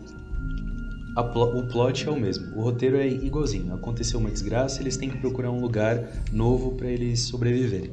a 1.16 1.22
plo- 1.22 1.58
o 1.58 1.68
plot 1.68 2.06
é 2.06 2.10
o 2.10 2.18
mesmo. 2.18 2.56
O 2.56 2.62
roteiro 2.62 2.96
é 2.96 3.06
igualzinho. 3.06 3.74
Aconteceu 3.74 4.18
uma 4.18 4.30
desgraça, 4.30 4.80
eles 4.80 4.96
têm 4.96 5.10
que 5.10 5.18
procurar 5.18 5.50
um 5.50 5.60
lugar 5.60 6.10
novo 6.32 6.72
para 6.72 6.88
eles 6.88 7.20
sobreviverem. 7.20 7.92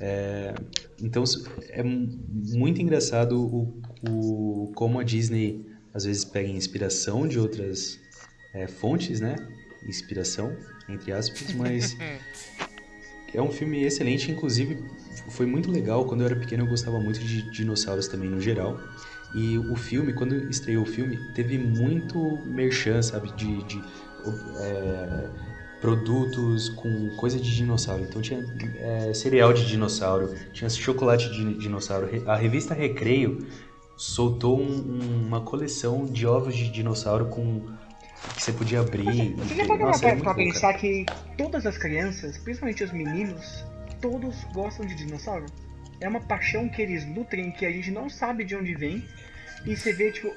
É, 0.00 0.54
então 1.00 1.22
é 1.70 1.82
mu- 1.82 2.08
muito 2.52 2.80
engraçado 2.82 3.38
o, 3.40 3.80
o- 4.08 4.72
como 4.74 4.98
a 4.98 5.04
Disney 5.04 5.64
às 5.92 6.04
vezes 6.04 6.24
pega 6.24 6.48
inspiração 6.48 7.28
de 7.28 7.38
outras 7.38 8.00
é, 8.52 8.66
fontes, 8.66 9.20
né? 9.20 9.36
Inspiração, 9.86 10.56
entre 10.88 11.12
aspas, 11.12 11.52
mas 11.54 11.96
é 13.32 13.40
um 13.42 13.50
filme 13.50 13.82
excelente, 13.84 14.30
inclusive 14.30 14.78
foi 15.30 15.46
muito 15.46 15.70
legal. 15.70 16.04
Quando 16.06 16.20
eu 16.22 16.26
era 16.26 16.36
pequeno 16.36 16.64
eu 16.64 16.68
gostava 16.68 16.98
muito 16.98 17.20
de 17.20 17.50
dinossauros 17.50 18.08
também 18.08 18.28
no 18.30 18.40
geral. 18.40 18.78
E 19.34 19.58
o 19.58 19.74
filme, 19.74 20.12
quando 20.12 20.48
estreou 20.48 20.84
o 20.84 20.86
filme, 20.86 21.18
teve 21.34 21.58
muito 21.58 22.38
merchan, 22.46 23.02
sabe? 23.02 23.32
De, 23.32 23.62
de 23.64 23.82
é, 24.60 25.28
produtos 25.80 26.68
com 26.70 27.10
coisa 27.16 27.38
de 27.38 27.54
dinossauro. 27.54 28.04
Então 28.04 28.22
tinha 28.22 28.44
é, 28.78 29.12
cereal 29.12 29.52
de 29.52 29.66
dinossauro, 29.66 30.34
tinha 30.52 30.70
chocolate 30.70 31.30
de 31.32 31.54
dinossauro. 31.58 32.08
A 32.26 32.36
revista 32.36 32.72
Recreio 32.74 33.46
soltou 33.96 34.60
um- 34.60 35.26
uma 35.26 35.40
coleção 35.40 36.06
de 36.06 36.26
ovos 36.26 36.56
de 36.56 36.70
dinossauro 36.70 37.26
com 37.26 37.60
que 38.34 38.42
você 38.42 38.52
podia 38.52 38.80
abrir. 38.80 39.34
Você 39.36 39.54
e- 39.54 39.56
já 39.56 39.66
parou 39.66 39.98
pra, 40.00 40.14
bom, 40.14 40.34
pensar 40.34 40.74
que 40.74 41.06
todas 41.36 41.66
as 41.66 41.76
crianças, 41.76 42.38
principalmente 42.38 42.82
os 42.82 42.92
meninos, 42.92 43.64
todos 44.00 44.44
gostam 44.52 44.86
de 44.86 44.94
dinossauro? 44.94 45.46
É 46.00 46.08
uma 46.08 46.20
paixão 46.20 46.68
que 46.68 46.82
eles 46.82 47.06
nutrem 47.06 47.52
que 47.52 47.64
a 47.64 47.70
gente 47.70 47.90
não 47.90 48.10
sabe 48.10 48.44
de 48.44 48.56
onde 48.56 48.74
vem. 48.74 49.04
E 49.66 49.76
você 49.76 49.92
vê, 49.92 50.10
tipo. 50.12 50.34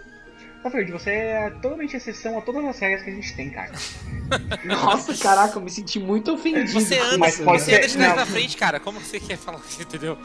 Tá 0.63 0.71
Fred, 0.71 0.91
você 0.91 1.11
é 1.11 1.49
totalmente 1.61 1.95
exceção 1.95 2.37
a 2.37 2.41
todas 2.41 2.65
as 2.65 2.79
regras 2.79 3.03
que 3.03 3.11
a 3.11 3.13
gente 3.13 3.35
tem, 3.35 3.49
cara. 3.51 3.71
Nossa, 4.65 5.15
caraca, 5.15 5.57
eu 5.57 5.61
me 5.61 5.69
senti 5.69 5.99
muito 5.99 6.33
ofendido. 6.33 6.71
Você 6.71 6.97
anda, 6.97 7.17
Mas 7.19 7.35
isso, 7.35 7.43
pode 7.43 7.61
você 7.61 7.71
né? 7.71 7.77
anda 7.77 7.87
de 7.87 7.93
trás 7.93 8.07
não. 8.09 8.15
pra 8.15 8.25
frente, 8.25 8.57
cara. 8.57 8.79
Como 8.79 8.99
que 8.99 9.05
você 9.05 9.19
quer 9.19 9.37
falar 9.37 9.59
isso, 9.69 9.81
entendeu? 9.83 10.17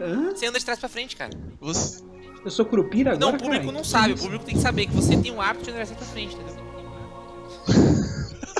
Hã? 0.00 0.30
Você 0.34 0.46
anda 0.46 0.58
de 0.58 0.64
trás 0.64 0.78
pra 0.80 0.88
frente, 0.88 1.14
cara. 1.16 1.30
Você- 1.60 2.02
Eu 2.44 2.50
sou 2.50 2.64
curupira 2.66 3.12
agora, 3.12 3.26
Não, 3.30 3.36
o 3.36 3.40
público 3.40 3.66
cara? 3.66 3.76
não 3.78 3.84
sabe. 3.84 4.14
O 4.14 4.18
público 4.18 4.44
tem 4.44 4.54
que 4.56 4.60
saber 4.62 4.86
que 4.86 4.92
você 4.94 5.16
tem 5.16 5.30
o 5.32 5.40
hábito 5.40 5.64
de 5.66 5.70
andar 5.70 5.84
de 5.84 5.90
trás 5.92 6.02
pra 6.04 6.12
frente, 6.12 6.34
entendeu? 6.34 6.56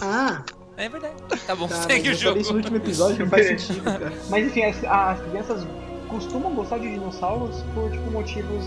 Ah, 0.00 0.44
É 0.76 0.88
verdade. 0.88 1.14
Tá 1.46 1.56
bom, 1.56 1.68
cara, 1.68 1.82
segue 1.82 2.10
o 2.10 2.14
jogo. 2.14 2.38
isso 2.38 2.50
no 2.52 2.58
último 2.58 2.76
episódio, 2.76 3.18
não 3.24 3.28
faz 3.30 3.46
sentido, 3.48 3.82
cara. 3.84 4.12
Mas 4.30 4.46
enfim, 4.46 4.62
as, 4.64 4.84
as 4.84 5.20
crianças 5.28 5.64
costumam 6.08 6.54
gostar 6.54 6.78
de 6.78 6.90
dinossauros 6.90 7.62
por 7.74 7.90
tipo 7.90 8.10
motivos 8.10 8.64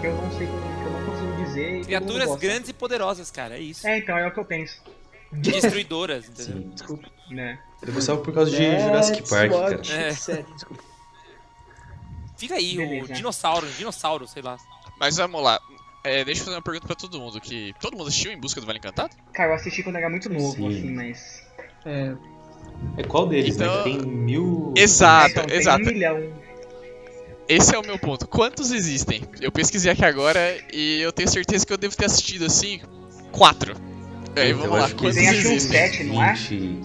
que 0.00 0.06
eu 0.06 0.14
não 0.14 0.30
sei, 0.32 0.46
que 0.46 0.52
eu 0.52 0.90
não 0.92 1.06
consigo 1.06 1.44
dizer. 1.44 1.84
Criaturas 1.84 2.36
grandes 2.36 2.68
e 2.70 2.72
poderosas, 2.72 3.30
cara. 3.30 3.56
É 3.56 3.60
isso. 3.60 3.86
É, 3.86 3.98
então, 3.98 4.16
é 4.18 4.26
o 4.26 4.30
que 4.32 4.38
eu 4.40 4.44
penso. 4.44 4.80
E 5.32 5.36
destruidoras, 5.36 6.26
entendeu? 6.30 6.56
Sim. 6.62 6.70
Desculpa. 6.74 7.08
Né? 7.30 7.58
Eu 7.86 7.92
gostava 7.92 8.20
por 8.20 8.32
causa 8.32 8.50
de 8.50 8.80
Jurassic 8.80 9.28
Park, 9.28 9.50
cara. 9.52 9.80
É. 10.02 10.12
série, 10.12 10.42
desculpa. 10.54 10.82
Fica 12.36 12.54
aí, 12.54 12.74
o 12.74 12.88
Beleza. 12.88 13.12
dinossauro, 13.14 13.66
dinossauro, 13.76 14.26
sei 14.28 14.42
lá. 14.42 14.56
Mas 14.98 15.16
vamos 15.16 15.42
lá. 15.42 15.58
É, 16.04 16.24
deixa 16.24 16.40
eu 16.42 16.44
fazer 16.46 16.56
uma 16.56 16.62
pergunta 16.62 16.86
pra 16.86 16.94
todo 16.96 17.18
mundo. 17.18 17.40
Que 17.40 17.74
todo 17.80 17.96
mundo 17.96 18.08
assistiu 18.08 18.30
Em 18.32 18.38
Busca 18.38 18.60
do 18.60 18.66
Vale 18.66 18.78
Encantado? 18.78 19.14
Cara, 19.32 19.50
eu 19.50 19.54
assisti 19.56 19.82
quando 19.82 19.96
era 19.96 20.08
muito 20.08 20.30
novo, 20.32 20.54
Sim. 20.54 20.68
assim, 20.68 20.90
mas. 20.94 21.42
É, 21.84 22.14
É 22.96 23.02
qual 23.02 23.26
deles, 23.26 23.56
né? 23.56 23.66
Então- 23.66 23.82
Que 23.84 23.90
tem 23.98 24.06
mil. 24.06 24.72
Exato, 24.76 25.30
Então, 25.32 25.46
tem 25.46 25.56
exato. 25.56 25.82
um 25.82 25.86
milhão. 25.86 26.32
Esse 27.48 27.74
é 27.74 27.78
o 27.78 27.82
meu 27.82 27.98
ponto. 27.98 28.26
Quantos 28.28 28.70
existem? 28.72 29.22
Eu 29.40 29.50
pesquisei 29.50 29.90
aqui 29.90 30.04
agora 30.04 30.38
e 30.72 31.00
eu 31.00 31.12
tenho 31.12 31.28
certeza 31.30 31.64
que 31.66 31.72
eu 31.72 31.78
devo 31.78 31.96
ter 31.96 32.04
assistido 32.06 32.44
assim. 32.44 32.80
Quatro. 33.32 33.74
Aí 34.36 34.50
Eu 34.50 34.58
vamos 34.58 34.78
lá, 34.78 34.84
acho 34.84 34.94
que 34.94 35.00
quantos 35.00 35.16
Tem 35.16 35.28
acho 35.28 35.38
uns 35.38 35.44
existem? 35.46 35.70
sete, 35.70 36.04
não 36.04 36.22
é? 36.22 36.34
20, 36.34 36.80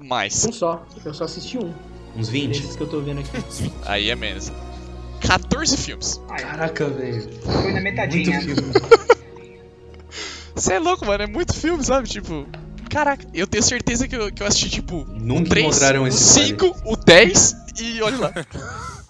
Mais. 0.00 0.44
um 0.46 0.52
só. 0.52 0.86
Eu 1.04 1.12
só 1.14 1.24
assisti 1.24 1.58
um. 1.58 1.74
uns 2.16 2.28
20. 2.28 2.60
Desses 2.60 2.76
que 2.76 2.82
eu 2.82 2.86
tô 2.88 3.00
vendo 3.00 3.20
aqui. 3.20 3.30
Aí 3.84 4.10
é 4.10 4.14
menos. 4.14 4.52
14 5.20 5.76
filmes. 5.76 6.20
Ai, 6.28 6.42
Caraca, 6.42 6.88
velho. 6.88 7.22
foi 7.42 7.52
na 7.52 7.62
Muito 7.62 7.82
metadinha. 7.82 8.40
filme. 8.40 8.62
Você 10.54 10.74
é 10.74 10.78
louco, 10.78 11.04
mano. 11.06 11.24
É 11.24 11.26
muito 11.26 11.54
filme, 11.54 11.82
sabe? 11.84 12.08
Tipo. 12.08 12.46
Caraca, 12.90 13.24
eu 13.32 13.46
tenho 13.46 13.62
certeza 13.64 14.06
que 14.06 14.14
eu, 14.14 14.30
que 14.30 14.42
eu 14.42 14.46
assisti, 14.46 14.68
tipo, 14.68 15.06
Nunca 15.08 15.48
3, 15.50 15.66
encontraram 15.66 16.02
o 16.02 16.06
esse 16.06 16.18
5, 16.44 16.76
o 16.84 16.94
10 16.94 17.54
e 17.80 18.02
olha 18.02 18.18
lá. 18.18 18.32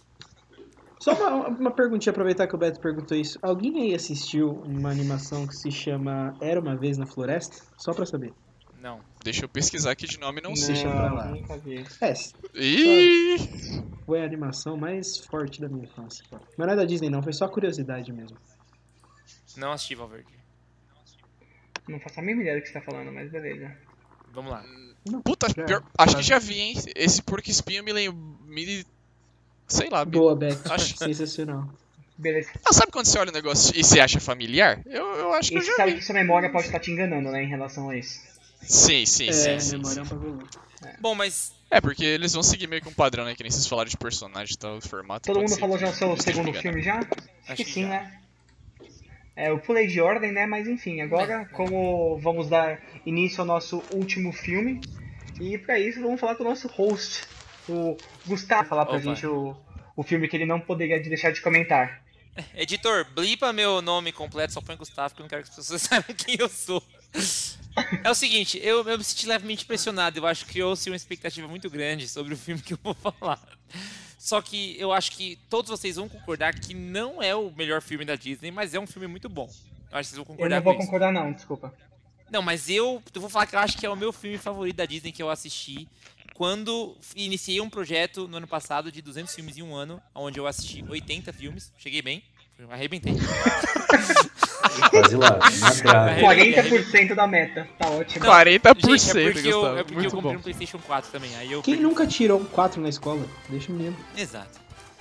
Só 1.03 1.12
uma, 1.15 1.49
uma 1.49 1.70
perguntinha, 1.73 2.12
aproveitar 2.12 2.47
que 2.47 2.55
o 2.55 2.59
Beto 2.59 2.79
perguntou 2.79 3.16
isso. 3.16 3.37
Alguém 3.43 3.83
aí 3.83 3.93
assistiu 3.95 4.51
uma 4.65 4.89
animação 4.89 5.49
que 5.49 5.57
se 5.57 5.69
chama 5.69 6.33
Era 6.41 6.61
Uma 6.61 6.77
Vez 6.77 6.97
na 6.97 7.07
Floresta? 7.07 7.57
Só 7.77 7.93
pra 7.93 8.07
saber. 8.07 8.33
Não. 8.81 9.01
Deixa 9.24 9.45
eu 9.45 9.49
pesquisar 9.49 9.91
aqui 9.91 10.07
de 10.07 10.16
nome, 10.20 10.41
não 10.41 10.55
sei. 10.55 10.74
Deixa 10.74 10.89
pra 10.89 11.12
lá. 11.12 11.27
Nunca 11.27 11.59
vi. 11.59 11.85
É, 12.01 12.15
Ih! 12.55 13.37
foi 14.07 14.20
a 14.23 14.24
animação 14.24 14.77
mais 14.77 15.19
forte 15.19 15.61
da 15.61 15.69
minha 15.69 15.85
infância. 15.85 16.24
Mas 16.31 16.66
não 16.66 16.73
é 16.73 16.77
da 16.77 16.85
Disney 16.85 17.11
não, 17.11 17.20
foi 17.20 17.33
só 17.33 17.49
curiosidade 17.49 18.12
mesmo. 18.12 18.37
Não 19.57 19.73
assisti 19.73 19.97
Valverde. 19.97 20.33
Não 21.89 21.99
faço 21.99 22.20
a 22.20 22.23
mínima 22.23 22.43
ideia 22.43 22.59
do 22.59 22.62
que 22.62 22.69
você 22.69 22.74
tá 22.74 22.81
falando, 22.81 23.11
mas 23.12 23.29
beleza. 23.29 23.77
Vamos 24.33 24.53
lá. 24.53 24.65
Puta, 25.24 25.53
pior- 25.53 25.83
acho 25.99 26.16
que 26.16 26.23
já. 26.23 26.35
já 26.35 26.39
vi, 26.39 26.61
hein? 26.61 26.74
Esse 26.95 27.20
porco 27.23 27.51
espinho 27.51 27.83
me 27.83 27.93
lembra. 27.93 28.20
Me... 28.47 28.85
Sei 29.73 29.89
lá. 29.89 30.05
Boa, 30.05 30.36
Beck. 30.36 30.59
Acho- 30.70 30.97
Sensacional. 30.97 31.69
Beleza. 32.19 32.51
Ah, 32.65 32.73
sabe 32.73 32.93
quando 32.93 33.07
você 33.07 33.19
olha 33.19 33.31
o 33.31 33.35
negócio 33.35 33.73
e 33.74 33.82
se 33.82 33.99
acha 33.99 34.20
familiar? 34.20 34.81
Eu, 34.86 35.05
eu 35.16 35.32
acho 35.32 35.49
que 35.49 35.57
E 35.57 35.59
eu 35.59 35.62
você 35.62 35.70
já 35.70 35.77
sabe 35.77 35.93
vi. 35.93 35.99
que 35.99 36.05
sua 36.05 36.15
memória 36.15 36.51
pode 36.51 36.66
estar 36.66 36.78
te 36.78 36.90
enganando, 36.90 37.31
né, 37.31 37.43
em 37.43 37.49
relação 37.49 37.89
a 37.89 37.97
isso. 37.97 38.20
Sim, 38.61 39.05
sim, 39.07 39.28
É, 39.28 39.32
sim, 39.32 39.59
sim, 39.61 39.77
memória 39.78 39.94
sim. 39.94 40.01
é 40.01 40.03
um 40.03 40.07
bagulho. 40.07 40.49
Bom, 41.01 41.15
mas 41.15 41.53
É, 41.70 41.81
porque 41.81 42.05
eles 42.05 42.32
vão 42.35 42.43
seguir 42.43 42.66
meio 42.69 42.82
que 42.82 42.89
um 42.89 42.93
padrão, 42.93 43.24
né? 43.24 43.35
Que 43.35 43.43
nem 43.43 43.51
vocês 43.51 43.66
falaram 43.66 43.89
de 43.89 43.97
personagem 43.97 44.55
e 44.55 44.59
tal, 44.59 44.77
o 44.77 44.81
formato. 44.81 45.27
Todo 45.27 45.39
mundo 45.40 45.49
ser 45.49 45.59
falou 45.61 45.78
já 45.78 45.89
o 45.89 45.93
seu 45.94 46.16
segundo 46.19 46.53
me 46.53 46.61
filme 46.61 46.82
já? 46.82 46.99
Acho, 46.99 47.57
que 47.57 47.65
que 47.65 47.73
sim, 47.73 47.82
já. 47.82 47.89
né? 47.89 48.19
É, 49.35 49.49
eu 49.49 49.59
pulei 49.59 49.86
de 49.86 50.01
ordem, 50.01 50.31
né? 50.31 50.44
Mas 50.47 50.69
enfim, 50.69 51.01
agora 51.01 51.47
como 51.47 52.19
vamos 52.19 52.49
dar 52.49 52.78
início 53.07 53.40
ao 53.40 53.47
nosso 53.47 53.82
último 53.90 54.32
filme, 54.32 54.81
e 55.40 55.57
pra 55.57 55.78
isso 55.81 56.01
vamos 56.03 56.20
falar 56.20 56.35
com 56.36 56.44
o 56.44 56.49
nosso 56.49 56.69
host, 56.69 57.23
o 57.68 57.97
Gustavo, 58.26 58.68
falar 58.68 58.86
pra 58.86 58.97
Opa. 58.97 59.02
gente 59.05 59.26
o, 59.26 59.56
o 59.97 60.02
filme 60.02 60.28
que 60.28 60.36
ele 60.36 60.47
não 60.47 60.60
poderia 60.60 61.01
deixar 61.01 61.30
de 61.32 61.40
comentar. 61.40 62.02
Editor, 62.55 63.06
blipa 63.14 63.52
meu 63.52 63.82
nome 63.82 64.10
completo, 64.10 64.55
só 64.55 64.60
põe 64.60 64.74
Gustavo, 64.76 65.10
porque 65.10 65.20
eu 65.22 65.24
não 65.24 65.28
quero 65.28 65.43
que 65.43 65.51
as 65.51 65.56
pessoas 65.56 65.82
saibam 65.82 66.14
quem 66.16 66.36
eu 66.39 66.48
sou. 66.48 66.82
É 68.02 68.10
o 68.10 68.14
seguinte, 68.14 68.59
eu, 68.62 68.86
eu 68.89 68.98
me 68.98 69.05
senti 69.05 69.26
levemente 69.26 69.64
impressionado. 69.64 70.18
Eu 70.18 70.26
acho 70.26 70.44
que 70.47 70.52
criou-se 70.52 70.89
uma 70.89 70.97
expectativa 70.97 71.47
muito 71.47 71.68
grande 71.68 72.09
sobre 72.09 72.32
o 72.34 72.36
filme 72.36 72.60
que 72.62 72.74
eu 72.74 72.78
vou 72.82 72.94
falar. 73.20 73.40
Só 74.18 74.40
que 74.40 74.76
eu 74.78 74.93
acho 74.93 75.12
que 75.12 75.36
todos 75.51 75.70
vocês 75.70 75.97
vão 75.97 76.09
concordar 76.09 76.55
que 76.55 76.72
não 76.74 77.22
é 77.22 77.34
o 77.34 77.51
melhor 77.51 77.82
filme 77.82 78.05
da 78.05 78.14
Disney, 78.14 78.51
mas 78.51 78.72
é 78.72 78.80
um 78.80 78.86
filme 78.86 79.06
muito 79.09 79.28
bom. 79.28 79.51
Eu 79.90 79.98
acho 79.98 80.09
que 80.10 80.14
vocês 80.14 80.16
vão 80.16 80.22
Eu 80.22 80.26
concordar 80.26 80.56
não 80.56 80.62
com 80.62 80.70
vou 80.70 80.72
isso. 80.78 80.84
concordar 80.86 81.12
não, 81.12 81.32
desculpa. 81.32 81.74
Não, 82.30 82.40
mas 82.40 82.70
eu, 82.70 83.02
eu 83.14 83.20
vou 83.20 83.28
falar 83.28 83.47
que 83.47 83.55
eu 83.55 83.60
acho 83.60 83.76
que 83.76 83.84
é 83.84 83.90
o 83.90 83.97
meu 83.97 84.10
filme 84.12 84.39
favorito 84.39 84.76
da 84.76 84.86
Disney 84.86 85.12
que 85.12 85.22
eu 85.22 85.28
assisti 85.28 85.86
quando 86.34 86.96
iniciei 87.14 87.60
um 87.60 87.68
projeto 87.70 88.26
no 88.28 88.36
ano 88.38 88.46
passado 88.46 88.90
de 88.90 89.00
200 89.02 89.34
filmes 89.34 89.56
em 89.59 89.62
um 89.62 89.74
ano, 89.74 90.00
onde 90.14 90.38
eu 90.40 90.46
assisti 90.46 90.84
80 90.88 91.32
filmes. 91.32 91.72
Cheguei 91.78 92.02
bem, 92.02 92.22
arrebentei. 92.70 93.14
Quase 94.90 95.16
lá, 95.16 95.38
na 95.60 95.70
trave. 95.70 96.24
Arrebentei. 96.26 96.82
40% 96.84 97.14
da 97.14 97.26
meta, 97.26 97.68
tá 97.78 97.88
ótimo. 97.90 98.24
40%, 98.24 98.98
Gente, 98.98 99.18
é 99.18 99.32
porque, 99.32 99.48
eu, 99.48 99.60
Gustavo. 99.60 99.78
é 99.78 99.82
porque 99.84 99.94
eu 99.94 100.00
Muito 100.00 100.14
comprei 100.16 100.32
bom. 100.32 100.38
um 100.38 100.42
PlayStation 100.42 100.78
4 100.78 101.10
também. 101.10 101.34
Aí 101.36 101.52
eu 101.52 101.62
Quem 101.62 101.74
perdi. 101.74 101.88
nunca 101.88 102.06
tirou 102.06 102.40
um 102.40 102.44
4 102.44 102.80
na 102.80 102.88
escola? 102.88 103.26
Deixa 103.48 103.70
o 103.70 103.74
menino. 103.74 103.96
Exato. 104.16 104.60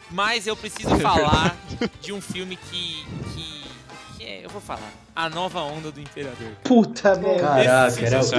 Mas 0.09 0.45
eu 0.45 0.57
preciso 0.57 0.93
É 0.93 0.99
falar 0.99 1.57
de 2.01 2.11
um 2.11 2.19
filme 2.19 2.57
que, 2.57 3.05
que, 3.33 3.63
que 4.17 4.23
é, 4.25 4.45
eu 4.45 4.49
vou 4.49 4.59
falar, 4.61 4.91
A 5.15 5.29
Nova 5.29 5.61
Onda 5.61 5.91
do 5.91 5.99
Imperador. 5.99 6.51
Puta 6.63 7.15
merda. 7.15 7.41
Caraca, 7.41 8.01
era 8.05 8.17
o 8.17 8.21
Esse 8.21 8.31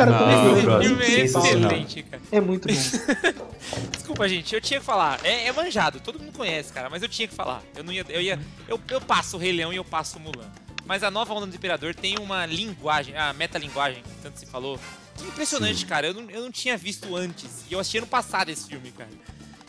próximo. 0.63 0.81
filme 0.83 1.05
é 1.05 1.21
excelente, 1.21 2.03
cara. 2.03 2.23
É 2.33 2.41
muito 2.41 2.67
bom. 2.69 2.75
Desculpa, 3.93 4.29
gente, 4.29 4.55
eu 4.55 4.61
tinha 4.61 4.81
que 4.81 4.87
falar. 4.87 5.21
É, 5.23 5.47
é 5.49 5.53
manjado, 5.53 6.01
todo 6.01 6.19
mundo 6.19 6.33
conhece, 6.37 6.73
cara, 6.73 6.89
mas 6.89 7.03
eu 7.03 7.09
tinha 7.09 7.29
que 7.29 7.35
falar. 7.35 7.63
Eu 7.77 7.85
não 7.85 7.93
ia. 7.93 8.05
Eu 8.09 8.21
ia. 8.23 8.39
Eu, 8.67 8.81
eu 8.89 9.01
passo 9.01 9.37
o 9.37 9.41
Rei 9.41 9.53
Leão 9.53 9.73
e 9.73 9.77
eu 9.77 9.85
passo 9.85 10.19
o 10.19 10.21
Mulan. 10.21 10.51
Mas 10.87 11.03
a 11.05 11.11
nova 11.11 11.33
onda 11.35 11.47
do 11.47 11.55
Imperador 11.55 11.95
tem 11.95 12.19
uma 12.19 12.45
linguagem, 12.47 13.17
a 13.17 13.33
metalinguagem, 13.33 14.03
que 14.03 14.11
tanto 14.23 14.39
se 14.41 14.47
falou. 14.47 14.79
Que 15.17 15.25
impressionante, 15.25 15.81
Sim. 15.81 15.87
cara. 15.87 16.07
Eu 16.09 16.15
não, 16.15 16.31
eu 16.31 16.41
não 16.43 16.51
tinha 16.51 16.77
visto 16.77 17.15
antes. 17.15 17.65
E 17.71 17.75
eu 17.75 17.79
assisti 17.81 17.99
ano 17.99 18.07
passado 18.07 18.49
esse 18.51 18.67
filme, 18.67 18.91
cara. 18.93 19.11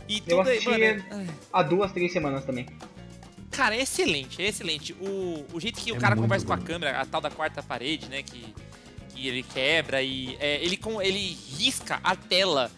E 0.08 0.18
Eu 0.26 0.38
tudo 0.38 0.50
aí, 0.50 0.58
assisti 0.58 0.70
mano, 0.70 0.84
é- 1.22 1.28
há 1.52 1.62
duas, 1.64 1.92
três 1.92 2.12
semanas 2.12 2.44
também. 2.46 2.66
Cara, 3.54 3.76
é 3.76 3.82
excelente, 3.82 4.42
é 4.42 4.48
excelente. 4.48 4.94
O, 5.00 5.46
o 5.54 5.60
jeito 5.60 5.80
que 5.80 5.92
o 5.92 5.96
É 5.96 6.00
cara 6.00 6.16
conversa 6.16 6.46
com 6.46 6.54
a 6.54 6.58
bom. 6.58 6.64
câmera, 6.64 7.00
a 7.00 7.06
tal 7.06 7.22
da 7.22 7.30
quarta 7.30 7.62
parede, 7.64 8.08
né? 8.10 8.22
Que, 8.24 8.44
que 9.14 9.28
ele 9.28 9.44
quebra 9.44 10.02
e. 10.02 10.36
é, 10.40 10.64
ele, 10.64 10.76
com, 10.76 11.02
ele 11.02 11.38
risca 11.58 12.00
a 12.04 12.16
tela 12.16 12.72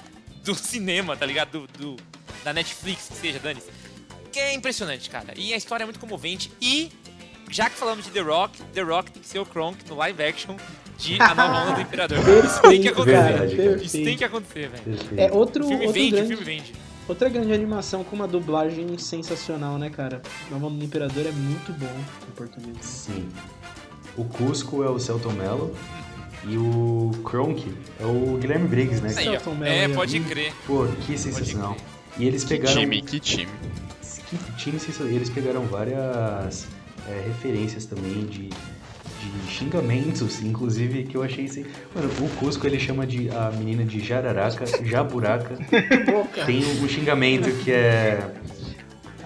do 0.43 0.53
cinema, 0.55 1.15
tá 1.15 1.25
ligado? 1.25 1.61
Do, 1.61 1.67
do- 1.95 2.15
da 2.43 2.53
Netflix, 2.53 3.07
que 3.09 3.15
seja, 3.17 3.39
Dani. 3.39 3.61
Que 4.31 4.39
é 4.39 4.53
impressionante, 4.53 5.09
cara. 5.09 5.33
E 5.37 5.53
a 5.53 5.57
história 5.57 5.83
é 5.83 5.85
muito 5.85 5.99
comovente. 5.99 6.51
E, 6.61 6.91
já 7.49 7.69
que 7.69 7.75
falamos 7.77 8.05
de 8.05 8.11
The 8.11 8.19
Rock, 8.19 8.61
The 8.73 8.81
Rock 8.81 9.11
tem 9.11 9.21
que 9.21 9.27
ser 9.27 9.39
o 9.39 9.45
Kronk 9.45 9.77
no 9.89 9.95
live 9.95 10.21
action 10.21 10.57
de 10.99 11.19
A 11.21 11.33
Nova 11.33 11.57
Onda 11.61 11.71
do 11.75 11.81
Imperador. 11.87 12.17
Isso 12.45 12.61
tem 12.61 12.81
que 12.81 12.87
acontecer. 12.89 13.21
Verdade. 13.33 13.85
Isso 13.85 13.97
tem 13.97 14.17
que 14.17 14.23
acontecer, 14.25 14.69
velho. 14.69 14.99
É 15.17 15.31
outro, 15.31 15.63
O 15.63 15.67
filme 15.69 15.85
outro 15.87 15.93
vende, 16.01 16.13
o 16.13 16.17
grande, 16.17 16.27
filme 16.35 16.43
vende. 16.43 16.73
Outra 17.07 17.29
grande 17.29 17.53
animação 17.53 18.03
com 18.03 18.15
uma 18.15 18.27
dublagem 18.27 18.97
sensacional, 18.97 19.77
né, 19.77 19.89
cara? 19.89 20.21
O 20.51 20.59
nome 20.59 20.79
do 20.79 20.85
Imperador 20.85 21.25
é 21.25 21.31
muito 21.31 21.71
bom 21.73 21.95
em 22.27 22.31
português. 22.31 22.77
Sim. 22.81 23.27
O 24.17 24.23
Cusco 24.25 24.83
é 24.83 24.89
o 24.89 24.97
Celton 24.99 25.33
Mello 25.33 25.75
e 26.45 26.57
o 26.57 27.11
Kronk 27.23 27.73
é 27.99 28.05
o 28.05 28.37
Guilherme 28.37 28.67
Briggs, 28.67 29.01
né? 29.01 29.09
Aí. 29.17 29.25
Celton 29.25 29.55
Mello 29.55 29.71
É, 29.73 29.87
pode 29.89 30.19
crer. 30.21 30.53
Pô, 30.65 30.85
que 31.05 31.17
sensacional. 31.17 31.75
E 32.17 32.25
eles 32.25 32.43
Que 32.43 32.49
pegaram. 32.49 32.79
time, 32.79 33.01
que 33.01 33.19
time. 33.19 33.51
Que 34.29 34.37
time 34.57 34.79
sensacional. 34.79 35.13
Eles 35.13 35.29
pegaram 35.29 35.65
várias 35.65 36.65
é, 37.09 37.23
referências 37.27 37.85
também 37.85 38.25
de, 38.25 38.49
de 39.29 39.51
xingamentos, 39.51 40.41
inclusive, 40.41 41.03
que 41.03 41.15
eu 41.15 41.23
achei 41.23 41.45
assim. 41.45 41.65
Mano, 41.93 42.09
o 42.19 42.29
Cusco 42.37 42.65
ele 42.65 42.79
chama 42.79 43.05
de 43.05 43.29
a 43.29 43.51
menina 43.51 43.83
de 43.83 43.99
jararaca, 43.99 44.65
jaburaca. 44.83 45.55
Tem 46.45 46.63
um 46.81 46.87
xingamento 46.87 47.51
que 47.63 47.71
é. 47.71 48.19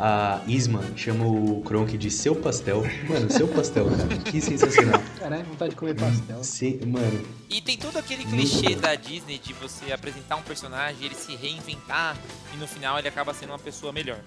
A 0.01 0.41
Isma 0.47 0.81
chama 0.95 1.25
o 1.25 1.61
Kronk 1.61 1.97
de 1.97 2.09
seu 2.09 2.33
pastel. 2.35 2.83
Mano, 3.07 3.29
seu 3.29 3.47
pastel, 3.49 3.85
cara. 3.89 4.17
Que 4.31 4.39
sensacional. 4.39 5.01
Caralho, 5.19 5.43
vontade 5.43 5.71
de 5.71 5.75
comer 5.75 5.93
pastel. 5.95 6.41
Se- 6.43 6.79
mano, 6.85 7.21
E 7.49 7.59
tem 7.61 7.77
todo 7.77 7.97
aquele 7.97 8.23
clichê 8.23 8.75
da 8.75 8.95
Disney 8.95 9.37
de 9.37 9.51
você 9.53 9.91
apresentar 9.91 10.37
um 10.37 10.41
personagem, 10.41 11.03
ele 11.05 11.15
se 11.15 11.35
reinventar 11.35 12.15
e 12.53 12.57
no 12.57 12.65
final 12.67 12.97
ele 12.97 13.09
acaba 13.09 13.33
sendo 13.33 13.49
uma 13.49 13.59
pessoa 13.59 13.91
melhor. 13.91 14.19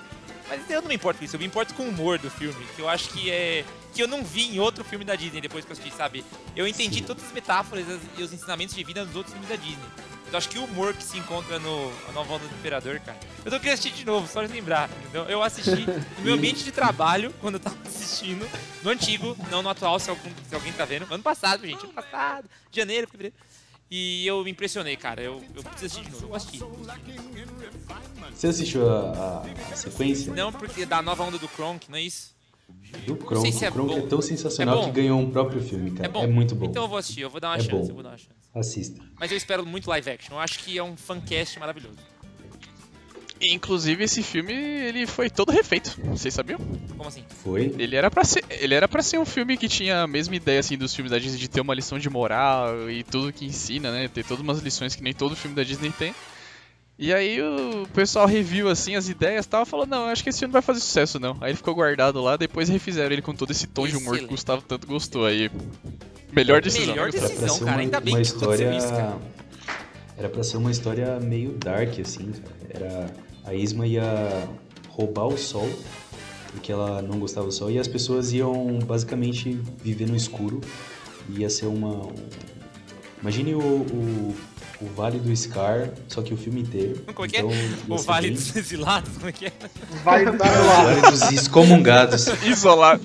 Mas 0.48 0.68
eu 0.68 0.82
não 0.82 0.88
me 0.88 0.94
importo 0.96 1.18
com 1.20 1.24
isso, 1.24 1.36
eu 1.36 1.40
me 1.40 1.46
importo 1.46 1.72
com 1.72 1.84
o 1.84 1.88
humor 1.88 2.18
do 2.18 2.28
filme, 2.28 2.62
que 2.76 2.82
eu 2.82 2.88
acho 2.88 3.08
que 3.08 3.30
é. 3.30 3.64
que 3.94 4.02
eu 4.02 4.08
não 4.08 4.22
vi 4.22 4.54
em 4.54 4.58
outro 4.60 4.84
filme 4.84 5.04
da 5.06 5.14
Disney 5.14 5.40
depois 5.40 5.64
que 5.64 5.70
eu 5.70 5.76
assisti, 5.76 5.94
sabe? 5.96 6.22
Eu 6.54 6.66
entendi 6.66 6.98
Sim. 6.98 7.04
todas 7.04 7.24
as 7.24 7.32
metáforas 7.32 7.88
as- 7.88 8.00
e 8.18 8.22
os 8.22 8.32
ensinamentos 8.32 8.74
de 8.74 8.84
vida 8.84 9.04
nos 9.04 9.16
outros 9.16 9.32
filmes 9.32 9.48
da 9.48 9.56
Disney. 9.56 9.88
Eu 10.32 10.38
acho 10.38 10.48
que 10.48 10.58
o 10.58 10.64
humor 10.64 10.94
que 10.94 11.04
se 11.04 11.18
encontra 11.18 11.58
no 11.58 11.92
A 12.08 12.12
Nova 12.12 12.32
Onda 12.34 12.46
do 12.48 12.54
Imperador, 12.54 12.98
cara. 13.00 13.18
Eu 13.44 13.50
tô 13.50 13.60
querendo 13.60 13.74
assistir 13.78 13.92
de 13.92 14.06
novo, 14.06 14.26
só 14.26 14.42
de 14.42 14.50
lembrar. 14.50 14.88
Então, 15.10 15.28
eu 15.28 15.42
assisti 15.42 15.84
no 16.18 16.24
meu 16.24 16.34
ambiente 16.34 16.64
de 16.64 16.72
trabalho, 16.72 17.34
quando 17.40 17.54
eu 17.56 17.60
tava 17.60 17.76
assistindo, 17.84 18.48
no 18.82 18.90
antigo, 18.90 19.36
não 19.50 19.62
no 19.62 19.68
atual, 19.68 19.98
se, 19.98 20.08
algum, 20.08 20.30
se 20.48 20.54
alguém 20.54 20.72
tá 20.72 20.86
vendo. 20.86 21.06
Ano 21.12 21.22
passado, 21.22 21.66
gente, 21.66 21.84
ano 21.84 21.92
passado, 21.92 22.48
janeiro, 22.70 23.06
fevereiro. 23.08 23.36
E 23.90 24.26
eu 24.26 24.42
me 24.42 24.50
impressionei, 24.50 24.96
cara. 24.96 25.20
Eu, 25.22 25.42
eu 25.54 25.62
preciso 25.62 25.84
assistir 26.00 26.04
de 26.06 26.10
novo. 26.12 26.22
Eu 26.24 26.28
vou 26.28 26.36
assistir. 26.36 26.62
você 28.34 28.46
assistiu 28.46 28.88
a, 28.90 29.10
a- 29.10 29.72
a 29.72 29.76
sequência? 29.76 30.32
Não, 30.34 30.50
porque 30.50 30.86
da 30.86 31.02
nova 31.02 31.24
onda 31.24 31.36
do 31.38 31.46
Kronk, 31.48 31.90
não 31.90 31.98
é 31.98 32.02
isso? 32.02 32.32
Do 33.06 33.16
Kronk. 33.16 33.52
se 33.52 33.64
é 33.66 33.68
o 33.68 33.72
Kronk 33.72 33.90
bom. 33.92 33.98
é 33.98 34.06
tão 34.08 34.22
sensacional 34.22 34.80
É 34.80 34.84
que 34.86 34.90
ganhou 34.92 35.20
um 35.20 35.30
próprio 35.30 35.60
filme, 35.62 35.90
cara. 35.90 36.06
É 36.06 36.08
bom? 36.08 36.26
muito 36.26 36.54
bom. 36.54 36.64
Então 36.66 36.84
eu 36.84 36.88
vou 36.88 36.96
assistir, 36.96 37.20
eu 37.20 37.28
vou 37.28 37.38
dar 37.40 37.48
uma 37.50 37.56
É 37.56 37.60
chance, 37.60 37.70
bom. 37.70 37.88
eu 37.88 37.94
vou 37.94 38.02
dar 38.02 38.10
uma 38.10 38.18
chance. 38.18 38.41
Assista. 38.54 39.00
Mas 39.18 39.30
eu 39.30 39.36
espero 39.36 39.64
muito 39.64 39.88
live 39.88 40.10
action. 40.10 40.34
Eu 40.34 40.40
acho 40.40 40.58
que 40.58 40.76
é 40.76 40.82
um 40.82 40.96
fancast 40.96 41.58
maravilhoso. 41.58 41.96
Inclusive, 43.40 44.04
esse 44.04 44.22
filme, 44.22 44.52
ele 44.52 45.04
foi 45.04 45.28
todo 45.28 45.50
refeito. 45.50 45.98
Vocês 46.04 46.32
sabiam? 46.32 46.60
Como 46.96 47.08
assim? 47.08 47.24
Foi? 47.42 47.74
Ele 47.76 47.96
era 47.96 48.08
pra 48.08 48.22
ser, 48.22 48.44
ele 48.48 48.72
era 48.72 48.86
para 48.86 49.02
ser 49.02 49.18
um 49.18 49.24
filme 49.24 49.56
que 49.56 49.68
tinha 49.68 50.02
a 50.02 50.06
mesma 50.06 50.36
ideia 50.36 50.60
assim 50.60 50.78
dos 50.78 50.94
filmes 50.94 51.10
da 51.10 51.18
Disney 51.18 51.40
de 51.40 51.48
ter 51.48 51.60
uma 51.60 51.74
lição 51.74 51.98
de 51.98 52.08
moral 52.08 52.88
e 52.88 53.02
tudo 53.02 53.32
que 53.32 53.44
ensina, 53.44 53.90
né? 53.90 54.06
Ter 54.06 54.24
todas 54.24 54.44
umas 54.44 54.60
lições 54.60 54.94
que 54.94 55.02
nem 55.02 55.12
todo 55.12 55.34
filme 55.34 55.56
da 55.56 55.64
Disney 55.64 55.90
tem. 55.90 56.14
E 56.98 57.12
aí 57.12 57.40
o 57.42 57.86
pessoal 57.94 58.26
reviu 58.26 58.68
assim 58.68 58.94
as 58.94 59.08
ideias 59.08 59.44
e 59.44 59.48
tal, 59.48 59.66
falou: 59.66 59.86
"Não, 59.86 60.02
eu 60.04 60.08
acho 60.08 60.22
que 60.22 60.28
esse 60.28 60.38
filme 60.38 60.50
não 60.52 60.60
vai 60.60 60.62
fazer 60.62 60.80
sucesso 60.80 61.18
não". 61.18 61.36
Aí 61.40 61.50
ele 61.50 61.56
ficou 61.56 61.74
guardado 61.74 62.20
lá, 62.22 62.36
depois 62.36 62.68
refizeram 62.68 63.12
ele 63.12 63.22
com 63.22 63.34
todo 63.34 63.50
esse 63.50 63.66
tom 63.66 63.86
de 63.86 63.96
humor 63.96 64.02
que 64.04 64.10
o 64.10 64.14
Excelente. 64.14 64.30
Gustavo 64.30 64.62
tanto 64.62 64.86
gostou 64.86 65.26
aí. 65.26 65.50
Melhor 66.32 66.60
decisão. 66.62 66.88
Melhor 66.94 67.10
Gustavo? 67.10 67.26
Era 67.32 67.34
pra 67.34 67.46
decisão, 67.46 67.58
ser 67.58 67.64
cara. 67.64 67.76
uma, 67.76 67.82
Ainda 67.82 68.00
bem 68.00 68.14
uma 68.14 68.22
que 68.22 68.28
aconteceu 68.28 68.52
história. 68.72 68.76
isso, 68.78 68.88
cara. 68.88 69.18
Era 70.16 70.28
pra 70.28 70.42
ser 70.44 70.56
uma 70.58 70.70
história 70.70 71.18
meio 71.20 71.52
dark, 71.52 71.98
assim, 71.98 72.30
cara. 72.32 72.56
Era. 72.86 73.14
A 73.44 73.54
Isma 73.54 73.86
ia 73.86 74.48
roubar 74.88 75.26
o 75.26 75.36
sol, 75.36 75.68
porque 76.52 76.70
ela 76.70 77.02
não 77.02 77.18
gostava 77.18 77.46
do 77.46 77.52
sol, 77.52 77.70
e 77.70 77.78
as 77.78 77.88
pessoas 77.88 78.32
iam 78.32 78.78
basicamente 78.80 79.50
viver 79.82 80.06
no 80.06 80.14
escuro. 80.14 80.60
E 81.28 81.40
ia 81.40 81.50
ser 81.50 81.66
uma. 81.66 82.06
um- 82.06 82.14
Imagine 83.20 83.54
o, 83.54 83.58
o, 83.60 84.34
o 84.82 84.86
Vale 84.94 85.18
do 85.18 85.34
Scar, 85.36 85.88
só 86.08 86.20
que 86.22 86.34
o 86.34 86.36
filme 86.36 86.60
inteiro. 86.62 87.00
Como 87.14 87.26
é 87.26 87.28
que 87.28 87.36
é? 87.36 87.40
Então, 87.40 87.52
O 87.88 87.98
Vale 87.98 88.28
bem- 88.28 88.36
dos 88.36 88.56
Exilados, 88.56 89.10
como 89.16 89.28
é 89.28 89.32
que 89.32 89.46
é? 89.46 89.52
Vale 90.04 90.24
do 90.32 90.38
Vale 90.38 91.00
dos 91.10 91.22
Excomungados. 91.32 92.26
Isolado. 92.44 93.02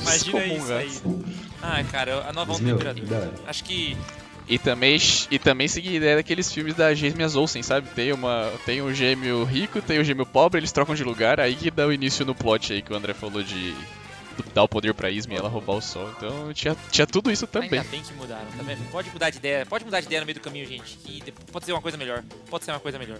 Imagina 0.00 0.46
isso 0.46 0.72
aí. 0.72 0.90
Ah, 1.62 1.82
cara, 1.90 2.26
a 2.28 2.32
nova 2.32 2.52
onda 2.52 2.70
Imperador. 2.70 3.30
Acho 3.46 3.64
que 3.64 3.96
E 4.48 4.58
também, 4.58 4.98
e 5.30 5.38
também 5.38 5.66
seguir 5.68 5.90
a 5.90 5.92
ideia 5.94 6.16
daqueles 6.16 6.52
filmes 6.52 6.74
da 6.74 6.92
Gêmeas 6.94 7.34
Olsen, 7.34 7.62
sabe? 7.62 7.88
Tem, 7.94 8.12
uma, 8.12 8.50
tem 8.66 8.82
um 8.82 8.92
gêmeo 8.92 9.42
rico, 9.44 9.80
tem 9.80 9.98
um 10.00 10.04
gêmeo 10.04 10.26
pobre, 10.26 10.60
eles 10.60 10.70
trocam 10.72 10.94
de 10.94 11.02
lugar, 11.02 11.40
aí 11.40 11.54
que 11.54 11.70
dá 11.70 11.86
o 11.86 11.92
início 11.92 12.24
no 12.26 12.34
plot 12.34 12.72
aí 12.72 12.82
que 12.82 12.92
o 12.92 12.96
André 12.96 13.14
falou 13.14 13.42
de 13.42 13.74
dar 14.54 14.62
o 14.62 14.68
poder 14.68 14.94
pra 14.94 15.10
Isma 15.10 15.34
e 15.34 15.36
ela 15.36 15.48
roubar 15.48 15.74
o 15.74 15.80
sol. 15.80 16.10
Então 16.16 16.52
tinha, 16.52 16.76
tinha 16.90 17.06
tudo 17.06 17.30
isso 17.30 17.46
também. 17.46 17.78
Ainda 17.78 17.90
bem 17.90 18.02
que 18.02 18.12
mudaram, 18.14 18.46
tá 18.56 18.62
vendo? 18.62 18.90
Pode 18.90 19.10
mudar 19.10 19.30
de 19.30 19.38
ideia, 19.38 19.66
pode 19.66 19.84
mudar 19.84 20.00
de 20.00 20.06
ideia 20.06 20.20
no 20.20 20.26
meio 20.26 20.34
do 20.38 20.42
caminho, 20.42 20.66
gente. 20.66 20.96
Que 20.96 21.32
pode 21.52 21.64
ser 21.64 21.72
uma 21.72 21.82
coisa 21.82 21.96
melhor. 21.96 22.22
Pode 22.48 22.64
ser 22.64 22.70
uma 22.70 22.80
coisa 22.80 22.98
melhor. 22.98 23.18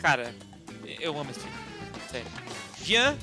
Cara, 0.00 0.34
eu 1.00 1.18
amo 1.18 1.30
esse 1.30 1.40
filme. 1.40 1.56
Sério. 2.10 2.26
Jean, 2.82 3.16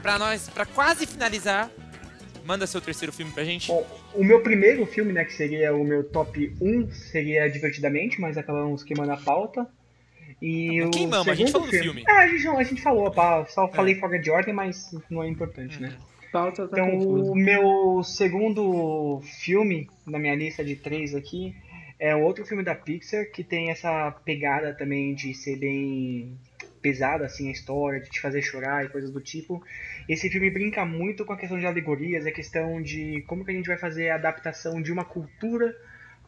pra 0.00 0.18
nós, 0.18 0.48
pra 0.48 0.64
quase 0.64 1.06
finalizar, 1.06 1.70
manda 2.44 2.66
seu 2.66 2.80
terceiro 2.80 3.12
filme 3.12 3.32
pra 3.32 3.44
gente. 3.44 3.68
Bom, 3.68 3.86
o 4.14 4.24
meu 4.24 4.42
primeiro 4.42 4.86
filme, 4.86 5.12
né, 5.12 5.24
que 5.24 5.32
seria 5.32 5.74
o 5.74 5.84
meu 5.84 6.04
top 6.04 6.54
1, 6.60 6.90
seria 6.92 7.48
Divertidamente, 7.50 8.20
mas 8.20 8.36
acabamos 8.38 8.82
queimando 8.82 9.12
a 9.12 9.16
pauta. 9.16 9.66
E 10.40 10.82
o 10.82 10.90
Queimamos, 10.90 11.28
a 11.28 11.34
gente 11.34 11.48
segundo 11.48 11.66
falou 11.66 11.78
do 11.78 11.84
filme. 11.84 12.04
É, 12.08 12.12
a 12.12 12.28
gente, 12.28 12.48
a 12.48 12.62
gente 12.62 12.82
falou, 12.82 13.10
pá, 13.10 13.44
só 13.46 13.68
falei 13.68 13.96
fora 13.96 14.18
de 14.18 14.30
ordem, 14.30 14.54
mas 14.54 14.90
não 15.10 15.22
é 15.22 15.28
importante, 15.28 15.80
né? 15.80 15.92
Pauta 16.32 16.68
tá 16.68 16.78
Então, 16.78 16.90
confusa. 16.98 17.32
o 17.32 17.34
meu 17.34 18.02
segundo 18.02 19.20
filme 19.22 19.88
na 20.06 20.18
minha 20.18 20.34
lista 20.34 20.64
de 20.64 20.76
três 20.76 21.14
aqui 21.14 21.54
é 21.98 22.14
outro 22.16 22.46
filme 22.46 22.62
da 22.62 22.74
Pixar 22.74 23.30
que 23.30 23.44
tem 23.44 23.70
essa 23.70 24.10
pegada 24.24 24.72
também 24.74 25.14
de 25.14 25.34
ser 25.34 25.56
bem 25.56 26.38
pesada 26.80 27.26
assim 27.26 27.48
a 27.48 27.52
história, 27.52 28.00
de 28.00 28.10
te 28.10 28.20
fazer 28.20 28.42
chorar 28.42 28.84
e 28.84 28.88
coisas 28.88 29.10
do 29.10 29.20
tipo. 29.20 29.62
Esse 30.08 30.30
filme 30.30 30.50
brinca 30.50 30.84
muito 30.84 31.24
com 31.24 31.32
a 31.32 31.36
questão 31.36 31.58
de 31.58 31.66
alegorias, 31.66 32.26
a 32.26 32.32
questão 32.32 32.80
de 32.80 33.22
como 33.26 33.44
que 33.44 33.50
a 33.50 33.54
gente 33.54 33.68
vai 33.68 33.76
fazer 33.76 34.08
a 34.10 34.14
adaptação 34.14 34.80
de 34.80 34.90
uma 34.90 35.04
cultura 35.04 35.76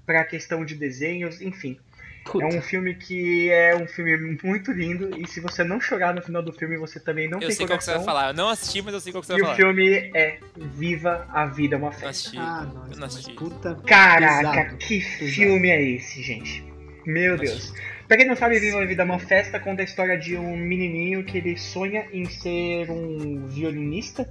para 0.05 0.21
a 0.21 0.25
questão 0.25 0.65
de 0.65 0.75
desenhos, 0.75 1.41
enfim. 1.41 1.79
Puta. 2.25 2.45
É 2.45 2.49
um 2.49 2.63
filme 2.63 2.95
que 2.95 3.51
é 3.51 3.75
um 3.77 3.87
filme 3.87 4.17
muito 4.43 4.71
lindo 4.73 5.11
e 5.21 5.27
se 5.27 5.41
você 5.41 5.65
não 5.65 5.81
chorar 5.81 6.15
no 6.15 6.23
final 6.23 6.43
do 6.43 6.53
filme, 6.53 6.77
você 6.77 7.01
também 7.01 7.29
não 7.29 7.41
eu 7.41 7.49
tem 7.49 7.57
sei 7.57 7.67
qual 7.67 7.77
que 7.79 7.85
você 7.85 7.95
vai 7.95 8.05
falar. 8.05 8.29
Eu 8.29 8.35
não 8.35 8.49
assisti, 8.49 8.81
mas 8.81 8.95
eu 8.95 9.01
sei 9.01 9.13
qual 9.13 9.21
que 9.23 9.27
você 9.27 9.33
E 9.35 9.41
vai 9.41 9.43
o 9.43 9.45
falar. 9.47 9.57
filme 9.57 10.11
é 10.15 10.39
Viva 10.57 11.27
a 11.33 11.47
Vida 11.47 11.75
é 11.75 11.79
uma 11.79 11.89
Eu 11.89 11.93
não 11.93 11.99
Festa. 11.99 12.09
assisti. 12.09 12.39
Ah, 12.39 12.67
eu 12.71 12.75
nossa, 12.87 13.01
não 13.01 13.07
assisti. 13.07 13.33
puta. 13.35 13.75
Caraca, 13.87 14.53
Pesado, 14.53 14.77
que 14.77 15.01
pesado. 15.01 15.33
filme 15.33 15.69
é 15.69 15.83
esse, 15.83 16.23
gente? 16.23 16.65
Meu 17.05 17.37
Deus. 17.37 17.75
Pra 18.07 18.17
quem 18.17 18.27
não 18.27 18.37
sabe, 18.37 18.59
Viva 18.61 18.81
a 18.83 18.87
Vida 18.87 19.03
é 19.03 19.05
uma 19.05 19.19
Festa 19.19 19.59
conta 19.59 19.83
a 19.83 19.85
história 19.85 20.17
de 20.17 20.37
um 20.37 20.57
menininho 20.57 21.25
que 21.25 21.39
ele 21.39 21.57
sonha 21.59 22.07
em 22.13 22.25
ser 22.27 22.89
um 22.91 23.47
violinista. 23.49 24.31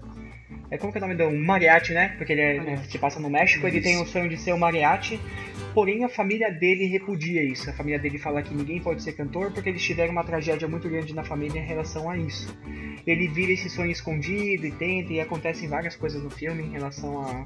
É 0.69 0.77
como 0.77 0.91
que 0.93 0.97
é 0.97 1.01
o 1.01 1.01
nome 1.01 1.15
do 1.15 1.25
um 1.25 1.37
mariachi, 1.43 1.91
né? 1.93 2.13
Porque 2.17 2.31
ele 2.31 2.41
é, 2.41 2.57
Mariachi. 2.57 2.91
se 2.91 2.97
passa 2.97 3.19
no 3.19 3.29
México, 3.29 3.67
ele 3.67 3.79
Isso. 3.79 3.83
tem 3.87 4.01
o 4.01 4.05
sonho 4.05 4.29
de 4.29 4.37
ser 4.37 4.53
um 4.53 4.57
mariachi. 4.57 5.19
Porém, 5.73 6.03
a 6.03 6.09
família 6.09 6.51
dele 6.51 6.85
repudia 6.85 7.43
isso. 7.43 7.69
A 7.69 7.73
família 7.73 7.97
dele 7.97 8.17
fala 8.17 8.41
que 8.41 8.53
ninguém 8.53 8.81
pode 8.81 9.01
ser 9.01 9.13
cantor 9.13 9.51
porque 9.51 9.69
eles 9.69 9.81
tiveram 9.81 10.11
uma 10.11 10.23
tragédia 10.23 10.67
muito 10.67 10.89
grande 10.89 11.13
na 11.13 11.23
família 11.23 11.59
em 11.59 11.65
relação 11.65 12.09
a 12.09 12.17
isso. 12.17 12.53
Ele 13.07 13.27
vira 13.27 13.53
esse 13.53 13.69
sonho 13.69 13.91
escondido 13.91 14.65
e 14.65 14.71
tenta, 14.71 15.13
e 15.13 15.19
acontecem 15.19 15.67
várias 15.67 15.95
coisas 15.95 16.21
no 16.21 16.29
filme 16.29 16.63
em 16.63 16.71
relação 16.71 17.21
a 17.21 17.45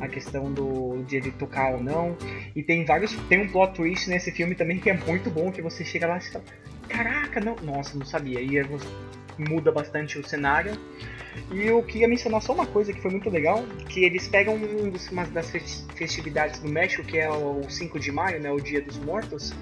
a 0.00 0.08
questão 0.08 0.52
do 0.52 1.02
de 1.04 1.16
ele 1.16 1.30
tocar 1.32 1.74
ou 1.74 1.82
não. 1.82 2.16
E 2.54 2.62
tem 2.62 2.84
vários. 2.84 3.12
Tem 3.28 3.40
um 3.40 3.48
plot 3.48 3.74
twist 3.74 4.08
nesse 4.08 4.30
filme 4.30 4.54
também 4.54 4.78
que 4.78 4.90
é 4.90 4.96
muito 4.96 5.30
bom, 5.30 5.50
que 5.50 5.62
você 5.62 5.84
chega 5.84 6.06
lá 6.06 6.18
e 6.18 6.20
fala, 6.20 6.44
caraca, 6.88 7.40
não. 7.40 7.56
Nossa, 7.56 7.96
não 7.98 8.04
sabia. 8.06 8.40
E 8.40 8.62
muda 9.38 9.72
bastante 9.72 10.18
o 10.18 10.26
cenário. 10.26 10.72
E 11.52 11.66
eu 11.66 11.82
queria 11.82 12.08
mencionar 12.08 12.40
só 12.40 12.52
uma 12.52 12.66
coisa 12.66 12.92
que 12.92 13.00
foi 13.00 13.10
muito 13.10 13.28
legal, 13.28 13.64
que 13.88 14.04
eles 14.04 14.26
pegam 14.28 14.54
um 14.54 14.90
dos, 14.90 15.08
uma 15.10 15.24
das 15.26 15.50
festi- 15.50 15.84
festividades 15.94 16.60
do 16.60 16.68
México, 16.68 17.04
que 17.04 17.18
é 17.18 17.30
o 17.30 17.62
5 17.68 17.98
de 17.98 18.10
maio, 18.10 18.40
né, 18.40 18.50
o 18.50 18.60
Dia 18.60 18.80
dos 18.80 18.98
Mortos, 18.98 19.54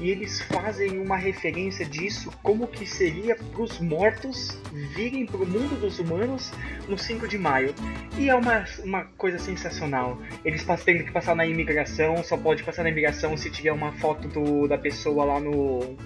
e 0.00 0.10
eles 0.10 0.40
fazem 0.42 0.98
uma 0.98 1.16
referência 1.16 1.84
disso, 1.84 2.32
como 2.42 2.68
que 2.68 2.86
seria 2.86 3.34
para 3.34 3.62
os 3.62 3.80
mortos 3.80 4.56
virem 4.94 5.26
para 5.26 5.38
o 5.38 5.46
mundo 5.46 5.78
dos 5.80 5.98
humanos 5.98 6.52
no 6.88 6.96
5 6.96 7.26
de 7.26 7.36
maio. 7.36 7.74
E 8.16 8.28
é 8.28 8.34
uma, 8.34 8.64
uma 8.84 9.04
coisa 9.16 9.38
sensacional. 9.38 10.18
Eles 10.44 10.64
têm 10.84 11.04
que 11.04 11.10
passar 11.10 11.34
na 11.34 11.44
imigração, 11.44 12.22
só 12.22 12.36
pode 12.36 12.62
passar 12.62 12.84
na 12.84 12.90
imigração 12.90 13.36
se 13.36 13.50
tiver 13.50 13.72
uma 13.72 13.92
foto 13.92 14.28
do, 14.28 14.68
da 14.68 14.78
pessoa 14.78 15.24
lá 15.24 15.40
no, 15.40 15.96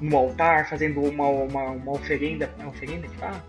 no 0.00 0.16
altar, 0.16 0.68
fazendo 0.68 1.02
uma, 1.02 1.28
uma, 1.28 1.62
uma 1.72 1.92
oferenda. 1.92 2.50
É 2.58 2.66
oferenda 2.66 3.06
que 3.06 3.16
fala? 3.16 3.44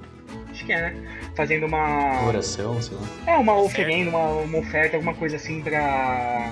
Acho 0.58 0.66
que 0.66 0.74
é, 0.74 0.82
né? 0.82 0.96
Fazendo 1.36 1.68
uma. 1.68 2.26
Oração, 2.26 2.82
sei 2.82 2.98
lá. 2.98 3.04
É, 3.28 3.38
uma 3.38 3.56
oferenda, 3.60 4.10
uma, 4.10 4.28
uma 4.42 4.58
oferta, 4.58 4.98
alguma 4.98 5.14
coisa 5.14 5.36
assim 5.36 5.62
pra. 5.62 6.52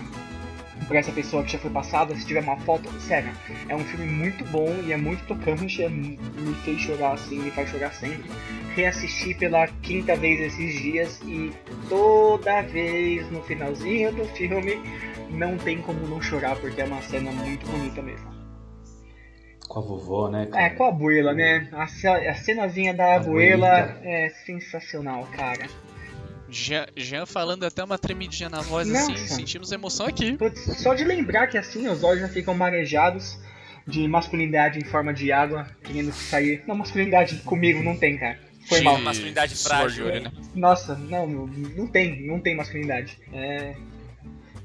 Pra 0.88 1.00
essa 1.00 1.12
pessoa 1.12 1.42
que 1.44 1.54
já 1.54 1.58
foi 1.58 1.72
passada, 1.72 2.14
se 2.16 2.24
tiver 2.28 2.42
uma 2.44 2.58
foto, 2.58 2.88
sério, 3.02 3.32
é 3.68 3.76
um 3.76 3.84
filme 3.84 4.06
muito 4.06 4.46
bom 4.46 4.72
e 4.86 4.94
é 4.94 4.98
muito 4.98 5.26
tocante, 5.26 5.82
é- 5.82 5.90
me 5.90 6.20
fez 6.64 6.80
chorar 6.82 7.14
assim, 7.14 7.40
me 7.40 7.50
faz 7.50 7.72
chorar 7.72 7.92
sempre. 7.92 8.30
Reassisti 8.76 9.34
pela 9.34 9.68
quinta 9.82 10.16
vez 10.16 10.40
esses 10.40 10.80
dias 10.80 11.20
e 11.26 11.52
toda 11.90 12.62
vez 12.62 13.28
no 13.32 13.42
finalzinho 13.42 14.12
do 14.12 14.26
filme 14.26 14.80
não 15.32 15.58
tem 15.58 15.82
como 15.82 16.06
não 16.08 16.22
chorar, 16.22 16.56
porque 16.58 16.80
é 16.82 16.86
uma 16.86 17.02
cena 17.02 17.32
muito 17.32 17.66
bonita 17.66 18.04
mesmo. 18.04 18.35
Com 19.76 19.80
a 19.80 19.84
vovó, 19.84 20.30
né? 20.30 20.46
cara? 20.46 20.64
É, 20.64 20.70
com 20.70 20.86
a 20.86 20.88
abuela, 20.88 21.34
né? 21.34 21.68
A, 21.74 21.84
a 21.84 22.34
cenazinha 22.36 22.94
da 22.94 23.18
abuela 23.18 24.00
é 24.04 24.30
sensacional, 24.46 25.28
cara. 25.36 25.68
Jean, 26.50 26.86
Jean 26.96 27.26
falando 27.26 27.66
até 27.66 27.84
uma 27.84 27.98
tremidinha 27.98 28.48
na 28.48 28.62
voz 28.62 28.88
Nossa. 28.88 29.12
assim, 29.12 29.28
sentimos 29.28 29.74
emoção 29.74 30.06
aqui. 30.06 30.38
Putz, 30.38 30.62
só 30.82 30.94
de 30.94 31.04
lembrar 31.04 31.48
que 31.48 31.58
assim 31.58 31.90
os 31.90 32.04
olhos 32.04 32.22
já 32.22 32.30
ficam 32.30 32.54
marejados 32.54 33.38
de 33.86 34.08
masculinidade 34.08 34.80
em 34.80 34.86
forma 34.86 35.14
de 35.14 35.34
água, 35.34 35.68
querendo 35.84 36.14
sair. 36.14 36.64
Não, 36.66 36.76
masculinidade 36.76 37.36
comigo 37.40 37.84
não 37.84 37.98
tem, 37.98 38.18
cara. 38.18 38.40
Foi 38.70 38.78
De 38.78 38.86
mal. 38.86 38.98
Masculinidade 39.00 39.56
frágil, 39.56 40.06
né? 40.06 40.32
Nossa, 40.56 40.96
não, 40.96 41.28
não 41.28 41.88
tem, 41.88 42.26
não 42.26 42.40
tem 42.40 42.56
masculinidade. 42.56 43.20
É, 43.34 43.76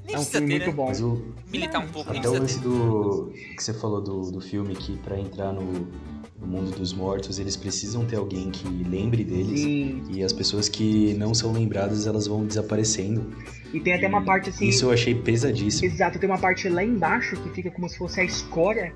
Nem 0.05 0.15
é 0.15 0.19
um 0.19 0.23
filme 0.23 0.47
ter, 0.47 0.53
muito 0.53 0.67
né? 0.67 0.73
bom. 0.73 0.87
Mas 0.87 1.01
o, 1.01 1.21
Militar 1.51 1.79
um 1.83 1.87
pouco, 1.87 2.09
até 2.11 2.29
o 2.29 2.33
lance 2.33 2.59
do. 2.59 3.31
que 3.55 3.63
você 3.63 3.73
falou 3.73 4.01
do, 4.01 4.31
do 4.31 4.41
filme, 4.41 4.75
que 4.75 4.97
pra 4.97 5.19
entrar 5.19 5.53
no, 5.53 5.87
no 6.39 6.47
mundo 6.47 6.71
dos 6.71 6.91
mortos, 6.91 7.39
eles 7.39 7.55
precisam 7.55 8.05
ter 8.05 8.15
alguém 8.15 8.49
que 8.49 8.67
lembre 8.67 9.23
deles. 9.23 9.59
Sim. 9.59 10.03
E 10.09 10.23
as 10.23 10.33
pessoas 10.33 10.67
que 10.67 11.13
não 11.13 11.33
são 11.33 11.51
lembradas, 11.51 12.07
elas 12.07 12.27
vão 12.27 12.45
desaparecendo. 12.45 13.31
E 13.73 13.79
tem 13.79 13.93
até 13.93 14.07
uma 14.07 14.23
parte 14.23 14.49
assim. 14.49 14.67
Isso 14.67 14.85
eu 14.85 14.91
achei 14.91 15.15
pesadíssimo. 15.15 15.91
Exato, 15.91 16.19
tem 16.19 16.29
uma 16.29 16.39
parte 16.39 16.67
lá 16.67 16.83
embaixo 16.83 17.35
que 17.37 17.49
fica 17.49 17.71
como 17.71 17.87
se 17.87 17.97
fosse 17.97 18.19
a 18.19 18.23
escória. 18.23 18.93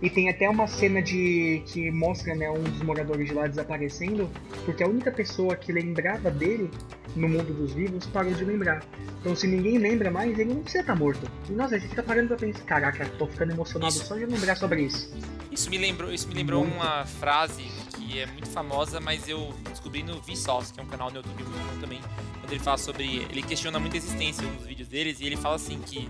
E 0.00 0.08
tem 0.08 0.28
até 0.28 0.48
uma 0.48 0.66
cena 0.68 1.02
de 1.02 1.62
que 1.66 1.90
mostra 1.90 2.34
né, 2.34 2.48
um 2.50 2.62
dos 2.62 2.82
moradores 2.82 3.28
de 3.28 3.34
lá 3.34 3.46
desaparecendo, 3.48 4.30
porque 4.64 4.82
a 4.82 4.86
única 4.86 5.10
pessoa 5.10 5.56
que 5.56 5.72
lembrava 5.72 6.30
dele 6.30 6.70
no 7.16 7.28
mundo 7.28 7.52
dos 7.52 7.72
vivos 7.72 8.06
parou 8.06 8.32
de 8.32 8.44
lembrar. 8.44 8.84
Então 9.20 9.34
se 9.34 9.46
ninguém 9.48 9.78
lembra 9.78 10.10
mais, 10.10 10.38
ele 10.38 10.54
não 10.54 10.62
precisa 10.62 10.82
estar 10.82 10.94
morto. 10.94 11.28
E 11.48 11.52
nossa, 11.52 11.74
a 11.74 11.78
gente 11.78 11.90
fica 11.90 12.02
parando 12.02 12.28
pra 12.28 12.36
pensar, 12.36 12.62
caraca, 12.62 13.06
tô 13.18 13.26
ficando 13.26 13.52
emocionado 13.52 13.92
Isso. 13.92 14.06
só 14.06 14.14
de 14.14 14.24
lembrar 14.24 14.56
sobre 14.56 14.82
isso. 14.82 15.12
Isso 15.50 15.68
me 15.68 15.78
lembrou, 15.78 16.12
isso 16.12 16.28
me 16.28 16.34
lembrou 16.34 16.62
Muito. 16.62 16.76
uma 16.76 17.04
frase 17.04 17.64
que 17.98 18.18
é 18.20 18.26
muito 18.26 18.48
famosa, 18.48 19.00
mas 19.00 19.28
eu 19.28 19.52
descobri 19.70 20.02
no 20.02 20.20
Vsauce, 20.20 20.72
que 20.72 20.80
é 20.80 20.82
um 20.82 20.86
canal 20.86 21.10
no 21.10 21.16
YouTube 21.16 21.42
muito 21.44 21.74
bom 21.74 21.80
também, 21.80 22.00
quando 22.40 22.50
ele 22.52 22.60
fala 22.60 22.78
sobre, 22.78 23.26
ele 23.30 23.42
questiona 23.42 23.78
muito 23.78 23.94
a 23.94 23.96
existência 23.96 24.46
nos 24.46 24.64
vídeos 24.66 24.88
deles 24.88 25.20
e 25.20 25.24
ele 25.26 25.36
fala 25.36 25.56
assim 25.56 25.78
que 25.80 26.08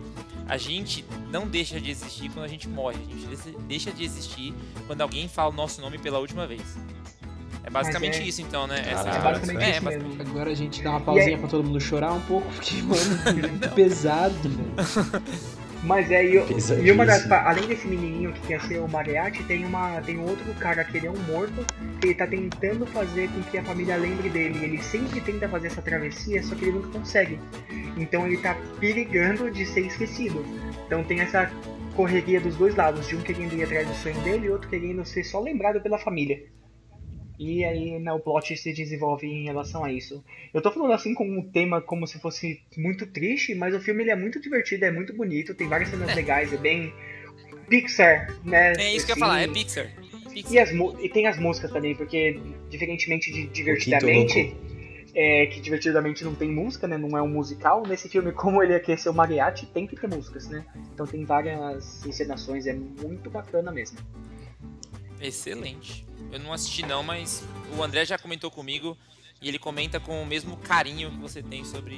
a 0.49 0.57
gente 0.57 1.05
não 1.31 1.47
deixa 1.47 1.81
de 1.81 1.91
existir 1.91 2.31
quando 2.31 2.45
a 2.45 2.49
gente 2.49 2.69
morre, 2.69 2.97
a 2.97 3.15
gente 3.15 3.57
deixa- 3.67 3.91
de 3.93 4.05
existir 4.05 4.55
quando 4.87 5.01
alguém 5.01 5.29
fala 5.29 5.51
o 5.51 5.53
nosso 5.57 5.81
nome 5.81 5.99
pela 5.99 6.19
última 6.19 6.47
vez. 6.47 6.63
É 7.65 7.71
basicamente 7.71 8.19
é- 8.19 8.23
isso 8.23 8.41
então, 8.41 8.67
né? 8.67 8.81
Essa 8.81 9.03
Ah, 9.03 9.13
é 9.13 9.17
história. 9.17 9.39
basicamente 9.41 9.65
é, 9.65 9.71
isso 9.77 9.85
bas- 9.85 9.97
mesmo. 10.03 10.23
Agora 10.23 10.51
a 10.51 10.55
gente 10.55 10.83
dá 10.83 10.91
uma 10.91 11.01
pausinha 11.01 11.37
pra 11.39 11.49
todo 11.49 11.65
mundo 11.65 11.79
chorar 11.81 12.13
um 12.15 12.21
pouco, 12.23 12.49
porque, 12.55 12.77
mano, 12.83 12.95
é 13.27 13.49
muito 13.49 13.69
pesado, 13.75 14.35
velho. 14.49 14.73
Mas 15.89 16.11
é, 16.11 16.23
e, 16.23 16.35
e 16.85 16.93
uma 16.93 17.07
das. 17.07 17.29
Além 17.33 17.67
desse 17.67 17.89
menininho 17.89 18.31
que 18.35 18.47
quer 18.49 18.61
ser 18.61 18.79
o 18.79 18.87
Mariachi, 18.87 19.43
tem, 19.45 19.65
uma, 19.65 20.03
tem 20.03 20.19
outro 20.19 20.53
cara 20.61 20.85
que 20.85 20.99
ele 20.99 21.07
é 21.07 21.11
um 21.11 21.19
morto, 21.21 21.65
que 21.99 22.09
ele 22.09 22.15
tá 22.15 22.27
tentando 22.27 22.85
fazer 22.89 23.27
com 23.31 23.43
que 23.45 23.57
a 23.57 23.65
família 23.65 23.97
lembre 23.97 24.29
dele. 24.29 24.63
Ele 24.63 24.83
sempre 24.83 25.19
tenta 25.23 25.49
fazer 25.49 25.69
essa 25.69 25.81
travessia, 25.81 26.43
só 26.43 26.55
que 26.55 26.67
ele 26.67 26.73
nunca 26.73 26.91
consegue. 26.91 27.41
Então 27.97 28.27
ele 28.27 28.37
tá 28.37 28.55
perigando 28.79 29.51
de 29.51 29.65
ser 29.65 29.81
esquecido. 29.81 30.45
Então 30.87 31.03
tem 31.03 31.21
essa 31.21 31.51
correria 31.97 32.39
dos 32.39 32.55
dois 32.55 32.77
lados, 32.77 33.09
de 33.09 33.17
um 33.17 33.23
querendo 33.23 33.55
ir 33.55 33.65
atrás 33.65 33.89
do 33.89 33.95
sonho 33.95 34.21
dele 34.21 34.47
e 34.47 34.51
outro 34.51 34.69
querendo 34.69 35.03
ser 35.07 35.25
só 35.25 35.41
lembrado 35.41 35.81
pela 35.81 35.99
família. 35.99 36.45
E 37.39 37.65
aí 37.65 37.99
né, 38.01 38.13
o 38.13 38.19
plot 38.19 38.57
se 38.57 38.73
desenvolve 38.73 39.27
em 39.27 39.45
relação 39.45 39.85
a 39.85 39.93
isso. 39.93 40.25
Eu 40.53 40.61
tô 40.61 40.73
falando 40.73 40.93
assim 40.93 41.15
com 41.15 41.25
um 41.25 41.43
tema 41.43 41.81
como 41.81 42.07
se 42.07 42.19
fosse 42.19 42.61
muito 42.77 43.07
triste, 43.07 43.55
mas 43.55 43.75
o 43.75 43.81
filme 43.81 44.03
ele 44.03 44.11
é 44.11 44.17
muito 44.17 44.41
divertido, 44.41 44.85
é 44.85 44.91
muito 44.91 45.15
bonito, 45.15 45.55
tem 45.55 45.69
várias 45.69 45.89
cenas 45.89 46.15
legais, 46.15 46.53
é 46.53 46.57
bem 46.57 46.93
Pixar, 47.69 48.35
né? 48.45 48.73
É 48.79 48.95
isso 48.95 49.07
que 49.07 49.13
eu 49.13 49.17
ia 49.17 49.17
assim. 49.17 49.21
falar, 49.21 49.41
é 49.43 49.49
Pixar. 49.49 49.95
Pixar. 50.33 50.53
E, 50.53 50.59
as, 50.59 50.71
e 51.01 51.09
tem 51.09 51.27
as 51.27 51.39
músicas 51.39 51.71
também, 51.71 51.95
porque 51.95 52.41
diferentemente 52.69 53.31
de 53.31 53.47
Divertidamente, 53.47 54.57
é, 55.15 55.47
que 55.47 55.61
Divertidamente 55.61 56.25
não 56.25 56.35
tem 56.35 56.51
música, 56.51 56.89
né? 56.89 56.99
Não 56.99 57.17
é 57.17 57.23
um 57.23 57.29
musical. 57.29 57.85
Nesse 57.87 58.09
filme, 58.09 58.33
como 58.33 58.63
ele 58.63 58.97
ser 58.97 59.11
o 59.11 59.15
mariachi, 59.15 59.67
tem 59.67 59.87
que 59.87 59.95
ter 59.95 60.09
músicas, 60.09 60.49
né? 60.49 60.65
Então 60.93 61.07
tem 61.07 61.25
várias 61.25 62.05
encenações, 62.05 62.67
é 62.67 62.73
muito 62.73 63.31
bacana 63.31 63.71
mesmo. 63.71 63.99
Excelente. 65.21 66.07
Eu 66.33 66.39
não 66.41 66.53
assisti 66.53 66.85
não, 66.85 67.03
mas 67.03 67.43
o 67.77 67.83
André 67.83 68.05
já 68.05 68.19
comentou 68.19 68.51
comigo 68.51 68.97
E 69.41 69.49
ele 69.49 69.59
comenta 69.59 69.99
com 70.01 70.21
o 70.23 70.27
mesmo 70.27 70.57
carinho 70.57 71.11
que 71.11 71.19
você 71.19 71.43
tem 71.43 71.65
sobre 71.65 71.95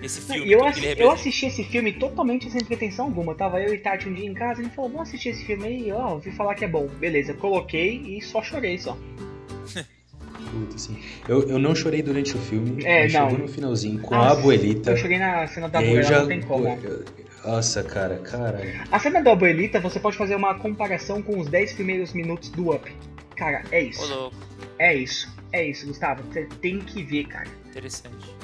é, 0.00 0.04
esse 0.04 0.20
filme. 0.20 0.46
E 0.48 0.52
eu, 0.52 0.64
assi- 0.66 0.94
eu 0.98 1.10
assisti 1.10 1.46
esse 1.46 1.62
filme 1.64 1.92
totalmente 1.92 2.50
sem 2.50 2.64
pretensão 2.64 3.04
alguma. 3.06 3.34
Tava 3.36 3.60
eu 3.60 3.72
e 3.72 3.78
Tati 3.78 4.08
um 4.08 4.14
dia 4.14 4.26
em 4.26 4.34
casa 4.34 4.60
e 4.60 4.64
ele 4.64 4.70
falou, 4.74 4.90
vamos 4.90 5.08
assistir 5.08 5.28
esse 5.30 5.44
filme 5.44 5.64
aí, 5.66 5.92
ó, 5.92 6.14
ouvi 6.14 6.32
falar 6.32 6.54
que 6.56 6.64
é 6.64 6.68
bom. 6.68 6.88
Beleza, 6.88 7.34
coloquei 7.34 7.96
e 8.18 8.20
só 8.20 8.42
chorei 8.42 8.78
só. 8.78 8.96
Puta, 10.50 10.74
assim. 10.74 10.98
Eu, 11.28 11.48
eu 11.48 11.58
não 11.58 11.74
chorei 11.74 12.02
durante 12.02 12.34
o 12.34 12.38
filme, 12.40 12.84
É, 12.84 13.06
não. 13.08 13.30
chegou 13.30 13.38
no 13.46 13.48
finalzinho 13.48 14.00
com 14.00 14.14
Ah, 14.16 14.28
a 14.28 14.32
abuelita. 14.32 14.90
Eu 14.90 14.96
cheguei 14.96 15.18
na 15.18 15.46
cena 15.46 15.68
da 15.68 15.78
aí 15.78 15.84
eu 15.86 15.90
abuela, 16.00 16.08
já. 16.08 16.20
não 16.22 16.28
tem 16.28 16.40
como. 16.42 16.66
eu- 16.66 17.04
nossa, 17.44 17.82
cara, 17.82 18.18
caralho. 18.18 18.82
A 18.90 18.98
cena 18.98 19.22
da 19.22 19.32
abuelita, 19.32 19.80
você 19.80 19.98
pode 19.98 20.16
fazer 20.16 20.36
uma 20.36 20.54
comparação 20.54 21.22
com 21.22 21.38
os 21.38 21.48
10 21.48 21.74
primeiros 21.74 22.12
minutos 22.12 22.50
do 22.50 22.74
Up. 22.74 22.92
Cara, 23.36 23.62
é 23.70 23.82
isso. 23.82 24.32
É 24.78 24.94
isso. 24.94 25.34
É 25.52 25.66
isso, 25.66 25.86
Gustavo. 25.86 26.22
Você 26.24 26.44
tem 26.60 26.78
que 26.78 27.02
ver, 27.02 27.24
cara. 27.26 27.48
interessante. 27.68 28.34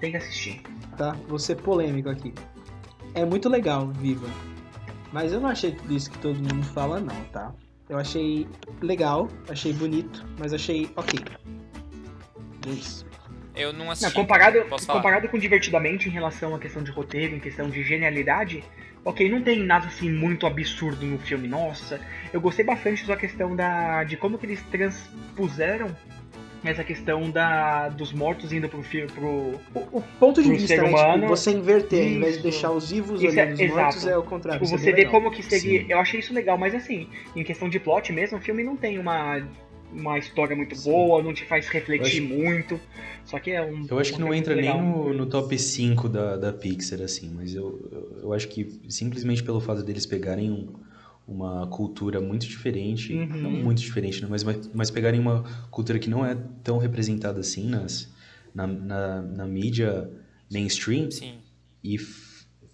Tem 0.00 0.10
que 0.12 0.16
assistir. 0.16 0.60
tá? 0.96 1.16
Vou 1.28 1.38
ser 1.38 1.56
polêmico 1.56 2.08
aqui. 2.08 2.32
É 3.14 3.24
muito 3.24 3.48
legal, 3.48 3.88
Viva. 3.88 4.28
Mas 5.12 5.32
eu 5.32 5.40
não 5.40 5.48
achei 5.48 5.72
tudo 5.72 5.94
isso 5.94 6.10
que 6.10 6.18
todo 6.18 6.36
mundo 6.36 6.64
fala, 6.64 7.00
não, 7.00 7.14
tá? 7.26 7.52
Eu 7.88 7.98
achei 7.98 8.48
legal, 8.80 9.28
achei 9.48 9.72
bonito, 9.72 10.24
mas 10.38 10.52
achei 10.52 10.90
ok. 10.96 11.20
É 12.66 12.70
isso. 12.70 13.06
Eu 13.54 13.72
não 13.72 13.86
Não, 13.86 13.92
assisti. 13.92 14.14
comparado, 14.14 14.62
Posso 14.62 14.86
falar? 14.86 14.98
comparado 15.00 15.28
com 15.28 15.38
Divertidamente 15.38 16.08
em 16.08 16.12
relação 16.12 16.54
à 16.54 16.58
questão 16.58 16.82
de 16.82 16.90
roteiro, 16.90 17.34
em 17.36 17.40
questão 17.40 17.68
de 17.70 17.82
genialidade, 17.84 18.64
ok, 19.04 19.28
não 19.30 19.42
tem 19.42 19.60
nada 19.62 19.86
assim 19.86 20.10
muito 20.10 20.46
absurdo 20.46 21.04
no 21.06 21.18
filme. 21.18 21.46
Nossa, 21.46 22.00
eu 22.32 22.40
gostei 22.40 22.64
bastante 22.64 23.06
da 23.06 23.16
questão 23.16 23.54
da 23.54 24.02
de 24.04 24.16
como 24.16 24.38
que 24.38 24.46
eles 24.46 24.62
transpuseram 24.70 25.94
essa 26.64 26.82
questão 26.82 27.30
da 27.30 27.90
dos 27.90 28.10
mortos 28.10 28.50
indo 28.50 28.66
pro 28.70 28.82
filme 28.82 29.06
pro 29.12 29.28
O, 29.74 29.98
o 29.98 30.02
ponto 30.18 30.42
de 30.42 30.48
vista, 30.50 30.68
ser 30.68 30.82
né? 30.82 30.88
humano, 30.88 31.14
tipo, 31.24 31.28
você 31.36 31.50
inverter, 31.50 32.00
ao 32.00 32.08
invés 32.08 32.24
de 32.24 32.30
isso. 32.38 32.42
deixar 32.42 32.70
os 32.70 32.90
vivos 32.90 33.20
Isso 33.22 33.38
é- 33.38 33.42
olhando 33.44 33.52
os 33.62 33.70
mortos, 33.70 33.96
exato. 33.98 34.08
é 34.14 34.16
o 34.18 34.22
contrário. 34.22 34.60
Tipo, 34.62 34.64
isso 34.64 34.74
é 34.74 34.78
você 34.78 34.90
vê 34.92 34.96
legal. 35.04 35.12
como 35.12 35.30
que 35.30 35.42
seria. 35.42 35.80
Sim. 35.82 35.86
Eu 35.90 35.98
achei 35.98 36.20
isso 36.20 36.32
legal, 36.32 36.56
mas 36.56 36.74
assim, 36.74 37.06
em 37.36 37.44
questão 37.44 37.68
de 37.68 37.78
plot 37.78 38.10
mesmo, 38.14 38.38
o 38.38 38.40
filme 38.40 38.64
não 38.64 38.76
tem 38.78 38.98
uma, 38.98 39.46
uma 39.94 40.18
história 40.18 40.54
muito 40.56 40.76
boa, 40.80 41.22
não 41.22 41.32
te 41.32 41.44
faz 41.44 41.68
refletir 41.68 42.22
Eu 42.22 42.28
muito. 42.28 42.80
Só 43.24 43.38
que 43.38 43.50
é 43.52 43.62
um. 43.62 43.86
Eu 43.90 43.98
acho 43.98 44.12
que 44.12 44.20
não 44.20 44.34
entra 44.34 44.54
nem 44.54 44.76
no, 44.82 45.12
no 45.14 45.26
top 45.26 45.58
5 45.58 46.08
da, 46.08 46.36
da 46.36 46.52
Pixar, 46.52 47.00
assim, 47.00 47.30
mas 47.34 47.54
eu, 47.54 47.88
eu, 47.90 48.18
eu 48.24 48.32
acho 48.32 48.48
que 48.48 48.80
simplesmente 48.88 49.42
pelo 49.42 49.60
fato 49.60 49.82
deles 49.82 50.04
pegarem 50.06 50.50
um- 50.50 50.68
uma 51.26 51.66
cultura 51.68 52.20
muito 52.20 52.46
diferente, 52.46 53.14
Uhum. 53.14 53.40
não 53.40 53.50
muito 53.50 53.80
diferente, 53.80 54.20
né, 54.20 54.28
mas, 54.30 54.44
mas, 54.44 54.70
mas 54.74 54.90
pegarem 54.90 55.18
uma 55.18 55.42
cultura 55.70 55.98
que 55.98 56.10
não 56.10 56.24
é 56.26 56.36
tão 56.62 56.76
representada 56.76 57.40
assim 57.40 57.66
nas, 57.66 58.12
na, 58.54 58.66
na, 58.66 59.22
na 59.22 59.46
mídia 59.46 60.10
mainstream 60.52 61.10
Sim. 61.10 61.36
e 61.82 61.96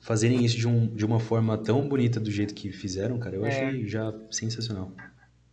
fazerem 0.01 0.45
isso 0.45 0.57
de, 0.57 0.67
um, 0.67 0.85
de 0.89 1.05
uma 1.07 1.21
forma 1.21 1.57
tão 1.59 1.89
bonita 1.89 2.19
do 2.19 2.29
jeito 2.29 2.53
que 2.53 2.73
fizeram, 2.73 3.21
cara, 3.21 3.37
eu 3.37 3.45
É. 3.45 3.49
achei 3.49 3.87
já 3.87 4.13
sensacional. 4.33 4.91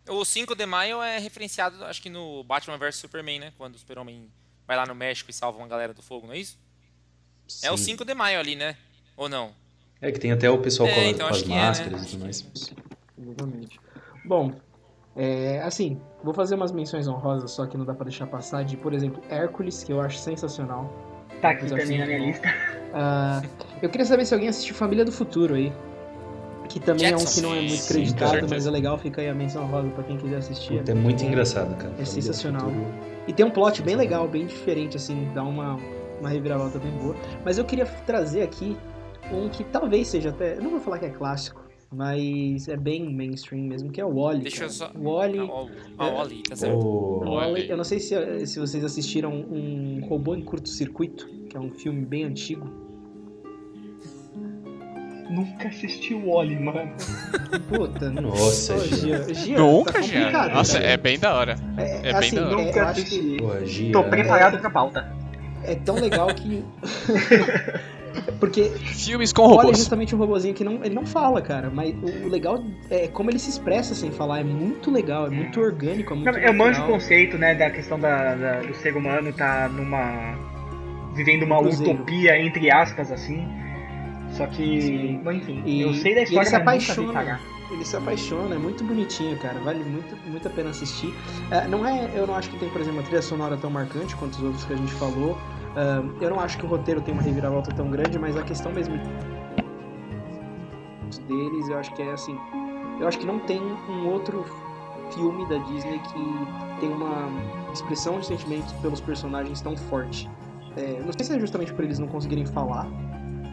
O 0.09 0.23
5 0.23 0.55
de 0.55 0.65
maio 0.65 1.01
é 1.01 1.17
referenciado, 1.19 1.83
acho 1.85 2.01
que 2.01 2.09
no 2.09 2.43
Batman 2.43 2.77
vs 2.77 2.95
Superman, 2.95 3.39
né? 3.39 3.53
Quando 3.57 3.75
o 3.75 3.77
Super-Homem 3.79 4.29
vai 4.65 4.77
lá 4.77 4.85
no 4.85 4.95
México 4.95 5.29
e 5.29 5.33
salva 5.33 5.57
uma 5.57 5.67
galera 5.67 5.93
do 5.93 6.01
fogo, 6.01 6.27
não 6.27 6.33
é 6.33 6.37
isso? 6.39 6.57
É 7.63 7.71
o 7.71 7.77
Sim. 7.77 7.85
5 7.91 8.05
de 8.05 8.13
maio 8.13 8.39
ali, 8.39 8.55
né? 8.55 8.75
Ou 9.15 9.27
não? 9.29 9.51
É 10.01 10.11
que 10.11 10.19
tem 10.19 10.31
até 10.31 10.49
o 10.49 10.57
pessoal 10.59 10.87
É, 10.89 10.93
com, 10.93 10.99
a- 11.01 11.03
então 11.05 11.27
com 11.29 11.33
as 11.35 11.41
que 11.41 11.51
é, 11.51 11.55
né? 11.55 11.61
máscaras 11.67 12.03
e 12.03 12.09
tudo 12.09 12.23
mais. 12.23 12.45
Exatamente. 13.17 13.79
Bom, 14.25 14.53
é, 15.15 15.61
assim, 15.63 15.99
vou 16.23 16.33
fazer 16.33 16.55
umas 16.55 16.71
menções 16.71 17.07
honrosas, 17.07 17.51
só 17.51 17.65
que 17.65 17.75
não 17.77 17.85
dá 17.85 17.93
pra 17.93 18.03
deixar 18.05 18.27
passar, 18.27 18.63
de, 18.63 18.77
por 18.77 18.93
exemplo, 18.93 19.23
Hércules, 19.29 19.83
que 19.83 19.91
eu 19.91 19.99
acho 20.01 20.17
sensacional. 20.19 20.91
Tá 21.41 21.51
aqui 21.51 21.67
também 21.67 21.97
na 21.99 22.05
minha 22.05 22.19
lista. 22.19 22.47
Ah, 22.93 23.41
eu 23.81 23.89
queria 23.89 24.05
saber 24.05 24.25
se 24.25 24.33
alguém 24.33 24.49
assistiu 24.49 24.75
Família 24.75 25.03
do 25.05 25.11
Futuro 25.11 25.55
aí. 25.55 25.71
Que 26.69 26.79
também 26.79 27.05
é 27.07 27.15
um 27.15 27.17
Jackson. 27.17 27.35
que 27.41 27.47
não 27.47 27.55
é 27.55 27.61
muito 27.61 27.83
acreditado, 27.83 28.47
mas 28.49 28.67
é 28.67 28.71
legal, 28.71 28.97
fica 28.97 29.21
aí 29.21 29.29
a 29.29 29.33
menção 29.33 29.63
honrosa 29.63 29.89
pra 29.89 30.03
quem 30.03 30.17
quiser 30.17 30.37
assistir. 30.37 30.77
Puta, 30.79 30.91
é 30.91 30.95
muito 30.95 31.23
engraçado, 31.23 31.75
cara. 31.77 31.91
Do 31.91 32.05
sensacional. 32.05 32.61
Futuro. 32.69 32.85
E 33.27 33.33
tem 33.33 33.45
um 33.45 33.49
plot 33.51 33.81
bem 33.81 33.95
legal, 33.95 34.27
bem 34.27 34.45
diferente, 34.45 34.97
assim, 34.97 35.29
dá 35.33 35.43
uma, 35.43 35.77
uma 36.19 36.29
reviravolta 36.29 36.77
bem 36.79 36.91
boa. 36.91 37.15
Mas 37.45 37.57
eu 37.57 37.65
queria 37.65 37.85
trazer 37.85 38.41
aqui 38.43 38.75
um 39.31 39.49
que 39.49 39.63
talvez 39.63 40.07
seja 40.07 40.29
até. 40.29 40.57
Eu 40.57 40.61
não 40.63 40.71
vou 40.71 40.79
falar 40.79 40.99
que 40.99 41.05
é 41.05 41.09
clássico, 41.09 41.61
mas 41.91 42.67
é 42.67 42.75
bem 42.77 43.13
mainstream 43.13 43.63
mesmo, 43.63 43.91
que 43.91 43.99
é 44.01 44.05
o 44.05 44.13
Wally. 44.13 44.41
Deixa 44.43 44.63
eu 44.65 44.69
só. 44.69 44.91
O 44.93 45.11
Wally. 45.13 45.39
Ah, 45.39 45.43
o- 45.45 45.69
ah, 45.97 46.21
Oli, 46.23 46.43
tá 46.43 46.55
certo. 46.55 46.77
O- 46.77 47.19
Wall-E. 47.29 47.69
eu 47.69 47.77
não 47.77 47.83
sei 47.83 47.99
se, 47.99 48.45
se 48.45 48.59
vocês 48.59 48.83
assistiram 48.83 49.31
um 49.33 50.05
Robô 50.07 50.35
em 50.35 50.41
Curto-Circuito, 50.41 51.27
que 51.49 51.55
é 51.55 51.59
um 51.59 51.71
filme 51.71 52.05
bem 52.05 52.23
antigo. 52.25 52.69
Nunca 55.29 55.67
assisti 55.67 56.13
o 56.13 56.29
Wally, 56.31 56.57
mano. 56.59 56.91
Puta, 57.67 58.09
Nossa, 58.09 58.75
Ô, 58.75 58.79
Gia. 58.79 59.23
Gia, 59.23 59.33
Gia, 59.33 59.57
Nunca, 59.57 59.91
tá 59.93 59.99
complicado, 60.01 60.53
Nossa, 60.53 60.77
é 60.79 60.95
bem 60.97 61.19
da 61.19 61.33
hora. 61.35 61.55
É, 61.77 61.97
é 61.97 62.01
bem 62.01 62.15
assim, 62.15 62.35
da 62.35 62.47
hora. 62.47 62.61
é, 62.61 62.65
Nunca 62.65 62.83
assisti. 62.85 63.37
Porra, 63.37 63.65
Gia. 63.65 63.91
Tô 63.91 64.03
preparado 64.05 64.59
pra 64.59 64.69
pauta. 64.69 65.11
é 65.63 65.75
tão 65.75 65.95
legal 65.95 66.27
que. 66.33 66.63
Porque 68.39 68.63
Filmes 68.63 69.31
com 69.31 69.43
o 69.43 69.45
Wally 69.45 69.57
é 69.59 69.61
robôs. 69.63 69.77
justamente 69.77 70.15
um 70.15 70.17
robozinho 70.17 70.53
que 70.53 70.63
não, 70.63 70.83
ele 70.83 70.95
não 70.95 71.05
fala, 71.05 71.41
cara. 71.41 71.69
Mas 71.69 71.93
o, 72.01 72.25
o 72.25 72.29
legal 72.29 72.63
é 72.89 73.07
como 73.07 73.29
ele 73.29 73.37
se 73.37 73.49
expressa 73.49 73.93
sem 73.93 74.09
falar. 74.11 74.39
É 74.39 74.43
muito 74.43 74.89
legal, 74.89 75.27
é 75.27 75.29
muito 75.29 75.59
orgânico, 75.59 76.13
é 76.13 76.15
muito 76.15 76.31
Não, 76.31 76.39
eu 76.39 76.53
manjo 76.53 76.81
o 76.83 76.87
conceito, 76.87 77.37
né, 77.37 77.53
da 77.53 77.69
questão 77.69 77.99
da, 77.99 78.33
da- 78.35 78.59
do 78.61 78.73
ser 78.75 78.95
humano 78.95 79.31
tá 79.33 79.69
numa. 79.69 80.35
vivendo 81.15 81.43
uma 81.43 81.59
Cruzeiro. 81.59 81.93
utopia, 81.93 82.39
entre 82.39 82.71
aspas, 82.71 83.11
assim. 83.11 83.47
Só 84.31 84.45
que. 84.47 84.81
Sim. 84.81 85.21
Bom, 85.23 85.31
enfim, 85.31 85.61
E- 85.65 85.81
eu 85.81 85.93
sei 85.93 86.13
da 86.13 86.21
e 86.21 86.23
ele 86.23 86.29
história, 86.29 86.49
se 86.49 86.55
apaixona. 86.55 87.39
Ele 87.69 87.83
se 87.83 87.97
apaixona, 87.97 88.55
é 88.55 88.57
muito 88.57 88.83
bonitinho, 88.83 89.37
cara. 89.39 89.59
Vale 89.59 89.83
muito, 89.83 90.15
muito 90.29 90.47
a 90.47 90.51
pena 90.51 90.69
assistir. 90.69 91.13
É, 91.51 91.67
não 91.67 91.85
é, 91.85 92.09
eu 92.15 92.25
não 92.25 92.33
acho 92.35 92.49
que 92.49 92.57
tem, 92.57 92.69
por 92.69 92.79
exemplo, 92.79 92.99
uma 92.99 93.03
trilha 93.03 93.21
sonora 93.21 93.57
tão 93.57 93.69
marcante 93.69 94.15
quanto 94.15 94.33
os 94.35 94.43
outros 94.43 94.63
que 94.63 94.73
a 94.73 94.77
gente 94.77 94.93
falou. 94.93 95.37
Ah, 95.75 96.01
eu 96.21 96.29
não 96.29 96.39
acho 96.39 96.57
que 96.57 96.65
o 96.65 96.69
roteiro 96.69 97.01
tem 97.01 97.13
uma 97.13 97.21
reviravolta 97.21 97.71
tão 97.73 97.89
grande, 97.91 98.17
mas 98.17 98.37
a 98.37 98.41
questão 98.43 98.71
mesmo 98.71 98.97
deles, 101.27 101.67
eu 101.69 101.77
acho 101.77 101.93
que 101.93 102.01
é 102.01 102.11
assim. 102.11 102.37
Eu 102.99 103.07
acho 103.07 103.19
que 103.19 103.25
não 103.25 103.39
tem 103.39 103.61
um 103.61 104.07
outro 104.07 104.45
filme 105.13 105.45
da 105.47 105.57
Disney 105.57 105.99
que 105.99 106.79
tem 106.79 106.89
uma 106.89 107.29
expressão 107.73 108.19
de 108.19 108.25
sentimentos 108.25 108.73
pelos 108.73 108.99
personagens 109.01 109.61
tão 109.61 109.75
forte. 109.75 110.29
É, 110.75 111.01
não 111.05 111.11
sei 111.13 111.25
se 111.25 111.33
é 111.35 111.39
justamente 111.39 111.73
por 111.73 111.83
eles 111.83 111.99
não 111.99 112.07
conseguirem 112.07 112.45
falar, 112.45 112.87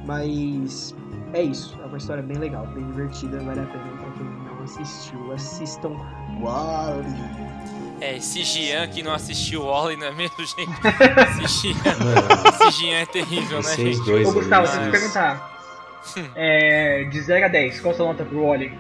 mas 0.05 0.95
é 1.33 1.43
isso. 1.43 1.77
É 1.83 1.87
uma 1.87 1.97
história 1.99 2.23
bem 2.23 2.39
legal, 2.39 2.67
bem 2.69 2.87
divertida, 2.87 3.39
vale 3.41 3.61
a 3.61 3.65
pena 3.65 3.85
pra 3.85 4.11
quem 4.13 4.27
não 4.27 4.63
assistiu. 4.63 5.33
Assistam 5.33 5.93
Wally. 6.41 7.55
É, 8.01 8.17
esse 8.17 8.45
Gian 8.45 8.87
que 8.89 9.03
não 9.03 9.15
assistiu 9.15 9.63
o 9.63 9.67
Oli, 9.67 9.97
não 9.97 10.09
é 10.09 10.13
mesmo, 10.13 10.37
gente? 10.39 10.61
Esse 11.45 11.69
Gian, 11.69 11.97
Mano, 11.99 12.49
esse 12.49 12.71
Gian 12.73 12.97
é 12.97 13.07
terrível, 13.07 13.63
né, 13.63 13.77
gente? 13.77 14.05
dois 14.05 14.29
Ô, 14.29 14.33
Gustavo, 14.33 14.67
deixa 14.67 14.81
eu 14.81 14.87
te 14.87 14.91
perguntar. 14.91 15.55
É, 16.35 17.05
de 17.05 17.21
0 17.21 17.47
a 17.47 17.49
10, 17.49 17.81
qual 17.81 17.95
a 17.95 17.97
sua 17.97 18.07
nota 18.07 18.25
pro 18.25 18.45
Wally? 18.45 18.77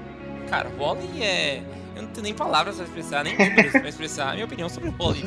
Cara, 0.50 0.68
o 0.68 0.82
Oli 0.82 1.22
é. 1.22 1.62
Eu 1.96 2.02
não 2.02 2.10
tenho 2.10 2.24
nem 2.24 2.34
palavras 2.34 2.76
pra 2.76 2.84
expressar, 2.84 3.24
nem 3.24 3.38
números 3.38 3.72
pra 3.72 3.88
expressar 3.88 4.30
a 4.30 4.32
minha 4.32 4.44
opinião 4.44 4.68
sobre 4.68 4.90
o 4.90 4.94
Oli. 4.98 5.24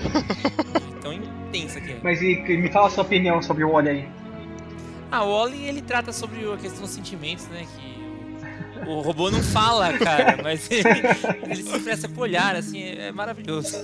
Tão 1.01 1.13
intensa 1.13 1.79
que 1.79 1.93
é. 1.93 1.97
Mas 2.03 2.21
e, 2.21 2.35
me 2.35 2.69
fala 2.69 2.87
a 2.87 2.89
sua 2.89 3.03
opinião 3.03 3.41
sobre 3.41 3.63
o 3.63 3.71
Wally 3.71 3.89
aí. 3.89 4.07
Ah, 5.11 5.23
o 5.23 5.29
Oli 5.29 5.63
ele 5.65 5.81
trata 5.81 6.11
sobre 6.11 6.51
a 6.51 6.57
questão 6.57 6.81
dos 6.81 6.91
sentimentos, 6.91 7.47
né? 7.47 7.65
Que 7.75 8.87
o, 8.89 8.97
o 8.97 9.01
robô 9.01 9.31
não 9.31 9.41
fala, 9.41 9.97
cara, 9.97 10.37
mas 10.43 10.69
ele, 10.69 10.83
ele 11.43 11.63
se 11.63 11.75
expressa 11.77 12.09
por 12.09 12.21
olhar, 12.21 12.55
assim, 12.55 12.81
é, 12.81 13.07
é 13.07 13.11
maravilhoso. 13.11 13.77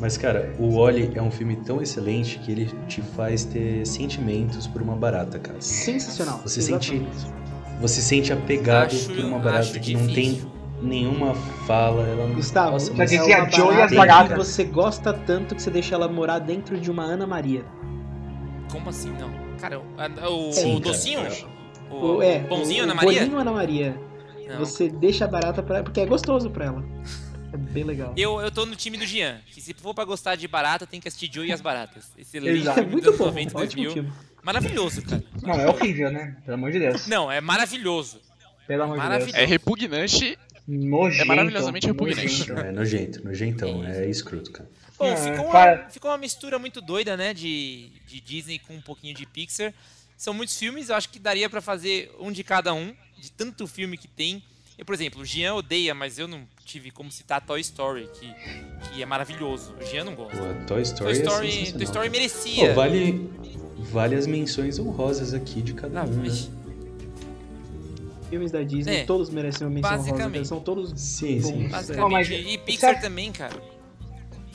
Mas, 0.00 0.16
cara, 0.16 0.54
o 0.58 0.78
Wally 0.78 1.10
é 1.14 1.20
um 1.22 1.30
filme 1.30 1.56
tão 1.56 1.82
excelente 1.82 2.38
que 2.38 2.52
ele 2.52 2.70
te 2.86 3.02
faz 3.02 3.44
ter 3.44 3.84
sentimentos 3.84 4.66
por 4.66 4.80
uma 4.80 4.94
barata, 4.94 5.38
cara. 5.40 5.60
Sensacional. 5.60 6.40
Você 6.44 6.60
exatamente. 6.60 7.08
Você 7.80 8.00
se 8.00 8.02
sente 8.08 8.32
apegado 8.32 8.94
Acho- 8.94 9.08
por 9.08 9.18
uma 9.24 9.38
barata 9.40 9.78
que 9.78 9.94
não 9.94 10.06
tem 10.06 10.30
difícil. 10.34 10.50
nenhuma 10.80 11.34
fala. 11.66 12.02
Ela 12.06 12.26
não... 12.28 12.34
Gustavo, 12.34 12.72
Nossa, 12.72 12.92
mas 12.94 13.12
é 13.12 13.18
dizia 13.18 13.38
uma 13.42 13.50
Joe 13.50 13.74
e 13.74 13.82
as 13.82 13.90
barata 13.92 13.96
baratas. 13.96 14.28
que 14.32 14.36
você 14.38 14.64
gosta 14.64 15.12
tanto 15.12 15.54
que 15.56 15.62
você 15.62 15.70
deixa 15.70 15.94
ela 15.96 16.08
morar 16.08 16.38
dentro 16.38 16.78
de 16.80 16.90
uma 16.90 17.02
Ana 17.02 17.26
Maria. 17.26 17.64
Como 18.70 18.88
assim, 18.90 19.10
não? 19.18 19.47
Cara, 19.60 19.78
o, 19.80 20.48
o, 20.48 20.52
Sim, 20.52 20.76
o 20.76 20.80
cara. 20.80 20.92
docinho? 20.92 21.20
O, 21.90 21.94
O, 22.16 22.22
é, 22.22 22.40
pãozinho 22.40 22.80
o, 22.80 22.84
Ana 22.84 22.92
o 22.92 22.96
Maria? 22.96 23.20
bolinho 23.20 23.38
Ana 23.38 23.52
Maria. 23.52 24.00
Não. 24.48 24.58
Você 24.60 24.88
deixa 24.88 25.24
a 25.24 25.28
barata 25.28 25.62
pra 25.62 25.82
porque 25.82 26.00
é 26.00 26.06
gostoso 26.06 26.50
pra 26.50 26.66
ela. 26.66 26.84
É 27.52 27.56
bem 27.56 27.84
legal. 27.84 28.12
Eu, 28.16 28.40
eu 28.40 28.50
tô 28.50 28.66
no 28.66 28.76
time 28.76 28.96
do 28.98 29.06
Gian, 29.06 29.38
que 29.52 29.60
se 29.60 29.72
for 29.74 29.94
pra 29.94 30.04
gostar 30.04 30.36
de 30.36 30.46
barata, 30.46 30.86
tem 30.86 31.00
que 31.00 31.08
assistir 31.08 31.30
Joe 31.32 31.46
e 31.48 31.52
as 31.52 31.60
Baratas. 31.62 32.12
Excelente 32.18 32.60
Exato. 32.60 32.80
É 32.80 32.86
muito 32.86 33.10
bom, 33.16 33.26
90, 33.26 33.58
ótimo 33.58 33.82
2000. 33.84 33.92
filme. 33.92 34.12
Maravilhoso, 34.42 35.02
cara. 35.02 35.24
Não, 35.42 35.54
é 35.54 35.66
horrível, 35.68 36.10
né? 36.10 36.36
Pelo 36.44 36.54
amor 36.56 36.72
de 36.72 36.78
Deus. 36.78 37.06
Não, 37.06 37.30
é 37.32 37.40
maravilhoso. 37.40 38.20
Pelo 38.66 38.82
amor 38.82 39.00
de 39.00 39.08
Deus. 39.18 39.34
É 39.34 39.44
repugnante 39.46 40.38
Nojento. 40.66 41.22
É 41.22 41.24
maravilhosamente 41.24 41.86
repugnante. 41.86 42.20
nojento. 42.50 42.52
É 42.60 42.70
nojento, 42.72 43.24
nojentão, 43.24 43.84
é 43.84 44.06
escroto, 44.10 44.52
cara. 44.52 44.68
Bom, 44.98 45.06
É, 45.06 45.16
ficou, 45.16 45.44
uma, 45.44 45.52
para- 45.52 45.90
ficou 45.90 46.10
uma 46.10 46.18
mistura 46.18 46.58
muito 46.58 46.80
doida, 46.80 47.16
né? 47.16 47.32
De, 47.32 47.90
de 48.06 48.20
Disney 48.20 48.58
com 48.58 48.74
um 48.74 48.80
pouquinho 48.80 49.14
de 49.14 49.24
Pixar. 49.26 49.72
São 50.16 50.34
muitos 50.34 50.58
filmes, 50.58 50.88
eu 50.88 50.96
acho 50.96 51.08
que 51.08 51.18
daria 51.20 51.48
pra 51.48 51.60
fazer 51.60 52.10
um 52.18 52.32
de 52.32 52.42
cada 52.42 52.74
um, 52.74 52.92
de 53.16 53.30
tanto 53.30 53.66
filme 53.68 53.96
que 53.96 54.08
tem. 54.08 54.42
Eu, 54.76 54.84
por 54.84 54.94
exemplo, 54.94 55.20
o 55.22 55.24
Jean 55.24 55.54
odeia, 55.54 55.94
mas 55.94 56.18
eu 56.18 56.26
não 56.28 56.42
tive 56.64 56.90
como 56.90 57.10
citar 57.10 57.40
Toy 57.40 57.60
Story, 57.60 58.08
que, 58.14 58.32
que 58.92 59.02
é 59.02 59.06
maravilhoso. 59.06 59.74
O 59.80 59.84
Jean 59.86 60.04
não 60.04 60.14
gosta. 60.14 60.36
Pô, 60.36 60.66
Toy 60.66 60.82
Story, 60.82 61.12
Toy 61.14 61.22
Story, 61.22 61.68
é. 61.68 61.72
Toy 61.72 61.82
Story 61.84 62.08
Pô, 62.08 62.12
merecia. 62.12 62.74
vale, 62.74 63.30
vale 63.78 64.14
as 64.16 64.26
menções 64.26 64.78
honrosas 64.78 65.32
aqui 65.34 65.62
de 65.62 65.74
cada 65.74 66.00
Ah, 66.02 66.04
um, 66.04 66.08
né? 66.08 66.28
Filmes 68.30 68.50
da 68.52 68.62
Disney, 68.62 68.96
É, 68.98 69.04
todos 69.04 69.30
merecem 69.30 69.66
uma 69.66 69.72
menção 69.74 69.90
rosa, 69.90 70.02
basicamente. 70.10 70.32
porque 70.32 70.44
são 70.44 70.60
todos 70.60 70.90
Sim, 71.00 71.40
sim. 71.40 71.52
bons. 71.62 71.70
Basicamente. 71.70 72.00
Não, 72.02 72.10
mas- 72.10 72.28
e 72.28 72.58
Pixar 72.58 73.00
também, 73.00 73.32
cara. 73.32 73.60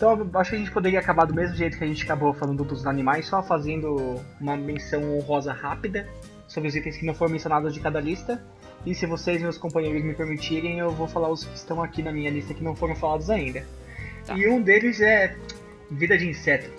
Então 0.04 0.42
acho 0.42 0.50
que 0.50 0.56
a 0.58 0.60
gente 0.60 0.72
poderia 0.72 1.00
acabar 1.00 1.24
do 1.24 1.34
mesmo 1.34 1.56
jeito 1.56 1.78
que 1.78 1.84
a 1.84 1.88
gente 1.88 2.04
acabou 2.04 2.34
falando 2.34 2.66
dos 2.66 2.86
animais, 2.86 3.26
só 3.26 3.42
fazendo 3.42 4.20
uma 4.38 4.58
menção 4.58 5.18
honrosa 5.18 5.54
rápida 5.54 6.10
sobre 6.46 6.68
os 6.68 6.76
itens 6.76 6.98
que 6.98 7.06
não 7.06 7.14
foram 7.14 7.32
mencionados 7.32 7.74
de 7.74 7.80
cada 7.80 8.02
lista. 8.02 8.44
E 8.86 8.94
se 8.94 9.06
vocês, 9.06 9.42
meus 9.42 9.58
companheiros, 9.58 10.04
me 10.04 10.14
permitirem, 10.14 10.80
eu 10.80 10.92
vou 10.92 11.08
falar 11.08 11.30
os 11.30 11.46
que 11.46 11.56
estão 11.56 11.82
aqui 11.82 12.04
na 12.04 12.12
minha 12.12 12.30
lista 12.30 12.54
que 12.54 12.62
não 12.62 12.76
foram 12.76 12.94
falados 12.96 13.30
ainda. 13.30 13.66
Tá. 14.26 14.38
E 14.38 14.46
um 14.46 14.62
deles 14.62 15.00
é 15.00 15.38
Vida 15.90 16.18
de 16.18 16.28
Inseto. 16.28 16.70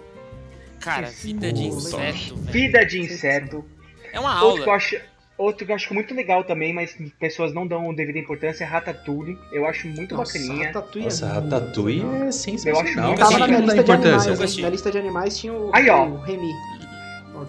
Cara, 0.80 1.06
vida 1.06 1.50
de 1.50 1.62
inseto, 1.62 1.96
velho. 1.96 2.36
Vida 2.52 2.84
de 2.84 3.00
Inseto. 3.00 3.64
É 4.12 4.20
uma 4.20 4.42
Outro 4.42 4.64
que, 4.64 4.68
eu 4.68 4.72
aula. 4.72 4.76
acho, 4.76 5.00
outro 5.36 5.66
que 5.66 5.72
eu 5.72 5.76
acho 5.76 5.92
muito 5.94 6.14
legal 6.14 6.44
também, 6.44 6.72
mas 6.72 6.96
pessoas 7.18 7.52
não 7.52 7.66
dão 7.66 7.92
devida 7.94 8.18
importância, 8.18 8.64
é 8.64 8.66
Ratatouille. 8.66 9.38
Eu 9.52 9.66
acho 9.66 9.88
muito 9.88 10.14
Nossa, 10.14 10.38
bacaninha. 10.38 10.66
Ratatouille 10.68 11.04
Nossa, 11.06 11.26
é 11.26 11.28
Ratatouille 11.28 12.00
é 12.00 12.04
Eu 12.04 12.28
acho 12.28 12.32
sensacional. 12.38 13.06
muito 13.08 13.18
Tava 13.18 13.32
Sim, 13.32 13.38
na 13.38 13.46
minha 13.48 13.58
não 13.60 13.66
lista 13.66 13.84
de 13.84 13.92
animais, 13.92 14.56
na 14.58 14.68
lista 14.70 14.90
de 14.90 14.98
animais 14.98 15.38
tinha 15.38 15.52
o, 15.52 15.70
Aí, 15.72 15.88
ó. 15.90 16.04
o 16.06 16.20
Remy. 16.20 16.48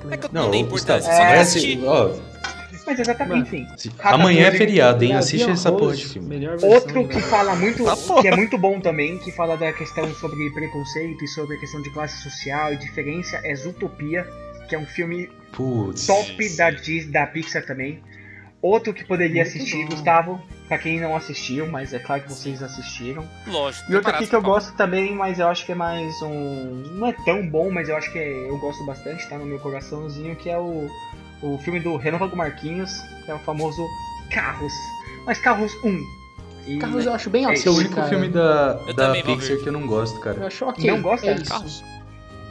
Que 0.07 0.13
É 0.13 0.17
que 0.17 0.25
eu 0.25 0.29
não, 0.33 0.51
dei 0.51 0.59
importância, 0.61 1.11
só 1.13 1.21
é, 1.21 1.25
pra 1.27 1.41
esse- 1.41 1.57
assistir. 1.57 1.83
ó, 1.85 2.09
Mas 2.87 2.99
exatamente, 2.99 3.63
Ratatouille- 3.63 3.93
amanhã 4.03 4.47
é 4.47 4.51
feriado, 4.51 5.03
hein? 5.03 5.13
Assiste 5.13 5.49
essa 5.49 5.71
porra 5.71 5.95
de 5.95 6.05
filme. 6.07 6.47
Outro 6.63 7.07
que 7.07 7.19
fala 7.19 7.55
muito, 7.55 7.83
Tá 7.83 7.95
que 8.21 8.27
é 8.27 8.35
muito 8.35 8.57
bom 8.57 8.79
também, 8.79 9.17
que 9.17 9.31
fala 9.31 9.55
da 9.57 9.71
questão 9.73 10.11
sobre 10.15 10.49
preconceito 10.51 11.23
e 11.23 11.27
sobre 11.27 11.55
a 11.57 11.59
questão 11.59 11.81
de 11.81 11.89
classe 11.91 12.21
social 12.21 12.73
e 12.73 12.77
diferença, 12.77 13.39
é 13.43 13.55
Zootopia, 13.55 14.27
que 14.67 14.75
é 14.75 14.79
um 14.79 14.85
filme 14.85 15.29
Putz. 15.51 16.05
top 16.07 16.55
da, 16.57 16.71
Dis- 16.71 17.09
da 17.11 17.25
Pixar 17.27 17.65
também. 17.65 18.01
Outro 18.61 18.93
que 18.93 19.05
poderia 19.05 19.43
Muito 19.43 19.55
assistir, 19.57 19.83
bom. 19.83 19.89
Gustavo, 19.91 20.41
pra 20.67 20.79
quem 20.79 20.99
não 20.99 21.15
assistiu, 21.15 21.67
mas 21.67 21.93
é 21.93 21.99
claro 21.99 22.23
que 22.23 22.29
vocês 22.29 22.63
assistiram. 22.63 23.23
Lógico. 23.45 23.91
E 23.91 23.95
outro 23.95 24.09
aqui 24.09 24.25
que 24.25 24.35
eu 24.35 24.41
gosto 24.41 24.73
também, 24.75 25.13
mas 25.13 25.37
eu 25.37 25.47
acho 25.47 25.63
que 25.67 25.71
é 25.71 25.75
mais 25.75 26.11
um. 26.23 26.83
Não 26.97 27.07
é 27.07 27.13
tão 27.25 27.47
bom, 27.47 27.69
mas 27.69 27.89
eu 27.89 27.95
acho 27.95 28.11
que 28.11 28.17
é- 28.17 28.49
eu 28.49 28.57
gosto 28.57 28.83
bastante, 28.85 29.27
tá 29.29 29.37
no 29.37 29.45
meu 29.45 29.59
coraçãozinho, 29.59 30.35
que 30.35 30.49
é 30.49 30.57
o, 30.57 30.89
o 31.43 31.57
filme 31.59 31.79
do 31.79 31.95
Renova 31.95 32.27
Marquinhos, 32.35 32.91
que 33.23 33.29
é 33.29 33.35
o 33.35 33.39
famoso 33.39 33.85
Carros. 34.31 34.73
Mas 35.27 35.37
Carros 35.37 35.71
1. 35.83 35.99
E 36.67 36.79
Carros 36.79 37.05
eu 37.05 37.13
acho 37.13 37.29
bem 37.29 37.43
Esse 37.43 37.53
Esse 37.53 37.67
é 37.67 37.71
o 37.71 37.73
ok, 37.75 37.83
único 37.85 37.95
cara. 37.97 38.09
filme 38.09 38.29
da, 38.29 38.81
Eu 38.87 38.93
da 38.95 39.11
Pixar 39.11 39.57
que 39.57 39.67
eu 39.69 39.73
não 39.73 39.85
gosto, 39.85 40.15
Eu 40.15 40.21
cara. 40.21 40.47
acho 40.47 40.65
ok. 40.65 40.89
Não 40.89 41.01
gosta? 41.03 41.27
É 41.27 41.35
isso. 41.35 41.45
Carros. 41.51 41.83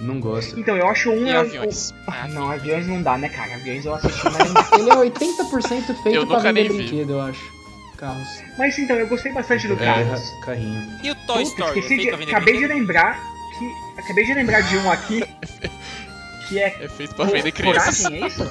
Não 0.00 0.18
gosto. 0.20 0.58
Então, 0.58 0.76
eu 0.76 0.88
acho 0.88 1.10
um. 1.10 1.26
E 1.26 1.30
é 1.30 1.36
aviões. 1.36 1.90
o- 1.90 2.10
Ah, 2.10 2.26
não, 2.28 2.50
aviões 2.50 2.86
não 2.86 3.00
dá, 3.02 3.16
né, 3.16 3.28
cara? 3.28 3.54
Aviões 3.54 3.84
eu 3.84 3.94
assisti, 3.94 4.22
mas. 4.24 4.72
Ele 4.78 4.90
é 4.90 4.94
80% 4.96 5.84
feito 6.02 6.08
Eu 6.08 6.26
pra 6.26 6.38
vender 6.40 6.68
nem 6.68 6.68
vi. 6.70 6.76
brinquedo, 6.78 7.10
eu 7.12 7.20
acho. 7.22 7.54
Carros. 7.96 8.28
Mas 8.58 8.76
então, 8.78 8.96
eu 8.96 9.06
gostei 9.06 9.32
bastante 9.32 9.68
do 9.68 9.74
É, 9.74 9.76
Carros. 9.76 10.22
carrinho. 10.44 10.98
E 11.02 11.10
o 11.10 11.14
Toy 11.14 11.36
Putz, 11.44 11.48
Story? 11.50 11.78
esqueci 11.78 11.96
de- 12.02 12.10
acabei 12.10 12.54
de 12.54 12.60
brinquedo? 12.60 12.68
lembrar 12.78 13.20
que. 13.58 14.00
Acabei 14.00 14.24
de 14.26 14.34
lembrar 14.34 14.60
de 14.62 14.76
um 14.78 14.90
aqui. 14.90 15.24
Que 16.48 16.58
é. 16.58 16.76
É 16.82 16.88
feito 16.88 17.14
pra 17.14 17.24
vender 17.24 17.52
crianças. 17.52 18.02
Coragem, 18.02 18.22
é 18.22 18.26
isso? 18.26 18.42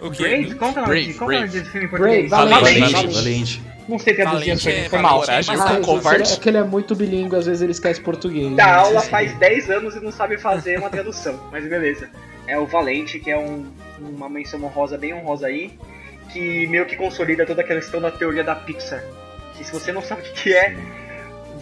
O 0.00 0.10
que 0.12 0.24
é 0.24 0.28
o 0.28 0.30
nome 0.42 0.54
Brave, 0.54 1.16
é 1.18 1.22
o 1.22 1.26
nome 1.28 1.48
desse 1.48 1.70
filme 1.70 1.86
em 1.86 1.90
Brave, 1.90 2.28
português? 2.28 2.30
Valente, 2.30 2.80
Valente, 2.80 3.14
Valente. 3.14 3.62
Não 3.88 3.98
sei 3.98 4.14
traduzir 4.14 4.50
as 4.52 4.62
coisas, 4.62 4.84
é- 4.84 4.88
foi 4.88 4.98
mal. 5.00 5.22
É 5.22 5.26
Coragem, 5.26 5.56
tá 5.56 5.74
Ah, 5.74 5.80
covarde. 5.80 6.32
É 6.32 6.36
que 6.36 6.48
ele 6.48 6.58
é 6.58 6.62
muito 6.64 6.94
bilíngue, 6.94 7.36
às 7.36 7.46
vezes 7.46 7.62
ele 7.62 7.72
esquece 7.72 8.00
português. 8.00 8.54
Da 8.56 8.66
né? 8.66 8.72
aula 8.72 9.00
faz 9.02 9.34
10 9.38 9.70
anos 9.70 9.96
e 9.96 10.00
não 10.00 10.12
sabe 10.12 10.38
fazer 10.38 10.78
uma 10.78 10.88
tradução, 10.90 11.38
mas 11.50 11.66
beleza. 11.68 12.08
É 12.46 12.58
o 12.58 12.66
Valente, 12.66 13.18
que 13.18 13.30
é 13.30 13.38
um- 13.38 13.66
uma 14.00 14.28
menção 14.28 14.62
honrosa, 14.64 14.96
bem 14.98 15.12
honrosa 15.14 15.46
aí, 15.46 15.78
que 16.32 16.66
meio 16.68 16.86
que 16.86 16.96
consolida 16.96 17.44
toda 17.46 17.60
aquela 17.62 17.80
questão 17.80 18.00
da 18.00 18.10
teoria 18.10 18.42
da 18.44 18.54
Pixar. 18.54 19.02
Que 19.56 19.64
se 19.64 19.72
você 19.72 19.92
não 19.92 20.00
sabe 20.02 20.22
o 20.22 20.32
que 20.32 20.52
é, 20.54 20.74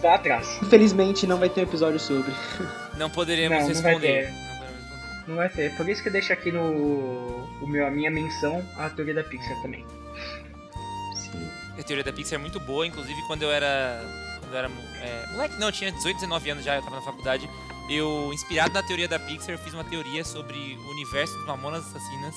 vá 0.01 0.15
atrás. 0.15 0.57
Infelizmente 0.61 1.27
não 1.27 1.37
vai 1.37 1.49
ter 1.49 1.59
um 1.61 1.63
episódio 1.63 1.99
sobre. 1.99 2.31
Não 2.97 3.09
poderíamos 3.09 3.59
Não, 3.59 3.67
não 3.67 3.81
vai 3.81 3.93
responder. 3.93 4.25
ter. 4.27 4.33
Não 5.27 5.35
vai 5.35 5.49
ter. 5.49 5.75
Por 5.75 5.87
isso 5.89 6.01
que 6.01 6.09
eu 6.09 6.13
deixo 6.13 6.31
aqui 6.33 6.51
no 6.51 6.61
o 7.61 7.67
meu, 7.67 7.85
a 7.85 7.91
minha 7.91 8.09
menção 8.09 8.63
a 8.77 8.89
teoria 8.89 9.13
da 9.13 9.23
Pixar 9.23 9.61
também. 9.61 9.85
Sim. 11.15 11.47
A 11.79 11.83
teoria 11.83 12.03
da 12.03 12.13
Pixar 12.13 12.35
é 12.35 12.41
muito 12.41 12.59
boa, 12.59 12.85
inclusive 12.85 13.19
quando 13.27 13.43
eu 13.43 13.51
era. 13.51 14.01
Quando 14.41 14.53
eu 14.53 14.57
era 14.59 14.69
é, 15.01 15.27
moleque, 15.31 15.57
não, 15.57 15.67
eu 15.67 15.71
tinha 15.71 15.91
18, 15.91 16.15
19 16.15 16.49
anos 16.49 16.63
já, 16.63 16.75
eu 16.75 16.81
tava 16.81 16.97
na 16.97 17.01
faculdade. 17.01 17.49
Eu, 17.89 18.31
inspirado 18.33 18.73
na 18.73 18.83
teoria 18.83 19.07
da 19.07 19.19
Pixar, 19.19 19.49
eu 19.51 19.57
fiz 19.57 19.73
uma 19.73 19.83
teoria 19.83 20.23
sobre 20.23 20.77
o 20.79 20.89
universo 20.91 21.35
dos 21.37 21.45
Mamonas 21.47 21.85
Assassinas. 21.87 22.35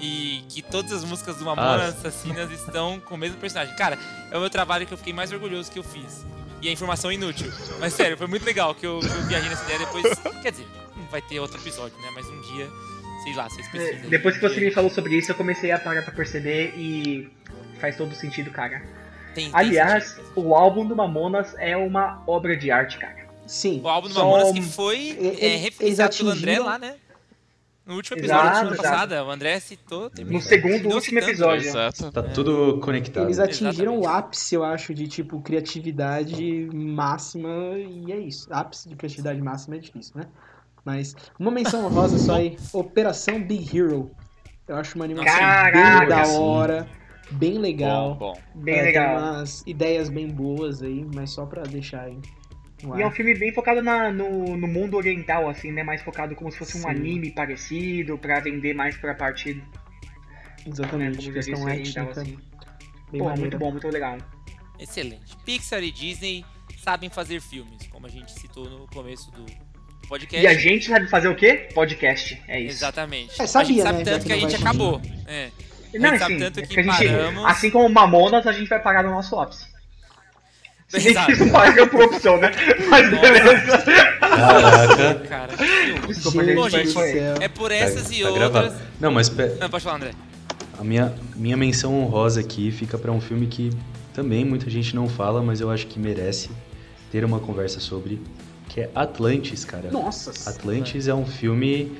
E 0.00 0.42
que 0.48 0.62
todas 0.62 0.92
as 0.92 1.04
músicas 1.04 1.36
do 1.36 1.44
Mamonas 1.44 1.96
Assassinas 1.98 2.50
estão 2.50 2.98
com 3.00 3.14
o 3.14 3.18
mesmo 3.18 3.36
personagem. 3.36 3.74
Cara, 3.76 3.98
é 4.30 4.36
o 4.36 4.40
meu 4.40 4.48
trabalho 4.50 4.86
que 4.86 4.94
eu 4.94 4.98
fiquei 4.98 5.12
mais 5.12 5.30
orgulhoso 5.32 5.70
que 5.70 5.78
eu 5.78 5.82
fiz. 5.84 6.24
E 6.62 6.68
a 6.68 6.72
informação 6.72 7.10
é 7.10 7.14
inútil. 7.14 7.52
Mas 7.78 7.92
sério, 7.94 8.16
foi 8.16 8.26
muito 8.26 8.44
legal 8.44 8.74
que 8.74 8.86
eu, 8.86 8.98
que 9.00 9.06
eu 9.06 9.22
viajei 9.26 9.48
nessa 9.48 9.64
ideia 9.64 9.78
depois. 9.80 10.18
Quer 10.42 10.52
dizer, 10.52 10.66
não 10.96 11.06
vai 11.06 11.20
ter 11.22 11.38
outro 11.40 11.58
episódio, 11.60 11.96
né? 11.98 12.10
Mas 12.14 12.26
um 12.26 12.40
dia, 12.52 12.68
sei 13.24 13.34
lá, 13.34 13.48
vocês 13.48 13.66
É, 13.66 13.70
pesquisem. 13.70 14.10
Depois 14.10 14.36
que 14.36 14.42
você 14.42 14.60
me 14.60 14.70
falou 14.70 14.90
sobre 14.90 15.16
isso, 15.16 15.30
eu 15.30 15.34
comecei 15.34 15.70
a 15.70 15.78
parar 15.78 16.02
pra 16.02 16.12
perceber 16.12 16.74
e 16.76 17.30
faz 17.80 17.96
todo 17.96 18.14
sentido, 18.14 18.50
cara. 18.50 18.80
tem- 19.34 19.44
tem 19.46 19.50
Aliás, 19.52 20.04
sentido. 20.10 20.32
o 20.36 20.54
álbum 20.54 20.84
do 20.86 20.94
Mamonas 20.96 21.54
é 21.58 21.76
uma 21.76 22.22
obra 22.26 22.56
de 22.56 22.70
arte, 22.70 22.98
cara. 22.98 23.16
Sim. 23.46 23.80
O 23.82 23.88
álbum 23.88 24.08
do 24.08 24.14
Só- 24.14 24.24
Mamonas 24.24 24.52
que 24.52 24.62
foi 24.62 25.36
é, 25.40 25.56
referenciado 25.56 26.16
pelo 26.16 26.30
André 26.30 26.58
lá, 26.58 26.78
né? 26.78 26.96
No 27.86 27.96
último 27.96 28.18
episódio 28.18 28.42
da 28.44 28.50
Exato, 28.50 28.58
semana 28.58 28.76
exato. 28.76 28.88
passada, 28.92 29.24
o 29.24 29.30
André 29.30 29.58
citou. 29.60 30.10
terminou- 30.10 30.40
No 30.40 30.46
segundo, 30.46 30.84
último 30.94 31.00
citando. 31.00 31.28
episódio. 31.30 31.66
Exato. 31.68 32.12
Tá 32.12 32.22
tudo 32.22 32.78
conectado. 32.80 33.26
Eles 33.26 33.38
atingiram 33.40 33.94
Exatamente. 33.94 34.06
o 34.06 34.08
ápice, 34.08 34.54
eu 34.54 34.64
acho, 34.64 34.94
de 34.94 35.08
tipo 35.08 35.40
criatividade 35.40 36.68
máxima 36.72 37.48
e 37.78 38.12
é 38.12 38.18
isso. 38.18 38.46
Ápice 38.52 38.88
de 38.88 38.94
criatividade 38.96 39.40
máxima 39.40 39.76
é 39.76 39.78
difícil, 39.78 40.12
né? 40.16 40.26
Mas 40.84 41.16
uma 41.38 41.50
menção 41.50 41.88
rosa 41.88 42.18
só 42.18 42.34
aí, 42.36 42.56
Operação 42.72 43.42
Big 43.42 43.76
Hero. 43.76 44.10
Eu 44.68 44.76
acho 44.76 44.94
uma 44.94 45.04
animação 45.04 45.36
Caraca, 45.38 46.00
bem 46.00 46.08
da 46.08 46.24
sim. 46.24 46.36
Bem 47.32 47.58
legal. 47.58 48.14
Bom, 48.14 48.32
bom. 48.34 48.40
Bem 48.62 48.76
É, 48.78 48.82
legal. 48.82 49.16
Tem 49.16 49.24
umas 49.28 49.62
ideias 49.66 50.08
bem 50.08 50.28
boas 50.28 50.82
aí, 50.82 51.04
mas 51.14 51.30
só 51.30 51.46
pra 51.46 51.62
deixar 51.62 52.02
aí. 52.02 52.18
E 52.96 53.02
é 53.02 53.06
um 53.06 53.10
filme 53.10 53.34
bem 53.34 53.52
focado 53.52 53.82
na- 53.82 54.10
no, 54.10 54.56
no 54.56 54.66
mundo 54.66 54.96
oriental, 54.96 55.48
assim, 55.50 55.70
né? 55.70 55.82
Mais 55.82 56.00
focado 56.02 56.34
como 56.34 56.50
se 56.50 56.56
fosse 56.58 56.78
um 56.78 56.82
Sim. 56.82 56.88
anime 56.88 57.30
parecido, 57.30 58.16
pra 58.16 58.40
vender 58.40 58.74
mais 58.74 58.96
pra 58.96 59.14
parte 59.14 59.62
Exatamente, 60.66 61.16
Vamos 61.16 61.24
ver 61.26 61.32
questão 61.34 61.54
então, 61.54 61.68
étnica. 62.04 62.20
assim. 62.20 62.38
Bem 63.10 63.18
Pô, 63.20 63.24
maneira. 63.24 63.40
muito 63.40 63.58
bom, 63.58 63.70
muito 63.72 63.88
legal. 63.88 64.18
Excelente. 64.78 65.36
Pixar 65.44 65.82
e 65.82 65.90
Disney 65.90 66.44
sabem 66.78 67.10
fazer 67.10 67.40
filmes, 67.40 67.86
como 67.88 68.06
a 68.06 68.10
gente 68.10 68.32
citou 68.32 68.68
no 68.68 68.86
começo 68.88 69.30
do 69.32 69.44
podcast. 70.08 70.44
E 70.44 70.46
a 70.46 70.54
gente 70.54 70.86
sabe 70.86 71.06
fazer 71.08 71.28
o 71.28 71.34
quê? 71.36 71.68
Podcast. 71.74 72.40
É 72.48 72.60
isso. 72.60 72.76
Exatamente. 72.78 73.40
É, 73.40 73.46
sabia, 73.46 73.66
a 73.66 73.72
gente 73.74 73.82
sabe 73.82 73.98
né, 73.98 74.04
tanto 74.04 74.22
que 74.22 74.26
que 74.28 74.32
a 74.32 74.38
gente 74.38 74.56
acabou. 74.56 75.00
É. 75.26 75.50
Não, 75.94 76.10
assim, 76.10 76.38
tanto 76.38 76.60
é 76.60 76.62
que 76.62 76.68
que 76.74 76.80
a 76.80 76.82
gente, 76.82 77.08
assim 77.46 77.70
como 77.70 77.88
Mamonas, 77.88 78.46
a 78.46 78.52
gente 78.52 78.68
vai 78.68 78.80
parar 78.80 79.02
no 79.02 79.10
nosso 79.10 79.38
ápice. 79.38 79.66
Bem 80.92 81.06
Exato. 81.06 81.26
que 81.26 81.32
isso 81.32 81.50
paga 81.50 81.86
por 81.86 82.02
opção, 82.02 82.36
né? 82.38 82.50
Mas 82.88 83.10
Nossa. 83.12 83.22
beleza. 83.32 83.78
Caraca. 84.18 85.14
Cara, 85.28 85.56
que 85.56 86.06
Desculpa, 86.08 86.44
Gente 86.44 86.54
Bom, 86.56 86.68
gente, 86.68 86.98
é 87.40 87.48
por 87.48 87.68
Tá- 87.68 87.74
essas 87.76 88.10
e 88.10 88.22
tá 88.22 88.28
outras. 88.28 88.50
gravado. 88.52 88.74
Não, 88.98 89.12
mas 89.12 89.28
pe- 89.28 89.56
Não, 89.60 89.70
pode 89.70 89.84
falar, 89.84 89.96
André. 89.96 90.10
a 90.78 90.82
minha, 90.84 91.14
minha 91.36 91.56
menção 91.56 91.94
honrosa 92.00 92.40
aqui 92.40 92.70
fica 92.72 92.98
pra 92.98 93.12
um 93.12 93.20
filme 93.20 93.46
que 93.46 93.70
também 94.12 94.44
muita 94.44 94.68
gente 94.68 94.94
não 94.96 95.08
fala, 95.08 95.40
mas 95.42 95.60
eu 95.60 95.70
acho 95.70 95.86
que 95.86 95.98
merece 95.98 96.50
ter 97.12 97.24
uma 97.24 97.38
conversa 97.38 97.78
sobre, 97.78 98.20
que 98.68 98.80
é 98.80 98.90
Atlantis, 98.94 99.64
cara. 99.64 99.90
Nossa. 99.92 100.50
Atlantis 100.50 101.06
é 101.06 101.14
um 101.14 101.24
filme 101.26 101.92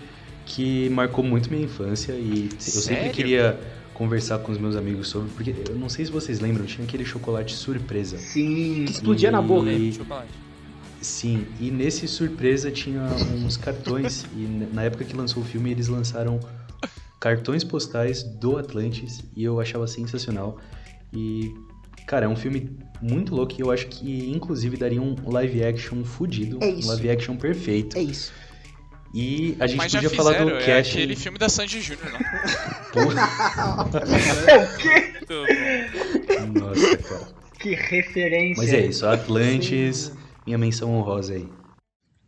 que 0.46 0.88
marcou 0.90 1.22
muito 1.22 1.48
minha 1.48 1.64
infância 1.64 2.12
e 2.12 2.48
eu 2.52 2.60
sempre 2.60 2.80
Sério? 2.80 3.12
queria 3.12 3.60
conversar 4.00 4.38
com 4.38 4.50
os 4.50 4.56
meus 4.56 4.76
amigos 4.76 5.08
sobre, 5.08 5.28
porque 5.32 5.54
eu 5.68 5.76
não 5.76 5.90
sei 5.90 6.06
se 6.06 6.10
vocês 6.10 6.40
lembram, 6.40 6.64
tinha 6.64 6.86
aquele 6.86 7.04
chocolate 7.04 7.54
surpresa. 7.54 8.16
Sim. 8.16 8.86
Que 8.86 8.92
explodia 8.92 9.30
na 9.30 9.42
boca. 9.42 9.70
E- 9.70 9.92
Chocolate. 9.92 10.30
Sim, 11.02 11.46
e 11.60 11.70
nesse 11.70 12.08
surpresa 12.08 12.70
tinha 12.70 13.02
uns 13.44 13.58
cartões, 13.58 14.24
e 14.34 14.68
na 14.72 14.84
época 14.84 15.04
que 15.04 15.14
lançou 15.14 15.42
o 15.42 15.46
filme 15.46 15.70
eles 15.70 15.88
lançaram 15.88 16.40
cartões 17.20 17.62
postais 17.62 18.22
do 18.22 18.56
Atlantis, 18.56 19.22
e 19.36 19.44
eu 19.44 19.60
achava 19.60 19.86
sensacional. 19.86 20.56
E, 21.12 21.52
Cara, 22.06 22.24
é 22.24 22.28
um 22.28 22.36
filme 22.36 22.70
muito 23.02 23.34
louco 23.34 23.54
e 23.56 23.60
eu 23.60 23.70
acho 23.70 23.86
que, 23.86 24.30
inclusive, 24.30 24.76
daria 24.78 25.00
um 25.00 25.14
live 25.26 25.62
action 25.62 26.02
fudido. 26.02 26.58
É. 26.62 26.66
Um 26.66 26.86
live 26.86 27.10
action 27.10 27.36
perfeito. 27.36 27.96
É 27.98 28.02
isso. 28.02 28.32
E 29.12 29.56
a 29.58 29.66
gente 29.66 29.76
Mas 29.76 29.92
podia 29.92 30.08
fizeram, 30.08 30.24
falar 30.32 30.44
do 30.44 30.56
é 30.56 30.64
cast. 30.64 30.92
aquele 30.92 31.16
filme 31.16 31.36
da 31.36 31.48
Sandy 31.48 31.80
Júnior, 31.80 32.12
não. 32.12 32.20
É 33.00 34.56
o 34.56 34.76
quê? 34.76 35.12
Muito 35.12 36.54
bom. 36.54 36.60
Nossa, 36.60 36.96
cara. 36.98 37.40
Que 37.58 37.74
referência. 37.74 38.62
Mas 38.62 38.72
é 38.72 38.86
isso, 38.86 39.06
Atlantis, 39.06 40.12
minha 40.46 40.56
menção 40.56 40.94
honrosa 40.94 41.34
aí. 41.34 41.48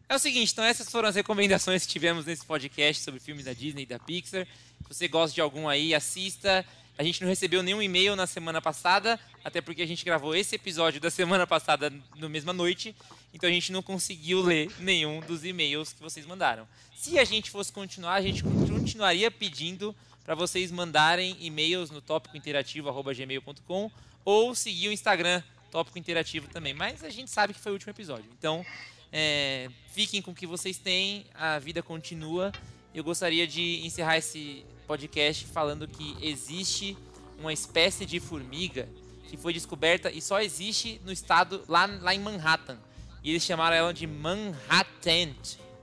É 0.09 0.15
o 0.15 0.19
seguinte, 0.19 0.53
então 0.53 0.65
essas 0.65 0.91
foram 0.91 1.09
as 1.09 1.15
recomendações 1.15 1.87
que 1.87 1.93
tivemos 1.93 2.27
nesse 2.27 2.45
podcast 2.45 3.03
sobre 3.03 3.19
filmes 3.19 3.47
da 3.47 3.53
Disney 3.55 3.85
e 3.85 3.87
da 3.87 3.99
Pixar. 3.99 4.45
Se 4.83 4.89
você 4.95 5.09
gosta 5.09 5.35
de 5.35 5.41
algum 5.41 5.69
aí, 5.69 5.95
assista. 5.95 6.65
A 6.99 7.03
gente 7.03 7.23
não 7.23 7.29
recebeu 7.29 7.63
nenhum 7.63 7.81
e-mail 7.81 8.15
na 8.15 8.27
semana 8.27 8.61
passada, 8.61 9.19
até 9.43 9.61
porque 9.61 9.83
a 9.83 9.87
gente 9.87 10.05
gravou 10.05 10.35
esse 10.37 10.55
episódio 10.55 11.01
da 11.01 11.11
semana 11.11 11.47
passada 11.47 11.93
na 12.17 12.29
mesma 12.29 12.53
noite, 12.53 12.95
então 13.33 13.49
a 13.49 13.53
gente 13.53 13.73
não 13.73 13.83
conseguiu 13.83 14.43
ler 14.43 14.71
nenhum 14.79 15.21
dos 15.21 15.45
e-mails 15.45 15.93
que 15.93 16.03
vocês 16.03 16.27
mandaram. 16.27 16.69
Se 16.95 17.19
a 17.19 17.25
gente 17.25 17.51
fosse 17.51 17.73
continuar, 17.73 18.15
a 18.15 18.21
gente 18.21 18.43
continuaria 18.43 19.31
pedindo 19.31 19.97
para 20.23 20.35
vocês 20.35 20.71
mandarem 20.71 21.37
e-mails 21.41 21.91
no 21.91 22.01
tópicointerativo@gmail.com 22.01 23.91
ou 24.25 24.55
seguir 24.55 24.89
o 24.89 24.93
Instagram 24.93 25.43
Tópico 25.71 25.99
Interativo 25.99 26.47
também. 26.49 26.75
Mas 26.75 27.03
a 27.03 27.11
gente 27.11 27.31
sabe 27.31 27.55
que 27.55 27.61
foi 27.61 27.73
o 27.73 27.75
último 27.75 27.91
episódio, 27.91 28.31
então 28.39 28.65
é, 29.11 29.69
fiquem 29.89 30.21
com 30.23 30.31
o 30.31 30.35
que 30.35 30.47
vocês 30.47 30.79
têm, 30.79 31.27
a 31.35 31.59
vida 31.59 31.83
continua. 31.83 32.53
Eu 32.95 33.03
gostaria 33.03 33.47
de 33.47 33.85
encerrar 33.85 34.19
esse 34.19 34.65
podcast 34.87 35.47
falando 35.47 35.87
que 35.89 36.17
existe 36.21 36.97
uma 37.39 37.53
espécie 37.53 38.07
de 38.07 38.21
formiga 38.21 38.89
que 39.29 39.37
foi 39.37 39.53
descoberta 39.53 40.11
e 40.11 40.21
só 40.21 40.41
existe 40.41 41.01
no 41.05 41.13
estado, 41.13 41.63
lá, 41.67 41.87
lá 41.87 42.15
em 42.15 42.19
Manhattan. 42.19 42.77
E 43.25 43.31
eles 43.31 43.43
chamaram 43.43 43.75
ela 43.75 43.95
de 43.95 44.07
Manhattan, 44.07 45.35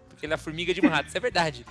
porque 0.08 0.26
ela 0.26 0.34
é 0.34 0.36
a 0.36 0.38
formiga 0.38 0.74
de 0.74 0.82
Manhattan. 0.82 1.08
Isso 1.08 1.18
é 1.18 1.20
verdade. 1.20 1.66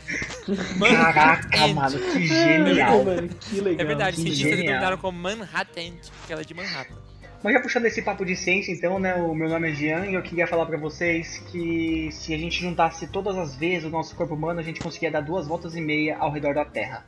Caraca, 0.81 1.69
mano, 1.69 1.99
que 1.99 2.27
genial. 2.27 3.05
mano, 3.05 3.29
que 3.29 3.61
legal. 3.61 3.81
É 3.81 3.85
verdade, 3.85 4.17
que 4.17 4.23
cientistas 4.23 4.57
denominaram 4.57 4.99
como 4.99 5.19
Manhattan, 5.19 5.93
porque 6.21 6.33
ela 6.33 6.43
é 6.43 6.45
de 6.45 6.55
Manhattan. 6.55 7.09
Mas 7.43 7.53
já 7.53 7.61
puxando 7.61 7.85
esse 7.85 8.03
papo 8.03 8.25
de 8.25 8.35
ciência, 8.35 8.73
então, 8.73 8.99
né? 8.99 9.15
O 9.15 9.33
meu 9.33 9.49
nome 9.49 9.71
é 9.71 9.75
Jean 9.75 10.07
e 10.07 10.15
eu 10.15 10.23
queria 10.23 10.47
falar 10.47 10.67
pra 10.67 10.77
vocês 10.77 11.39
que 11.53 12.09
se 12.11 12.35
a 12.35 12.39
gente 12.39 12.61
juntasse 12.61 13.07
todas 13.07 13.37
as 13.37 13.55
vezes 13.55 13.85
o 13.85 13.91
nosso 13.91 14.17
corpo 14.17 14.35
humano, 14.35 14.59
a 14.59 14.63
gente 14.63 14.81
conseguia 14.81 15.11
dar 15.11 15.21
duas 15.21 15.47
voltas 15.47 15.77
e 15.77 15.81
meia 15.81 16.19
ao 16.19 16.33
redor 16.33 16.55
da 16.55 16.65
Terra. 16.65 17.07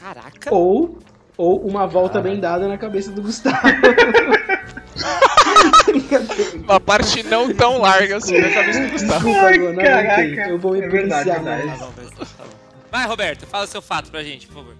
Caraca! 0.00 0.54
Ou, 0.54 0.98
ou 1.36 1.66
uma 1.66 1.86
volta 1.86 2.20
bem 2.20 2.38
dada 2.40 2.68
na 2.68 2.76
cabeça 2.78 3.10
do 3.10 3.22
Gustavo. 3.22 3.58
Brincadeira. 5.86 6.58
Uma 6.66 6.80
parte 6.80 7.22
não 7.22 7.52
tão 7.54 7.78
larga 7.78 8.16
assim 8.16 8.38
na 8.38 8.50
cabeça 8.50 8.80
do 8.84 8.90
Gustavo. 8.92 9.24
Desculpa, 9.24 9.46
Ai, 9.46 9.58
não 9.58 9.76
caraca. 9.76 10.48
Eu 10.48 10.58
vou 10.58 10.72
me 10.72 10.80
É 10.80 10.88
verdade, 10.88 11.30
policiar 11.30 11.44
verdade. 11.44 11.66
mais. 11.66 11.80
Tá 11.80 11.86
tá 12.36 12.44
bom. 12.44 12.50
Vai, 12.90 13.06
Roberto, 13.06 13.46
fala 13.46 13.66
seu 13.66 13.82
fato 13.82 14.10
pra 14.10 14.22
gente, 14.22 14.46
por 14.46 14.54
favor. 14.54 14.74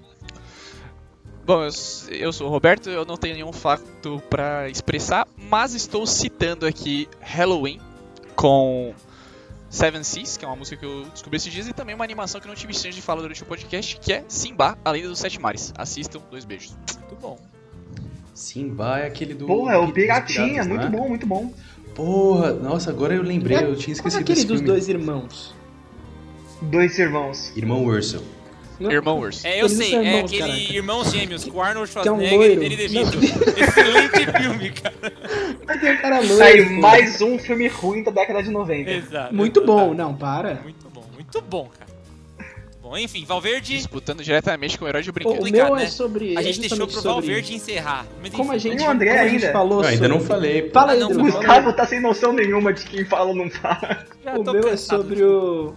Bom, 1.44 1.62
eu, 1.64 1.70
eu 2.16 2.32
sou 2.32 2.48
o 2.48 2.50
Roberto, 2.50 2.90
eu 2.90 3.04
não 3.04 3.16
tenho 3.16 3.34
nenhum 3.34 3.52
fato 3.52 4.20
pra 4.28 4.68
expressar, 4.68 5.26
mas 5.36 5.74
estou 5.74 6.06
citando 6.06 6.66
aqui 6.66 7.08
Halloween 7.20 7.80
com 8.34 8.92
Seven 9.76 10.02
Seas, 10.02 10.38
que 10.38 10.44
é 10.44 10.48
uma 10.48 10.56
música 10.56 10.78
que 10.78 10.86
eu 10.86 11.04
descobri 11.12 11.36
esses 11.36 11.52
dias, 11.52 11.68
e 11.68 11.72
também 11.74 11.94
uma 11.94 12.02
animação 12.02 12.40
que 12.40 12.46
eu 12.46 12.48
não 12.48 12.56
tive 12.56 12.72
chance 12.72 12.92
de 12.92 13.02
falar 13.02 13.20
durante 13.20 13.42
o 13.42 13.46
podcast, 13.46 13.98
que 14.00 14.10
é 14.10 14.24
Simba, 14.26 14.78
a 14.82 14.90
Lenda 14.90 15.08
dos 15.08 15.18
Sete 15.18 15.38
Mares. 15.38 15.74
Assistam, 15.76 16.22
dois 16.30 16.46
beijos. 16.46 16.74
Muito 16.98 17.14
bom. 17.20 17.38
Simba 18.32 19.00
é 19.00 19.06
aquele 19.06 19.34
do. 19.34 19.46
Porra, 19.46 19.74
é 19.74 19.76
o 19.76 19.92
Piratinha, 19.92 20.46
piratas, 20.46 20.66
muito 20.66 20.86
é? 20.86 20.88
bom, 20.88 21.08
muito 21.08 21.26
bom. 21.26 21.52
Porra, 21.94 22.54
nossa, 22.54 22.88
agora 22.88 23.14
eu 23.14 23.22
lembrei, 23.22 23.58
eu 23.58 23.76
tinha 23.76 23.94
Qual 23.96 24.06
é 24.06 24.08
esquecido 24.08 24.20
aquele 24.22 24.34
desse 24.34 24.46
dos 24.46 24.58
filme. 24.60 24.66
dois 24.66 24.88
irmãos? 24.88 25.54
Dois 26.62 26.98
irmãos. 26.98 27.52
Irmão 27.54 27.84
Urso. 27.84 28.24
Não- 28.78 28.90
Irmão 28.90 29.18
Urso. 29.20 29.46
É, 29.46 29.54
eu 29.60 29.66
Eles 29.66 29.72
sei, 29.72 29.94
é 29.94 29.98
irmãos, 30.04 30.24
aquele 30.24 30.40
caraca. 30.40 30.72
Irmãos 30.74 31.10
Gêmeos 31.12 31.44
com 31.44 31.62
Arnold 31.62 31.90
Que 31.90 31.98
é 31.98 32.12
um 32.12 32.18
Schwarzenegger 32.20 32.50
e. 32.50 32.56
Danny 32.56 32.76
DeVito. 32.76 33.18
Excelente 33.60 34.32
filme, 34.38 34.70
cara. 34.70 35.78
Tem 35.80 35.92
um 35.92 35.96
cara 35.96 36.16
loiro. 36.20 36.36
Sai 36.36 36.60
mais 36.64 37.20
um 37.22 37.38
filme 37.38 37.68
ruim 37.68 38.02
da 38.02 38.10
década 38.10 38.42
de 38.42 38.50
90. 38.50 38.90
Exato. 38.90 39.34
Muito 39.34 39.64
bom, 39.64 39.78
exato. 39.86 39.94
não, 39.94 40.14
para. 40.14 40.54
Muito 40.62 40.88
bom, 40.90 41.04
muito 41.14 41.40
bom, 41.42 41.68
cara. 41.78 41.86
Bom, 42.82 42.96
enfim, 42.96 43.24
Valverde, 43.24 43.76
Disputando 43.78 44.22
diretamente 44.22 44.78
com 44.78 44.84
o 44.84 44.88
herói 44.88 45.02
de 45.02 45.10
brinquedo. 45.10 45.40
o 45.42 45.50
meu 45.50 45.74
né? 45.74 45.82
é 45.84 45.86
sobre. 45.88 46.36
a 46.36 46.40
é 46.40 46.42
gente 46.44 46.60
deixou 46.60 46.86
pro 46.86 46.90
sobre- 46.94 47.08
Valverde 47.10 47.52
encerrar. 47.54 48.06
Mas, 48.22 48.30
Como 48.32 48.52
a 48.52 48.58
gente, 48.58 48.80
E 48.80 48.86
o 48.86 48.90
André 48.90 49.08
como 49.10 49.20
a 49.20 49.28
gente 49.28 49.40
ainda? 49.44 49.52
falou 49.52 49.82
Eu 49.82 49.88
ainda 49.88 50.06
não 50.08 50.16
sobre- 50.20 50.28
falei. 50.34 50.62
pô. 50.62 50.70
Fala 50.72 50.92
aí, 50.92 50.98
Ah, 50.98 51.00
não, 51.00 51.10
O 51.10 51.14
fala. 51.14 51.26
aí. 51.26 51.32
Gustavo 51.32 51.72
tá 51.72 51.84
sem 51.86 52.00
noção 52.00 52.32
nenhuma 52.32 52.72
de 52.72 52.84
quem 52.84 53.04
fala 53.04 53.30
ou 53.30 53.34
não 53.34 53.50
fala. 53.50 54.06
já 54.22 54.34
O 54.38 54.44
meu 54.44 54.58
é 54.58 54.70
cansado 54.70 55.00
sobre 55.02 55.16
de- 55.16 55.24
o, 55.24 55.74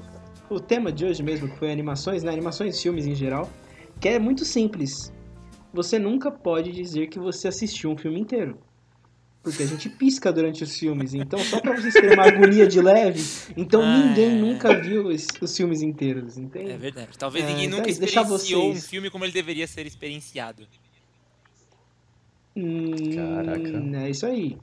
o 0.49 0.59
tema 0.59 0.91
de 0.91 1.05
hoje 1.05 1.21
mesmo, 1.23 1.49
que 1.49 1.57
foi 1.57 1.71
animações, 1.71 2.23
né? 2.23 2.31
Animações 2.31 2.77
e 2.77 2.81
filmes 2.81 3.05
em 3.05 3.15
geral. 3.15 3.49
Que 3.99 4.09
é 4.09 4.19
muito 4.19 4.45
simples. 4.45 5.11
Você 5.73 5.99
nunca 5.99 6.31
pode 6.31 6.71
dizer 6.71 7.07
que 7.07 7.19
você 7.19 7.47
assistiu 7.47 7.91
um 7.91 7.97
filme 7.97 8.19
inteiro. 8.19 8.57
Porque 9.43 9.63
a 9.63 9.65
gente 9.65 9.87
pisca 9.89 10.33
durante 10.33 10.63
os 10.63 10.77
filmes. 10.77 11.13
Então, 11.13 11.39
só 11.39 11.61
pra 11.61 11.75
vocês 11.75 11.93
terem 11.93 12.13
uma 12.13 12.25
agonia 12.27 12.67
de 12.67 12.81
leve, 12.81 13.23
então 13.55 13.81
Ah, 13.81 13.97
ninguém 13.97 14.31
é. 14.37 14.41
nunca 14.41 14.75
viu 14.81 15.07
os, 15.07 15.27
os 15.41 15.55
filmes 15.55 15.81
inteiros, 15.81 16.37
entende? 16.37 16.71
É 16.71 16.77
verdade. 16.77 17.17
Talvez 17.17 17.45
É, 17.45 17.47
ninguém 17.49 17.67
nunca 17.69 17.89
é 17.89 17.93
deixar 17.93 18.21
experienciou 18.23 18.63
um 18.65 18.71
vocês. 18.73 18.87
filme 18.87 19.09
como 19.09 19.23
ele 19.23 19.31
deveria 19.31 19.65
ser 19.65 19.85
experienciado. 19.85 20.67
Hum, 22.55 22.91
Caraca. 23.15 23.97
É 24.05 24.09
isso 24.09 24.25
aí. 24.25 24.57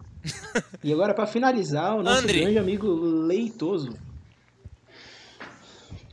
e 0.84 0.92
agora, 0.92 1.14
pra 1.14 1.26
finalizar, 1.26 1.96
o 1.96 2.02
nosso 2.02 2.22
André. 2.24 2.40
grande 2.40 2.58
amigo 2.58 2.88
Leitoso. 2.94 3.94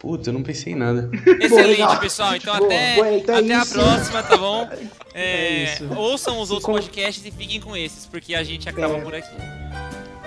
Puta, 0.04 0.30
eu 0.30 0.34
não 0.34 0.44
pensei 0.44 0.74
em 0.74 0.76
nada. 0.76 1.10
Excelente, 1.42 1.98
pessoal. 2.00 2.36
Então 2.36 2.54
Boa, 2.58 2.68
até, 2.68 2.96
boa, 2.96 3.12
então 3.14 3.36
é 3.36 3.40
até 3.40 3.54
a 3.56 3.66
próxima, 3.66 4.22
tá 4.22 4.38
bom? 4.38 4.70
É 5.16 5.66
É, 5.66 5.78
ouçam 5.96 6.42
os 6.42 6.50
outros 6.50 6.66
com- 6.66 6.74
podcasts 6.74 7.24
e 7.24 7.30
fiquem 7.30 7.62
com 7.62 7.78
esses, 7.78 8.06
porque 8.08 8.34
a 8.34 8.44
gente 8.44 8.68
acaba 8.68 8.98
É. 8.98 9.02
por 9.02 9.14
aqui. 9.16 9.30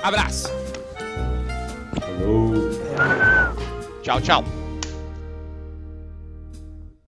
Abraço! 0.03 0.48
Falou. 2.01 2.70
Tchau, 4.03 4.20
tchau. 4.20 4.44